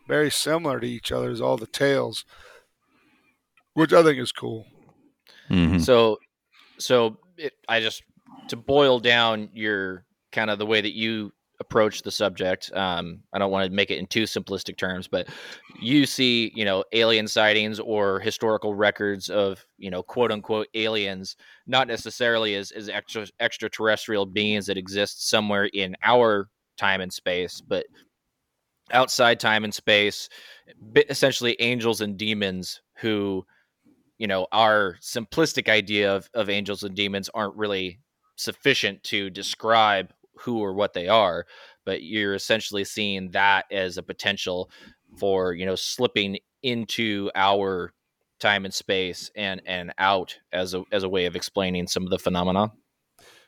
very 0.07 0.31
similar 0.31 0.79
to 0.81 0.87
each 0.87 1.11
other. 1.11 1.31
Is 1.31 1.41
all 1.41 1.57
the 1.57 1.67
tales, 1.67 2.25
which 3.75 3.93
I 3.93 4.03
think 4.03 4.19
is 4.19 4.33
cool. 4.33 4.67
Mhm. 5.51 5.81
So, 5.81 6.19
so 6.79 7.19
it, 7.37 7.55
I 7.69 7.81
just 7.81 8.03
to 8.49 8.57
boil 8.57 9.01
down 9.01 9.51
your 9.53 10.05
kind 10.31 10.51
of 10.51 10.59
the 10.59 10.67
way 10.67 10.81
that 10.81 10.95
you 10.95 11.33
approach 11.61 12.03
the 12.03 12.11
subject. 12.11 12.73
Um, 12.75 13.21
I 13.33 13.39
don't 13.39 13.51
want 13.51 13.67
to 13.67 13.75
make 13.75 13.91
it 13.91 13.99
in 13.99 14.07
too 14.07 14.25
simplistic 14.25 14.77
terms, 14.77 15.07
but 15.09 15.29
you 15.81 16.07
see, 16.07 16.53
you 16.55 16.65
know, 16.65 16.85
alien 16.93 17.29
sightings 17.29 17.79
or 17.79 18.21
historical 18.21 18.75
records 18.75 19.29
of, 19.29 19.65
you 19.79 19.91
know, 19.91 20.03
quote 20.03 20.33
unquote 20.33 20.69
aliens, 20.75 21.37
not 21.67 21.89
necessarily 21.89 22.55
as 22.57 22.71
as 22.73 22.89
extra 22.89 23.27
extraterrestrial 23.41 24.27
beings 24.27 24.67
that 24.67 24.77
exist 24.77 25.29
somewhere 25.29 25.67
in 25.67 25.97
our 26.03 26.49
time 26.77 27.01
and 27.01 27.13
space, 27.13 27.61
but 27.61 27.87
outside 28.93 29.41
time 29.41 29.65
and 29.65 29.75
space, 29.75 30.29
essentially 31.09 31.57
angels 31.61 32.01
and 32.01 32.17
demons 32.17 32.81
who 32.97 33.45
you 34.19 34.27
know 34.27 34.47
our 34.53 34.97
simplistic 35.01 35.69
idea 35.69 36.15
of, 36.15 36.29
of 36.35 36.49
angels 36.49 36.83
and 36.83 36.95
demons 36.95 37.29
aren't 37.35 37.57
really 37.57 38.01
sufficient 38.37 39.03
to 39.05 39.31
describe 39.31 40.13
who 40.37 40.59
or 40.61 40.75
what 40.75 40.93
they 40.93 41.09
are 41.09 41.47
but 41.85 42.03
you're 42.03 42.35
essentially 42.35 42.85
seeing 42.85 43.31
that 43.31 43.65
as 43.71 43.97
a 43.97 44.03
potential 44.03 44.71
for 45.17 45.55
you 45.55 45.67
know 45.67 45.75
slipping 45.75 46.39
into 46.63 47.31
our 47.35 47.93
time 48.41 48.65
and 48.65 48.75
space 48.75 49.31
and 49.37 49.63
and 49.67 49.93
out 49.99 50.39
as 50.53 50.75
a 50.75 50.83
as 50.93 51.03
a 51.03 51.09
way 51.09 51.27
of 51.27 51.37
explaining 51.37 51.87
some 51.87 52.05
of 52.05 52.11
the 52.11 52.19
phenomena 52.19 52.73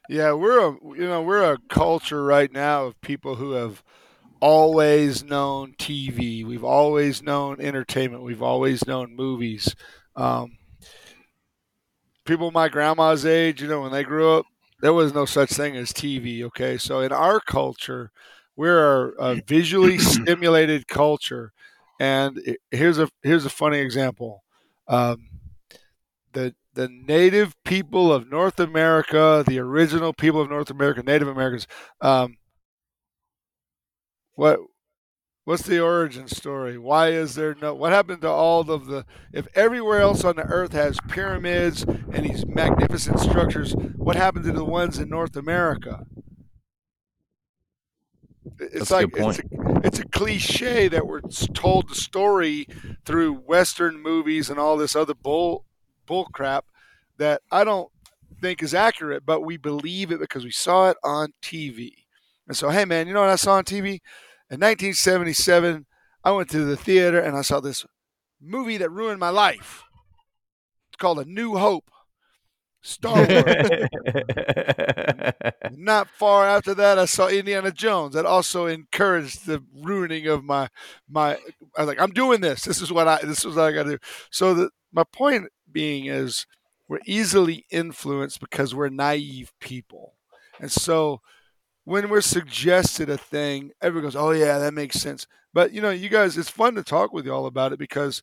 Yeah, 0.08 0.32
we're 0.32 0.60
a 0.60 0.76
you 0.96 1.06
know 1.06 1.22
we're 1.22 1.52
a 1.52 1.58
culture 1.68 2.24
right 2.24 2.52
now 2.52 2.86
of 2.86 3.00
people 3.00 3.34
who 3.34 3.52
have 3.52 3.82
always 4.40 5.24
known 5.24 5.74
TV. 5.78 6.44
We've 6.44 6.64
always 6.64 7.22
known 7.22 7.60
entertainment. 7.60 8.22
We've 8.22 8.42
always 8.42 8.86
known 8.86 9.16
movies. 9.16 9.74
Um, 10.14 10.58
people 12.24 12.50
my 12.50 12.68
grandma's 12.68 13.26
age, 13.26 13.60
you 13.60 13.68
know, 13.68 13.82
when 13.82 13.92
they 13.92 14.04
grew 14.04 14.32
up, 14.32 14.46
there 14.80 14.92
was 14.92 15.14
no 15.14 15.24
such 15.24 15.50
thing 15.50 15.76
as 15.76 15.92
TV. 15.92 16.44
Okay, 16.44 16.76
so 16.78 17.00
in 17.00 17.12
our 17.12 17.40
culture, 17.40 18.10
we're 18.56 19.14
a, 19.18 19.36
visually 19.46 19.98
stimulated 19.98 20.88
culture, 20.88 21.52
and 22.00 22.38
it- 22.38 22.60
here's 22.70 22.98
a 22.98 23.08
here's 23.22 23.44
a 23.46 23.50
funny 23.50 23.78
example. 23.78 24.44
Um, 24.88 25.28
the 26.32 26.54
the 26.74 26.88
native 26.88 27.54
people 27.64 28.12
of 28.12 28.28
North 28.30 28.60
America, 28.60 29.42
the 29.46 29.58
original 29.58 30.12
people 30.12 30.40
of 30.42 30.50
North 30.50 30.70
America, 30.70 31.02
Native 31.02 31.28
Americans. 31.28 31.66
Um, 32.02 32.36
what 34.34 34.60
what's 35.46 35.62
the 35.62 35.80
origin 35.80 36.26
story? 36.26 36.76
Why 36.76 37.10
is 37.10 37.36
there 37.36 37.56
no? 37.62 37.72
What 37.72 37.92
happened 37.92 38.20
to 38.22 38.28
all 38.28 38.68
of 38.70 38.86
the? 38.86 39.06
If 39.32 39.46
everywhere 39.54 40.00
else 40.00 40.24
on 40.24 40.36
the 40.36 40.42
earth 40.42 40.72
has 40.72 40.98
pyramids 41.08 41.84
and 41.84 42.26
these 42.26 42.44
magnificent 42.44 43.20
structures, 43.20 43.72
what 43.96 44.16
happened 44.16 44.44
to 44.44 44.52
the 44.52 44.64
ones 44.64 44.98
in 44.98 45.08
North 45.08 45.36
America? 45.36 46.04
It's 48.58 48.74
That's 48.74 48.90
a 48.90 48.94
like 48.94 49.12
point. 49.12 49.38
It's, 49.38 49.52
a, 49.52 49.86
it's 49.86 49.98
a 50.00 50.08
cliche 50.08 50.88
that 50.88 51.06
we're 51.06 51.20
told 51.54 51.88
the 51.88 51.94
story 51.94 52.66
through 53.04 53.34
Western 53.34 54.02
movies 54.02 54.50
and 54.50 54.58
all 54.58 54.76
this 54.76 54.96
other 54.96 55.14
bull 55.14 55.64
bull 56.06 56.26
crap 56.32 56.64
that 57.18 57.40
I 57.50 57.64
don't 57.64 57.90
think 58.40 58.62
is 58.62 58.74
accurate, 58.74 59.24
but 59.24 59.40
we 59.40 59.56
believe 59.56 60.10
it 60.10 60.20
because 60.20 60.44
we 60.44 60.50
saw 60.50 60.90
it 60.90 60.96
on 61.04 61.32
TV. 61.40 61.92
And 62.48 62.56
so, 62.56 62.70
hey 62.70 62.84
man, 62.84 63.06
you 63.06 63.14
know 63.14 63.20
what 63.20 63.30
I 63.30 63.36
saw 63.36 63.54
on 63.54 63.64
TV? 63.64 64.00
In 64.48 64.60
1977, 64.60 65.86
I 66.22 66.30
went 66.30 66.50
to 66.50 66.64
the 66.64 66.76
theater 66.76 67.18
and 67.18 67.36
I 67.36 67.42
saw 67.42 67.58
this 67.58 67.84
movie 68.40 68.76
that 68.76 68.90
ruined 68.90 69.18
my 69.18 69.30
life. 69.30 69.82
It's 70.88 70.96
called 70.96 71.18
A 71.18 71.24
New 71.24 71.56
Hope. 71.56 71.90
Star 72.86 73.16
Wars. 73.16 73.88
Not 75.72 76.08
far 76.08 76.46
after 76.46 76.72
that, 76.74 77.00
I 77.00 77.06
saw 77.06 77.26
Indiana 77.26 77.72
Jones. 77.72 78.14
That 78.14 78.26
also 78.26 78.66
encouraged 78.66 79.44
the 79.44 79.64
ruining 79.74 80.28
of 80.28 80.44
my 80.44 80.68
my. 81.08 81.32
I 81.76 81.80
was 81.80 81.88
like, 81.88 82.00
I'm 82.00 82.12
doing 82.12 82.40
this. 82.40 82.62
This 82.62 82.80
is 82.80 82.92
what 82.92 83.08
I. 83.08 83.18
This 83.22 83.44
is 83.44 83.56
what 83.56 83.64
I 83.64 83.72
got 83.72 83.84
to 83.84 83.90
do. 83.90 83.98
So 84.30 84.54
the 84.54 84.70
my 84.92 85.02
point 85.02 85.48
being 85.70 86.06
is, 86.06 86.46
we're 86.86 87.00
easily 87.06 87.66
influenced 87.70 88.38
because 88.38 88.72
we're 88.72 88.88
naive 88.88 89.52
people, 89.60 90.14
and 90.60 90.70
so 90.70 91.20
when 91.86 92.08
we're 92.08 92.20
suggested 92.20 93.08
a 93.08 93.16
thing, 93.16 93.70
everyone 93.80 94.08
goes, 94.08 94.16
"Oh 94.16 94.32
yeah, 94.32 94.58
that 94.58 94.74
makes 94.74 95.00
sense." 95.00 95.26
But 95.54 95.72
you 95.72 95.80
know, 95.80 95.90
you 95.90 96.08
guys, 96.08 96.36
it's 96.36 96.50
fun 96.50 96.74
to 96.74 96.82
talk 96.82 97.12
with 97.12 97.24
you 97.24 97.32
all 97.32 97.46
about 97.46 97.72
it 97.72 97.78
because, 97.78 98.22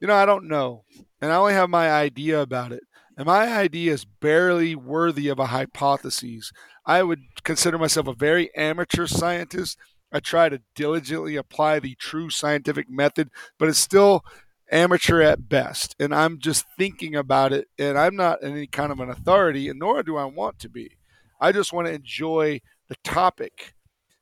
you 0.00 0.08
know, 0.08 0.16
I 0.16 0.26
don't 0.26 0.48
know, 0.48 0.84
and 1.20 1.32
I 1.32 1.36
only 1.36 1.54
have 1.54 1.70
my 1.70 1.90
idea 1.90 2.42
about 2.42 2.72
it, 2.72 2.82
and 3.16 3.26
my 3.26 3.46
idea 3.56 3.92
is 3.92 4.04
barely 4.04 4.74
worthy 4.74 5.28
of 5.28 5.38
a 5.38 5.46
hypothesis. 5.46 6.52
I 6.84 7.04
would 7.04 7.20
consider 7.44 7.78
myself 7.78 8.08
a 8.08 8.14
very 8.14 8.52
amateur 8.56 9.06
scientist. 9.06 9.78
I 10.12 10.18
try 10.18 10.48
to 10.48 10.60
diligently 10.74 11.36
apply 11.36 11.78
the 11.78 11.94
true 11.94 12.30
scientific 12.30 12.90
method, 12.90 13.30
but 13.58 13.68
it's 13.68 13.78
still 13.78 14.24
amateur 14.72 15.20
at 15.20 15.48
best. 15.48 15.94
And 16.00 16.12
I'm 16.12 16.40
just 16.40 16.66
thinking 16.76 17.14
about 17.14 17.52
it, 17.52 17.68
and 17.78 17.96
I'm 17.96 18.16
not 18.16 18.42
any 18.42 18.66
kind 18.66 18.90
of 18.90 18.98
an 18.98 19.08
authority, 19.08 19.68
and 19.68 19.78
nor 19.78 20.02
do 20.02 20.16
I 20.16 20.24
want 20.24 20.58
to 20.60 20.68
be. 20.68 20.96
I 21.40 21.52
just 21.52 21.72
want 21.72 21.86
to 21.86 21.92
enjoy 21.92 22.60
the 22.88 22.96
topic. 23.04 23.74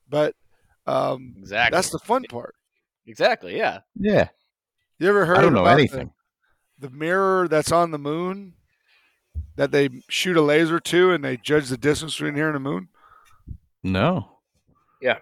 But 0.09 0.35
um, 0.87 1.35
exactly 1.39 1.77
that's 1.77 1.91
the 1.91 1.99
fun 2.01 2.25
part. 2.29 2.55
exactly 3.07 3.57
yeah 3.57 3.81
yeah. 3.99 4.29
You 4.99 5.09
ever 5.09 5.25
heard 5.27 5.39
I 5.39 5.41
don't 5.43 5.55
know 5.55 5.63
about 5.63 5.77
the- 5.77 5.83
anything. 5.83 6.11
The, 6.79 6.91
mirror 6.91 7.47
that's 7.49 7.71
on 7.73 7.91
the 7.93 7.99
moon 7.99 8.55
that 9.57 9.71
they 9.71 9.89
shoot 10.09 10.37
a 10.37 10.43
laser 10.43 10.81
to 10.81 11.13
and 11.13 11.25
they 11.25 11.37
judge 11.37 11.69
the 11.69 11.77
distance 11.77 12.15
between 12.15 12.35
here 12.35 12.47
and 12.49 12.57
the 12.57 12.61
moon? 12.61 12.89
No. 13.85 14.39
Yeah. 15.01 15.19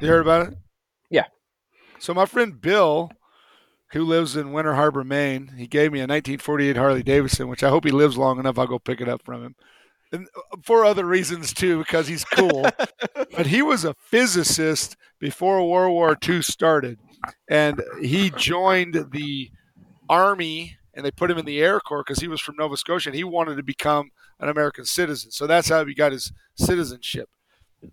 You 0.00 0.08
heard 0.08 0.20
about 0.20 0.48
it? 0.48 0.58
Yeah. 1.10 1.24
So 1.98 2.12
my 2.12 2.26
friend 2.26 2.60
Bill, 2.60 3.10
who 3.92 4.04
lives 4.04 4.36
in 4.36 4.52
Winter 4.52 4.74
Harbor, 4.74 5.04
Maine, 5.04 5.52
he 5.56 5.66
gave 5.66 5.90
me 5.92 6.00
a 6.00 6.02
1948 6.02 6.76
Harley 6.76 7.02
Davidson, 7.02 7.48
which 7.48 7.62
I 7.62 7.70
hope 7.70 7.84
he 7.84 7.90
lives 7.90 8.18
long 8.18 8.38
enough. 8.38 8.58
I'll 8.58 8.66
go 8.66 8.78
pick 8.78 9.00
it 9.00 9.08
up 9.08 9.22
from 9.24 9.42
him, 9.42 9.54
and 10.12 10.28
uh, 10.36 10.56
for 10.62 10.84
other 10.84 11.04
reasons 11.04 11.52
too, 11.52 11.78
because 11.78 12.08
he's 12.08 12.24
cool. 12.24 12.66
but 13.14 13.46
he 13.46 13.62
was 13.62 13.84
a 13.84 13.94
physicist 13.94 14.96
before 15.18 15.68
World 15.68 15.92
War 15.92 16.16
II 16.26 16.42
started, 16.42 16.98
and 17.48 17.82
he 18.00 18.30
joined 18.30 19.06
the 19.12 19.50
army. 20.08 20.76
And 20.96 21.04
they 21.04 21.10
put 21.10 21.28
him 21.28 21.38
in 21.38 21.44
the 21.44 21.60
Air 21.60 21.80
Corps 21.80 22.04
because 22.06 22.20
he 22.20 22.28
was 22.28 22.40
from 22.40 22.54
Nova 22.56 22.76
Scotia 22.76 23.08
and 23.08 23.16
he 23.16 23.24
wanted 23.24 23.56
to 23.56 23.64
become 23.64 24.12
an 24.38 24.48
American 24.48 24.84
citizen. 24.84 25.32
So 25.32 25.44
that's 25.44 25.68
how 25.68 25.84
he 25.84 25.92
got 25.92 26.12
his 26.12 26.32
citizenship 26.54 27.28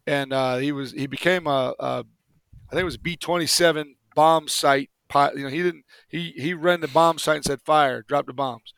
and 0.07 0.33
uh, 0.33 0.57
he 0.57 0.71
was 0.71 0.91
he 0.91 1.07
became 1.07 1.47
a, 1.47 1.73
a 1.79 2.05
I 2.67 2.71
think 2.71 2.81
it 2.81 2.85
was 2.85 2.97
B 2.97 3.15
twenty 3.15 3.45
seven 3.45 3.95
bomb 4.15 4.47
sight. 4.47 4.89
Pilot. 5.07 5.37
You 5.37 5.43
know, 5.43 5.49
he 5.49 5.61
didn't 5.61 5.85
he 6.07 6.33
he 6.37 6.53
ran 6.53 6.81
the 6.81 6.87
bomb 6.87 7.17
sight 7.17 7.37
and 7.37 7.45
said 7.45 7.61
fire, 7.61 8.01
dropped 8.01 8.27
the 8.27 8.33
bombs. 8.33 8.73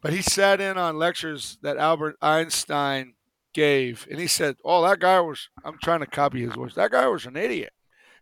But 0.00 0.12
he 0.12 0.22
sat 0.22 0.60
in 0.60 0.78
on 0.78 0.98
lectures 0.98 1.58
that 1.62 1.76
Albert 1.76 2.16
Einstein 2.22 3.14
gave, 3.52 4.06
and 4.10 4.20
he 4.20 4.26
said, 4.26 4.56
"Oh, 4.64 4.82
that 4.82 5.00
guy 5.00 5.20
was." 5.20 5.48
I'm 5.64 5.78
trying 5.82 6.00
to 6.00 6.06
copy 6.06 6.40
his 6.42 6.54
voice. 6.54 6.74
That 6.74 6.92
guy 6.92 7.06
was 7.08 7.26
an 7.26 7.36
idiot. 7.36 7.72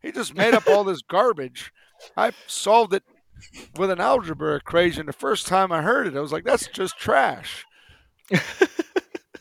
He 0.01 0.13
just 0.13 0.35
made 0.35 0.55
up 0.55 0.67
all 0.67 0.85
this 0.85 1.03
garbage. 1.03 1.73
I 2.17 2.33
solved 2.47 2.95
it 2.95 3.03
with 3.77 3.91
an 3.91 4.01
algebra 4.01 4.57
equation. 4.57 5.07
The 5.07 5.13
first 5.13 5.47
time 5.47 5.71
I 5.71 5.83
heard 5.83 6.07
it, 6.07 6.17
I 6.17 6.21
was 6.21 6.33
like, 6.33 6.45
"That's 6.45 6.69
just 6.69 6.99
trash." 6.99 7.67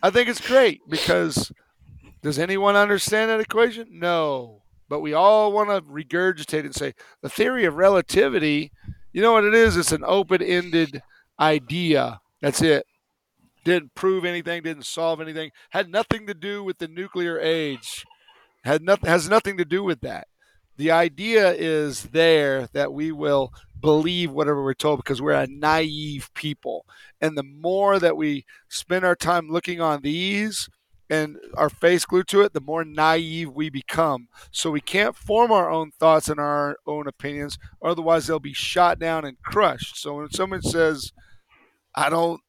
I 0.04 0.10
think 0.10 0.30
it's 0.30 0.46
great 0.46 0.82
because 0.90 1.52
does 2.22 2.38
anyone 2.38 2.76
understand 2.76 3.30
that 3.30 3.40
equation? 3.40 3.88
No. 3.92 4.64
But 4.90 5.00
we 5.00 5.14
all 5.14 5.52
want 5.52 5.70
to 5.70 5.82
regurgitate 5.82 6.66
and 6.66 6.76
say 6.76 6.94
the 7.22 7.30
theory 7.30 7.66
of 7.66 7.76
relativity, 7.76 8.72
you 9.14 9.22
know 9.22 9.32
what 9.32 9.44
it 9.44 9.54
is? 9.54 9.78
It's 9.78 9.92
an 9.92 10.04
open 10.06 10.42
ended 10.42 11.02
idea. 11.40 12.20
That's 12.42 12.62
it. 12.62 12.86
Didn't 13.64 13.96
prove 13.96 14.26
anything, 14.26 14.62
didn't 14.62 14.86
solve 14.86 15.20
anything, 15.20 15.52
had 15.72 15.90
nothing 15.90 16.28
to 16.28 16.34
do 16.34 16.64
with 16.64 16.78
the 16.78 16.88
nuclear 16.88 17.40
age. 17.40 18.06
Had 18.64 18.82
nothing 18.82 19.10
has 19.10 19.30
nothing 19.30 19.58
to 19.58 19.66
do 19.66 19.84
with 19.84 20.02
that. 20.02 20.28
The 20.78 20.92
idea 20.92 21.54
is 21.54 22.04
there 22.04 22.68
that 22.74 22.94
we 22.94 23.12
will 23.12 23.54
believe 23.80 24.32
whatever 24.32 24.64
we're 24.64 24.74
told 24.74 24.98
because 24.98 25.22
we're 25.22 25.34
a 25.34 25.48
naive 25.48 26.32
people. 26.34 26.86
And 27.22 27.38
the 27.38 27.44
more 27.44 28.00
that 28.00 28.18
we 28.18 28.46
spend 28.68 29.06
our 29.06 29.16
time 29.16 29.48
looking 29.48 29.80
on 29.80 30.02
these 30.02 30.68
and 31.10 31.38
our 31.56 31.70
face 31.70 32.06
glued 32.06 32.28
to 32.30 32.42
it, 32.42 32.54
the 32.54 32.60
more 32.60 32.84
naive 32.84 33.52
we 33.52 33.70
become. 33.70 34.28
So 34.52 34.72
we 34.72 34.82
can't 34.82 35.16
form 35.16 35.52
our 35.52 35.70
own 35.70 35.92
thoughts 35.92 36.30
and 36.30 36.40
our 36.40 36.78
own 36.88 37.08
opinions, 37.08 37.58
otherwise 37.82 38.26
they'll 38.26 38.40
be 38.40 38.54
shot 38.54 39.00
down 39.00 39.24
and 39.24 39.42
crushed. 39.44 39.98
So 39.98 40.16
when 40.16 40.32
someone 40.32 40.64
says, 40.64 41.14
"I 41.96 42.10
don't, 42.10 42.42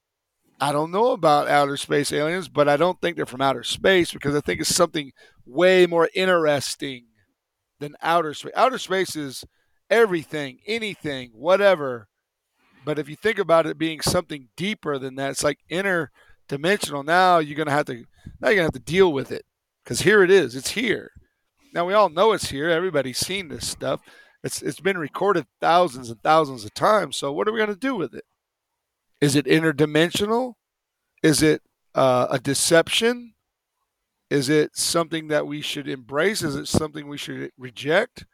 I 0.61 0.73
don't 0.73 0.91
know 0.91 1.13
about 1.13 1.49
outer 1.49 1.77
space 1.77 2.13
aliens, 2.13 2.49
but 2.49 2.69
I 2.69 2.77
don't 2.77 3.01
think 3.01 3.17
they're 3.17 3.27
from 3.27 3.43
outer 3.43 3.63
space 3.63 4.13
because 4.13 4.35
I 4.35 4.41
think 4.41 4.61
it's 4.61 4.75
something 4.75 5.13
way 5.45 5.87
more 5.87 6.09
interesting 6.15 7.07
than 7.79 7.95
outer 8.03 8.35
space. 8.35 8.53
Outer 8.57 8.79
space 8.79 9.17
is 9.17 9.45
everything, 9.91 10.61
anything, 10.67 11.31
whatever." 11.33 12.09
But 12.87 13.01
if 13.01 13.09
you 13.09 13.17
think 13.17 13.41
about 13.41 13.67
it 13.67 13.79
being 13.79 14.01
something 14.01 14.49
deeper 14.57 14.97
than 14.97 15.17
that, 15.17 15.33
it's 15.33 15.43
like 15.43 15.59
interdimensional. 15.69 17.05
Now 17.05 17.39
you're 17.39 17.57
gonna 17.57 17.73
have 17.73 17.87
to 17.87 18.05
now 18.41 18.49
you're 18.49 18.55
gonna 18.55 18.63
have 18.63 18.73
to 18.73 18.79
deal 18.79 19.13
with 19.13 19.33
it 19.33 19.45
because 19.83 20.01
here 20.03 20.23
it 20.23 20.31
is. 20.31 20.55
It's 20.55 20.71
here. 20.71 21.11
Now 21.75 21.85
we 21.85 21.95
all 21.95 22.09
know 22.09 22.33
it's 22.33 22.51
here. 22.51 22.71
Everybody's 22.71 23.19
seen 23.19 23.49
this 23.49 23.69
stuff. 23.69 24.01
It's 24.45 24.63
it's 24.63 24.79
been 24.79 24.99
recorded 24.99 25.47
thousands 25.61 26.11
and 26.11 26.23
thousands 26.23 26.65
of 26.65 26.75
times. 26.75 27.17
So 27.17 27.33
what 27.33 27.49
are 27.49 27.53
we 27.53 27.59
gonna 27.59 27.75
do 27.75 27.97
with 27.97 28.15
it? 28.15 28.25
Is 29.21 29.37
it 29.37 29.47
interdimensional? 29.47 30.55
Is 31.23 31.43
it 31.43 31.63
uh, 31.95 32.27
a 32.31 32.39
deception? 32.39 33.35
Is 34.29 34.49
it 34.49 34.77
something 34.77 35.29
that 35.29 35.47
we 35.47 35.61
should 35.61 35.89
embrace? 35.89 36.43
Is 36.43 36.57
it 36.57 36.69
something 36.69 37.09
we 37.09 37.17
should 37.17 37.51
reject? 37.57 38.27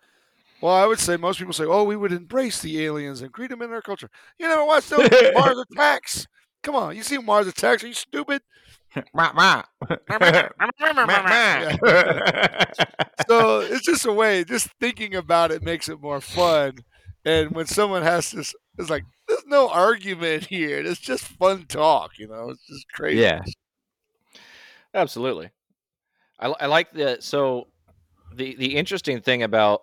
Well, 0.60 0.74
I 0.74 0.86
would 0.86 0.98
say 1.00 1.16
most 1.16 1.38
people 1.38 1.52
say, 1.52 1.64
"Oh, 1.64 1.84
we 1.84 1.96
would 1.96 2.12
embrace 2.12 2.60
the 2.60 2.84
aliens 2.84 3.20
and 3.20 3.32
greet 3.32 3.50
them 3.50 3.62
in 3.62 3.72
our 3.72 3.82
culture." 3.82 4.08
You 4.38 4.48
never 4.48 4.64
watched 4.64 4.90
those 4.90 5.10
Mars 5.34 5.58
Attacks? 5.72 6.26
Come 6.62 6.76
on, 6.76 6.96
you 6.96 7.02
see 7.02 7.18
Mars 7.18 7.46
Attacks? 7.48 7.82
Are 7.84 7.88
you 7.88 7.94
stupid? 7.94 8.42
so 13.28 13.60
it's 13.60 13.86
just 13.86 14.06
a 14.06 14.12
way. 14.12 14.44
Just 14.44 14.68
thinking 14.80 15.14
about 15.14 15.50
it 15.50 15.62
makes 15.62 15.88
it 15.88 16.00
more 16.00 16.20
fun. 16.20 16.74
And 17.24 17.52
when 17.52 17.66
someone 17.66 18.02
has 18.02 18.30
this, 18.30 18.54
it's 18.78 18.90
like 18.90 19.04
no 19.52 19.68
argument 19.68 20.46
here. 20.46 20.80
It's 20.80 21.00
just 21.00 21.24
fun 21.24 21.66
talk. 21.66 22.18
You 22.18 22.26
know, 22.26 22.50
it's 22.50 22.66
just 22.66 22.90
crazy. 22.92 23.20
Yeah. 23.20 23.42
Absolutely. 24.94 25.50
I, 26.40 26.48
I 26.60 26.66
like 26.66 26.92
the 26.92 27.18
so 27.20 27.68
the 28.34 28.56
the 28.56 28.76
interesting 28.76 29.20
thing 29.20 29.42
about 29.42 29.82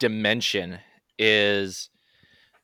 dimension 0.00 0.78
is 1.18 1.90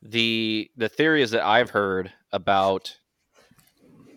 the 0.01 0.69
the 0.75 0.89
theories 0.89 1.31
that 1.31 1.45
I've 1.45 1.71
heard 1.71 2.11
about 2.31 2.97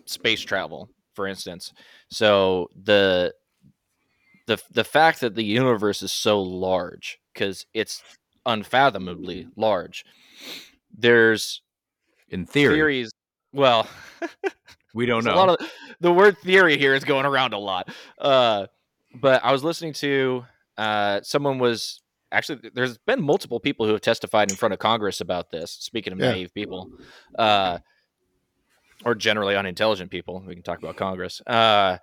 space 0.05 0.41
travel, 0.41 0.89
for 1.13 1.27
instance. 1.27 1.73
So 2.09 2.69
the 2.75 3.33
the 4.47 4.57
the 4.71 4.83
fact 4.83 5.21
that 5.21 5.35
the 5.35 5.43
universe 5.43 6.01
is 6.01 6.11
so 6.11 6.41
large 6.41 7.19
because 7.33 7.65
it's 7.73 8.03
unfathomably 8.45 9.47
large. 9.55 10.03
There's 10.95 11.61
In 12.29 12.45
theory, 12.45 12.75
theories. 12.75 13.11
Well, 13.53 13.87
we 14.93 15.05
don't 15.07 15.23
know. 15.23 15.33
A 15.33 15.35
lot 15.35 15.49
of 15.49 15.71
the 15.99 16.11
word 16.13 16.37
theory 16.39 16.77
here 16.77 16.93
is 16.95 17.03
going 17.03 17.25
around 17.25 17.53
a 17.53 17.57
lot. 17.57 17.89
Uh, 18.19 18.67
but 19.15 19.43
I 19.43 19.51
was 19.51 19.63
listening 19.63 19.93
to 19.93 20.45
uh, 20.77 21.21
someone 21.23 21.59
was 21.59 22.01
actually 22.31 22.69
there's 22.73 22.97
been 22.99 23.21
multiple 23.21 23.59
people 23.59 23.85
who 23.85 23.91
have 23.93 24.01
testified 24.01 24.51
in 24.51 24.55
front 24.57 24.73
of 24.73 24.79
Congress 24.79 25.21
about 25.21 25.49
this. 25.51 25.71
Speaking 25.71 26.13
of 26.13 26.19
Yeah. 26.19 26.31
naive 26.31 26.53
people, 26.53 26.91
uh, 27.37 27.79
or 29.05 29.15
generally 29.15 29.55
unintelligent 29.55 30.11
people, 30.11 30.43
we 30.45 30.53
can 30.53 30.63
talk 30.63 30.79
about 30.79 30.95
Congress. 30.95 31.41
Uh, 31.47 31.97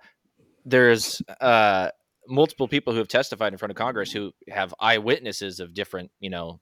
there's 0.65 1.21
uh, 1.39 1.89
multiple 2.27 2.67
people 2.67 2.91
who 2.91 2.99
have 2.99 3.07
testified 3.07 3.53
in 3.53 3.57
front 3.57 3.71
of 3.71 3.77
Congress 3.77 4.11
who 4.11 4.31
have 4.49 4.73
eyewitnesses 4.79 5.59
of 5.61 5.73
different, 5.73 6.11
you 6.19 6.29
know, 6.29 6.59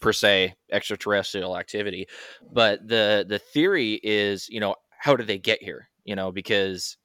per 0.00 0.12
se 0.12 0.54
extraterrestrial 0.70 1.56
activity. 1.56 2.06
But 2.52 2.86
the 2.86 3.24
the 3.28 3.38
theory 3.38 4.00
is, 4.02 4.48
you 4.48 4.60
know, 4.60 4.76
how 4.98 5.16
did 5.16 5.26
they 5.26 5.38
get 5.38 5.62
here? 5.62 5.88
You 6.04 6.16
know, 6.16 6.32
because 6.32 6.96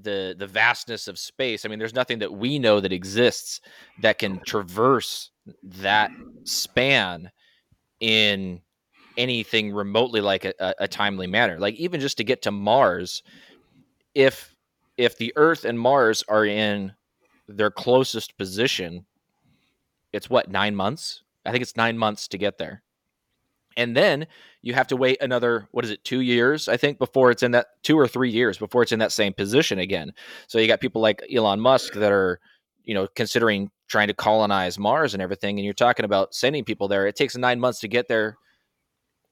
the 0.00 0.34
the 0.38 0.46
vastness 0.46 1.08
of 1.08 1.18
space. 1.18 1.64
I 1.64 1.68
mean, 1.68 1.78
there's 1.78 1.94
nothing 1.94 2.18
that 2.20 2.32
we 2.32 2.58
know 2.58 2.80
that 2.80 2.92
exists 2.92 3.60
that 4.02 4.18
can 4.18 4.40
traverse 4.40 5.30
that 5.62 6.10
span 6.44 7.30
in 8.00 8.60
anything 9.16 9.72
remotely 9.72 10.20
like 10.20 10.44
a, 10.44 10.74
a, 10.78 10.88
timely 10.88 11.26
manner. 11.26 11.58
Like 11.58 11.74
even 11.76 12.00
just 12.00 12.16
to 12.16 12.24
get 12.24 12.42
to 12.42 12.50
Mars, 12.50 13.22
if 14.14 14.54
if 14.96 15.16
the 15.18 15.32
Earth 15.36 15.64
and 15.64 15.78
Mars 15.78 16.24
are 16.28 16.44
in 16.44 16.92
their 17.48 17.70
closest 17.70 18.36
position, 18.36 19.06
it's 20.12 20.30
what 20.30 20.50
nine 20.50 20.74
months. 20.74 21.22
I 21.44 21.52
think 21.52 21.62
it's 21.62 21.76
nine 21.76 21.98
months 21.98 22.28
to 22.28 22.38
get 22.38 22.58
there, 22.58 22.82
and 23.76 23.96
then 23.96 24.26
you 24.62 24.74
have 24.74 24.86
to 24.88 24.96
wait 24.96 25.20
another 25.20 25.68
what 25.72 25.84
is 25.84 25.90
it 25.90 26.04
two 26.04 26.20
years 26.20 26.68
I 26.68 26.76
think 26.76 26.98
before 26.98 27.30
it's 27.30 27.42
in 27.42 27.50
that 27.52 27.66
two 27.82 27.98
or 27.98 28.08
three 28.08 28.30
years 28.30 28.56
before 28.56 28.82
it's 28.82 28.92
in 28.92 28.98
that 29.00 29.12
same 29.12 29.32
position 29.32 29.78
again. 29.78 30.12
So 30.46 30.58
you 30.58 30.66
got 30.66 30.80
people 30.80 31.02
like 31.02 31.22
Elon 31.32 31.60
Musk 31.60 31.94
that 31.94 32.12
are 32.12 32.40
you 32.84 32.94
know 32.94 33.08
considering 33.14 33.70
trying 33.88 34.08
to 34.08 34.14
colonize 34.14 34.78
Mars 34.78 35.14
and 35.14 35.22
everything, 35.22 35.58
and 35.58 35.64
you're 35.64 35.74
talking 35.74 36.04
about 36.04 36.34
sending 36.34 36.64
people 36.64 36.88
there. 36.88 37.06
It 37.06 37.16
takes 37.16 37.36
nine 37.36 37.60
months 37.60 37.80
to 37.80 37.88
get 37.88 38.08
there 38.08 38.36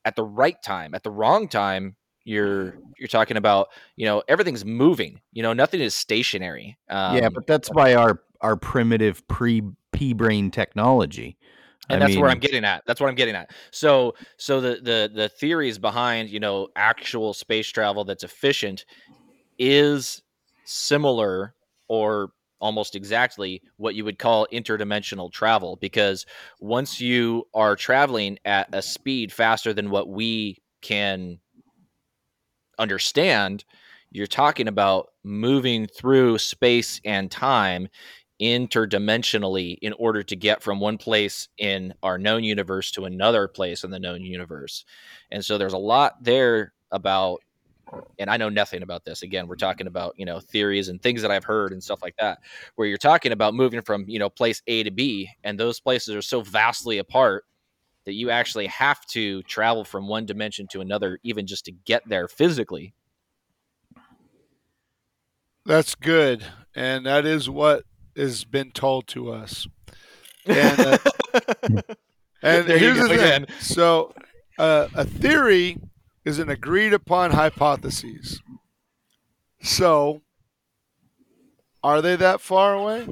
at 0.04 0.16
the 0.16 0.24
right 0.24 0.56
time. 0.62 0.94
At 0.94 1.02
the 1.02 1.10
wrong 1.10 1.48
time, 1.48 1.96
you're 2.24 2.78
you're 2.98 3.08
talking 3.08 3.36
about 3.36 3.68
you 3.96 4.06
know 4.06 4.22
everything's 4.28 4.64
moving. 4.64 5.20
You 5.32 5.42
know 5.42 5.52
nothing 5.52 5.80
is 5.80 5.94
stationary. 5.94 6.78
Um, 6.88 7.16
yeah, 7.16 7.28
but 7.28 7.46
that's 7.46 7.70
by 7.70 7.94
our 7.94 8.20
our 8.40 8.56
primitive 8.56 9.26
pre 9.28 9.62
pea 9.92 10.12
brain 10.12 10.50
technology. 10.50 11.36
And 11.92 12.02
I 12.02 12.06
that's 12.06 12.18
where 12.18 12.30
I'm 12.30 12.38
getting 12.38 12.64
at. 12.64 12.82
That's 12.86 13.00
what 13.00 13.08
I'm 13.08 13.14
getting 13.14 13.34
at. 13.34 13.50
So, 13.70 14.14
so 14.36 14.60
the 14.60 14.80
the 14.82 15.10
the 15.14 15.28
theories 15.28 15.78
behind 15.78 16.30
you 16.30 16.40
know 16.40 16.68
actual 16.76 17.34
space 17.34 17.68
travel 17.68 18.04
that's 18.04 18.24
efficient 18.24 18.84
is 19.58 20.22
similar 20.64 21.54
or 21.88 22.30
almost 22.60 22.94
exactly 22.94 23.60
what 23.76 23.94
you 23.94 24.04
would 24.04 24.18
call 24.18 24.46
interdimensional 24.52 25.30
travel 25.32 25.76
because 25.80 26.24
once 26.60 27.00
you 27.00 27.44
are 27.54 27.74
traveling 27.74 28.38
at 28.44 28.68
a 28.72 28.80
speed 28.80 29.32
faster 29.32 29.72
than 29.74 29.90
what 29.90 30.08
we 30.08 30.56
can 30.80 31.38
understand 32.78 33.64
you're 34.12 34.26
talking 34.26 34.68
about 34.68 35.08
moving 35.24 35.86
through 35.86 36.38
space 36.38 37.00
and 37.04 37.30
time 37.30 37.88
interdimensionally 38.42 39.78
in 39.80 39.92
order 39.94 40.22
to 40.24 40.34
get 40.34 40.62
from 40.62 40.80
one 40.80 40.98
place 40.98 41.48
in 41.58 41.94
our 42.02 42.18
known 42.18 42.42
universe 42.42 42.90
to 42.90 43.04
another 43.04 43.46
place 43.46 43.84
in 43.84 43.90
the 43.90 44.00
known 44.00 44.22
universe. 44.22 44.84
And 45.30 45.44
so 45.44 45.56
there's 45.58 45.72
a 45.72 45.78
lot 45.78 46.24
there 46.24 46.72
about 46.90 47.40
and 48.18 48.30
I 48.30 48.36
know 48.36 48.48
nothing 48.48 48.82
about 48.82 49.04
this. 49.04 49.22
Again, 49.22 49.46
we're 49.46 49.56
talking 49.56 49.86
about, 49.86 50.14
you 50.16 50.24
know, 50.24 50.40
theories 50.40 50.88
and 50.88 51.02
things 51.02 51.22
that 51.22 51.30
I've 51.30 51.44
heard 51.44 51.72
and 51.72 51.82
stuff 51.82 52.02
like 52.02 52.16
that, 52.18 52.38
where 52.76 52.88
you're 52.88 52.96
talking 52.96 53.32
about 53.32 53.54
moving 53.54 53.82
from, 53.82 54.04
you 54.08 54.18
know, 54.18 54.30
place 54.30 54.62
A 54.66 54.82
to 54.82 54.90
B, 54.90 55.28
and 55.44 55.58
those 55.58 55.80
places 55.80 56.14
are 56.14 56.22
so 56.22 56.40
vastly 56.40 56.98
apart 56.98 57.44
that 58.04 58.14
you 58.14 58.30
actually 58.30 58.66
have 58.66 59.04
to 59.06 59.42
travel 59.42 59.84
from 59.84 60.08
one 60.08 60.26
dimension 60.26 60.66
to 60.68 60.80
another, 60.80 61.18
even 61.22 61.46
just 61.46 61.66
to 61.66 61.72
get 61.72 62.08
there 62.08 62.28
physically. 62.28 62.94
That's 65.64 65.94
good, 65.94 66.44
and 66.74 67.06
that 67.06 67.24
is 67.24 67.48
what 67.48 67.84
has 68.16 68.44
been 68.44 68.70
told 68.70 69.06
to 69.08 69.30
us. 69.30 69.66
And, 70.46 70.80
uh, 70.80 70.98
and 72.42 72.66
There 72.66 72.76
you 72.76 72.78
here's 72.78 72.96
go 72.98 73.08
the 73.08 73.16
thing. 73.16 73.46
So, 73.60 74.14
uh, 74.58 74.88
a 74.94 75.04
theory 75.04 75.78
is 76.24 76.38
an 76.38 76.48
agreed 76.48 76.92
upon 76.92 77.32
hypothesis. 77.32 78.40
So, 79.62 80.22
are 81.82 82.02
they 82.02 82.16
that 82.16 82.40
far 82.40 82.74
away? 82.74 83.08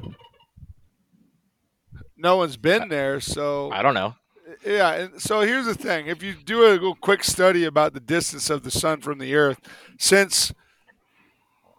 No 2.17 2.37
one's 2.37 2.57
been 2.57 2.89
there, 2.89 3.19
so 3.19 3.71
I 3.71 3.81
don't 3.81 3.95
know. 3.95 4.15
yeah. 4.65 4.91
And 4.93 5.21
so 5.21 5.41
here's 5.41 5.65
the 5.65 5.73
thing: 5.73 6.07
if 6.07 6.21
you 6.21 6.35
do 6.35 6.63
a 6.63 6.69
little 6.73 6.95
quick 6.95 7.23
study 7.23 7.65
about 7.65 7.93
the 7.93 7.99
distance 7.99 8.49
of 8.49 8.63
the 8.63 8.69
sun 8.71 9.01
from 9.01 9.17
the 9.17 9.33
Earth, 9.33 9.59
since 9.97 10.53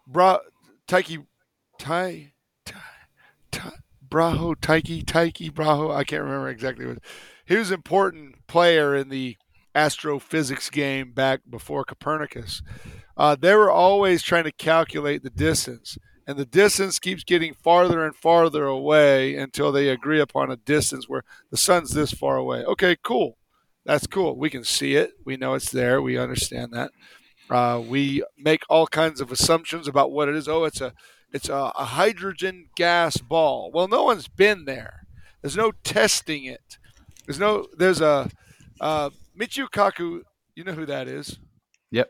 Bra 0.05 0.39
Taiki 0.87 1.25
Tai 1.79 2.32
Braho 4.07 4.55
Taiki 4.55 5.03
Taiki 5.03 5.51
Braho, 5.51 5.93
I 5.93 6.03
can't 6.03 6.23
remember 6.23 6.49
exactly 6.49 6.85
what. 6.85 6.99
He 7.45 7.55
was 7.55 7.69
an 7.69 7.75
important 7.75 8.47
player 8.47 8.95
in 8.95 9.09
the 9.09 9.37
astrophysics 9.75 10.69
game 10.69 11.11
back 11.11 11.41
before 11.49 11.83
Copernicus. 11.83 12.61
Uh, 13.17 13.35
they 13.39 13.53
were 13.55 13.71
always 13.71 14.21
trying 14.23 14.45
to 14.45 14.51
calculate 14.51 15.23
the 15.23 15.29
distance, 15.29 15.97
and 16.27 16.37
the 16.37 16.45
distance 16.45 16.99
keeps 16.99 17.23
getting 17.23 17.53
farther 17.53 18.05
and 18.05 18.15
farther 18.15 18.65
away 18.65 19.35
until 19.35 19.71
they 19.71 19.89
agree 19.89 20.19
upon 20.19 20.51
a 20.51 20.55
distance 20.55 21.09
where 21.09 21.23
the 21.51 21.57
sun's 21.57 21.91
this 21.91 22.11
far 22.11 22.37
away. 22.37 22.63
Okay, 22.63 22.95
cool. 23.03 23.37
That's 23.85 24.07
cool. 24.07 24.37
We 24.37 24.49
can 24.49 24.63
see 24.63 24.95
it. 24.95 25.11
We 25.25 25.37
know 25.37 25.55
it's 25.55 25.71
there. 25.71 26.01
We 26.01 26.17
understand 26.17 26.71
that. 26.73 26.91
Uh, 27.49 27.81
we 27.85 28.23
make 28.37 28.63
all 28.69 28.87
kinds 28.87 29.19
of 29.19 29.31
assumptions 29.31 29.87
about 29.87 30.11
what 30.11 30.29
it 30.29 30.35
is. 30.35 30.47
Oh, 30.47 30.63
it's 30.63 30.81
a 30.81 30.93
it's 31.33 31.49
a, 31.49 31.71
a 31.77 31.85
hydrogen 31.85 32.67
gas 32.75 33.17
ball. 33.17 33.71
Well, 33.73 33.87
no 33.87 34.03
one's 34.03 34.27
been 34.27 34.65
there. 34.65 35.07
There's 35.41 35.57
no 35.57 35.71
testing 35.83 36.45
it. 36.45 36.77
There's 37.25 37.39
no. 37.39 37.67
There's 37.77 38.01
a 38.01 38.29
uh, 38.79 39.09
Michio 39.37 39.67
Kaku. 39.69 40.21
You 40.55 40.63
know 40.63 40.73
who 40.73 40.85
that 40.85 41.07
is? 41.07 41.39
Yep. 41.91 42.09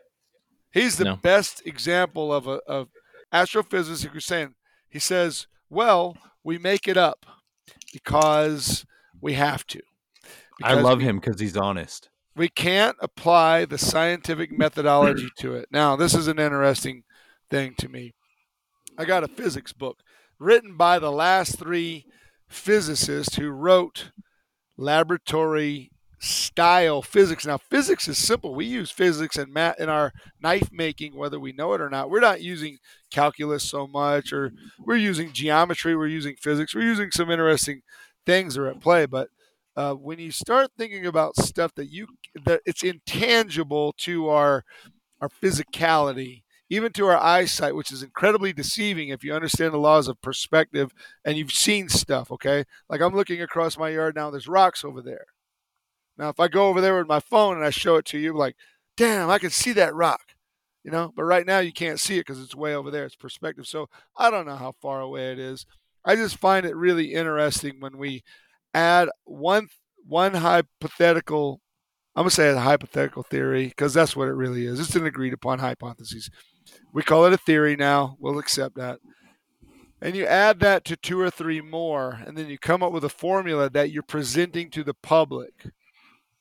He's 0.72 0.96
the 0.96 1.04
No. 1.04 1.16
best 1.16 1.66
example 1.66 2.32
of 2.32 2.46
a 2.46 2.58
of 2.66 2.88
astrophysicist 3.32 4.06
who's 4.06 4.24
saying. 4.26 4.54
He 4.88 4.98
says, 4.98 5.46
"Well, 5.70 6.16
we 6.44 6.58
make 6.58 6.86
it 6.86 6.96
up 6.96 7.26
because 7.92 8.84
we 9.20 9.34
have 9.34 9.66
to." 9.68 9.80
I 10.62 10.74
love 10.74 10.98
we- 10.98 11.04
him 11.04 11.18
because 11.18 11.40
he's 11.40 11.56
honest. 11.56 12.10
we 12.36 12.48
can't 12.48 12.96
apply 13.00 13.64
the 13.64 13.78
scientific 13.78 14.50
methodology 14.56 15.28
to 15.38 15.54
it. 15.54 15.68
Now, 15.70 15.96
this 15.96 16.14
is 16.14 16.26
an 16.28 16.38
interesting 16.38 17.04
thing 17.50 17.74
to 17.78 17.88
me. 17.88 18.14
I 18.96 19.04
got 19.04 19.24
a 19.24 19.28
physics 19.28 19.72
book 19.72 19.98
written 20.38 20.76
by 20.76 20.98
the 20.98 21.12
last 21.12 21.58
three 21.58 22.06
physicists 22.48 23.36
who 23.36 23.50
wrote 23.50 24.10
laboratory 24.76 25.90
style 26.20 27.02
physics. 27.02 27.46
Now, 27.46 27.58
physics 27.58 28.08
is 28.08 28.18
simple. 28.18 28.54
We 28.54 28.64
use 28.64 28.90
physics 28.90 29.36
and 29.36 29.52
math 29.52 29.78
in 29.80 29.88
our 29.88 30.12
knife 30.40 30.70
making, 30.72 31.16
whether 31.16 31.38
we 31.38 31.52
know 31.52 31.74
it 31.74 31.80
or 31.80 31.90
not. 31.90 32.08
We're 32.08 32.20
not 32.20 32.40
using 32.40 32.78
calculus 33.10 33.62
so 33.68 33.86
much, 33.86 34.32
or 34.32 34.52
we're 34.78 34.96
using 34.96 35.32
geometry. 35.32 35.96
We're 35.96 36.06
using 36.06 36.36
physics. 36.36 36.74
We're 36.74 36.82
using 36.82 37.10
some 37.10 37.30
interesting 37.30 37.82
things 38.24 38.56
are 38.56 38.66
at 38.66 38.80
play. 38.80 39.06
But 39.06 39.28
uh, 39.76 39.94
when 39.94 40.18
you 40.18 40.30
start 40.30 40.70
thinking 40.78 41.06
about 41.06 41.36
stuff 41.36 41.74
that 41.74 41.90
you 41.90 42.06
that 42.44 42.62
it's 42.64 42.82
intangible 42.82 43.92
to 43.98 44.28
our 44.28 44.64
our 45.20 45.28
physicality, 45.28 46.43
even 46.70 46.92
to 46.92 47.06
our 47.06 47.18
eyesight, 47.18 47.74
which 47.74 47.92
is 47.92 48.02
incredibly 48.02 48.52
deceiving 48.52 49.08
if 49.08 49.22
you 49.22 49.34
understand 49.34 49.72
the 49.72 49.78
laws 49.78 50.08
of 50.08 50.20
perspective 50.22 50.92
and 51.24 51.36
you've 51.36 51.52
seen 51.52 51.88
stuff. 51.88 52.30
Okay, 52.32 52.64
like 52.88 53.00
I'm 53.00 53.14
looking 53.14 53.42
across 53.42 53.78
my 53.78 53.90
yard 53.90 54.14
now. 54.14 54.30
There's 54.30 54.48
rocks 54.48 54.84
over 54.84 55.02
there. 55.02 55.26
Now, 56.16 56.28
if 56.28 56.38
I 56.38 56.48
go 56.48 56.68
over 56.68 56.80
there 56.80 56.96
with 56.96 57.08
my 57.08 57.20
phone 57.20 57.56
and 57.56 57.64
I 57.64 57.70
show 57.70 57.96
it 57.96 58.04
to 58.06 58.18
you, 58.18 58.36
like, 58.36 58.56
damn, 58.96 59.30
I 59.30 59.38
can 59.38 59.50
see 59.50 59.72
that 59.72 59.94
rock. 59.94 60.20
You 60.84 60.90
know, 60.90 61.12
but 61.16 61.24
right 61.24 61.46
now 61.46 61.60
you 61.60 61.72
can't 61.72 61.98
see 61.98 62.16
it 62.16 62.26
because 62.26 62.42
it's 62.42 62.54
way 62.54 62.74
over 62.74 62.90
there. 62.90 63.06
It's 63.06 63.16
perspective. 63.16 63.66
So 63.66 63.88
I 64.18 64.30
don't 64.30 64.46
know 64.46 64.56
how 64.56 64.72
far 64.82 65.00
away 65.00 65.32
it 65.32 65.38
is. 65.38 65.64
I 66.04 66.14
just 66.14 66.36
find 66.36 66.66
it 66.66 66.76
really 66.76 67.14
interesting 67.14 67.80
when 67.80 67.96
we 67.96 68.22
add 68.74 69.08
one 69.24 69.68
one 70.06 70.34
hypothetical 70.34 71.62
I'm 72.16 72.22
gonna 72.22 72.30
say 72.30 72.50
a 72.50 72.58
hypothetical 72.58 73.24
theory 73.24 73.66
because 73.66 73.92
that's 73.92 74.14
what 74.14 74.28
it 74.28 74.34
really 74.34 74.66
is. 74.66 74.78
It's 74.78 74.94
an 74.94 75.06
agreed 75.06 75.32
upon 75.32 75.58
hypothesis. 75.58 76.30
We 76.92 77.02
call 77.02 77.24
it 77.26 77.32
a 77.32 77.38
theory 77.38 77.76
now. 77.76 78.16
We'll 78.20 78.38
accept 78.38 78.76
that. 78.76 79.00
And 80.00 80.14
you 80.14 80.26
add 80.26 80.60
that 80.60 80.84
to 80.84 80.96
two 80.96 81.18
or 81.18 81.30
three 81.30 81.60
more, 81.60 82.20
and 82.26 82.36
then 82.36 82.48
you 82.48 82.58
come 82.58 82.82
up 82.82 82.92
with 82.92 83.04
a 83.04 83.08
formula 83.08 83.70
that 83.70 83.90
you're 83.90 84.02
presenting 84.02 84.70
to 84.70 84.84
the 84.84 84.94
public. 84.94 85.64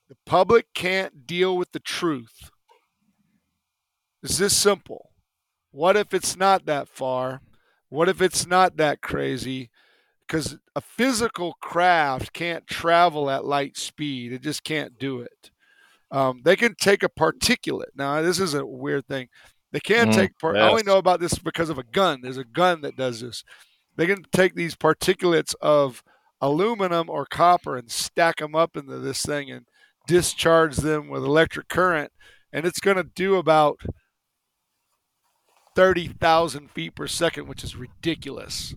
The 0.09 0.17
public 0.25 0.67
can't 0.73 1.25
deal 1.25 1.55
with 1.57 1.71
the 1.71 1.79
truth. 1.79 2.51
It's 4.21 4.37
this 4.37 4.55
simple. 4.55 5.11
What 5.71 5.95
if 5.95 6.13
it's 6.13 6.35
not 6.35 6.65
that 6.65 6.87
far? 6.89 7.41
What 7.89 8.09
if 8.09 8.21
it's 8.21 8.45
not 8.45 8.77
that 8.77 9.01
crazy? 9.01 9.69
Because 10.27 10.57
a 10.75 10.81
physical 10.81 11.53
craft 11.61 12.33
can't 12.33 12.67
travel 12.67 13.29
at 13.29 13.45
light 13.45 13.77
speed. 13.77 14.33
It 14.33 14.41
just 14.41 14.63
can't 14.63 14.97
do 14.97 15.21
it. 15.21 15.51
Um, 16.11 16.41
they 16.45 16.55
can 16.55 16.75
take 16.75 17.01
a 17.01 17.09
particulate. 17.09 17.95
Now, 17.95 18.21
this 18.21 18.39
is 18.39 18.53
a 18.53 18.65
weird 18.65 19.07
thing. 19.07 19.29
They 19.73 19.81
can 19.81 20.07
Mm, 20.09 20.13
take. 20.13 20.39
Par- 20.39 20.55
I 20.55 20.69
only 20.69 20.83
know 20.83 20.97
about 20.97 21.19
this 21.19 21.37
because 21.37 21.69
of 21.69 21.77
a 21.77 21.83
gun. 21.83 22.21
There's 22.21 22.37
a 22.37 22.45
gun 22.45 22.81
that 22.81 22.95
does 22.95 23.19
this. 23.19 23.43
They 23.97 24.05
can 24.05 24.23
take 24.31 24.55
these 24.55 24.75
particulates 24.75 25.53
of 25.61 26.03
aluminum 26.39 27.09
or 27.09 27.25
copper 27.25 27.75
and 27.75 27.91
stack 27.91 28.37
them 28.37 28.55
up 28.55 28.77
into 28.77 28.99
this 28.99 29.21
thing 29.23 29.51
and 29.51 29.65
discharge 30.07 30.77
them 30.77 31.09
with 31.09 31.23
electric 31.23 31.67
current, 31.69 32.11
and 32.53 32.65
it's 32.65 32.79
going 32.79 32.97
to 32.97 33.03
do 33.03 33.35
about 33.35 33.79
thirty 35.75 36.07
thousand 36.07 36.69
feet 36.71 36.95
per 36.95 37.07
second, 37.07 37.47
which 37.47 37.63
is 37.63 37.75
ridiculous. 37.75 38.75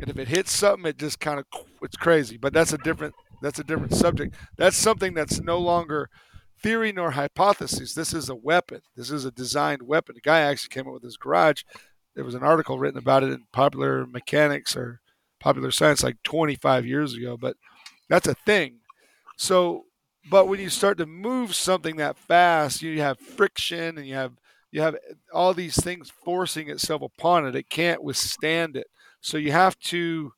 And 0.00 0.08
if 0.10 0.18
it 0.18 0.28
hits 0.28 0.52
something, 0.52 0.86
it 0.86 0.98
just 0.98 1.20
kind 1.20 1.38
of 1.40 1.46
it's 1.82 1.96
crazy. 1.96 2.36
But 2.36 2.52
that's 2.52 2.72
a 2.72 2.78
different 2.78 3.14
that's 3.42 3.58
a 3.58 3.64
different 3.64 3.94
subject. 3.94 4.34
That's 4.58 4.76
something 4.76 5.14
that's 5.14 5.40
no 5.40 5.58
longer 5.58 6.08
theory 6.64 6.92
nor 6.92 7.10
hypothesis. 7.10 7.92
This 7.92 8.14
is 8.14 8.30
a 8.30 8.34
weapon. 8.34 8.80
This 8.96 9.10
is 9.10 9.26
a 9.26 9.30
designed 9.30 9.82
weapon. 9.82 10.14
The 10.14 10.22
guy 10.22 10.40
actually 10.40 10.70
came 10.70 10.88
up 10.88 10.94
with 10.94 11.02
his 11.02 11.18
garage. 11.18 11.62
There 12.14 12.24
was 12.24 12.34
an 12.34 12.42
article 12.42 12.78
written 12.78 12.98
about 12.98 13.22
it 13.22 13.32
in 13.32 13.44
Popular 13.52 14.06
Mechanics 14.06 14.74
or 14.74 15.02
Popular 15.40 15.70
Science 15.70 16.02
like 16.02 16.16
25 16.22 16.86
years 16.86 17.12
ago. 17.12 17.36
But 17.36 17.58
that's 18.08 18.26
a 18.26 18.34
thing. 18.34 18.76
So, 19.36 19.84
but 20.30 20.48
when 20.48 20.58
you 20.58 20.70
start 20.70 20.96
to 20.98 21.06
move 21.06 21.54
something 21.54 21.96
that 21.96 22.16
fast, 22.16 22.80
you 22.80 22.98
have 23.02 23.18
friction 23.18 23.98
and 23.98 24.06
you 24.06 24.14
have 24.14 24.32
you 24.72 24.80
have 24.80 24.96
all 25.34 25.52
these 25.52 25.76
things 25.76 26.10
forcing 26.24 26.70
itself 26.70 27.02
upon 27.02 27.46
it. 27.46 27.54
It 27.54 27.68
can't 27.68 28.02
withstand 28.02 28.74
it. 28.74 28.86
So 29.20 29.36
you 29.36 29.52
have 29.52 29.78
to 29.80 30.32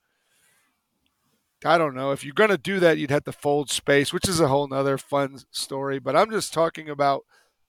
I 1.64 1.78
don't 1.78 1.94
know. 1.94 2.12
If 2.12 2.24
you're 2.24 2.34
going 2.34 2.50
to 2.50 2.58
do 2.58 2.80
that, 2.80 2.98
you'd 2.98 3.10
have 3.10 3.24
to 3.24 3.32
fold 3.32 3.70
space, 3.70 4.12
which 4.12 4.28
is 4.28 4.40
a 4.40 4.48
whole 4.48 4.68
nother 4.68 4.98
fun 4.98 5.38
story. 5.50 5.98
But 5.98 6.16
I'm 6.16 6.30
just 6.30 6.52
talking 6.52 6.88
about 6.88 7.24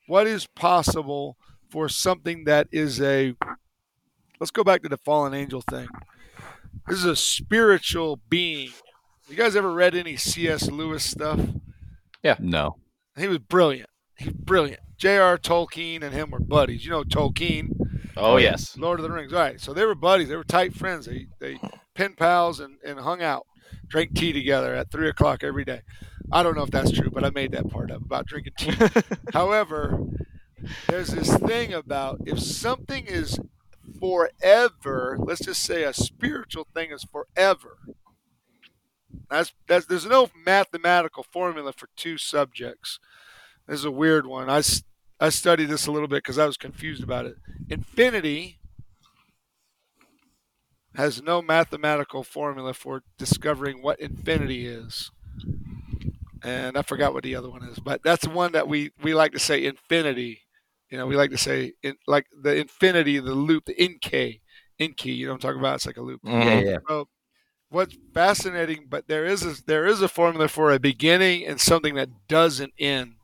what 0.08 0.28
is 0.28 0.46
possible 0.46 1.38
for 1.70 1.88
something 1.90 2.44
that 2.46 2.68
is 2.72 3.02
a. 3.02 3.36
Let's 4.40 4.52
go 4.52 4.64
back 4.64 4.84
to 4.84 4.90
the 4.90 4.98
fallen 4.98 5.34
angel 5.34 5.62
thing. 5.62 5.88
This 6.88 7.00
is 7.00 7.06
a 7.06 7.16
spiritual 7.16 8.20
being. 8.30 8.70
You 9.28 9.36
guys 9.36 9.56
ever 9.56 9.74
read 9.74 9.96
any 9.96 10.16
C.S. 10.16 10.70
Lewis 10.70 11.04
stuff? 11.04 11.40
Yeah. 12.24 12.36
No. 12.40 12.78
He 13.18 13.28
was 13.28 13.40
brilliant. 13.40 13.90
He's 14.16 14.32
brilliant. 14.32 14.82
J.R. 14.98 15.38
Tolkien 15.38 16.02
and 16.02 16.14
him 16.14 16.32
were 16.32 16.40
buddies. 16.40 16.86
You 16.86 16.92
know 16.92 17.04
Tolkien. 17.04 17.70
Oh 18.16 18.38
yes. 18.38 18.78
Lord 18.78 19.00
of 19.00 19.04
the 19.04 19.12
Rings. 19.12 19.34
All 19.34 19.40
right. 19.40 19.62
So 19.62 19.74
they 19.74 19.86
were 19.86 19.96
buddies. 19.96 20.30
They 20.30 20.36
were 20.36 20.44
tight 20.44 20.74
friends. 20.74 21.06
They 21.06 21.28
they 21.40 21.60
pen 21.94 22.14
pals 22.16 22.60
and, 22.60 22.78
and 22.84 23.00
hung 23.00 23.22
out, 23.22 23.46
drank 23.88 24.16
tea 24.16 24.34
together 24.34 24.76
at 24.76 24.92
three 24.92 25.10
o'clock 25.10 25.44
every 25.44 25.66
day. 25.66 25.82
I 26.32 26.44
don't 26.44 26.56
know 26.56 26.64
if 26.64 26.72
that's 26.72 26.92
true, 26.92 27.10
but 27.10 27.24
I 27.24 27.30
made 27.30 27.52
that 27.54 27.70
part 27.70 27.92
up 27.92 28.02
about 28.02 28.26
drinking 28.26 28.54
tea. 28.58 28.74
However, 29.34 30.06
there's 30.88 31.10
this 31.10 31.36
thing 31.38 31.74
about 31.74 32.22
if 32.26 32.40
something 32.40 33.06
is 33.06 33.40
forever, 34.00 35.18
let's 35.20 35.46
just 35.46 35.64
say 35.64 35.84
a 35.84 35.94
spiritual 35.94 36.68
thing 36.74 36.92
is 36.92 37.06
forever. 37.06 37.78
That's, 39.30 39.54
that's 39.68 39.86
there's 39.86 40.06
no 40.06 40.30
mathematical 40.46 41.24
formula 41.24 41.74
for 41.74 41.90
two 41.96 42.18
subjects. 42.18 43.00
This 43.68 43.80
is 43.80 43.86
a 43.86 43.92
weird 43.92 44.26
one. 44.26 44.50
I 44.50 44.62
I 45.20 45.30
studied 45.30 45.66
this 45.66 45.88
a 45.88 45.92
little 45.92 46.08
bit 46.08 46.18
because 46.24 46.38
I 46.38 46.46
was 46.46 46.58
confused 46.58 47.04
about 47.04 47.26
it. 47.26 47.38
Infinity 47.70 48.60
has 50.98 51.22
no 51.24 51.42
mathematical 51.42 52.24
formula 52.24 52.74
for 52.74 53.04
discovering 53.18 53.82
what 53.82 54.02
infinity 54.02 54.68
is. 54.68 55.12
And 56.44 56.78
I 56.78 56.82
forgot 56.84 57.14
what 57.14 57.24
the 57.24 57.36
other 57.36 57.50
one 57.50 57.64
is, 57.64 57.80
but 57.80 58.02
that's 58.04 58.24
the 58.24 58.30
one 58.30 58.52
that 58.52 58.68
we, 58.68 58.92
we 59.02 59.14
like 59.14 59.32
to 59.34 59.40
say 59.40 59.66
infinity. 59.66 60.42
You 60.90 60.98
know, 60.98 61.08
we 61.08 61.16
like 61.16 61.32
to 61.32 61.38
say 61.38 61.74
in, 61.84 61.96
like 62.08 62.28
the 62.44 62.56
infinity, 62.56 63.20
the 63.20 63.34
loop, 63.34 63.66
the 63.66 63.82
ink, 63.82 64.14
inky. 64.78 65.12
You 65.12 65.26
know 65.26 65.34
what 65.34 65.36
I'm 65.38 65.42
talking 65.42 65.60
about? 65.60 65.76
It's 65.76 65.86
like 65.86 65.98
a 65.98 66.02
loop. 66.02 66.22
Mhm. 66.24 66.66
yeah. 66.66 66.78
So 66.88 67.08
what's 67.70 67.98
fascinating, 68.14 68.88
but 68.90 69.08
there 69.08 69.26
is 69.26 69.44
a, 69.46 69.64
there 69.66 69.86
is 69.86 70.02
a 70.02 70.10
formula 70.10 70.48
for 70.50 70.72
a 70.72 70.80
beginning 70.80 71.46
and 71.46 71.60
something 71.62 71.96
that 71.96 72.10
doesn't 72.28 72.74
end. 72.80 73.16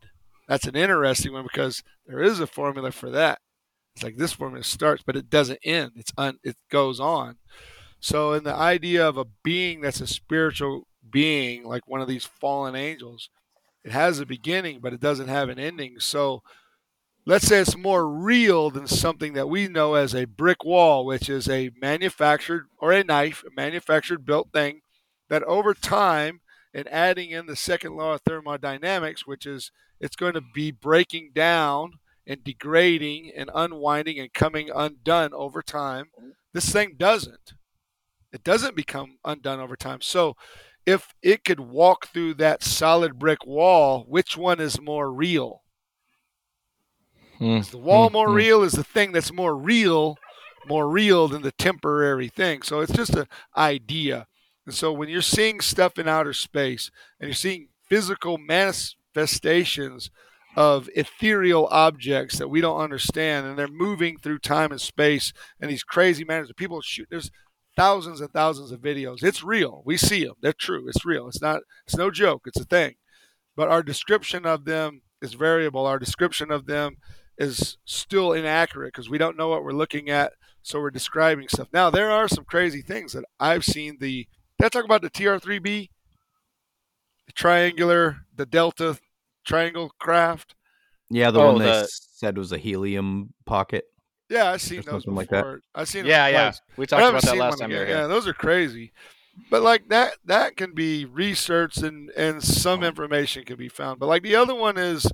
That's 0.47 0.67
an 0.67 0.75
interesting 0.75 1.33
one 1.33 1.43
because 1.43 1.83
there 2.07 2.21
is 2.21 2.39
a 2.39 2.47
formula 2.47 2.91
for 2.91 3.09
that. 3.11 3.39
It's 3.95 4.03
like 4.03 4.17
this 4.17 4.33
formula 4.33 4.63
starts, 4.63 5.03
but 5.05 5.15
it 5.15 5.29
doesn't 5.29 5.59
end. 5.63 5.91
It's 5.95 6.11
un, 6.17 6.39
it 6.43 6.57
goes 6.69 6.99
on. 6.99 7.37
So 7.99 8.33
in 8.33 8.43
the 8.43 8.55
idea 8.55 9.07
of 9.07 9.17
a 9.17 9.25
being 9.43 9.81
that's 9.81 10.01
a 10.01 10.07
spiritual 10.07 10.87
being, 11.09 11.63
like 11.63 11.87
one 11.87 12.01
of 12.01 12.07
these 12.07 12.25
fallen 12.25 12.75
angels, 12.75 13.29
it 13.83 13.91
has 13.91 14.19
a 14.19 14.25
beginning, 14.25 14.79
but 14.81 14.93
it 14.93 14.99
doesn't 14.99 15.27
have 15.27 15.49
an 15.49 15.59
ending. 15.59 15.99
So 15.99 16.41
let's 17.25 17.47
say 17.47 17.59
it's 17.59 17.77
more 17.77 18.09
real 18.09 18.69
than 18.69 18.87
something 18.87 19.33
that 19.33 19.49
we 19.49 19.67
know 19.67 19.93
as 19.93 20.13
a 20.13 20.25
brick 20.25 20.65
wall, 20.65 21.05
which 21.05 21.29
is 21.29 21.47
a 21.47 21.71
manufactured 21.79 22.65
or 22.79 22.91
a 22.91 23.03
knife, 23.03 23.43
a 23.45 23.53
manufactured 23.55 24.25
built 24.25 24.49
thing 24.51 24.81
that 25.29 25.43
over 25.43 25.73
time 25.73 26.41
and 26.73 26.87
adding 26.89 27.29
in 27.29 27.45
the 27.45 27.55
second 27.55 27.95
law 27.95 28.15
of 28.15 28.21
thermodynamics, 28.21 29.27
which 29.27 29.45
is 29.45 29.71
it's 29.99 30.15
going 30.15 30.33
to 30.33 30.41
be 30.41 30.71
breaking 30.71 31.31
down 31.33 31.93
and 32.25 32.43
degrading 32.43 33.31
and 33.35 33.49
unwinding 33.53 34.19
and 34.19 34.33
coming 34.33 34.69
undone 34.73 35.33
over 35.33 35.61
time. 35.61 36.05
This 36.53 36.69
thing 36.71 36.95
doesn't. 36.97 37.53
It 38.31 38.43
doesn't 38.43 38.75
become 38.75 39.17
undone 39.25 39.59
over 39.59 39.75
time. 39.75 40.01
So 40.01 40.35
if 40.85 41.13
it 41.21 41.43
could 41.43 41.59
walk 41.59 42.07
through 42.07 42.35
that 42.35 42.63
solid 42.63 43.19
brick 43.19 43.45
wall, 43.45 44.05
which 44.07 44.35
one 44.37 44.59
is 44.59 44.81
more 44.81 45.11
real? 45.11 45.63
Mm. 47.39 47.59
Is 47.59 47.69
the 47.69 47.77
wall 47.77 48.09
more 48.09 48.27
Mm, 48.27 48.33
mm. 48.33 48.35
real? 48.35 48.63
Is 48.63 48.73
the 48.73 48.83
thing 48.83 49.11
that's 49.11 49.31
more 49.33 49.55
real 49.55 50.17
more 50.65 50.89
real 50.89 51.27
than 51.27 51.41
the 51.41 51.51
temporary 51.51 52.29
thing? 52.29 52.61
So 52.61 52.79
it's 52.79 52.93
just 52.93 53.15
an 53.15 53.27
idea. 53.57 54.27
And 54.65 54.73
so 54.73 54.93
when 54.93 55.09
you're 55.09 55.21
seeing 55.21 55.59
stuff 55.59 55.99
in 55.99 56.07
outer 56.07 56.33
space 56.33 56.89
and 57.19 57.27
you're 57.27 57.35
seeing 57.35 57.67
physical 57.83 58.37
manifestations 58.37 60.09
of 60.55 60.89
ethereal 60.95 61.67
objects 61.71 62.37
that 62.37 62.49
we 62.49 62.61
don't 62.61 62.79
understand 62.79 63.47
and 63.47 63.57
they're 63.57 63.67
moving 63.67 64.17
through 64.17 64.39
time 64.39 64.71
and 64.71 64.81
space 64.81 65.33
and 65.59 65.69
these 65.69 65.83
crazy 65.83 66.23
manners 66.23 66.51
people 66.55 66.81
shoot. 66.81 67.07
There's 67.09 67.31
thousands 67.75 68.21
and 68.21 68.31
thousands 68.31 68.71
of 68.71 68.79
videos. 68.79 69.23
It's 69.23 69.43
real. 69.43 69.81
We 69.85 69.97
see 69.97 70.25
them 70.25 70.35
they're 70.41 70.53
true. 70.53 70.87
It's 70.87 71.05
real. 71.05 71.27
It's 71.27 71.41
not 71.41 71.61
it's 71.85 71.97
no 71.97 72.11
joke. 72.11 72.43
It's 72.45 72.59
a 72.59 72.65
thing. 72.65 72.95
But 73.55 73.69
our 73.69 73.83
description 73.83 74.45
of 74.45 74.65
them 74.65 75.01
is 75.21 75.33
variable. 75.33 75.85
Our 75.85 75.99
description 75.99 76.51
of 76.51 76.65
them 76.65 76.97
is 77.37 77.77
still 77.85 78.33
inaccurate 78.33 78.93
because 78.93 79.09
we 79.09 79.17
don't 79.17 79.37
know 79.37 79.47
what 79.47 79.63
we're 79.63 79.71
looking 79.71 80.09
at 80.09 80.33
so 80.61 80.79
we're 80.79 80.91
describing 80.91 81.47
stuff. 81.47 81.67
Now 81.73 81.89
there 81.89 82.11
are 82.11 82.27
some 82.27 82.45
crazy 82.45 82.81
things 82.81 83.13
that 83.13 83.25
i've 83.39 83.65
seen. 83.65 83.97
The 83.99 84.27
did 84.59 84.65
i 84.65 84.69
talk 84.69 84.85
about 84.85 85.01
the 85.01 85.09
tr3b 85.09 85.89
the 87.25 87.33
triangular 87.33 88.17
the 88.35 88.45
delta 88.45 88.97
triangle 89.45 89.91
craft 89.99 90.55
Yeah, 91.09 91.31
the 91.31 91.39
Oh, 91.39 91.53
one 91.53 91.61
they 91.61 91.85
said 91.89 92.37
was 92.37 92.51
a 92.51 92.57
helium 92.57 93.33
pocket. 93.45 93.85
yeah 94.29 94.51
i've 94.51 94.61
seen 94.61 94.77
those 94.77 95.03
something 95.03 95.13
before 95.15 95.15
like 95.15 95.29
that. 95.29 95.79
i've 95.79 95.87
seen 95.87 96.05
Yeah, 96.05 96.27
yeah. 96.27 96.43
twice. 96.49 96.61
We 96.77 96.85
talked 96.87 97.03
about 97.09 97.21
that 97.23 97.37
last 97.37 97.59
time 97.59 97.71
you 97.71 97.77
were 97.77 97.83
again. 97.83 97.95
here. 97.95 98.03
Yeah, 98.03 98.07
those 98.07 98.27
are 98.27 98.33
crazy. 98.33 98.91
But 99.49 99.63
like 99.63 99.89
that, 99.89 100.17
that 100.25 100.55
can 100.57 100.73
be 100.75 101.05
researched 101.05 101.79
and 101.79 102.11
and 102.11 102.43
some 102.43 102.83
information 102.83 103.43
can 103.45 103.57
be 103.57 103.67
found. 103.67 103.99
But 103.99 104.05
like 104.07 104.21
the 104.21 104.35
other 104.35 104.53
one 104.53 104.77
is, 104.77 105.07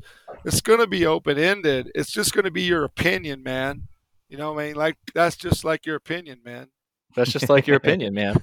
it's 0.44 0.60
going 0.60 0.80
to 0.80 0.88
be 0.88 1.06
open 1.06 1.38
ended. 1.40 1.90
It's 1.96 2.12
just 2.12 2.34
going 2.34 2.44
to 2.44 2.52
be 2.52 2.64
your 2.64 2.84
opinion, 2.84 3.44
man. 3.44 3.88
You 4.28 4.38
know, 4.38 4.52
what 4.52 4.62
I 4.62 4.68
mean, 4.68 4.76
like 4.76 4.98
that's 5.16 5.38
just 5.38 5.64
like 5.64 5.86
your 5.86 5.96
opinion, 5.96 6.42
man. 6.44 6.68
That's 7.16 7.32
just 7.32 7.48
like 7.48 7.66
your 7.66 7.78
opinion, 7.84 8.14
man. 8.14 8.36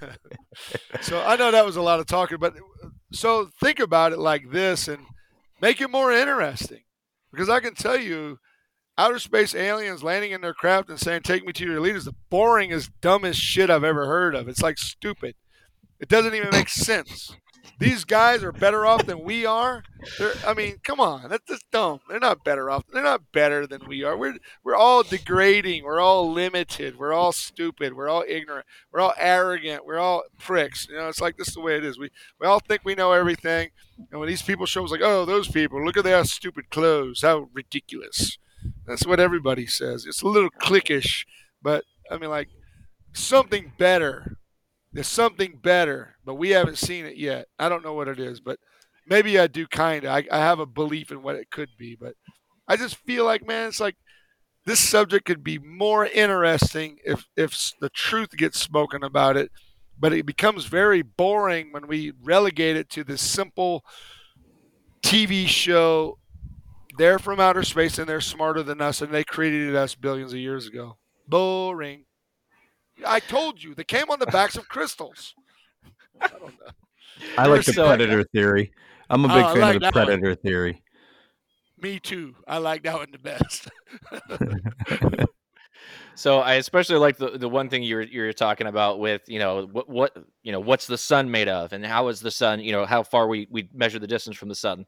So 1.03 1.23
I 1.23 1.37
know 1.37 1.51
that 1.51 1.67
was 1.67 1.77
a 1.77 1.83
lot 1.83 2.01
of 2.01 2.07
talking, 2.07 2.39
but 2.39 2.55
so 3.13 3.51
think 3.61 3.79
about 3.79 4.13
it 4.13 4.19
like 4.19 4.51
this 4.51 4.89
and 4.89 5.05
make 5.61 5.81
it 5.81 5.91
more 5.91 6.13
interesting. 6.13 6.83
Because 7.31 7.49
I 7.49 7.61
can 7.61 7.75
tell 7.75 7.99
you, 7.99 8.39
outer 8.97 9.19
space 9.19 9.55
aliens 9.55 10.03
landing 10.03 10.33
in 10.33 10.41
their 10.41 10.55
craft 10.55 10.89
and 10.89 10.99
saying, 10.99 11.23
Take 11.23 11.45
me 11.45 11.53
to 11.55 11.65
your 11.65 11.81
leaders, 11.81 12.05
the 12.05 12.15
boringest, 12.31 12.91
dumbest 13.01 13.41
shit 13.41 13.71
I've 13.71 13.85
ever 13.85 14.07
heard 14.07 14.35
of. 14.35 14.49
It's 14.49 14.63
like 14.63 14.79
stupid. 14.79 15.35
It 16.01 16.09
doesn't 16.09 16.35
even 16.35 16.51
make 16.51 16.69
sense. 16.69 17.35
These 17.79 18.05
guys 18.05 18.43
are 18.43 18.53
better 18.53 18.87
off 18.87 19.07
than 19.07 19.23
we 19.23 19.45
are. 19.45 19.83
They're, 20.19 20.33
I 20.47 20.55
mean, 20.55 20.77
come 20.83 21.01
on, 21.01 21.29
that's 21.29 21.47
just 21.47 21.71
dumb. 21.71 22.01
They're 22.09 22.19
not 22.19 22.45
better 22.45 22.71
off. 22.71 22.85
They're 22.93 23.03
not 23.03 23.33
better 23.33 23.67
than 23.67 23.87
we 23.87 24.03
are. 24.03 24.17
We're 24.17 24.37
we're 24.65 24.77
all 24.77 25.03
degrading. 25.03 25.85
We're 25.85 26.01
all 26.01 26.33
limited. 26.33 26.99
We're 26.99 27.13
all 27.13 27.33
stupid. 27.33 27.95
We're 27.95 28.09
all 28.09 28.25
ignorant. 28.27 28.67
We're 28.93 29.01
all 29.01 29.15
arrogant. 29.19 29.85
We're 29.85 29.99
all 29.99 30.25
pricks. 30.39 30.89
You 30.89 30.97
know, 30.97 31.09
it's 31.09 31.21
like 31.21 31.37
this 31.37 31.49
is 31.49 31.55
the 31.55 31.61
way 31.61 31.77
it 31.77 31.85
is. 31.85 31.99
We 31.99 32.11
we 32.41 32.47
all 32.47 32.61
think 32.61 32.83
we 32.85 32.95
know 32.95 33.13
everything. 33.13 33.71
And 34.11 34.21
when 34.21 34.29
these 34.29 34.43
people 34.43 34.67
show 34.67 34.85
us 34.85 34.91
like, 34.91 35.01
oh, 35.03 35.25
those 35.25 35.49
people, 35.49 35.85
look 35.85 35.97
at 35.97 36.05
their 36.05 36.25
stupid 36.25 36.71
clothes. 36.71 37.23
How 37.23 37.49
ridiculous. 37.53 38.39
That's 38.87 39.07
what 39.07 39.21
everybody 39.21 39.67
says. 39.67 40.07
It's 40.07 40.23
a 40.23 40.29
little 40.29 40.51
cliquish, 40.51 41.25
but 41.63 41.85
I 42.11 42.19
mean, 42.19 42.31
like 42.31 42.49
something 43.13 43.73
better. 43.79 44.39
There's 44.97 45.09
something 45.09 45.59
better, 45.63 46.17
but 46.25 46.37
we 46.37 46.49
haven't 46.49 46.79
seen 46.79 47.05
it 47.05 47.19
yet. 47.19 47.49
I 47.59 47.69
don't 47.69 47.85
know 47.85 47.93
what 47.93 48.09
it 48.09 48.19
is, 48.19 48.41
but 48.41 48.59
maybe 49.07 49.39
I 49.39 49.47
do 49.47 49.67
kind 49.67 50.05
of. 50.05 50.11
I, 50.11 50.25
I 50.33 50.39
have 50.39 50.59
a 50.59 50.65
belief 50.65 51.13
in 51.13 51.23
what 51.23 51.37
it 51.37 51.51
could 51.51 51.69
be, 51.77 51.99
but 52.01 52.15
I 52.67 52.79
just 52.79 52.97
feel 52.97 53.27
like, 53.27 53.47
man, 53.47 53.69
it's 53.69 53.79
like 53.79 53.97
this 54.65 54.81
subject 54.81 55.27
could 55.27 55.45
be 55.45 55.59
more 55.59 56.07
interesting 56.07 56.97
if 57.05 57.27
if 57.37 57.75
the 57.79 57.91
truth 57.91 58.31
gets 58.39 58.59
spoken 58.59 59.03
about 59.05 59.37
it, 59.37 59.51
but 60.01 60.15
it 60.15 60.25
becomes 60.25 60.65
very 60.65 61.03
boring 61.03 61.73
when 61.73 61.89
we 61.89 62.15
relegate 62.25 62.79
it 62.79 62.89
to 62.89 63.05
this 63.05 63.21
simple 63.21 63.85
TV 65.03 65.47
show. 65.47 66.17
They're 66.97 67.19
from 67.19 67.39
outer 67.39 67.65
space 67.65 67.99
and 67.99 68.09
they're 68.09 68.23
smarter 68.23 68.63
than 68.63 68.81
us, 68.81 69.03
and 69.03 69.13
they 69.13 69.25
created 69.25 69.77
us 69.77 69.95
billions 69.95 70.33
of 70.33 70.39
years 70.39 70.67
ago. 70.67 70.97
Boring. 71.29 72.06
I 73.05 73.21
told 73.21 73.63
you 73.63 73.75
they 73.75 73.85
came 73.85 74.11
on 74.11 74.19
the 74.19 74.27
backs 74.27 74.57
of 74.57 74.69
crystals. 74.69 75.35
I 76.21 76.29
don't 76.29 76.43
know. 76.43 76.71
I 77.39 77.47
like 77.47 77.65
the 77.65 77.73
So- 77.73 77.87
predator 77.87 78.25
theory. 78.25 78.73
I'm 79.11 79.25
a 79.25 79.29
Oh, 79.29 79.37
big 79.37 79.45
I 79.45 79.53
fan 79.53 79.61
like 79.61 79.75
of 79.77 79.81
the 79.81 79.85
that 79.87 79.95
one. 79.95 80.07
predator 80.07 80.35
theory. 80.35 80.83
Me 81.79 82.01
too. 82.01 82.35
I 82.49 82.59
like 82.59 82.83
that 82.85 82.95
one 82.95 83.09
the 83.13 83.19
best. 83.19 83.69
So 86.19 86.39
I 86.39 86.55
especially 86.55 86.97
like 86.97 87.19
the 87.19 87.37
the 87.37 87.49
one 87.49 87.69
thing 87.69 87.83
you're 87.83 88.01
you're 88.01 88.33
talking 88.33 88.67
about 88.67 88.99
with 89.01 89.21
you 89.29 89.39
know 89.39 89.67
what 89.71 89.87
what 89.87 90.17
you 90.43 90.51
know 90.51 90.61
what's 90.61 90.87
the 90.87 90.97
sun 90.97 91.31
made 91.31 91.47
of 91.47 91.75
and 91.75 91.85
how 91.85 92.09
is 92.09 92.21
the 92.21 92.31
sun 92.31 92.61
you 92.61 92.73
know 92.73 92.87
how 92.87 93.03
far 93.03 93.29
we 93.29 93.47
we 93.51 93.69
measure 93.75 93.99
the 93.99 94.07
distance 94.07 94.35
from 94.39 94.49
the 94.49 94.55
sun, 94.55 94.87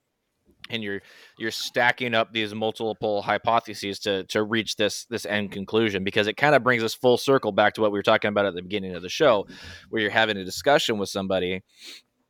and 0.70 0.82
you're 0.82 1.00
you're 1.38 1.50
stacking 1.50 2.14
up 2.14 2.32
these 2.32 2.54
multiple 2.54 3.22
hypotheses 3.22 3.98
to 4.00 4.24
to 4.24 4.42
reach 4.42 4.76
this 4.76 5.04
this 5.06 5.26
end 5.26 5.52
conclusion 5.52 6.04
because 6.04 6.26
it 6.26 6.36
kind 6.36 6.54
of 6.54 6.62
brings 6.62 6.82
us 6.82 6.94
full 6.94 7.16
circle 7.16 7.52
back 7.52 7.74
to 7.74 7.80
what 7.80 7.92
we 7.92 7.98
were 7.98 8.02
talking 8.02 8.28
about 8.28 8.46
at 8.46 8.54
the 8.54 8.62
beginning 8.62 8.94
of 8.94 9.02
the 9.02 9.08
show, 9.08 9.46
where 9.90 10.02
you're 10.02 10.10
having 10.10 10.36
a 10.36 10.44
discussion 10.44 10.98
with 10.98 11.08
somebody, 11.08 11.62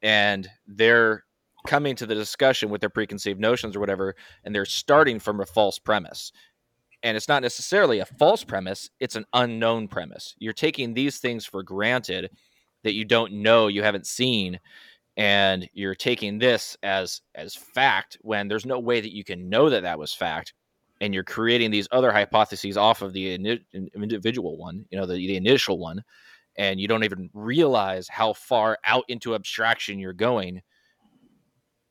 and 0.03 0.49
they're 0.67 1.25
coming 1.67 1.97
to 1.97 2.07
the 2.07 2.15
discussion 2.15 2.71
with 2.71 2.81
their 2.81 2.91
preconceived 2.91 3.41
notions 3.41 3.77
or 3.77 3.81
whatever, 3.81 4.15
and 4.45 4.55
they're 4.55 4.65
starting 4.65 5.19
from 5.19 5.41
a 5.41 5.47
false 5.47 5.79
premise. 5.79 6.33
And 7.03 7.17
it's 7.17 7.29
not 7.29 7.43
necessarily 7.43 8.01
a 8.01 8.07
false 8.07 8.43
premise 8.43 8.91
it's 8.99 9.17
an 9.17 9.27
unknown 9.33 9.89
premise. 9.89 10.35
You're 10.39 10.53
taking 10.53 10.95
these 10.95 11.19
things 11.19 11.47
for 11.47 11.63
granted 11.63 12.31
that 12.85 12.95
you 12.95 13.05
don't 13.05 13.33
know 13.33 13.67
you 13.67 13.83
haven't 13.83 14.07
seen 14.07 14.61
and 15.19 15.69
you're 15.75 15.97
taking 15.97 16.39
this 16.39 16.77
as 16.85 17.21
as 17.35 17.55
fact 17.55 18.17
when 18.23 18.47
there's 18.47 18.65
no 18.65 18.79
way 18.79 19.01
that 19.01 19.13
you 19.15 19.25
can 19.25 19.51
know 19.51 19.69
that 19.69 19.83
that 19.83 19.99
was 19.99 20.15
fact 20.15 20.55
and 21.01 21.13
you're 21.13 21.25
creating 21.25 21.71
these 21.71 21.89
other 21.91 22.13
hypotheses 22.13 22.77
off 22.77 23.03
of 23.03 23.13
the 23.13 23.37
ini- 23.37 23.61
individual 23.95 24.57
one 24.57 24.87
you 24.91 24.99
know 24.99 25.05
the, 25.05 25.15
the 25.15 25.37
initial 25.37 25.79
one 25.79 26.03
and 26.57 26.81
you 26.81 26.89
don't 26.89 27.05
even 27.05 27.29
realize 27.35 28.09
how 28.09 28.33
far 28.33 28.79
out 28.87 29.05
into 29.09 29.35
abstraction 29.35 29.99
you're 29.99 30.13
going 30.13 30.63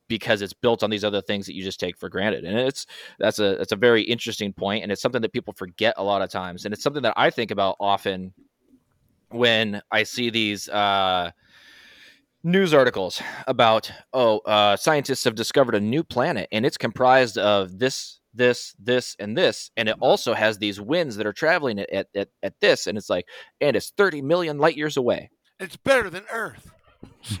because 0.08 0.40
it's 0.40 0.54
built 0.54 0.82
on 0.82 0.88
these 0.88 1.04
other 1.04 1.20
things 1.20 1.44
that 1.44 1.54
you 1.54 1.62
just 1.62 1.78
take 1.78 1.98
for 1.98 2.08
granted 2.08 2.44
and 2.44 2.58
it's 2.58 2.86
that's 3.18 3.38
a 3.38 3.56
that's 3.56 3.72
a 3.72 3.76
very 3.76 4.02
interesting 4.02 4.54
point 4.54 4.82
and 4.82 4.90
it's 4.90 5.02
something 5.02 5.20
that 5.20 5.34
people 5.34 5.52
forget 5.52 5.92
a 5.98 6.02
lot 6.02 6.22
of 6.22 6.30
times 6.30 6.64
and 6.64 6.72
it's 6.72 6.82
something 6.82 7.02
that 7.02 7.14
i 7.18 7.28
think 7.28 7.50
about 7.50 7.76
often 7.78 8.32
when 9.30 9.82
i 9.92 10.02
see 10.02 10.30
these 10.30 10.70
uh 10.70 11.30
news 12.44 12.72
articles 12.72 13.20
about 13.46 13.90
oh 14.12 14.38
uh 14.40 14.76
scientists 14.76 15.24
have 15.24 15.34
discovered 15.34 15.74
a 15.74 15.80
new 15.80 16.04
planet 16.04 16.48
and 16.52 16.64
it's 16.64 16.78
comprised 16.78 17.36
of 17.36 17.78
this 17.78 18.20
this 18.32 18.74
this 18.78 19.16
and 19.18 19.36
this 19.36 19.70
and 19.76 19.88
it 19.88 19.96
also 20.00 20.34
has 20.34 20.58
these 20.58 20.80
winds 20.80 21.16
that 21.16 21.26
are 21.26 21.32
traveling 21.32 21.80
at, 21.80 21.90
at, 21.90 22.06
at, 22.14 22.28
at 22.42 22.54
this 22.60 22.86
and 22.86 22.96
it's 22.96 23.10
like 23.10 23.26
and 23.60 23.74
it's 23.74 23.90
30 23.96 24.22
million 24.22 24.58
light 24.58 24.76
years 24.76 24.96
away 24.96 25.30
it's 25.60 25.76
better 25.76 26.08
than 26.08 26.24
Earth. 26.32 26.70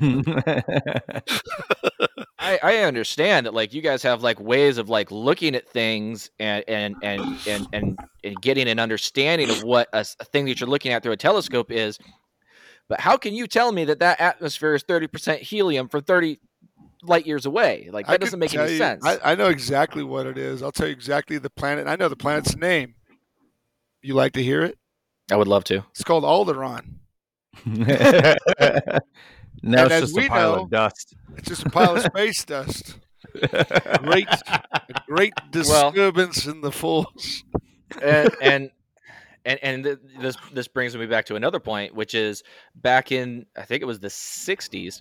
I, 2.40 2.58
I 2.62 2.76
understand 2.78 3.46
that 3.46 3.54
like 3.54 3.72
you 3.72 3.82
guys 3.82 4.02
have 4.02 4.22
like 4.22 4.40
ways 4.40 4.78
of 4.78 4.88
like 4.88 5.10
looking 5.10 5.54
at 5.54 5.68
things 5.68 6.30
and 6.38 6.64
and 6.68 6.96
and 7.02 7.38
and 7.46 7.68
and, 7.72 7.98
and 8.24 8.40
getting 8.40 8.68
an 8.68 8.78
understanding 8.78 9.50
of 9.50 9.62
what 9.62 9.88
a 9.92 10.04
thing 10.04 10.46
that 10.46 10.60
you're 10.60 10.68
looking 10.68 10.92
at 10.92 11.02
through 11.02 11.12
a 11.12 11.16
telescope 11.16 11.70
is 11.70 11.98
but 12.88 13.00
how 13.00 13.16
can 13.16 13.34
you 13.34 13.46
tell 13.46 13.70
me 13.72 13.84
that 13.84 13.98
that 14.00 14.20
atmosphere 14.20 14.74
is 14.74 14.82
30% 14.84 15.38
helium 15.40 15.88
from 15.88 16.02
30 16.02 16.38
light 17.02 17.26
years 17.26 17.46
away 17.46 17.88
like 17.92 18.06
that 18.06 18.14
can 18.14 18.20
doesn't 18.20 18.38
make 18.40 18.54
any 18.54 18.72
you- 18.72 18.78
sense 18.78 19.04
I, 19.04 19.18
I 19.22 19.34
know 19.36 19.46
exactly 19.48 20.02
what 20.02 20.26
it 20.26 20.36
is. 20.36 20.62
I'll 20.62 20.72
tell 20.72 20.86
you 20.88 20.92
exactly 20.92 21.38
the 21.38 21.50
planet. 21.50 21.86
I 21.86 21.94
know 21.96 22.08
the 22.08 22.16
planet's 22.16 22.56
name. 22.56 22.94
You 24.02 24.14
like 24.14 24.32
to 24.32 24.42
hear 24.42 24.62
it? 24.62 24.76
I 25.30 25.36
would 25.36 25.46
love 25.48 25.64
to 25.64 25.84
It's 25.90 26.02
called 26.04 26.24
Alderaan. 26.24 26.94
now 27.66 28.36
And 29.84 29.92
it's 29.92 30.12
just 30.12 30.18
a 30.18 30.28
pile 30.28 30.56
know- 30.56 30.62
of 30.64 30.70
dust. 30.70 31.14
It's 31.36 31.48
just 31.48 31.66
a 31.66 31.70
pile 31.70 31.96
of 31.96 32.02
space 32.02 32.44
dust. 32.44 32.96
Great, 34.02 34.28
a 34.48 34.62
great 35.08 35.32
Well- 35.54 35.90
disturbance 35.90 36.46
in 36.46 36.60
the 36.62 36.72
force. 36.72 37.44
and 38.02 38.30
and 38.42 38.70
and, 39.48 39.58
and 39.62 39.84
th- 39.84 39.98
this 40.20 40.36
this 40.52 40.68
brings 40.68 40.94
me 40.94 41.06
back 41.06 41.24
to 41.26 41.34
another 41.34 41.58
point, 41.58 41.94
which 41.94 42.14
is 42.14 42.42
back 42.74 43.10
in 43.10 43.46
I 43.56 43.62
think 43.62 43.82
it 43.82 43.86
was 43.86 43.98
the 43.98 44.08
'60s 44.08 45.00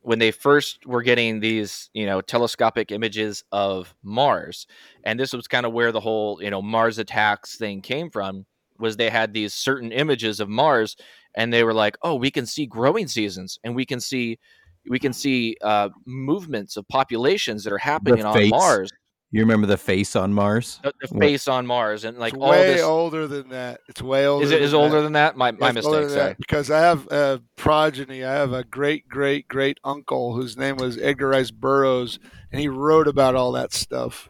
when 0.00 0.18
they 0.18 0.30
first 0.30 0.84
were 0.86 1.02
getting 1.02 1.40
these 1.40 1.90
you 1.92 2.06
know 2.06 2.22
telescopic 2.22 2.90
images 2.90 3.44
of 3.52 3.94
Mars, 4.02 4.66
and 5.04 5.20
this 5.20 5.34
was 5.34 5.46
kind 5.46 5.66
of 5.66 5.72
where 5.72 5.92
the 5.92 6.00
whole 6.00 6.42
you 6.42 6.50
know 6.50 6.62
Mars 6.62 6.98
attacks 6.98 7.56
thing 7.56 7.82
came 7.82 8.10
from. 8.10 8.46
Was 8.78 8.96
they 8.96 9.10
had 9.10 9.34
these 9.34 9.52
certain 9.52 9.92
images 9.92 10.40
of 10.40 10.48
Mars, 10.48 10.96
and 11.36 11.52
they 11.52 11.62
were 11.62 11.74
like, 11.74 11.96
oh, 12.02 12.14
we 12.14 12.30
can 12.30 12.46
see 12.46 12.66
growing 12.66 13.06
seasons, 13.06 13.58
and 13.62 13.76
we 13.76 13.84
can 13.84 14.00
see 14.00 14.38
we 14.88 14.98
can 14.98 15.12
see 15.12 15.56
uh, 15.62 15.90
movements 16.06 16.78
of 16.78 16.88
populations 16.88 17.62
that 17.64 17.72
are 17.74 17.78
happening 17.78 18.24
on. 18.24 18.34
Mars. 18.48 18.90
You 19.34 19.40
remember 19.40 19.66
the 19.66 19.78
face 19.78 20.14
on 20.14 20.34
Mars? 20.34 20.78
The, 20.82 20.92
the 21.00 21.08
What- 21.14 21.20
face 21.22 21.48
on 21.48 21.66
Mars 21.66 22.04
and 22.04 22.18
like 22.18 22.34
it's 22.34 22.42
all 22.42 22.50
way 22.50 22.74
this. 22.74 22.82
older 22.82 23.26
than 23.26 23.48
that. 23.48 23.80
It's 23.88 24.02
way 24.02 24.26
older. 24.26 24.44
Is 24.44 24.50
it 24.50 24.60
is 24.60 24.72
than 24.72 24.80
older 24.80 24.96
that. 24.96 25.02
than 25.04 25.12
that? 25.14 25.36
My 25.38 25.52
my 25.52 25.70
It's 25.70 25.86
older 25.86 26.02
mistake. 26.02 26.18
Sorry. 26.18 26.34
Because 26.38 26.70
I 26.70 26.80
have 26.80 27.06
a 27.10 27.40
progeny. 27.56 28.24
I 28.24 28.32
have 28.34 28.52
a 28.52 28.62
great 28.62 29.08
great 29.08 29.48
great 29.48 29.78
uncle 29.84 30.34
whose 30.34 30.58
name 30.58 30.76
was 30.76 30.98
Edgar 30.98 31.28
Rice 31.28 31.50
Burroughs, 31.50 32.18
and 32.52 32.60
he 32.60 32.68
wrote 32.68 33.08
about 33.08 33.34
all 33.34 33.52
that 33.52 33.72
stuff. 33.72 34.28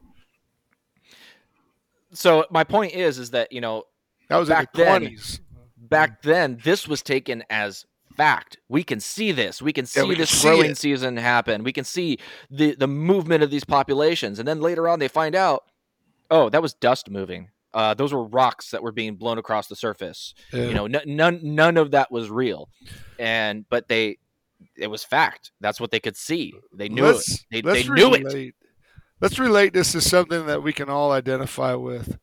So 2.12 2.44
my 2.50 2.62
point 2.64 2.92
is, 2.94 3.18
is 3.18 3.30
that 3.30 3.50
you 3.52 3.60
know 3.60 3.84
That 4.28 4.36
was 4.36 4.48
Back 4.48 4.68
in 4.74 4.78
the 4.78 4.84
then, 4.84 5.00
twenties. 5.00 5.40
back 5.78 6.22
then 6.22 6.58
this 6.62 6.86
was 6.86 7.02
taken 7.02 7.42
as 7.50 7.86
fact. 8.12 8.58
We 8.68 8.84
can 8.84 9.00
see 9.00 9.32
this. 9.32 9.60
We 9.60 9.72
can 9.72 9.86
see 9.86 10.00
Yeah, 10.00 10.06
we 10.06 10.14
can 10.14 10.22
this 10.22 10.30
see 10.30 10.48
growing 10.48 10.74
season 10.74 11.16
happen. 11.16 11.64
We 11.64 11.72
can 11.72 11.84
see 11.84 12.18
the 12.50 12.74
the 12.74 12.86
movement 12.86 13.42
of 13.42 13.50
these 13.50 13.64
populations. 13.64 14.38
And 14.38 14.46
then 14.46 14.60
later 14.60 14.88
on 14.88 14.98
they 14.98 15.08
find 15.08 15.34
out 15.34 15.64
oh 16.30 16.48
that 16.50 16.62
was 16.62 16.74
dust 16.74 17.10
moving. 17.10 17.50
Uh, 17.74 17.94
those 17.94 18.12
were 18.12 18.24
rocks 18.24 18.70
that 18.70 18.82
were 18.82 18.92
being 18.92 19.16
blown 19.16 19.38
across 19.38 19.66
the 19.66 19.76
surface. 19.76 20.34
You 20.52 20.74
know 20.74 20.86
n- 20.86 21.02
none 21.06 21.40
none 21.42 21.76
of 21.76 21.92
that 21.92 22.12
was 22.12 22.30
real. 22.30 22.68
And 23.18 23.64
but 23.68 23.88
they 23.88 24.18
it 24.76 24.88
was 24.88 25.02
fact. 25.02 25.52
That's 25.60 25.80
what 25.80 25.90
they 25.90 26.00
could 26.00 26.16
see. 26.16 26.54
They 26.74 26.88
knew 26.88 27.04
let's, 27.04 27.44
it 27.50 27.64
they, 27.64 27.82
they 27.82 27.88
knew 27.88 28.14
it. 28.14 28.54
Let's 29.20 29.38
relate 29.38 29.72
this 29.72 29.92
to 29.92 30.00
something 30.00 30.46
that 30.46 30.62
we 30.64 30.72
can 30.72 30.88
all 30.88 31.12
identify 31.12 31.74
with. 31.74 32.18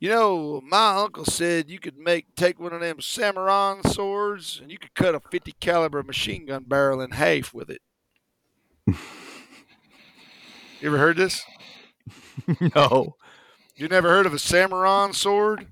You 0.00 0.08
know, 0.08 0.62
my 0.64 0.96
uncle 0.96 1.26
said 1.26 1.68
you 1.68 1.78
could 1.78 1.98
make 1.98 2.34
take 2.34 2.58
one 2.58 2.72
of 2.72 2.80
them 2.80 3.02
Samurai 3.02 3.82
swords 3.84 4.58
and 4.62 4.72
you 4.72 4.78
could 4.78 4.94
cut 4.94 5.14
a 5.14 5.20
50 5.20 5.52
caliber 5.60 6.02
machine 6.02 6.46
gun 6.46 6.64
barrel 6.66 7.02
in 7.02 7.10
half 7.10 7.52
with 7.52 7.68
it. 7.68 7.82
you 8.86 8.94
ever 10.82 10.96
heard 10.96 11.18
this? 11.18 11.44
no. 12.74 13.16
You 13.76 13.88
never 13.88 14.08
heard 14.08 14.24
of 14.24 14.32
a 14.32 14.38
Samurai 14.38 15.10
sword? 15.10 15.66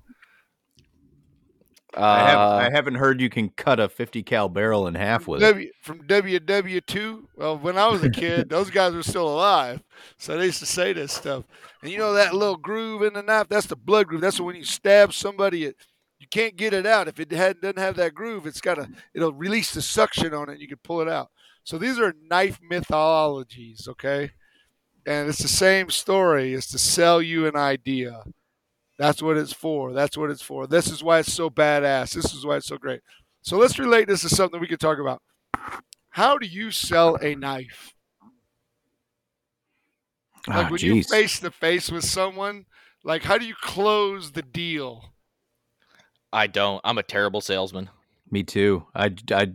I, 1.95 2.19
have, 2.29 2.37
Uh, 2.37 2.55
I 2.55 2.69
haven't 2.71 2.95
heard 2.95 3.19
you 3.19 3.29
can 3.29 3.49
cut 3.49 3.79
a 3.79 3.89
50 3.89 4.21
cal 4.23 4.47
barrel 4.49 4.87
in 4.87 4.95
half 4.95 5.27
with 5.27 5.41
it. 5.41 5.71
From 5.81 6.03
WW2. 6.03 7.23
Well, 7.35 7.57
when 7.57 7.77
I 7.77 7.87
was 7.87 8.03
a 8.03 8.09
kid, 8.09 8.49
those 8.49 8.69
guys 8.69 8.93
were 8.93 9.03
still 9.03 9.27
alive, 9.27 9.81
so 10.17 10.37
they 10.37 10.45
used 10.45 10.59
to 10.59 10.65
say 10.65 10.93
this 10.93 11.11
stuff. 11.13 11.45
And 11.81 11.91
you 11.91 11.97
know 11.97 12.13
that 12.13 12.33
little 12.33 12.57
groove 12.57 13.01
in 13.01 13.13
the 13.13 13.23
knife? 13.23 13.47
That's 13.49 13.65
the 13.67 13.75
blood 13.75 14.07
groove. 14.07 14.21
That's 14.21 14.39
when 14.39 14.55
you 14.55 14.63
stab 14.63 15.13
somebody, 15.13 15.65
it, 15.65 15.75
you 16.19 16.27
can't 16.27 16.55
get 16.55 16.73
it 16.73 16.85
out. 16.85 17.07
If 17.07 17.19
it 17.19 17.31
had, 17.31 17.61
doesn't 17.61 17.79
have 17.79 17.95
that 17.95 18.13
groove, 18.13 18.45
it's 18.45 18.61
got 18.61 18.75
to 18.75 18.89
it'll 19.13 19.33
release 19.33 19.71
the 19.73 19.81
suction 19.81 20.33
on 20.33 20.49
it. 20.49 20.53
and 20.53 20.61
You 20.61 20.67
can 20.67 20.79
pull 20.83 21.01
it 21.01 21.09
out. 21.09 21.29
So 21.63 21.77
these 21.77 21.99
are 21.99 22.13
knife 22.29 22.59
mythologies, 22.61 23.87
okay? 23.87 24.31
And 25.05 25.29
it's 25.29 25.41
the 25.41 25.47
same 25.47 25.89
story. 25.89 26.53
It's 26.53 26.67
to 26.71 26.77
sell 26.77 27.21
you 27.21 27.47
an 27.47 27.55
idea. 27.55 28.23
That's 28.99 29.21
what 29.21 29.37
it's 29.37 29.53
for. 29.53 29.93
That's 29.93 30.17
what 30.17 30.29
it's 30.29 30.41
for. 30.41 30.67
This 30.67 30.87
is 30.87 31.01
why 31.01 31.19
it's 31.19 31.33
so 31.33 31.49
badass. 31.49 32.13
This 32.13 32.33
is 32.33 32.45
why 32.45 32.57
it's 32.57 32.67
so 32.67 32.77
great. 32.77 32.99
So 33.41 33.57
let's 33.57 33.79
relate 33.79 34.09
this 34.09 34.21
to 34.21 34.29
something 34.29 34.59
we 34.59 34.67
can 34.67 34.77
talk 34.77 34.99
about. 34.99 35.21
How 36.09 36.37
do 36.37 36.45
you 36.45 36.69
sell 36.69 37.15
a 37.15 37.33
knife? 37.33 37.93
Like 40.47 40.65
Ah, 40.65 40.69
when 40.69 40.81
you 40.81 41.01
face 41.03 41.39
to 41.39 41.49
face 41.49 41.89
with 41.89 42.03
someone, 42.03 42.65
like 43.03 43.23
how 43.23 43.37
do 43.37 43.45
you 43.45 43.55
close 43.59 44.33
the 44.33 44.41
deal? 44.41 45.13
i 46.31 46.45
don't 46.45 46.79
i'm 46.83 46.99
a 46.99 47.03
terrible 47.03 47.41
salesman 47.41 47.89
Me 48.29 48.43
too. 48.43 48.85
I, 48.93 49.15
I, 49.31 49.53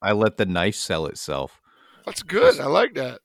I 0.00 0.12
let 0.12 0.36
the 0.36 0.46
knife 0.46 0.76
sell 0.76 1.06
itself. 1.06 1.60
That's 2.06 2.22
good. 2.22 2.60
I 2.60 2.66
like 2.66 2.94
that. 2.94 3.20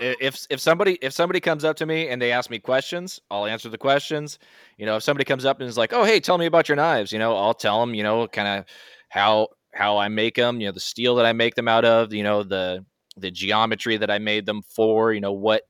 If 0.00 0.46
if 0.48 0.58
somebody 0.60 0.94
if 1.02 1.12
somebody 1.12 1.38
comes 1.40 1.64
up 1.64 1.76
to 1.76 1.86
me 1.86 2.08
and 2.08 2.20
they 2.20 2.32
ask 2.32 2.48
me 2.50 2.58
questions, 2.58 3.20
I'll 3.30 3.46
answer 3.46 3.68
the 3.68 3.78
questions. 3.78 4.38
You 4.78 4.86
know, 4.86 4.96
if 4.96 5.02
somebody 5.02 5.24
comes 5.24 5.44
up 5.44 5.60
and 5.60 5.68
is 5.68 5.76
like, 5.76 5.92
"Oh, 5.92 6.04
hey, 6.04 6.18
tell 6.18 6.38
me 6.38 6.46
about 6.46 6.68
your 6.68 6.76
knives," 6.76 7.12
you 7.12 7.18
know, 7.18 7.36
I'll 7.36 7.54
tell 7.54 7.78
them, 7.80 7.94
you 7.94 8.02
know, 8.02 8.26
kind 8.26 8.48
of 8.48 8.64
how 9.10 9.48
how 9.74 9.98
I 9.98 10.08
make 10.08 10.34
them, 10.36 10.60
you 10.60 10.66
know, 10.68 10.72
the 10.72 10.80
steel 10.80 11.14
that 11.16 11.26
I 11.26 11.32
make 11.34 11.54
them 11.56 11.68
out 11.68 11.84
of, 11.84 12.12
you 12.14 12.22
know, 12.22 12.42
the 12.42 12.84
the 13.18 13.30
geometry 13.30 13.98
that 13.98 14.10
I 14.10 14.18
made 14.18 14.46
them 14.46 14.62
for, 14.62 15.12
you 15.12 15.20
know, 15.20 15.32
what 15.32 15.62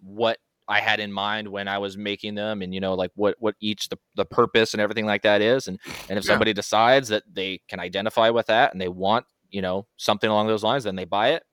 what 0.00 0.38
I 0.68 0.80
had 0.80 1.00
in 1.00 1.12
mind 1.12 1.48
when 1.48 1.68
I 1.68 1.78
was 1.78 1.96
making 1.96 2.34
them 2.34 2.62
and 2.62 2.74
you 2.74 2.80
know 2.80 2.94
like 2.94 3.12
what 3.14 3.36
what 3.38 3.54
each 3.60 3.88
the, 3.88 3.98
the 4.16 4.24
purpose 4.24 4.74
and 4.74 4.80
everything 4.80 5.06
like 5.06 5.22
that 5.22 5.40
is 5.40 5.68
and 5.68 5.78
and 6.08 6.18
if 6.18 6.24
Yeah. 6.24 6.26
somebody 6.26 6.52
decides 6.52 7.08
that 7.08 7.22
they 7.32 7.60
can 7.68 7.80
identify 7.80 8.30
with 8.30 8.46
that 8.46 8.72
and 8.72 8.80
they 8.80 8.88
want, 8.88 9.26
you 9.50 9.62
know, 9.62 9.86
something 9.96 10.28
along 10.30 10.48
those 10.48 10.64
lines 10.64 10.84
then 10.84 10.96
they 10.96 11.04
buy 11.04 11.30
it. 11.30 11.44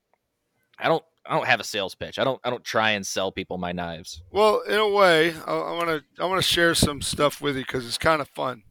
I 0.78 0.88
don't 0.88 1.04
I 1.26 1.34
don't 1.34 1.46
have 1.46 1.60
a 1.60 1.64
sales 1.64 1.94
pitch. 1.94 2.18
I 2.18 2.24
don't 2.24 2.40
I 2.44 2.50
don't 2.50 2.64
try 2.64 2.90
and 2.90 3.06
sell 3.06 3.32
people 3.32 3.56
my 3.58 3.72
knives. 3.72 4.22
Well, 4.30 4.60
in 4.60 4.78
a 4.78 4.88
way, 4.88 5.34
I 5.46 5.54
want 5.72 5.88
to 5.88 6.02
I 6.22 6.26
want 6.26 6.42
to 6.42 6.48
share 6.48 6.74
some 6.74 7.00
stuff 7.00 7.40
with 7.40 7.56
you 7.56 7.62
because 7.62 7.86
it's 7.86 7.98
kind 7.98 8.20
of 8.20 8.28
fun. 8.28 8.62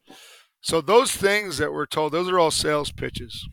So 0.62 0.80
those 0.80 1.12
things 1.12 1.58
that 1.58 1.74
we're 1.74 1.86
told, 1.86 2.14
those 2.14 2.30
are 2.30 2.40
all 2.40 2.52
sales 2.52 2.92
pitches. 2.92 3.48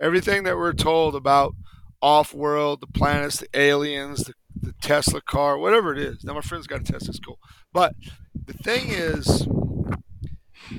Everything 0.00 0.42
that 0.42 0.56
we're 0.56 0.74
told 0.74 1.14
about 1.14 1.54
off-world, 2.02 2.82
the 2.82 2.86
planets, 2.86 3.38
the 3.38 3.48
aliens, 3.58 4.24
the, 4.24 4.34
the 4.60 4.74
Tesla 4.82 5.22
car, 5.22 5.56
whatever 5.56 5.92
it 5.94 5.98
is. 5.98 6.22
Now 6.24 6.34
my 6.34 6.42
friend's 6.42 6.66
got 6.66 6.82
a 6.82 6.84
Tesla, 6.84 7.08
it's 7.08 7.18
cool. 7.18 7.38
But 7.72 7.94
the 8.34 8.52
thing 8.52 8.88
is, 8.88 9.48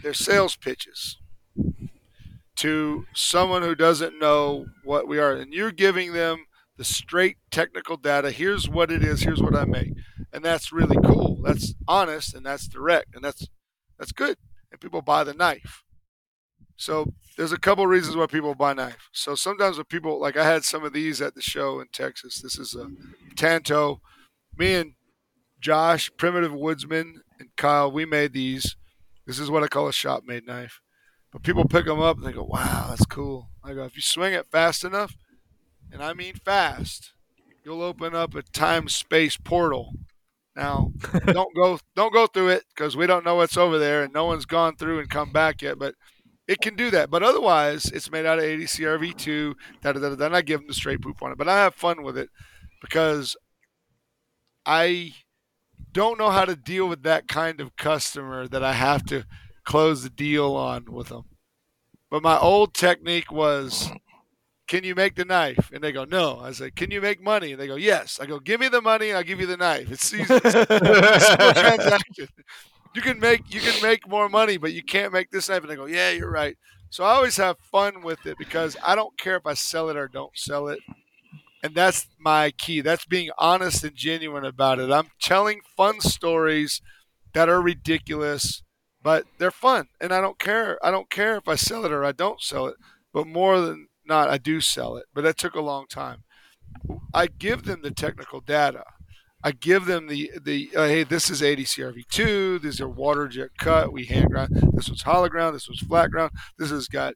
they're 0.03 0.13
sales 0.13 0.55
pitches 0.55 1.17
to 2.57 3.05
someone 3.15 3.63
who 3.63 3.73
doesn't 3.73 4.19
know 4.19 4.67
what 4.83 5.07
we 5.07 5.17
are, 5.17 5.33
and 5.33 5.53
you're 5.53 5.71
giving 5.71 6.13
them 6.13 6.45
the 6.77 6.83
straight 6.83 7.37
technical 7.51 7.97
data. 7.97 8.31
Here's 8.31 8.69
what 8.69 8.91
it 8.91 9.03
is. 9.03 9.21
Here's 9.21 9.41
what 9.41 9.55
I 9.55 9.65
make 9.65 9.93
and 10.33 10.43
that's 10.43 10.71
really 10.71 10.97
cool. 11.03 11.41
That's 11.43 11.73
honest 11.87 12.33
and 12.35 12.45
that's 12.45 12.67
direct 12.67 13.15
and 13.15 13.23
that's 13.23 13.47
that's 13.97 14.11
good. 14.11 14.37
And 14.71 14.79
people 14.79 15.01
buy 15.01 15.23
the 15.23 15.33
knife. 15.33 15.83
So 16.75 17.13
there's 17.37 17.51
a 17.51 17.59
couple 17.59 17.87
reasons 17.87 18.15
why 18.15 18.27
people 18.27 18.53
buy 18.53 18.73
knife. 18.73 19.09
So 19.11 19.33
sometimes 19.33 19.77
when 19.77 19.85
people 19.85 20.19
like 20.19 20.37
I 20.37 20.45
had 20.45 20.63
some 20.63 20.83
of 20.83 20.93
these 20.93 21.21
at 21.21 21.35
the 21.35 21.41
show 21.41 21.79
in 21.79 21.87
Texas. 21.91 22.41
This 22.41 22.57
is 22.59 22.75
a 22.75 22.89
Tanto. 23.35 24.01
Me 24.55 24.75
and 24.75 24.93
Josh, 25.59 26.11
Primitive 26.17 26.53
Woodsman, 26.53 27.21
and 27.39 27.49
Kyle, 27.55 27.91
we 27.91 28.05
made 28.05 28.33
these. 28.33 28.75
This 29.25 29.39
is 29.39 29.49
what 29.49 29.63
I 29.63 29.67
call 29.67 29.87
a 29.87 29.93
shop 29.93 30.23
made 30.25 30.45
knife. 30.45 30.79
But 31.31 31.43
people 31.43 31.65
pick 31.65 31.85
them 31.85 31.99
up 31.99 32.17
and 32.17 32.25
they 32.25 32.31
go, 32.31 32.43
"Wow, 32.43 32.87
that's 32.89 33.05
cool." 33.05 33.49
I 33.63 33.73
go, 33.73 33.83
"If 33.85 33.95
you 33.95 34.01
swing 34.01 34.33
it 34.33 34.47
fast 34.51 34.83
enough, 34.83 35.15
and 35.91 36.03
I 36.03 36.13
mean 36.13 36.35
fast, 36.35 37.13
you'll 37.63 37.81
open 37.81 38.15
up 38.15 38.35
a 38.35 38.43
time 38.43 38.89
space 38.89 39.37
portal." 39.37 39.93
Now, 40.55 40.91
don't 41.27 41.55
go 41.55 41.79
don't 41.95 42.13
go 42.13 42.27
through 42.27 42.49
it 42.49 42.63
because 42.75 42.97
we 42.97 43.07
don't 43.07 43.23
know 43.25 43.35
what's 43.35 43.57
over 43.57 43.77
there 43.77 44.03
and 44.03 44.13
no 44.13 44.25
one's 44.25 44.45
gone 44.45 44.75
through 44.75 44.99
and 44.99 45.09
come 45.09 45.31
back 45.31 45.61
yet. 45.61 45.77
But 45.77 45.95
it 46.47 46.61
can 46.61 46.75
do 46.75 46.89
that. 46.91 47.09
But 47.09 47.23
otherwise, 47.23 47.85
it's 47.85 48.09
made 48.09 48.25
out 48.25 48.39
of 48.39 48.45
80 48.45 48.63
CRV2. 48.63 49.53
Da 49.81 49.91
da 49.91 49.99
da 49.99 50.15
da. 50.15 50.25
And 50.25 50.35
I 50.35 50.41
give 50.41 50.61
them 50.61 50.67
the 50.67 50.73
straight 50.73 51.01
poop 51.01 51.21
on 51.21 51.31
it, 51.31 51.37
but 51.37 51.47
I 51.47 51.57
have 51.57 51.75
fun 51.75 52.03
with 52.03 52.17
it 52.17 52.29
because 52.81 53.35
I 54.65 55.13
don't 55.91 56.17
know 56.17 56.29
how 56.29 56.45
to 56.45 56.55
deal 56.55 56.87
with 56.87 57.03
that 57.03 57.27
kind 57.27 57.59
of 57.61 57.75
customer 57.75 58.47
that 58.47 58.63
I 58.63 58.73
have 58.73 59.05
to 59.05 59.25
close 59.63 60.03
the 60.03 60.09
deal 60.09 60.55
on 60.55 60.85
with 60.91 61.09
them. 61.09 61.23
But 62.09 62.23
my 62.23 62.37
old 62.37 62.73
technique 62.73 63.31
was 63.31 63.91
can 64.67 64.83
you 64.83 64.95
make 64.95 65.15
the 65.15 65.25
knife? 65.25 65.69
And 65.73 65.81
they 65.83 65.91
go, 65.91 66.03
no. 66.03 66.39
I 66.39 66.51
say, 66.51 66.71
can 66.71 66.91
you 66.91 67.01
make 67.01 67.21
money? 67.21 67.53
And 67.53 67.61
they 67.61 67.67
go, 67.67 67.75
yes. 67.75 68.19
I 68.21 68.25
go, 68.25 68.39
give 68.39 68.59
me 68.59 68.67
the 68.67 68.81
money 68.81 69.09
and 69.09 69.17
I'll 69.17 69.23
give 69.23 69.39
you 69.39 69.45
the 69.45 69.57
knife. 69.57 69.89
It's 69.89 70.13
easy. 70.13 70.25
Transaction. 70.39 72.27
You 72.93 73.01
can 73.01 73.19
make 73.19 73.53
you 73.53 73.61
can 73.61 73.81
make 73.81 74.07
more 74.07 74.27
money, 74.27 74.57
but 74.57 74.73
you 74.73 74.83
can't 74.83 75.13
make 75.13 75.29
this 75.29 75.49
knife. 75.49 75.61
And 75.61 75.69
they 75.69 75.75
go, 75.75 75.85
yeah, 75.85 76.11
you're 76.11 76.31
right. 76.31 76.57
So 76.89 77.03
I 77.03 77.11
always 77.11 77.37
have 77.37 77.57
fun 77.59 78.01
with 78.01 78.25
it 78.25 78.37
because 78.37 78.75
I 78.83 78.95
don't 78.95 79.17
care 79.17 79.35
if 79.35 79.45
I 79.45 79.53
sell 79.53 79.89
it 79.89 79.97
or 79.97 80.07
don't 80.07 80.37
sell 80.37 80.67
it. 80.67 80.79
And 81.63 81.75
that's 81.75 82.07
my 82.19 82.51
key. 82.51 82.81
That's 82.81 83.05
being 83.05 83.29
honest 83.37 83.83
and 83.83 83.95
genuine 83.95 84.45
about 84.45 84.79
it. 84.79 84.91
I'm 84.91 85.09
telling 85.21 85.61
fun 85.75 86.01
stories 86.01 86.81
that 87.33 87.49
are 87.49 87.61
ridiculous, 87.61 88.63
but 89.03 89.25
they're 89.37 89.51
fun. 89.51 89.87
And 89.99 90.13
I 90.13 90.21
don't 90.21 90.39
care. 90.39 90.77
I 90.83 90.91
don't 90.91 91.09
care 91.09 91.35
if 91.35 91.47
I 91.47 91.55
sell 91.55 91.85
it 91.85 91.91
or 91.91 92.05
I 92.05 92.11
don't 92.11 92.41
sell 92.41 92.67
it. 92.67 92.75
But 93.13 93.27
more 93.27 93.59
than 93.59 93.87
not, 94.07 94.29
I 94.29 94.37
do 94.37 94.61
sell 94.61 94.97
it. 94.97 95.05
But 95.13 95.23
that 95.23 95.37
took 95.37 95.55
a 95.55 95.61
long 95.61 95.85
time. 95.87 96.23
I 97.13 97.27
give 97.27 97.63
them 97.63 97.81
the 97.81 97.91
technical 97.91 98.41
data. 98.41 98.83
I 99.43 99.51
give 99.51 99.85
them 99.85 100.07
the 100.07 100.31
the 100.41 100.69
uh, 100.75 100.87
hey, 100.87 101.03
this 101.03 101.29
is 101.29 101.43
80 101.43 101.63
CRV2. 101.65 102.61
These 102.61 102.81
are 102.81 102.89
water 102.89 103.27
jet 103.27 103.49
cut. 103.57 103.93
We 103.93 104.05
hand 104.05 104.31
ground. 104.31 104.49
This 104.73 104.89
was 104.89 105.03
hollow 105.03 105.29
ground. 105.29 105.55
This 105.55 105.69
was 105.69 105.79
flat 105.79 106.11
ground. 106.11 106.31
This 106.57 106.71
has 106.71 106.87
got 106.87 107.13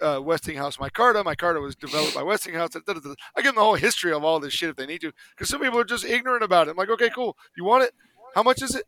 uh, 0.00 0.20
Westinghouse 0.22 0.76
micarta. 0.76 1.24
Micarta 1.24 1.60
was 1.60 1.74
developed 1.74 2.14
by 2.14 2.22
Westinghouse. 2.22 2.76
I 2.76 2.80
give 2.80 3.02
them 3.02 3.54
the 3.54 3.60
whole 3.60 3.74
history 3.74 4.12
of 4.12 4.22
all 4.22 4.38
this 4.38 4.52
shit 4.52 4.70
if 4.70 4.76
they 4.76 4.86
need 4.86 5.00
to, 5.00 5.12
because 5.30 5.48
some 5.48 5.60
people 5.60 5.78
are 5.78 5.84
just 5.84 6.04
ignorant 6.04 6.44
about 6.44 6.68
it. 6.68 6.72
I'm 6.72 6.76
like, 6.76 6.90
okay, 6.90 7.10
cool. 7.14 7.36
You 7.56 7.64
want 7.64 7.84
it? 7.84 7.92
How 8.34 8.42
much 8.42 8.62
is 8.62 8.74
it? 8.74 8.84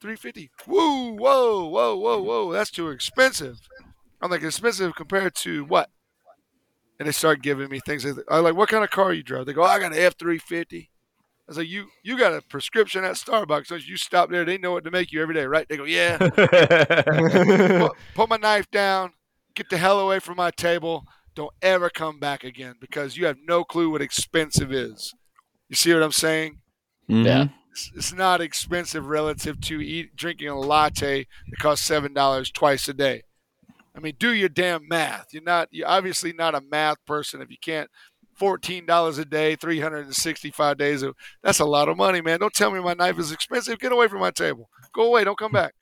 350. 0.00 0.50
Whoa, 0.66 1.12
whoa, 1.14 1.66
whoa, 1.66 1.96
whoa, 1.96 2.22
whoa. 2.22 2.52
That's 2.52 2.70
too 2.70 2.90
expensive. 2.90 3.58
I'm 4.20 4.30
like, 4.30 4.42
expensive 4.42 4.94
compared 4.94 5.34
to 5.36 5.64
what? 5.64 5.90
And 6.98 7.06
they 7.06 7.12
start 7.12 7.42
giving 7.42 7.68
me 7.68 7.80
things. 7.80 8.04
I'm 8.04 8.42
like, 8.44 8.56
what 8.56 8.68
kind 8.70 8.82
of 8.82 8.90
car 8.90 9.12
you 9.12 9.22
drive? 9.22 9.46
They 9.46 9.52
go, 9.52 9.62
I 9.62 9.78
got 9.78 9.92
an 9.92 9.98
F350. 9.98 10.88
I 11.48 11.50
was 11.50 11.58
like, 11.58 11.68
you 11.68 11.86
you 12.02 12.18
got 12.18 12.32
a 12.34 12.42
prescription 12.42 13.04
at 13.04 13.12
Starbucks. 13.14 13.68
So 13.68 13.76
you 13.76 13.96
stop 13.96 14.30
there, 14.30 14.44
they 14.44 14.58
know 14.58 14.72
what 14.72 14.82
to 14.84 14.90
make 14.90 15.12
you 15.12 15.22
every 15.22 15.34
day, 15.34 15.44
right? 15.46 15.68
They 15.68 15.76
go, 15.76 15.84
yeah. 15.84 16.16
put, 17.78 17.92
put 18.14 18.28
my 18.28 18.36
knife 18.36 18.68
down. 18.70 19.12
Get 19.54 19.70
the 19.70 19.76
hell 19.78 20.00
away 20.00 20.18
from 20.18 20.36
my 20.36 20.50
table. 20.50 21.04
Don't 21.34 21.52
ever 21.62 21.88
come 21.90 22.18
back 22.18 22.42
again 22.42 22.74
because 22.80 23.16
you 23.16 23.26
have 23.26 23.36
no 23.46 23.62
clue 23.62 23.90
what 23.90 24.02
expensive 24.02 24.72
is. 24.72 25.14
You 25.68 25.76
see 25.76 25.92
what 25.92 26.02
I'm 26.02 26.12
saying? 26.12 26.60
Mhm. 27.08 27.24
It's, 27.70 27.92
it's 27.94 28.12
not 28.12 28.40
expensive 28.40 29.06
relative 29.06 29.60
to 29.62 29.80
eat 29.80 30.16
drinking 30.16 30.48
a 30.48 30.58
latte 30.58 31.26
that 31.50 31.58
costs 31.60 31.86
seven 31.86 32.12
dollars 32.12 32.50
twice 32.50 32.88
a 32.88 32.94
day. 32.94 33.22
I 33.96 34.00
mean, 34.00 34.14
do 34.18 34.32
your 34.32 34.48
damn 34.48 34.86
math. 34.88 35.28
You're 35.32 35.42
not 35.42 35.68
you're 35.70 35.88
obviously 35.88 36.32
not 36.32 36.54
a 36.54 36.60
math 36.60 37.04
person 37.06 37.40
if 37.40 37.50
you 37.50 37.56
can't 37.60 37.90
fourteen 38.34 38.86
dollars 38.86 39.18
a 39.18 39.24
day, 39.24 39.56
three 39.56 39.80
hundred 39.80 40.06
and 40.06 40.14
sixty-five 40.14 40.76
days. 40.76 41.02
Of, 41.02 41.14
that's 41.42 41.60
a 41.60 41.64
lot 41.64 41.88
of 41.88 41.96
money, 41.96 42.20
man. 42.20 42.40
Don't 42.40 42.52
tell 42.52 42.70
me 42.70 42.80
my 42.80 42.94
knife 42.94 43.18
is 43.18 43.32
expensive. 43.32 43.78
Get 43.78 43.92
away 43.92 44.08
from 44.08 44.20
my 44.20 44.30
table. 44.30 44.68
Go 44.94 45.06
away. 45.06 45.24
Don't 45.24 45.38
come 45.38 45.52
back. 45.52 45.74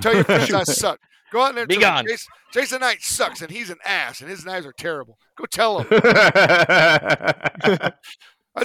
Tell 0.00 0.14
your 0.14 0.24
friends 0.24 0.52
I 0.52 0.62
suck. 0.64 0.98
Go 1.30 1.42
out 1.42 1.54
there 1.54 1.64
and 1.64 1.68
Be 1.68 1.76
tell 1.76 1.96
them, 1.96 2.04
gone. 2.04 2.08
Jason, 2.08 2.32
Jason 2.52 2.80
Knight 2.80 3.02
sucks 3.02 3.42
and 3.42 3.50
he's 3.50 3.70
an 3.70 3.78
ass 3.84 4.20
and 4.20 4.30
his 4.30 4.44
knives 4.44 4.66
are 4.66 4.72
terrible. 4.72 5.18
Go 5.36 5.44
tell 5.44 5.80
him. 5.80 5.86
That's 5.90 6.04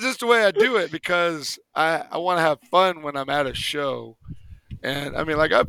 just 0.02 0.22
the 0.22 0.28
way 0.28 0.45
I 0.45 0.52
do 0.52 0.78
it 0.78 0.91
because 0.91 1.60
I, 1.76 2.04
I 2.10 2.18
want 2.18 2.38
to 2.38 2.41
have 2.41 2.60
fun 2.72 3.02
when 3.02 3.18
I'm 3.18 3.30
at 3.30 3.48
a 3.48 3.54
show. 3.54 4.18
And 4.82 5.16
I 5.16 5.24
mean, 5.24 5.38
like 5.38 5.52
I've, 5.52 5.68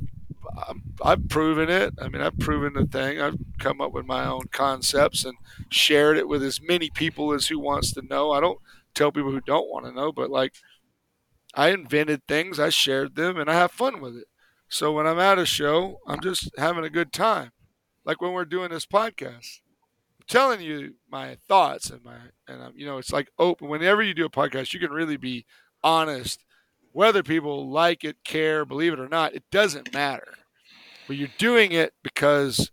I've 1.02 1.28
proven 1.28 1.68
it. 1.68 1.94
I 2.00 2.08
mean, 2.08 2.22
I've 2.22 2.38
proven 2.38 2.74
the 2.74 2.86
thing. 2.86 3.20
I've 3.20 3.38
come 3.58 3.80
up 3.80 3.92
with 3.92 4.06
my 4.06 4.26
own 4.26 4.48
concepts 4.52 5.24
and 5.24 5.36
shared 5.70 6.16
it 6.16 6.28
with 6.28 6.42
as 6.42 6.60
many 6.60 6.90
people 6.90 7.32
as 7.32 7.48
who 7.48 7.58
wants 7.58 7.92
to 7.92 8.02
know. 8.02 8.30
I 8.32 8.40
don't 8.40 8.58
tell 8.94 9.12
people 9.12 9.30
who 9.30 9.40
don't 9.40 9.70
want 9.70 9.86
to 9.86 9.92
know, 9.92 10.12
but 10.12 10.30
like 10.30 10.54
I 11.54 11.70
invented 11.70 12.26
things, 12.26 12.58
I 12.60 12.68
shared 12.68 13.16
them, 13.16 13.36
and 13.38 13.50
I 13.50 13.54
have 13.54 13.72
fun 13.72 14.00
with 14.00 14.16
it. 14.16 14.26
So 14.68 14.92
when 14.92 15.06
I'm 15.06 15.18
at 15.18 15.38
a 15.38 15.46
show, 15.46 16.00
I'm 16.06 16.20
just 16.20 16.50
having 16.58 16.84
a 16.84 16.90
good 16.90 17.12
time. 17.12 17.52
Like 18.04 18.20
when 18.20 18.32
we're 18.32 18.44
doing 18.44 18.70
this 18.70 18.86
podcast 18.86 19.60
I'm 20.18 20.26
telling 20.28 20.60
you 20.60 20.94
my 21.10 21.36
thoughts 21.48 21.90
and 21.90 22.02
my 22.04 22.16
and 22.48 22.62
um, 22.62 22.72
you 22.76 22.86
know 22.86 22.98
it's 22.98 23.12
like 23.12 23.28
open 23.38 23.68
whenever 23.68 24.02
you 24.02 24.14
do 24.14 24.24
a 24.24 24.30
podcast 24.30 24.72
you 24.72 24.80
can 24.80 24.90
really 24.90 25.16
be 25.16 25.44
honest 25.82 26.44
whether 26.92 27.22
people 27.22 27.70
like 27.70 28.04
it 28.04 28.16
care 28.24 28.64
believe 28.64 28.92
it 28.92 29.00
or 29.00 29.08
not 29.08 29.34
it 29.34 29.44
doesn't 29.50 29.92
matter 29.92 30.34
but 31.06 31.16
you're 31.16 31.28
doing 31.38 31.72
it 31.72 31.92
because 32.02 32.70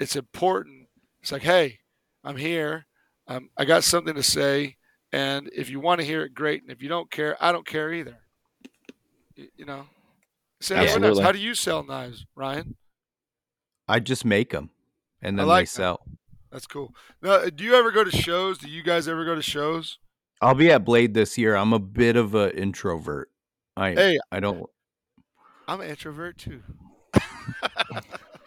it's 0.00 0.16
important. 0.16 0.88
It's 1.22 1.32
like 1.32 1.42
hey 1.42 1.78
i'm 2.22 2.36
here. 2.36 2.86
Um, 3.26 3.50
i 3.56 3.64
got 3.64 3.84
something 3.84 4.14
to 4.14 4.22
say 4.22 4.76
and 5.12 5.48
if 5.54 5.70
you 5.70 5.80
want 5.80 6.00
to 6.00 6.06
hear 6.06 6.22
it 6.24 6.34
great. 6.34 6.62
And 6.62 6.70
if 6.70 6.82
you 6.82 6.88
don't 6.88 7.10
care 7.10 7.36
i 7.42 7.52
don't 7.52 7.66
care 7.66 7.92
either. 7.92 8.18
You, 9.36 9.48
you 9.56 9.64
know? 9.64 9.86
Say, 10.60 10.76
everyone 10.76 10.94
Absolutely. 10.94 11.22
how 11.24 11.32
do 11.32 11.38
you 11.38 11.54
sell 11.54 11.82
knives 11.82 12.26
ryan? 12.34 12.76
I 13.86 14.00
just 14.00 14.24
make 14.24 14.50
them, 14.50 14.70
and 15.20 15.36
I 15.38 15.42
then 15.42 15.48
like 15.48 15.62
they 15.62 15.66
sell. 15.66 16.06
that's 16.50 16.66
cool. 16.66 16.94
Now, 17.20 17.44
do 17.50 17.64
you 17.64 17.74
ever 17.74 17.90
go 17.90 18.02
to 18.02 18.10
shows? 18.10 18.56
Do 18.56 18.68
you 18.70 18.82
guys 18.82 19.08
ever 19.08 19.26
go 19.26 19.34
to 19.34 19.42
shows? 19.42 19.98
I'll 20.40 20.54
be 20.54 20.70
at 20.70 20.82
Blade 20.82 21.12
this 21.12 21.36
year. 21.36 21.54
I'm 21.54 21.74
a 21.74 21.78
bit 21.78 22.16
of 22.16 22.34
an 22.34 22.52
introvert. 22.52 23.30
I 23.76 23.90
hey 23.90 24.18
I 24.30 24.40
don't, 24.40 24.64
i'm 25.66 25.80
an 25.80 25.88
introvert 25.88 26.38
too 26.38 26.62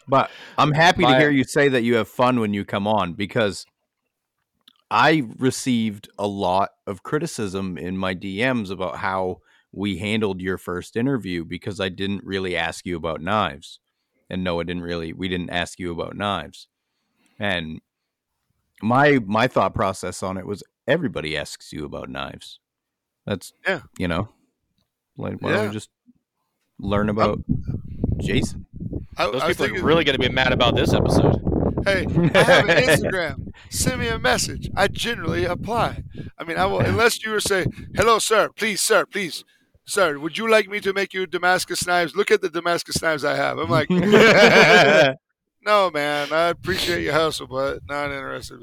but 0.07 0.29
I'm 0.57 0.71
happy 0.71 1.03
to 1.03 1.17
hear 1.17 1.29
you 1.29 1.43
say 1.43 1.69
that 1.69 1.83
you 1.83 1.95
have 1.95 2.07
fun 2.07 2.39
when 2.39 2.53
you 2.53 2.65
come 2.65 2.87
on 2.87 3.13
because 3.13 3.65
I 4.89 5.23
received 5.37 6.09
a 6.17 6.27
lot 6.27 6.71
of 6.85 7.03
criticism 7.03 7.77
in 7.77 7.97
my 7.97 8.15
DMs 8.15 8.71
about 8.71 8.97
how 8.97 9.41
we 9.71 9.97
handled 9.97 10.41
your 10.41 10.57
first 10.57 10.95
interview 10.95 11.43
because 11.43 11.79
I 11.79 11.89
didn't 11.89 12.23
really 12.23 12.55
ask 12.55 12.85
you 12.85 12.95
about 12.95 13.21
knives. 13.21 13.79
And 14.29 14.43
no, 14.43 14.59
I 14.59 14.63
didn't 14.63 14.83
really 14.83 15.13
we 15.13 15.27
didn't 15.27 15.49
ask 15.49 15.79
you 15.79 15.91
about 15.91 16.15
knives. 16.15 16.67
And 17.39 17.81
my 18.81 19.19
my 19.25 19.47
thought 19.47 19.73
process 19.73 20.23
on 20.23 20.37
it 20.37 20.45
was 20.45 20.63
everybody 20.87 21.37
asks 21.37 21.73
you 21.73 21.85
about 21.85 22.09
knives. 22.09 22.59
That's 23.25 23.51
Yeah. 23.67 23.81
you 23.97 24.07
know. 24.07 24.29
Like 25.17 25.41
why 25.41 25.51
don't 25.53 25.67
we 25.67 25.73
just 25.73 25.89
learn 26.79 27.09
about 27.09 27.39
Jason? 28.19 28.65
I, 29.17 29.25
Those 29.31 29.41
I 29.41 29.47
people 29.49 29.65
think 29.67 29.79
are 29.79 29.83
really 29.85 30.03
going 30.03 30.19
to 30.19 30.27
be 30.27 30.33
mad 30.33 30.51
about 30.53 30.75
this 30.75 30.93
episode. 30.93 31.41
Hey, 31.85 32.05
I 32.35 32.43
have 32.43 32.69
an 32.69 32.77
Instagram. 32.83 33.51
Send 33.69 33.99
me 34.01 34.07
a 34.09 34.19
message. 34.19 34.69
I 34.75 34.87
generally 34.87 35.45
apply. 35.45 36.03
I 36.37 36.43
mean, 36.43 36.57
I 36.57 36.65
will 36.65 36.79
unless 36.81 37.23
you 37.23 37.31
were 37.31 37.39
say, 37.39 37.65
"Hello, 37.95 38.19
sir. 38.19 38.49
Please, 38.55 38.81
sir. 38.81 39.05
Please, 39.05 39.43
sir. 39.85 40.19
Would 40.19 40.37
you 40.37 40.49
like 40.49 40.67
me 40.69 40.79
to 40.81 40.93
make 40.93 41.13
you 41.13 41.25
Damascus 41.25 41.85
knives? 41.87 42.15
Look 42.15 42.29
at 42.31 42.41
the 42.41 42.49
Damascus 42.49 43.01
knives 43.01 43.23
I 43.23 43.35
have." 43.35 43.57
I'm 43.57 43.69
like, 43.69 43.89
"No, 45.61 45.91
man. 45.91 46.31
I 46.31 46.47
appreciate 46.49 47.03
your 47.03 47.13
hustle, 47.13 47.47
but 47.47 47.79
not 47.87 48.11
interested." 48.11 48.59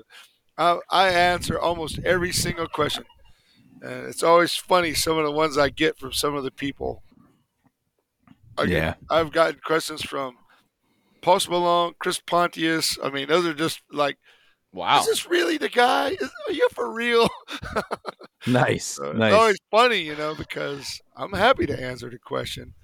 I, 0.57 0.79
I 0.91 1.09
answer 1.09 1.59
almost 1.59 1.99
every 2.05 2.33
single 2.33 2.69
question, 2.69 3.05
and 3.83 4.07
it's 4.07 4.23
always 4.23 4.55
funny 4.55 4.95
some 4.95 5.19
of 5.19 5.25
the 5.25 5.33
ones 5.33 5.59
I 5.59 5.69
get 5.71 5.99
from 5.99 6.13
some 6.13 6.35
of 6.37 6.45
the 6.45 6.51
people. 6.53 7.03
Get- 8.59 8.69
Yeah. 8.69 8.95
I've 9.11 9.33
gotten 9.33 9.61
questions 9.65 10.03
from 10.03 10.37
Post 11.25 11.49
Malone, 11.49 11.95
Chris 11.99 12.21
Pontius. 12.21 12.99
I 13.03 13.09
mean, 13.09 13.29
those 13.29 13.47
are 13.47 13.55
just 13.55 13.81
like, 13.91 14.19
Wow. 14.75 15.01
is 15.01 15.07
this 15.07 15.27
really 15.27 15.57
the 15.57 15.71
guy? 15.71 16.11
Is, 16.11 16.31
are 16.47 16.53
you 16.53 16.69
for 16.73 16.93
real? 16.93 17.29
nice. 18.47 18.85
So 18.97 19.13
nice. 19.13 19.33
It's 19.33 19.41
always 19.41 19.59
funny, 19.71 20.01
you 20.03 20.17
know, 20.17 20.35
because 20.35 21.01
I'm 21.17 21.33
happy 21.33 21.65
to 21.65 21.83
answer 21.83 22.11
the 22.11 22.19
question. 22.19 22.75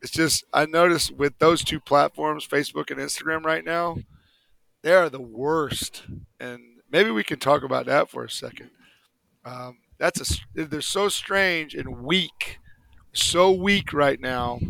It's 0.00 0.10
just 0.10 0.44
I 0.54 0.64
noticed 0.64 1.12
with 1.12 1.38
those 1.38 1.62
two 1.62 1.78
platforms, 1.78 2.48
Facebook 2.48 2.90
and 2.90 2.98
Instagram, 2.98 3.44
right 3.44 3.64
now, 3.64 3.98
they 4.82 4.94
are 4.94 5.10
the 5.10 5.20
worst. 5.20 6.04
And 6.40 6.60
maybe 6.90 7.10
we 7.10 7.24
can 7.24 7.38
talk 7.38 7.62
about 7.62 7.84
that 7.86 8.08
for 8.08 8.24
a 8.24 8.30
second. 8.30 8.70
Um, 9.44 9.78
that's 9.98 10.40
a 10.54 10.64
they're 10.64 10.80
so 10.80 11.10
strange 11.10 11.74
and 11.74 12.02
weak, 12.02 12.58
so 13.12 13.52
weak 13.52 13.92
right 13.92 14.20
now. 14.20 14.60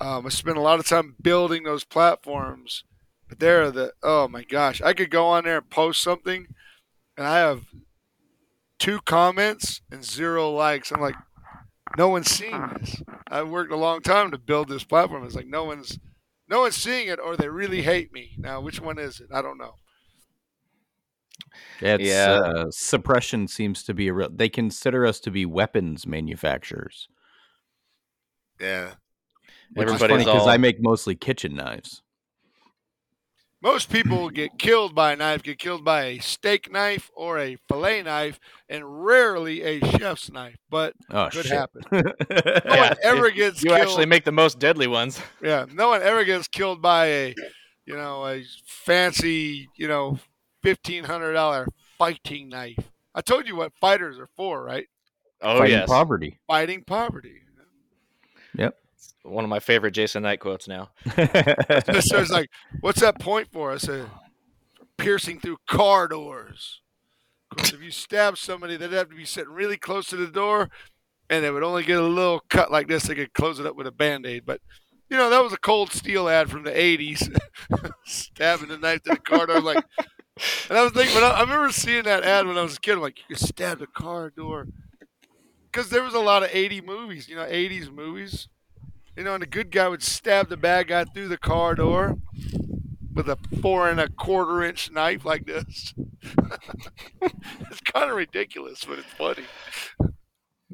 Um, 0.00 0.26
I 0.26 0.28
spent 0.28 0.56
a 0.56 0.60
lot 0.62 0.78
of 0.78 0.86
time 0.86 1.16
building 1.20 1.62
those 1.64 1.84
platforms, 1.84 2.84
but 3.28 3.38
they're 3.38 3.70
the 3.70 3.92
oh 4.02 4.28
my 4.28 4.42
gosh, 4.44 4.80
I 4.82 4.92
could 4.92 5.10
go 5.10 5.26
on 5.26 5.44
there 5.44 5.58
and 5.58 5.70
post 5.70 6.02
something, 6.02 6.46
and 7.16 7.26
I 7.26 7.38
have 7.38 7.64
two 8.78 9.00
comments 9.00 9.80
and 9.90 10.04
zero 10.04 10.50
likes. 10.50 10.92
I'm 10.92 11.00
like, 11.00 11.16
no 11.96 12.08
one's 12.08 12.30
seeing 12.30 12.68
this. 12.80 13.02
I 13.28 13.42
worked 13.42 13.72
a 13.72 13.76
long 13.76 14.00
time 14.02 14.30
to 14.30 14.38
build 14.38 14.68
this 14.68 14.84
platform. 14.84 15.24
It's 15.24 15.34
like 15.34 15.46
no 15.46 15.64
one's 15.64 15.98
no 16.48 16.60
one's 16.60 16.76
seeing 16.76 17.08
it, 17.08 17.18
or 17.18 17.36
they 17.36 17.48
really 17.48 17.82
hate 17.82 18.12
me. 18.12 18.34
Now, 18.38 18.60
which 18.60 18.80
one 18.80 18.98
is 18.98 19.20
it? 19.20 19.28
I 19.32 19.42
don't 19.42 19.58
know. 19.58 19.74
It's, 21.80 22.02
Yeah. 22.04 22.32
uh, 22.44 22.70
suppression 22.70 23.48
seems 23.48 23.82
to 23.84 23.94
be 23.94 24.08
a 24.08 24.12
real. 24.12 24.28
They 24.30 24.48
consider 24.48 25.06
us 25.06 25.20
to 25.20 25.30
be 25.30 25.46
weapons 25.46 26.06
manufacturers. 26.06 27.08
Yeah. 28.60 28.94
Which 29.74 29.86
is 29.88 29.92
Everybody's 29.94 30.10
funny 30.10 30.24
because 30.24 30.42
all- 30.42 30.48
I 30.48 30.56
make 30.56 30.80
mostly 30.80 31.14
kitchen 31.14 31.54
knives. 31.54 32.00
Most 33.62 33.90
people 33.90 34.28
get 34.28 34.58
killed 34.58 34.94
by 34.94 35.12
a 35.12 35.16
knife, 35.16 35.42
get 35.42 35.58
killed 35.58 35.84
by 35.86 36.02
a 36.04 36.18
steak 36.18 36.70
knife 36.70 37.10
or 37.16 37.38
a 37.38 37.56
fillet 37.66 38.02
knife, 38.02 38.38
and 38.68 39.04
rarely 39.06 39.62
a 39.62 39.80
chef's 39.80 40.30
knife. 40.30 40.56
But 40.68 40.92
Oh 41.10 41.30
could 41.30 41.46
shit! 41.46 41.52
happen. 41.52 41.82
No 41.90 42.02
Yeah, 42.74 42.88
one 42.90 42.96
ever 43.02 43.30
gets 43.30 43.62
You 43.64 43.70
killed. 43.70 43.80
actually 43.80 44.04
make 44.06 44.24
the 44.26 44.32
most 44.32 44.58
deadly 44.58 44.86
ones. 44.86 45.18
Yeah, 45.42 45.64
no 45.72 45.88
one 45.88 46.02
ever 46.02 46.24
gets 46.24 46.46
killed 46.46 46.82
by 46.82 47.06
a, 47.06 47.34
you 47.86 47.96
know, 47.96 48.26
a 48.26 48.44
fancy, 48.66 49.66
you 49.78 49.88
know, 49.88 50.18
fifteen 50.62 51.04
hundred 51.04 51.32
dollar 51.32 51.66
fighting 51.96 52.50
knife. 52.50 52.90
I 53.14 53.22
told 53.22 53.46
you 53.48 53.56
what 53.56 53.72
fighters 53.80 54.18
are 54.18 54.28
for, 54.36 54.62
right? 54.62 54.86
Oh 55.40 55.58
Fighting 55.60 55.78
yes, 55.78 55.88
poverty. 55.88 56.38
Fighting 56.46 56.84
poverty. 56.86 57.40
One 59.22 59.44
of 59.44 59.50
my 59.50 59.60
favorite 59.60 59.92
Jason 59.92 60.22
Knight 60.22 60.40
quotes 60.40 60.68
now. 60.68 60.90
so 61.06 61.14
it's 61.16 62.30
like, 62.30 62.50
what's 62.80 63.00
that 63.00 63.18
point 63.18 63.48
for? 63.50 63.72
I 63.72 63.78
said, 63.78 64.06
piercing 64.96 65.40
through 65.40 65.58
car 65.68 66.08
doors. 66.08 66.80
Of 67.50 67.58
course, 67.58 67.72
if 67.72 67.82
you 67.82 67.90
stab 67.90 68.36
somebody, 68.38 68.76
they'd 68.76 68.92
have 68.92 69.10
to 69.10 69.16
be 69.16 69.24
sitting 69.24 69.52
really 69.52 69.76
close 69.76 70.06
to 70.08 70.16
the 70.16 70.26
door, 70.26 70.70
and 71.30 71.44
they 71.44 71.50
would 71.50 71.62
only 71.62 71.84
get 71.84 71.98
a 71.98 72.02
little 72.02 72.42
cut 72.50 72.70
like 72.70 72.88
this. 72.88 73.04
They 73.04 73.14
could 73.14 73.32
close 73.32 73.58
it 73.58 73.66
up 73.66 73.76
with 73.76 73.86
a 73.86 73.92
band 73.92 74.26
aid. 74.26 74.44
But, 74.44 74.60
you 75.08 75.16
know, 75.16 75.30
that 75.30 75.42
was 75.42 75.52
a 75.52 75.58
cold 75.58 75.92
steel 75.92 76.28
ad 76.28 76.50
from 76.50 76.64
the 76.64 76.72
80s. 76.72 77.34
Stabbing 78.04 78.68
the 78.68 78.78
knife 78.78 79.02
to 79.04 79.10
the 79.10 79.16
car 79.18 79.46
door. 79.46 79.60
Like, 79.60 79.84
and 80.68 80.76
I 80.76 80.82
was 80.82 80.92
thinking, 80.92 81.14
when 81.14 81.24
I, 81.24 81.30
I 81.30 81.40
remember 81.40 81.70
seeing 81.70 82.04
that 82.04 82.24
ad 82.24 82.46
when 82.46 82.58
I 82.58 82.62
was 82.62 82.76
a 82.76 82.80
kid. 82.80 82.94
I'm 82.94 83.00
like, 83.00 83.18
you 83.18 83.36
could 83.36 83.46
stab 83.46 83.78
the 83.78 83.86
car 83.86 84.30
door. 84.30 84.66
Because 85.70 85.90
there 85.90 86.02
was 86.02 86.14
a 86.14 86.20
lot 86.20 86.42
of 86.42 86.50
80 86.52 86.82
movies, 86.82 87.28
you 87.28 87.36
know, 87.36 87.44
80s 87.44 87.92
movies. 87.92 88.48
You 89.16 89.24
know, 89.24 89.34
and 89.34 89.42
the 89.42 89.46
good 89.46 89.70
guy 89.70 89.88
would 89.88 90.02
stab 90.02 90.48
the 90.48 90.56
bad 90.56 90.88
guy 90.88 91.04
through 91.04 91.28
the 91.28 91.38
car 91.38 91.74
door 91.74 92.16
with 93.14 93.28
a 93.28 93.38
four 93.62 93.88
and 93.88 94.00
a 94.00 94.08
quarter 94.08 94.62
inch 94.62 94.90
knife 94.90 95.24
like 95.24 95.46
this. 95.46 95.94
it's 97.22 97.80
kind 97.92 98.10
of 98.10 98.16
ridiculous, 98.16 98.84
but 98.84 98.98
it's 98.98 99.12
funny. 99.12 99.44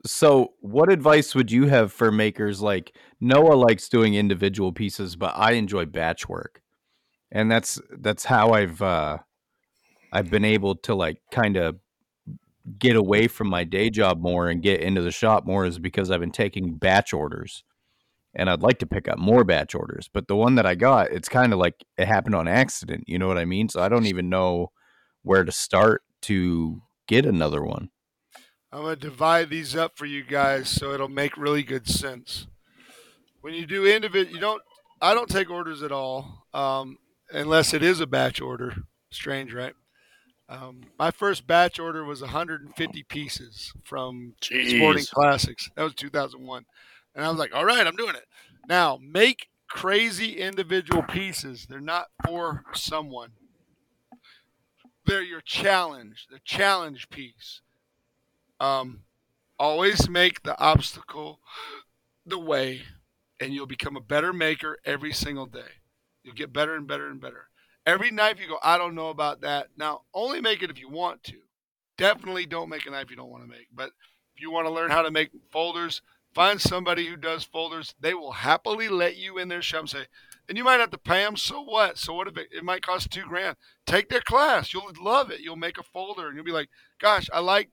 So, 0.06 0.54
what 0.60 0.90
advice 0.90 1.34
would 1.34 1.52
you 1.52 1.66
have 1.66 1.92
for 1.92 2.10
makers 2.10 2.62
like 2.62 2.96
Noah 3.20 3.54
likes 3.54 3.88
doing 3.88 4.14
individual 4.14 4.72
pieces, 4.72 5.16
but 5.16 5.34
I 5.36 5.52
enjoy 5.52 5.84
batch 5.84 6.28
work. 6.28 6.62
And 7.30 7.50
that's 7.50 7.78
that's 7.98 8.24
how 8.24 8.52
I've 8.52 8.80
uh 8.80 9.18
I've 10.12 10.30
been 10.30 10.44
able 10.44 10.76
to 10.76 10.94
like 10.94 11.20
kind 11.30 11.56
of 11.56 11.76
get 12.78 12.96
away 12.96 13.28
from 13.28 13.48
my 13.48 13.64
day 13.64 13.90
job 13.90 14.20
more 14.20 14.48
and 14.48 14.62
get 14.62 14.80
into 14.80 15.02
the 15.02 15.10
shop 15.10 15.44
more 15.46 15.64
is 15.64 15.78
because 15.78 16.10
I've 16.10 16.20
been 16.20 16.30
taking 16.30 16.74
batch 16.74 17.12
orders. 17.12 17.62
And 18.35 18.48
I'd 18.48 18.62
like 18.62 18.78
to 18.78 18.86
pick 18.86 19.09
up 19.09 19.19
more 19.19 19.43
batch 19.43 19.74
orders, 19.74 20.09
but 20.12 20.28
the 20.28 20.36
one 20.36 20.55
that 20.55 20.66
I 20.66 20.77
got, 20.77 21.11
it's 21.11 21.28
kind 21.28 21.52
of 21.52 21.59
like 21.59 21.85
it 21.98 22.07
happened 22.07 22.36
on 22.36 22.47
accident, 22.47 23.05
you 23.09 23.19
know 23.19 23.27
what 23.27 23.39
I 23.39 23.44
mean? 23.44 23.69
So 23.69 23.82
I 23.82 23.89
don't 23.89 24.07
even 24.07 24.28
know 24.28 24.70
where 25.23 25.44
to 25.44 25.51
start 25.51 26.02
to 26.23 26.82
get 27.09 27.27
another 27.27 27.62
one. 27.62 27.90
I'm 28.73 28.82
gonna 28.82 28.97
divide 28.97 29.51
these 29.51 29.74
up 29.74 29.98
for 29.98 30.07
you 30.07 30.23
guys 30.23 30.69
so 30.69 30.93
it'll 30.93 31.09
make 31.09 31.36
really 31.36 31.65
good 31.65 31.89
sense. 31.89 32.47
When 33.40 33.55
you 33.55 33.66
do 33.66 33.86
individual, 33.86 34.35
you 34.35 34.40
don't. 34.40 34.62
I 35.02 35.15
don't 35.15 35.28
take 35.28 35.51
orders 35.51 35.82
at 35.82 35.93
all, 35.93 36.47
um, 36.52 36.98
unless 37.32 37.73
it 37.73 37.82
is 37.82 38.01
a 38.01 38.07
batch 38.07 38.40
order. 38.40 38.74
Strange, 39.11 39.52
right? 39.52 39.73
Um, 40.48 40.82
my 40.98 41.11
first 41.11 41.47
batch 41.47 41.78
order 41.78 42.05
was 42.05 42.20
150 42.20 43.02
pieces 43.05 43.73
from 43.82 44.35
Sporting 44.43 45.05
Classics. 45.07 45.70
That 45.77 45.85
was 45.85 45.94
2001, 45.94 46.66
and 47.14 47.24
I 47.24 47.28
was 47.28 47.38
like, 47.38 47.54
"All 47.54 47.64
right, 47.64 47.86
I'm 47.86 47.96
doing 47.96 48.14
it." 48.14 48.26
Now 48.68 48.98
make 49.00 49.48
crazy 49.68 50.38
individual 50.38 51.02
pieces. 51.02 51.66
They're 51.68 51.80
not 51.80 52.08
for 52.26 52.64
someone. 52.74 53.32
They're 55.06 55.22
your 55.22 55.40
challenge. 55.40 56.26
The 56.30 56.40
challenge 56.44 57.08
piece. 57.08 57.62
Um, 58.58 59.04
always 59.58 60.08
make 60.08 60.42
the 60.42 60.58
obstacle 60.58 61.40
the 62.26 62.38
way, 62.38 62.82
and 63.40 63.54
you'll 63.54 63.66
become 63.66 63.96
a 63.96 64.00
better 64.00 64.32
maker 64.32 64.78
every 64.84 65.12
single 65.12 65.46
day. 65.46 65.80
You'll 66.22 66.34
get 66.34 66.52
better 66.52 66.74
and 66.74 66.86
better 66.86 67.08
and 67.08 67.20
better. 67.20 67.48
Every 67.86 68.10
knife 68.10 68.38
you 68.38 68.48
go, 68.48 68.58
I 68.62 68.76
don't 68.76 68.94
know 68.94 69.08
about 69.08 69.40
that. 69.40 69.68
Now, 69.76 70.02
only 70.12 70.40
make 70.40 70.62
it 70.62 70.70
if 70.70 70.78
you 70.78 70.90
want 70.90 71.24
to. 71.24 71.38
Definitely 71.96 72.46
don't 72.46 72.68
make 72.68 72.86
a 72.86 72.90
knife 72.90 73.10
you 73.10 73.16
don't 73.16 73.30
want 73.30 73.42
to 73.42 73.48
make. 73.48 73.68
But 73.74 73.90
if 74.34 74.42
you 74.42 74.50
want 74.50 74.66
to 74.66 74.72
learn 74.72 74.90
how 74.90 75.02
to 75.02 75.10
make 75.10 75.30
folders, 75.50 76.02
find 76.35 76.61
somebody 76.61 77.07
who 77.07 77.16
does 77.16 77.44
folders. 77.44 77.94
They 78.01 78.15
will 78.15 78.32
happily 78.32 78.89
let 78.89 79.16
you 79.16 79.39
in 79.39 79.48
their 79.48 79.62
shop 79.62 79.81
and 79.81 79.90
say, 79.90 80.07
and 80.48 80.59
you 80.59 80.65
might 80.65 80.81
have 80.81 80.90
to 80.90 80.98
pay 80.98 81.23
them. 81.23 81.36
So 81.36 81.62
what? 81.62 81.97
So 81.97 82.12
what 82.15 82.28
if 82.28 82.36
it, 82.36 82.48
it 82.51 82.65
might 82.65 82.82
cost 82.82 83.11
two 83.11 83.23
grand? 83.23 83.57
Take 83.86 84.09
their 84.09 84.20
class. 84.20 84.74
You'll 84.74 84.90
love 85.01 85.31
it. 85.31 85.40
You'll 85.40 85.57
make 85.57 85.78
a 85.78 85.82
folder 85.82 86.27
and 86.27 86.36
you'll 86.36 86.44
be 86.44 86.51
like, 86.51 86.69
gosh, 87.01 87.28
I 87.32 87.39
like 87.40 87.70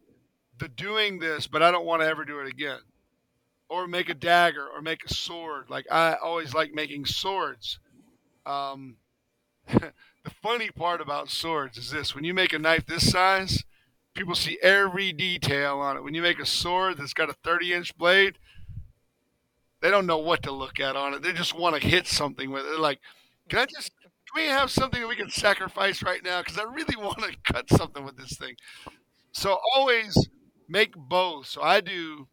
the 0.60 0.68
doing 0.68 1.20
this, 1.20 1.48
but 1.48 1.64
I 1.64 1.72
don't 1.72 1.86
want 1.86 2.02
to 2.02 2.08
ever 2.08 2.26
do 2.26 2.40
it 2.40 2.48
again. 2.48 2.80
Or 3.70 3.88
make 3.88 4.10
a 4.10 4.14
dagger 4.14 4.66
or 4.68 4.82
make 4.82 5.04
a 5.04 5.14
sword. 5.14 5.70
Like 5.70 5.86
I 5.92 6.16
always 6.16 6.54
like 6.54 6.74
making 6.74 7.06
swords. 7.06 7.80
Um, 8.46 8.98
the 9.68 9.92
funny 10.42 10.70
part 10.70 11.02
about 11.02 11.30
swords 11.30 11.78
is 11.78 11.92
this: 11.92 12.16
when 12.16 12.24
you 12.24 12.34
make 12.34 12.54
a 12.54 12.60
knife 12.60 12.86
this 12.86 13.12
size, 13.12 13.66
people 14.14 14.36
see 14.36 14.58
every 14.62 15.12
detail 15.12 15.80
on 15.80 15.98
it. 15.98 16.04
When 16.04 16.14
you 16.14 16.22
make 16.22 16.40
a 16.40 16.46
sword 16.46 16.98
that's 16.98 17.14
got 17.14 17.30
a 17.30 17.36
30-inch 17.48 17.98
blade, 17.98 18.38
they 19.88 19.92
don't 19.92 20.06
know 20.06 20.18
what 20.18 20.44
to 20.44 20.52
look 20.52 20.82
at 20.82 20.98
on 20.98 21.14
it. 21.14 21.22
They 21.22 21.32
just 21.32 21.58
want 21.58 21.82
to 21.82 21.88
hit 21.88 22.08
something 22.08 22.52
with 22.52 22.66
it. 22.66 22.78
Like, 22.78 23.00
"Can 23.48 23.60
I 23.60 23.66
just? 23.68 23.94
Can 24.02 24.44
we 24.44 24.50
have 24.50 24.70
something 24.70 25.00
that 25.00 25.08
we 25.08 25.16
can 25.16 25.30
sacrifice 25.30 26.04
right 26.04 26.22
now? 26.22 26.42
Because 26.42 26.58
I 26.58 26.64
really 26.64 26.96
want 27.02 27.20
to 27.20 27.38
cut 27.46 27.70
something 27.70 28.04
with 28.04 28.18
this 28.18 28.36
thing." 28.38 28.58
So 29.32 29.58
always 29.74 30.28
make 30.68 30.92
both. 30.94 31.46
So 31.46 31.62
I 31.62 31.80
do. 31.80 32.28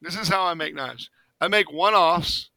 This 0.00 0.16
is 0.16 0.28
how 0.28 0.44
I 0.44 0.54
make 0.54 0.72
knives. 0.72 1.10
I 1.40 1.48
make 1.48 1.72
one-offs. 1.72 2.50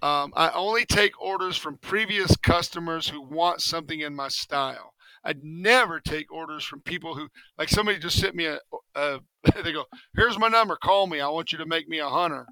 Um, 0.00 0.32
I 0.36 0.50
only 0.50 0.86
take 0.86 1.20
orders 1.20 1.56
from 1.56 1.78
previous 1.78 2.36
customers 2.36 3.08
who 3.08 3.20
want 3.20 3.60
something 3.60 3.98
in 3.98 4.14
my 4.14 4.28
style. 4.28 4.94
I'd 5.24 5.42
never 5.42 5.98
take 5.98 6.32
orders 6.32 6.62
from 6.62 6.80
people 6.82 7.16
who, 7.16 7.28
like 7.58 7.70
somebody 7.70 7.98
just 7.98 8.20
sent 8.20 8.36
me 8.36 8.46
a, 8.46 8.60
a 8.94 9.18
they 9.64 9.72
go, 9.72 9.86
here's 10.14 10.38
my 10.38 10.48
number, 10.48 10.76
call 10.76 11.08
me. 11.08 11.20
I 11.20 11.28
want 11.28 11.50
you 11.50 11.58
to 11.58 11.66
make 11.66 11.88
me 11.88 11.98
a 11.98 12.08
hunter. 12.08 12.46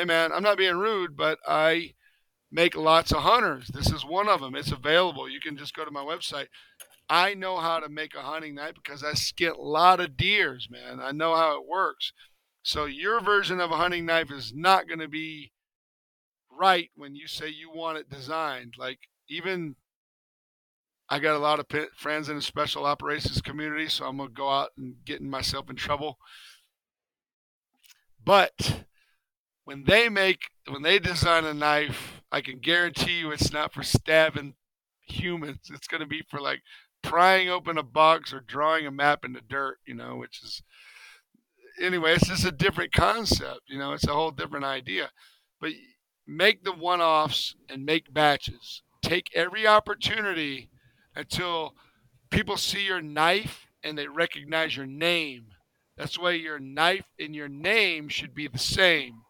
Hey 0.00 0.06
man, 0.06 0.32
I'm 0.32 0.42
not 0.42 0.56
being 0.56 0.78
rude, 0.78 1.14
but 1.14 1.38
I 1.46 1.92
make 2.50 2.74
lots 2.74 3.12
of 3.12 3.18
hunters. 3.18 3.68
This 3.68 3.92
is 3.92 4.02
one 4.02 4.30
of 4.30 4.40
them. 4.40 4.54
It's 4.54 4.72
available. 4.72 5.28
You 5.28 5.40
can 5.40 5.58
just 5.58 5.76
go 5.76 5.84
to 5.84 5.90
my 5.90 6.00
website. 6.02 6.46
I 7.10 7.34
know 7.34 7.58
how 7.58 7.80
to 7.80 7.90
make 7.90 8.14
a 8.14 8.22
hunting 8.22 8.54
knife 8.54 8.76
because 8.82 9.04
I 9.04 9.10
skint 9.10 9.58
a 9.58 9.60
lot 9.60 10.00
of 10.00 10.16
deers, 10.16 10.68
man. 10.70 11.00
I 11.02 11.12
know 11.12 11.36
how 11.36 11.60
it 11.60 11.68
works. 11.68 12.14
So 12.62 12.86
your 12.86 13.20
version 13.20 13.60
of 13.60 13.72
a 13.72 13.76
hunting 13.76 14.06
knife 14.06 14.32
is 14.32 14.54
not 14.54 14.88
going 14.88 15.00
to 15.00 15.08
be 15.08 15.52
right 16.50 16.88
when 16.96 17.14
you 17.14 17.26
say 17.26 17.50
you 17.50 17.70
want 17.70 17.98
it 17.98 18.08
designed. 18.08 18.76
Like 18.78 19.00
even 19.28 19.76
I 21.10 21.18
got 21.18 21.36
a 21.36 21.38
lot 21.38 21.60
of 21.60 21.66
friends 21.94 22.30
in 22.30 22.36
the 22.36 22.42
special 22.42 22.86
operations 22.86 23.42
community, 23.42 23.90
so 23.90 24.06
I'm 24.06 24.16
gonna 24.16 24.30
go 24.30 24.48
out 24.48 24.70
and 24.78 24.94
getting 25.04 25.28
myself 25.28 25.68
in 25.68 25.76
trouble. 25.76 26.16
But 28.24 28.86
when 29.64 29.84
they 29.84 30.08
make 30.08 30.40
when 30.68 30.82
they 30.82 30.98
design 30.98 31.44
a 31.44 31.54
knife, 31.54 32.22
I 32.32 32.40
can 32.40 32.58
guarantee 32.58 33.18
you 33.20 33.30
it's 33.30 33.52
not 33.52 33.72
for 33.72 33.82
stabbing 33.82 34.54
humans. 35.06 35.70
It's 35.72 35.86
gonna 35.88 36.06
be 36.06 36.22
for 36.30 36.40
like 36.40 36.60
prying 37.02 37.48
open 37.48 37.78
a 37.78 37.82
box 37.82 38.32
or 38.32 38.40
drawing 38.40 38.86
a 38.86 38.90
map 38.90 39.24
in 39.24 39.32
the 39.32 39.40
dirt, 39.40 39.78
you 39.86 39.94
know, 39.94 40.16
which 40.16 40.42
is 40.42 40.62
anyway, 41.80 42.14
it's 42.14 42.28
just 42.28 42.44
a 42.44 42.52
different 42.52 42.92
concept, 42.92 43.62
you 43.66 43.78
know, 43.78 43.92
it's 43.92 44.06
a 44.06 44.12
whole 44.12 44.30
different 44.30 44.64
idea. 44.64 45.10
But 45.60 45.72
make 46.26 46.64
the 46.64 46.72
one 46.72 47.00
offs 47.00 47.54
and 47.68 47.84
make 47.84 48.12
batches. 48.12 48.82
Take 49.02 49.28
every 49.34 49.66
opportunity 49.66 50.70
until 51.16 51.74
people 52.30 52.56
see 52.56 52.84
your 52.86 53.02
knife 53.02 53.66
and 53.82 53.96
they 53.96 54.06
recognize 54.06 54.76
your 54.76 54.86
name. 54.86 55.46
That's 55.96 56.18
why 56.18 56.32
your 56.32 56.58
knife 56.58 57.06
and 57.18 57.34
your 57.34 57.48
name 57.48 58.08
should 58.08 58.34
be 58.34 58.46
the 58.48 58.58
same. 58.58 59.22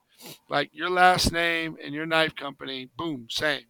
Like 0.49 0.71
your 0.73 0.91
last 0.91 1.33
name 1.33 1.77
and 1.83 1.95
your 1.95 2.07
knife 2.07 2.35
company, 2.35 2.89
boom, 2.97 3.27
same. 3.31 3.67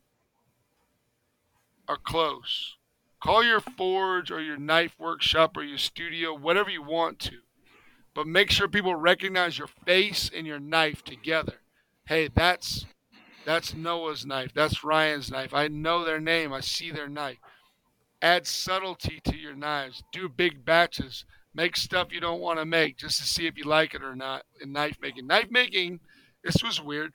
Are 1.89 1.99
close. 1.99 2.77
Call 3.23 3.45
your 3.45 3.61
forge 3.61 4.31
or 4.31 4.41
your 4.41 4.57
knife 4.57 4.95
workshop 4.99 5.57
or 5.57 5.63
your 5.63 5.79
studio, 5.79 6.35
whatever 6.35 6.71
you 6.71 6.83
want 6.83 7.19
to. 7.21 7.39
But 8.15 8.27
make 8.27 8.51
sure 8.51 8.69
people 8.69 8.95
recognize 8.95 9.59
your 9.59 9.69
face 9.69 10.31
and 10.35 10.47
your 10.47 10.59
knife 10.59 11.05
together. 11.05 11.61
Hey, 12.07 12.29
that's 12.35 12.87
that's 13.45 13.75
Noah's 13.75 14.27
knife. 14.27 14.53
That's 14.55 14.85
Ryan's 14.85 15.31
knife. 15.31 15.55
I 15.55 15.69
know 15.69 16.05
their 16.05 16.21
name. 16.21 16.53
I 16.53 16.61
see 16.61 16.91
their 16.91 17.09
knife. 17.09 17.39
Add 18.23 18.47
subtlety 18.47 19.21
to 19.25 19.37
your 19.37 19.55
knives. 19.55 20.03
Do 20.13 20.29
big 20.29 20.65
batches. 20.65 21.25
Make 21.55 21.77
stuff 21.77 22.13
you 22.13 22.21
don't 22.21 22.41
want 22.41 22.59
to 22.59 22.65
make 22.65 22.99
just 22.99 23.19
to 23.19 23.27
see 23.27 23.47
if 23.47 23.57
you 23.57 23.65
like 23.65 23.95
it 23.95 24.03
or 24.03 24.15
not 24.15 24.45
in 24.61 24.73
knife 24.73 24.99
making. 25.01 25.27
Knife 25.27 25.51
making, 25.51 26.01
this 26.45 26.63
was 26.63 26.81
weird. 26.81 27.15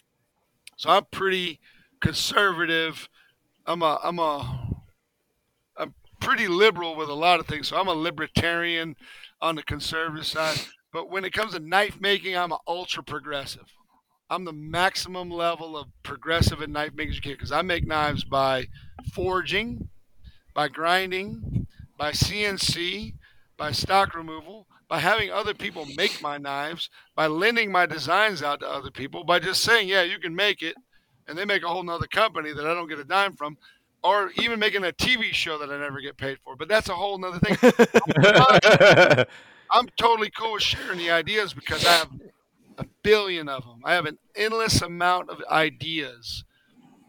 So 0.78 0.90
I'm 0.90 1.06
pretty 1.12 1.60
conservative. 2.02 3.10
I'm 3.66 3.82
a 3.82 4.00
I'm 4.04 4.20
a 4.20 4.78
I'm 5.78 5.94
pretty 6.20 6.48
liberal 6.48 6.96
with 6.96 7.10
a 7.10 7.14
lot 7.14 7.40
of 7.40 7.48
things. 7.48 7.68
So 7.68 7.78
I'm 7.78 7.88
a 7.88 7.94
libertarian 7.94 8.96
on 9.42 9.56
the 9.56 9.64
conservative 9.64 10.26
side. 10.26 10.60
But 10.92 11.10
when 11.10 11.26
it 11.26 11.34
comes 11.34 11.54
to 11.54 11.60
knife 11.60 12.00
making, 12.00 12.38
I'm 12.38 12.52
an 12.52 12.60
ultra 12.68 13.04
progressive. 13.04 13.74
I'm 14.30 14.46
the 14.46 14.54
maximum 14.54 15.30
level 15.30 15.78
of 15.78 15.88
progressive 16.04 16.62
in 16.62 16.72
knife 16.72 16.94
making 16.96 17.20
because 17.24 17.52
I 17.52 17.62
make 17.62 17.86
knives 17.86 18.24
by 18.24 18.68
forging, 19.14 19.90
by 20.54 20.68
grinding, 20.68 21.68
by 21.98 22.12
CNC, 22.12 23.14
by 23.58 23.72
stock 23.72 24.16
removal, 24.16 24.68
by 24.88 25.00
having 25.00 25.32
other 25.32 25.54
people 25.54 25.86
make 25.98 26.22
my 26.22 26.38
knives, 26.38 26.90
by 27.16 27.28
lending 27.28 27.72
my 27.72 27.86
designs 27.86 28.44
out 28.44 28.60
to 28.60 28.68
other 28.68 28.92
people, 28.92 29.24
by 29.24 29.40
just 29.40 29.64
saying, 29.64 29.88
yeah, 29.88 30.04
you 30.04 30.20
can 30.20 30.36
make 30.36 30.62
it, 30.62 30.76
and 31.28 31.38
they 31.38 31.46
make 31.46 31.64
a 31.64 31.68
whole 31.68 31.84
nother 31.84 32.08
company 32.08 32.54
that 32.54 32.66
I 32.66 32.74
don't 32.74 32.88
get 32.88 33.00
a 33.00 33.04
dime 33.04 33.34
from 33.34 33.58
or 34.04 34.32
even 34.36 34.60
making 34.60 34.84
a 34.84 34.92
TV 34.92 35.34
show 35.34 35.58
that 35.58 35.72
I 35.72 35.80
never 35.80 36.00
get 36.00 36.16
paid 36.16 36.38
for. 36.44 36.56
But 36.56 36.68
that's 36.68 36.90
a 36.90 36.94
whole 36.94 37.18
nother 37.18 37.40
thing. 37.40 37.58
I'm 39.72 39.88
totally 39.98 40.30
cool 40.30 40.54
with 40.54 40.62
sharing 40.62 41.00
the 41.00 41.10
ideas 41.10 41.56
because 41.56 41.84
I 41.84 41.94
have 41.94 42.10
a 42.78 42.86
billion 43.02 43.50
of 43.50 43.64
them. 43.64 43.82
I 43.84 43.96
have 43.96 44.06
an 44.06 44.20
endless 44.36 44.84
amount 44.84 45.32
of 45.32 45.42
ideas. 45.50 46.44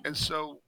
And 0.07 0.17
so 0.17 0.61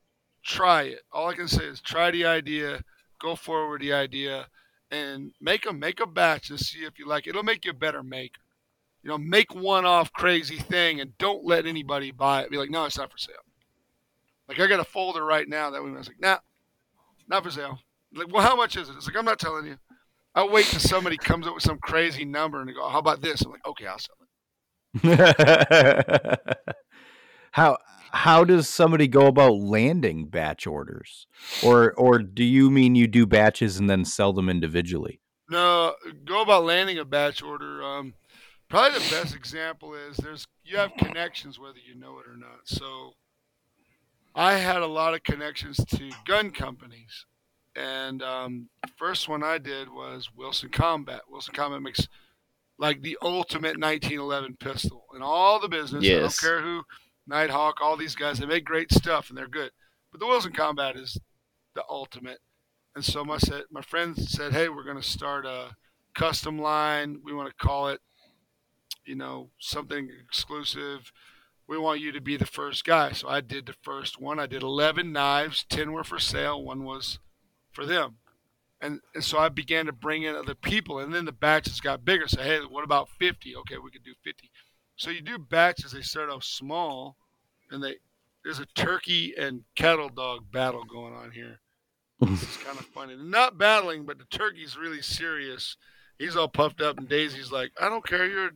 try 0.45 0.83
it. 0.83 1.01
All 1.13 1.29
I 1.29 1.35
can 1.35 1.49
say 1.49 1.65
is 1.65 1.81
try 1.81 2.11
the 2.11 2.27
idea, 2.27 2.83
go 3.19 3.35
forward 3.35 3.81
the 3.81 3.95
idea, 3.95 4.49
and 4.91 5.33
make 5.41 5.67
a 5.67 5.73
make 5.73 6.01
a 6.01 6.07
batch 6.07 6.51
and 6.51 6.59
see 6.59 6.81
if 6.81 6.99
you 6.99 7.07
like 7.07 7.27
it. 7.27 7.31
It'll 7.31 7.43
make 7.43 7.65
you 7.65 7.71
a 7.71 7.75
better 7.75 8.03
maker. 8.03 8.41
You 9.03 9.11
know, 9.11 9.19
make 9.19 9.55
one 9.55 9.87
off 9.87 10.13
crazy 10.13 10.57
thing 10.57 11.01
and 11.01 11.17
don't 11.19 11.45
let 11.45 11.67
anybody 11.67 12.11
buy 12.11 12.43
it. 12.43 12.51
Be 12.51 12.57
like, 12.59 12.71
no, 12.71 12.85
it's 12.85 12.99
not 12.99 13.13
for 13.13 13.19
sale. 13.19 13.37
Like 14.49 14.59
I 14.61 14.67
got 14.67 14.81
a 14.81 14.85
folder 14.85 15.25
right 15.25 15.49
now 15.49 15.71
that 15.71 15.83
we 15.83 15.91
was 15.91 16.09
like, 16.09 16.21
nah, 16.21 16.39
not 17.29 17.45
for 17.45 17.51
sale. 17.51 17.79
Like, 18.13 18.33
well, 18.33 18.43
how 18.43 18.57
much 18.57 18.77
is 18.77 18.89
it? 18.89 18.97
It's 18.97 19.07
like 19.07 19.17
I'm 19.17 19.25
not 19.25 19.39
telling 19.39 19.67
you. 19.67 19.79
I 20.35 20.45
wait 20.47 20.67
till 20.67 20.81
somebody 20.81 21.17
comes 21.17 21.47
up 21.47 21.55
with 21.55 21.63
some 21.63 21.79
crazy 21.79 22.25
number 22.25 22.61
and 22.61 22.69
they 22.69 22.73
go, 22.73 22.89
"How 22.89 22.99
about 22.99 23.21
this?" 23.21 23.43
I'm 23.43 23.51
like, 23.51 23.67
"Okay, 23.67 23.87
I'll 23.87 23.99
sell 23.99 24.15
it." 25.03 26.39
how 27.51 27.77
how 28.13 28.45
does 28.45 28.69
somebody 28.69 29.07
go 29.09 29.27
about 29.27 29.55
landing 29.55 30.27
batch 30.27 30.67
orders, 30.67 31.27
or 31.63 31.93
or 31.95 32.19
do 32.19 32.45
you 32.45 32.71
mean 32.71 32.95
you 32.95 33.07
do 33.07 33.27
batches 33.27 33.79
and 33.79 33.89
then 33.89 34.05
sell 34.05 34.33
them 34.33 34.49
individually? 34.49 35.21
No, 35.51 35.95
go 36.25 36.43
about 36.43 36.65
landing 36.65 36.99
a 36.99 37.05
batch 37.05 37.43
order. 37.43 37.83
Um, 37.83 38.15
probably 38.69 38.99
the 38.99 39.11
best 39.11 39.35
example 39.35 39.95
is 39.95 40.17
there's 40.19 40.47
you 40.65 40.77
have 40.77 40.93
connections 40.99 41.59
whether 41.59 41.79
you 41.79 41.95
know 41.95 42.19
it 42.19 42.27
or 42.29 42.37
not. 42.37 42.61
So 42.67 43.13
I 44.35 44.55
had 44.55 44.83
a 44.83 44.87
lot 44.87 45.15
of 45.15 45.23
connections 45.23 45.79
to 45.97 46.11
gun 46.27 46.51
companies, 46.51 47.27
and 47.75 48.23
um, 48.23 48.69
first 48.97 49.29
one 49.29 49.43
I 49.43 49.59
did 49.59 49.89
was 49.89 50.31
Wilson 50.37 50.69
Combat. 50.69 51.23
Wilson 51.29 51.55
Combat 51.55 51.83
makes 51.83 52.07
like 52.79 53.03
the 53.03 53.19
ultimate 53.23 53.79
1911 53.81 54.57
pistol 54.61 55.07
in 55.17 55.23
all 55.23 55.59
the 55.59 55.69
business. 55.69 56.05
I 56.05 56.11
don't 56.11 56.21
Yes. 56.23 56.39
care 56.41 56.63
who, 56.63 56.85
Nighthawk, 57.29 57.81
all 57.81 57.97
these 57.97 58.15
guys. 58.15 58.39
They 58.39 58.47
make 58.47 58.65
great 58.65 58.93
stuff 58.93 59.29
and 59.29 59.39
they're 59.39 59.47
good. 59.47 59.71
But 60.11 60.21
the 60.21 60.27
Wilson 60.27 60.53
Combat 60.53 60.97
is 60.97 61.19
the 61.75 61.85
ultimate. 61.89 62.41
And 62.95 63.05
so 63.05 63.25
my 63.25 63.39
my 63.71 63.83
friends 63.83 64.31
said, 64.31 64.53
"Hey, 64.53 64.69
we're 64.69 64.85
going 64.85 65.01
to 65.01 65.03
start 65.03 65.47
a 65.47 65.77
custom 66.15 66.59
line. 66.59 67.21
We 67.23 67.35
want 67.35 67.49
to 67.49 67.55
call 67.55 67.89
it, 67.89 68.01
you 69.05 69.15
know, 69.15 69.51
something 69.59 70.11
exclusive. 70.25 71.13
We 71.69 71.79
want 71.79 72.01
you 72.01 72.11
to 72.13 72.21
be 72.21 72.37
the 72.37 72.47
first 72.47 72.85
guy." 72.85 73.13
So 73.13 73.29
I 73.29 73.41
did 73.41 73.67
the 73.67 73.77
first 73.83 74.21
one. 74.21 74.41
I 74.41 74.47
did 74.47 74.63
11 74.63 75.13
knives. 75.13 75.65
10 75.69 75.93
were 75.93 76.05
for 76.05 76.19
sale. 76.19 76.63
One 76.63 76.85
was 76.85 77.19
for 77.71 77.85
them. 77.87 78.17
And, 78.81 79.01
and 79.15 79.25
so 79.25 79.39
I 79.39 79.49
began 79.49 79.87
to 79.87 79.93
bring 79.93 80.23
in 80.23 80.37
other 80.37 80.55
people, 80.55 81.01
and 81.01 81.13
then 81.13 81.25
the 81.25 81.33
batches 81.33 81.81
got 81.81 82.05
bigger. 82.05 82.29
So 82.29 82.43
hey, 82.43 82.61
what 82.61 82.85
about 82.85 83.09
50? 83.11 83.55
Okay, 83.57 83.77
we 83.77 83.91
could 83.91 84.05
do 84.05 84.15
50. 84.25 84.51
So 84.99 85.11
you 85.11 85.23
do 85.23 85.39
batches. 85.39 85.93
They 85.93 86.03
start 86.03 86.29
off 86.29 86.45
small, 86.45 87.17
and 87.71 87.83
they 87.83 87.97
there's 88.45 88.59
a 88.59 88.67
turkey 88.67 89.35
and 89.39 89.63
cattle 89.75 90.09
dog 90.09 90.53
battle 90.53 90.85
going 90.85 91.15
on 91.15 91.31
here. 91.31 91.61
This 92.21 92.43
is 92.43 92.57
kind 92.65 92.79
of 92.79 92.85
funny. 92.87 93.15
They're 93.15 93.25
not 93.25 93.57
battling, 93.57 94.05
but 94.05 94.19
the 94.19 94.25
turkey's 94.25 94.77
really 94.77 95.01
serious. 95.01 95.77
He's 96.19 96.37
all 96.37 96.49
puffed 96.49 96.81
up, 96.81 96.99
and 96.99 97.09
Daisy's 97.09 97.53
like, 97.53 97.71
"I 97.81 97.89
don't 97.89 98.07
care. 98.07 98.27
You're 98.27 98.51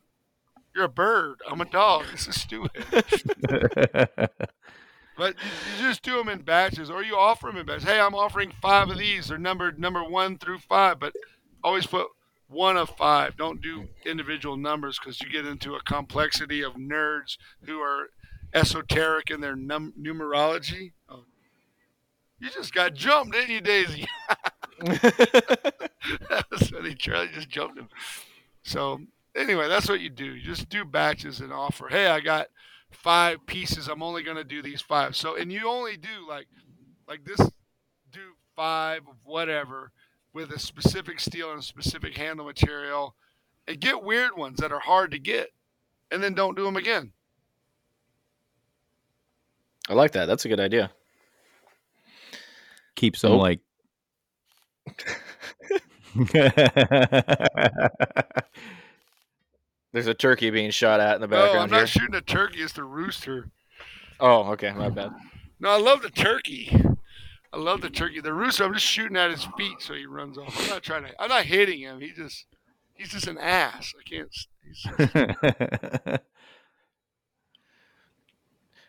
you're 0.75 0.85
a 0.85 0.89
bird. 0.89 1.37
I'm 1.49 1.61
a 1.61 1.65
dog. 1.65 2.05
This 2.11 2.29
is 2.29 2.41
stupid." 2.41 2.85
But 5.17 5.35
you, 5.45 5.51
you 5.77 5.89
just 5.91 6.03
do 6.03 6.17
them 6.17 6.29
in 6.29 6.41
batches, 6.43 6.91
or 6.91 7.03
you 7.03 7.17
offer 7.17 7.49
them 7.49 7.59
in 7.59 7.67
batches. 7.67 7.85
Hey, 7.85 8.01
I'm 8.01 8.15
offering 8.15 8.51
five 8.63 8.89
of 8.89 8.99
these. 8.99 9.29
They're 9.29 9.39
numbered 9.39 9.79
number 9.79 10.03
one 10.03 10.39
through 10.39 10.59
five, 10.59 10.99
but 10.99 11.13
always 11.63 11.87
put 11.87 12.07
one 12.53 12.77
of 12.77 12.91
five. 12.91 13.37
Don't 13.37 13.61
do 13.61 13.89
individual 14.05 14.57
numbers 14.57 14.99
because 14.99 15.21
you 15.21 15.31
get 15.31 15.47
into 15.47 15.75
a 15.75 15.83
complexity 15.83 16.63
of 16.63 16.75
nerds 16.75 17.37
who 17.65 17.81
are 17.81 18.11
esoteric 18.55 19.31
in 19.31 19.41
their 19.41 19.57
num- 19.57 19.95
numerology. 19.99 20.93
Oh. 21.09 21.25
You 22.39 22.51
just 22.51 22.75
got 22.75 22.95
jumped, 22.95 23.33
didn't 23.33 23.51
you, 23.51 23.61
Daisy? 23.61 24.07
that's 24.85 26.71
funny. 26.71 26.95
Charlie 26.95 27.29
just 27.33 27.49
jumped 27.49 27.79
him. 27.79 27.89
So 28.63 29.01
anyway, 29.37 29.69
that's 29.69 29.89
what 29.89 30.01
you 30.01 30.11
do. 30.11 30.25
You 30.25 30.43
just 30.43 30.69
do 30.69 30.85
batches 30.85 31.41
and 31.41 31.53
offer. 31.53 31.89
Hey, 31.89 32.09
I 32.09 32.21
got 32.21 32.49
five 32.91 33.47
pieces. 33.47 33.89
I'm 33.89 34.03
only 34.03 34.23
gonna 34.23 34.45
do 34.45 34.61
these 34.61 34.81
five. 34.81 35.15
So 35.15 35.37
and 35.37 35.53
you 35.53 35.69
only 35.69 35.97
do 35.97 36.29
like 36.29 36.49
like 37.07 37.25
this 37.25 37.39
do 38.11 38.21
five 38.57 39.03
of 39.09 39.15
whatever 39.25 39.93
with 40.35 40.51
a 40.51 40.59
specific 40.59 41.21
steel 41.21 41.51
and 41.51 41.61
a 41.61 41.63
specific 41.63 42.17
handle 42.17 42.47
material 42.47 43.15
and 43.69 43.81
get 43.81 44.03
weird 44.03 44.37
ones 44.37 44.59
that 44.61 44.73
are 44.73 44.81
hard 44.81 45.11
to 45.13 45.19
get 45.19 45.51
and 46.11 46.23
then 46.23 46.35
don't 46.35 46.57
do 46.57 46.65
them 46.65 46.77
again. 46.77 47.13
I 49.89 49.95
like 49.95 50.13
that. 50.13 50.27
That's 50.27 50.45
a 50.45 50.49
good 50.49 50.61
idea. 50.61 50.91
Keeps 52.95 53.21
them 53.23 53.33
Oh. 53.33 53.37
like. 53.39 53.61
There's 59.93 60.07
a 60.07 60.15
turkey 60.15 60.51
being 60.51 60.71
shot 60.71 61.01
at 61.01 61.17
in 61.17 61.21
the 61.21 61.29
background. 61.29 61.55
No, 61.55 61.61
I'm 61.63 61.71
not 61.71 61.77
here. 61.79 61.87
shooting 61.87 62.15
a 62.15 62.21
turkey, 62.23 62.61
it's 62.63 62.73
the 62.73 62.85
rooster. 62.85 63.51
Oh, 64.21 64.53
okay, 64.53 64.73
my 64.73 64.89
bad. 64.89 65.13
No, 65.61 65.71
I 65.71 65.79
love 65.79 66.03
the 66.03 66.11
turkey. 66.11 66.75
I 67.53 67.59
love 67.59 67.81
the 67.83 67.91
turkey. 67.91 68.21
The 68.21 68.33
rooster, 68.33 68.65
I'm 68.65 68.73
just 68.73 68.87
shooting 68.87 69.17
at 69.17 69.31
his 69.31 69.45
feet 69.57 69.81
so 69.81 69.95
he 69.95 70.07
runs 70.07 70.39
off. 70.39 70.59
I'm 70.63 70.69
not 70.71 70.83
trying 70.83 71.05
to 71.05 71.11
I'm 71.21 71.29
not 71.29 71.45
hitting 71.45 71.81
him. 71.81 72.01
He 72.01 72.13
just 72.13 72.47
he's 72.95 73.11
just 73.11 73.27
an 73.27 73.39
ass. 73.39 73.93
I 73.99 74.03
can't 74.09 74.29
s- 74.29 74.47
he's 74.65 76.19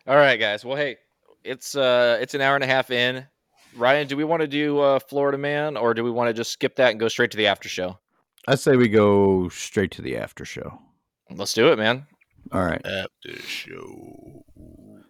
All 0.07 0.15
right, 0.15 0.39
guys. 0.39 0.65
Well, 0.65 0.75
hey, 0.77 0.97
it's 1.43 1.75
uh, 1.75 2.17
it's 2.21 2.33
an 2.33 2.41
hour 2.41 2.55
and 2.55 2.63
a 2.63 2.67
half 2.67 2.91
in. 2.91 3.25
Ryan, 3.75 4.07
do 4.07 4.17
we 4.17 4.23
want 4.23 4.41
to 4.41 4.47
do 4.47 4.79
uh, 4.79 4.99
Florida 4.99 5.37
Man, 5.37 5.77
or 5.77 5.93
do 5.93 6.03
we 6.03 6.11
want 6.11 6.29
to 6.29 6.33
just 6.33 6.51
skip 6.51 6.75
that 6.75 6.91
and 6.91 6.99
go 6.99 7.07
straight 7.07 7.31
to 7.31 7.37
the 7.37 7.47
after 7.47 7.69
show? 7.69 7.97
I 8.47 8.55
say 8.55 8.75
we 8.75 8.89
go 8.89 9.49
straight 9.49 9.91
to 9.91 10.01
the 10.01 10.17
after 10.17 10.45
show. 10.45 10.79
Let's 11.31 11.53
do 11.53 11.71
it, 11.71 11.79
man. 11.79 12.05
All 12.51 12.63
right. 12.63 12.81
after 12.85 13.39
show. 13.41 14.43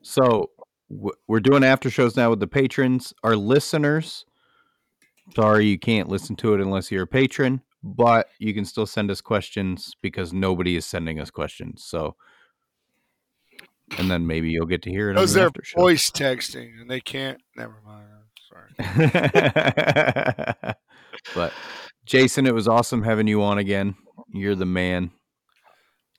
So 0.04 0.22
w- 0.22 0.48
we're 0.90 1.40
doing 1.40 1.64
after 1.64 1.90
shows 1.90 2.16
now 2.16 2.30
with 2.30 2.40
the 2.40 2.48
patrons. 2.48 3.14
Our 3.24 3.36
listeners, 3.36 4.26
sorry 5.36 5.66
you 5.68 5.80
can't 5.80 6.10
listen 6.10 6.36
to 6.38 6.54
it 6.54 6.62
unless 6.62 6.92
you're 6.92 7.04
a 7.04 7.08
patron, 7.08 7.62
but 7.84 8.28
you 8.40 8.54
can 8.54 8.66
still 8.66 8.86
send 8.86 9.10
us 9.12 9.22
questions 9.22 9.96
because 10.02 10.34
nobody 10.34 10.76
is 10.76 10.86
sending 10.86 11.20
us 11.20 11.32
questions. 11.32 11.84
So, 11.86 12.16
and 13.98 14.10
then 14.10 14.28
maybe 14.28 14.50
you'll 14.50 14.66
get 14.66 14.82
to 14.84 14.90
hear 14.90 15.10
it 15.10 15.12
on 15.12 15.22
Those 15.22 15.34
the 15.34 15.44
are 15.44 15.48
after 15.48 15.64
show. 15.64 15.80
voice 15.80 16.10
texting 16.10 16.80
and 16.80 16.90
they 16.90 17.02
can't 17.02 17.42
never 17.56 17.82
mind. 17.86 18.08
Sorry. 18.50 18.70
but 21.36 21.54
Jason, 22.06 22.46
it 22.46 22.54
was 22.54 22.68
awesome 22.68 23.04
having 23.04 23.28
you 23.28 23.42
on 23.42 23.58
again. 23.58 23.96
You're 24.32 24.56
the 24.56 24.66
man. 24.66 25.12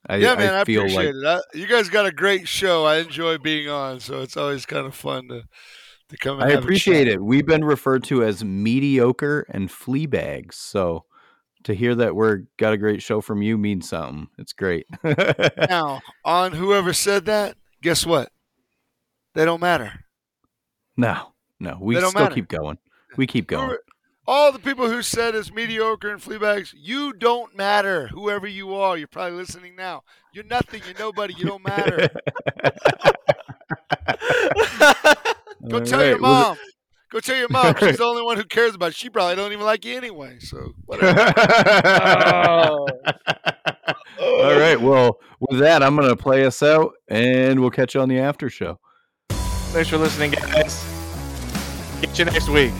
I, 0.06 0.16
yeah, 0.16 0.34
man, 0.34 0.54
I, 0.54 0.64
feel 0.64 0.82
appreciate 0.82 1.14
like 1.14 1.40
it. 1.44 1.48
I, 1.54 1.58
you 1.58 1.66
guys 1.66 1.88
got 1.88 2.06
a 2.06 2.12
great 2.12 2.46
show. 2.46 2.84
I 2.84 2.98
enjoy 2.98 3.38
being 3.38 3.68
on, 3.68 4.00
so 4.00 4.20
it's 4.20 4.36
always 4.36 4.66
kind 4.66 4.86
of 4.86 4.94
fun 4.94 5.28
to 5.28 5.44
to 6.10 6.16
come. 6.18 6.40
And 6.40 6.50
I 6.50 6.54
appreciate 6.54 7.08
it. 7.08 7.22
We've 7.22 7.46
been 7.46 7.64
referred 7.64 8.04
to 8.04 8.22
as 8.22 8.44
mediocre 8.44 9.46
and 9.48 9.70
flea 9.70 10.06
bags. 10.06 10.56
So 10.56 11.04
to 11.64 11.74
hear 11.74 11.94
that 11.94 12.14
we're 12.14 12.42
got 12.58 12.74
a 12.74 12.76
great 12.76 13.02
show 13.02 13.20
from 13.20 13.42
you 13.42 13.56
means 13.58 13.88
something. 13.88 14.28
It's 14.38 14.52
great. 14.52 14.86
Now, 15.68 16.02
on 16.24 16.52
whoever 16.52 16.92
said 16.92 17.24
that, 17.26 17.56
guess 17.82 18.04
what? 18.04 18.30
They 19.34 19.44
don't 19.44 19.60
matter. 19.60 20.04
no, 20.96 21.32
no, 21.58 21.78
we 21.80 21.96
still 21.96 22.12
matter. 22.12 22.34
keep 22.34 22.48
going. 22.48 22.78
We 23.16 23.26
keep 23.26 23.46
going. 23.46 23.68
Whoever- 23.68 23.82
all 24.26 24.52
the 24.52 24.58
people 24.58 24.90
who 24.90 25.02
said 25.02 25.34
it's 25.34 25.52
mediocre 25.52 26.10
and 26.10 26.22
flea 26.22 26.38
bags, 26.38 26.74
you 26.76 27.12
don't 27.12 27.56
matter. 27.56 28.08
Whoever 28.08 28.46
you 28.46 28.74
are, 28.74 28.96
you're 28.96 29.08
probably 29.08 29.38
listening 29.38 29.76
now. 29.76 30.02
You're 30.32 30.44
nothing. 30.44 30.82
You're 30.86 30.98
nobody. 30.98 31.34
You 31.34 31.46
don't 31.46 31.64
matter. 31.64 32.08
Go 35.68 35.78
All 35.78 35.84
tell 35.84 36.00
right, 36.00 36.08
your 36.08 36.20
well, 36.20 36.48
mom. 36.48 36.56
Go 37.10 37.20
tell 37.20 37.36
your 37.36 37.48
mom. 37.48 37.74
She's 37.78 37.98
the 37.98 38.04
only 38.04 38.22
one 38.22 38.36
who 38.36 38.44
cares 38.44 38.74
about 38.74 38.88
it. 38.88 38.96
She 38.96 39.08
probably 39.08 39.36
don't 39.36 39.52
even 39.52 39.64
like 39.64 39.84
you 39.84 39.96
anyway. 39.96 40.38
So 40.40 40.72
whatever. 40.84 41.18
All 44.20 44.58
right. 44.58 44.80
Well, 44.80 45.18
with 45.40 45.60
that, 45.60 45.82
I'm 45.82 45.96
going 45.96 46.08
to 46.08 46.16
play 46.16 46.44
us 46.44 46.62
out 46.62 46.92
and 47.08 47.60
we'll 47.60 47.70
catch 47.70 47.94
you 47.94 48.00
on 48.00 48.08
the 48.08 48.18
after 48.18 48.50
show. 48.50 48.78
Thanks 49.30 49.88
for 49.88 49.98
listening, 49.98 50.32
guys. 50.32 50.84
Catch 52.00 52.18
you 52.18 52.24
next 52.26 52.48
week. 52.48 52.72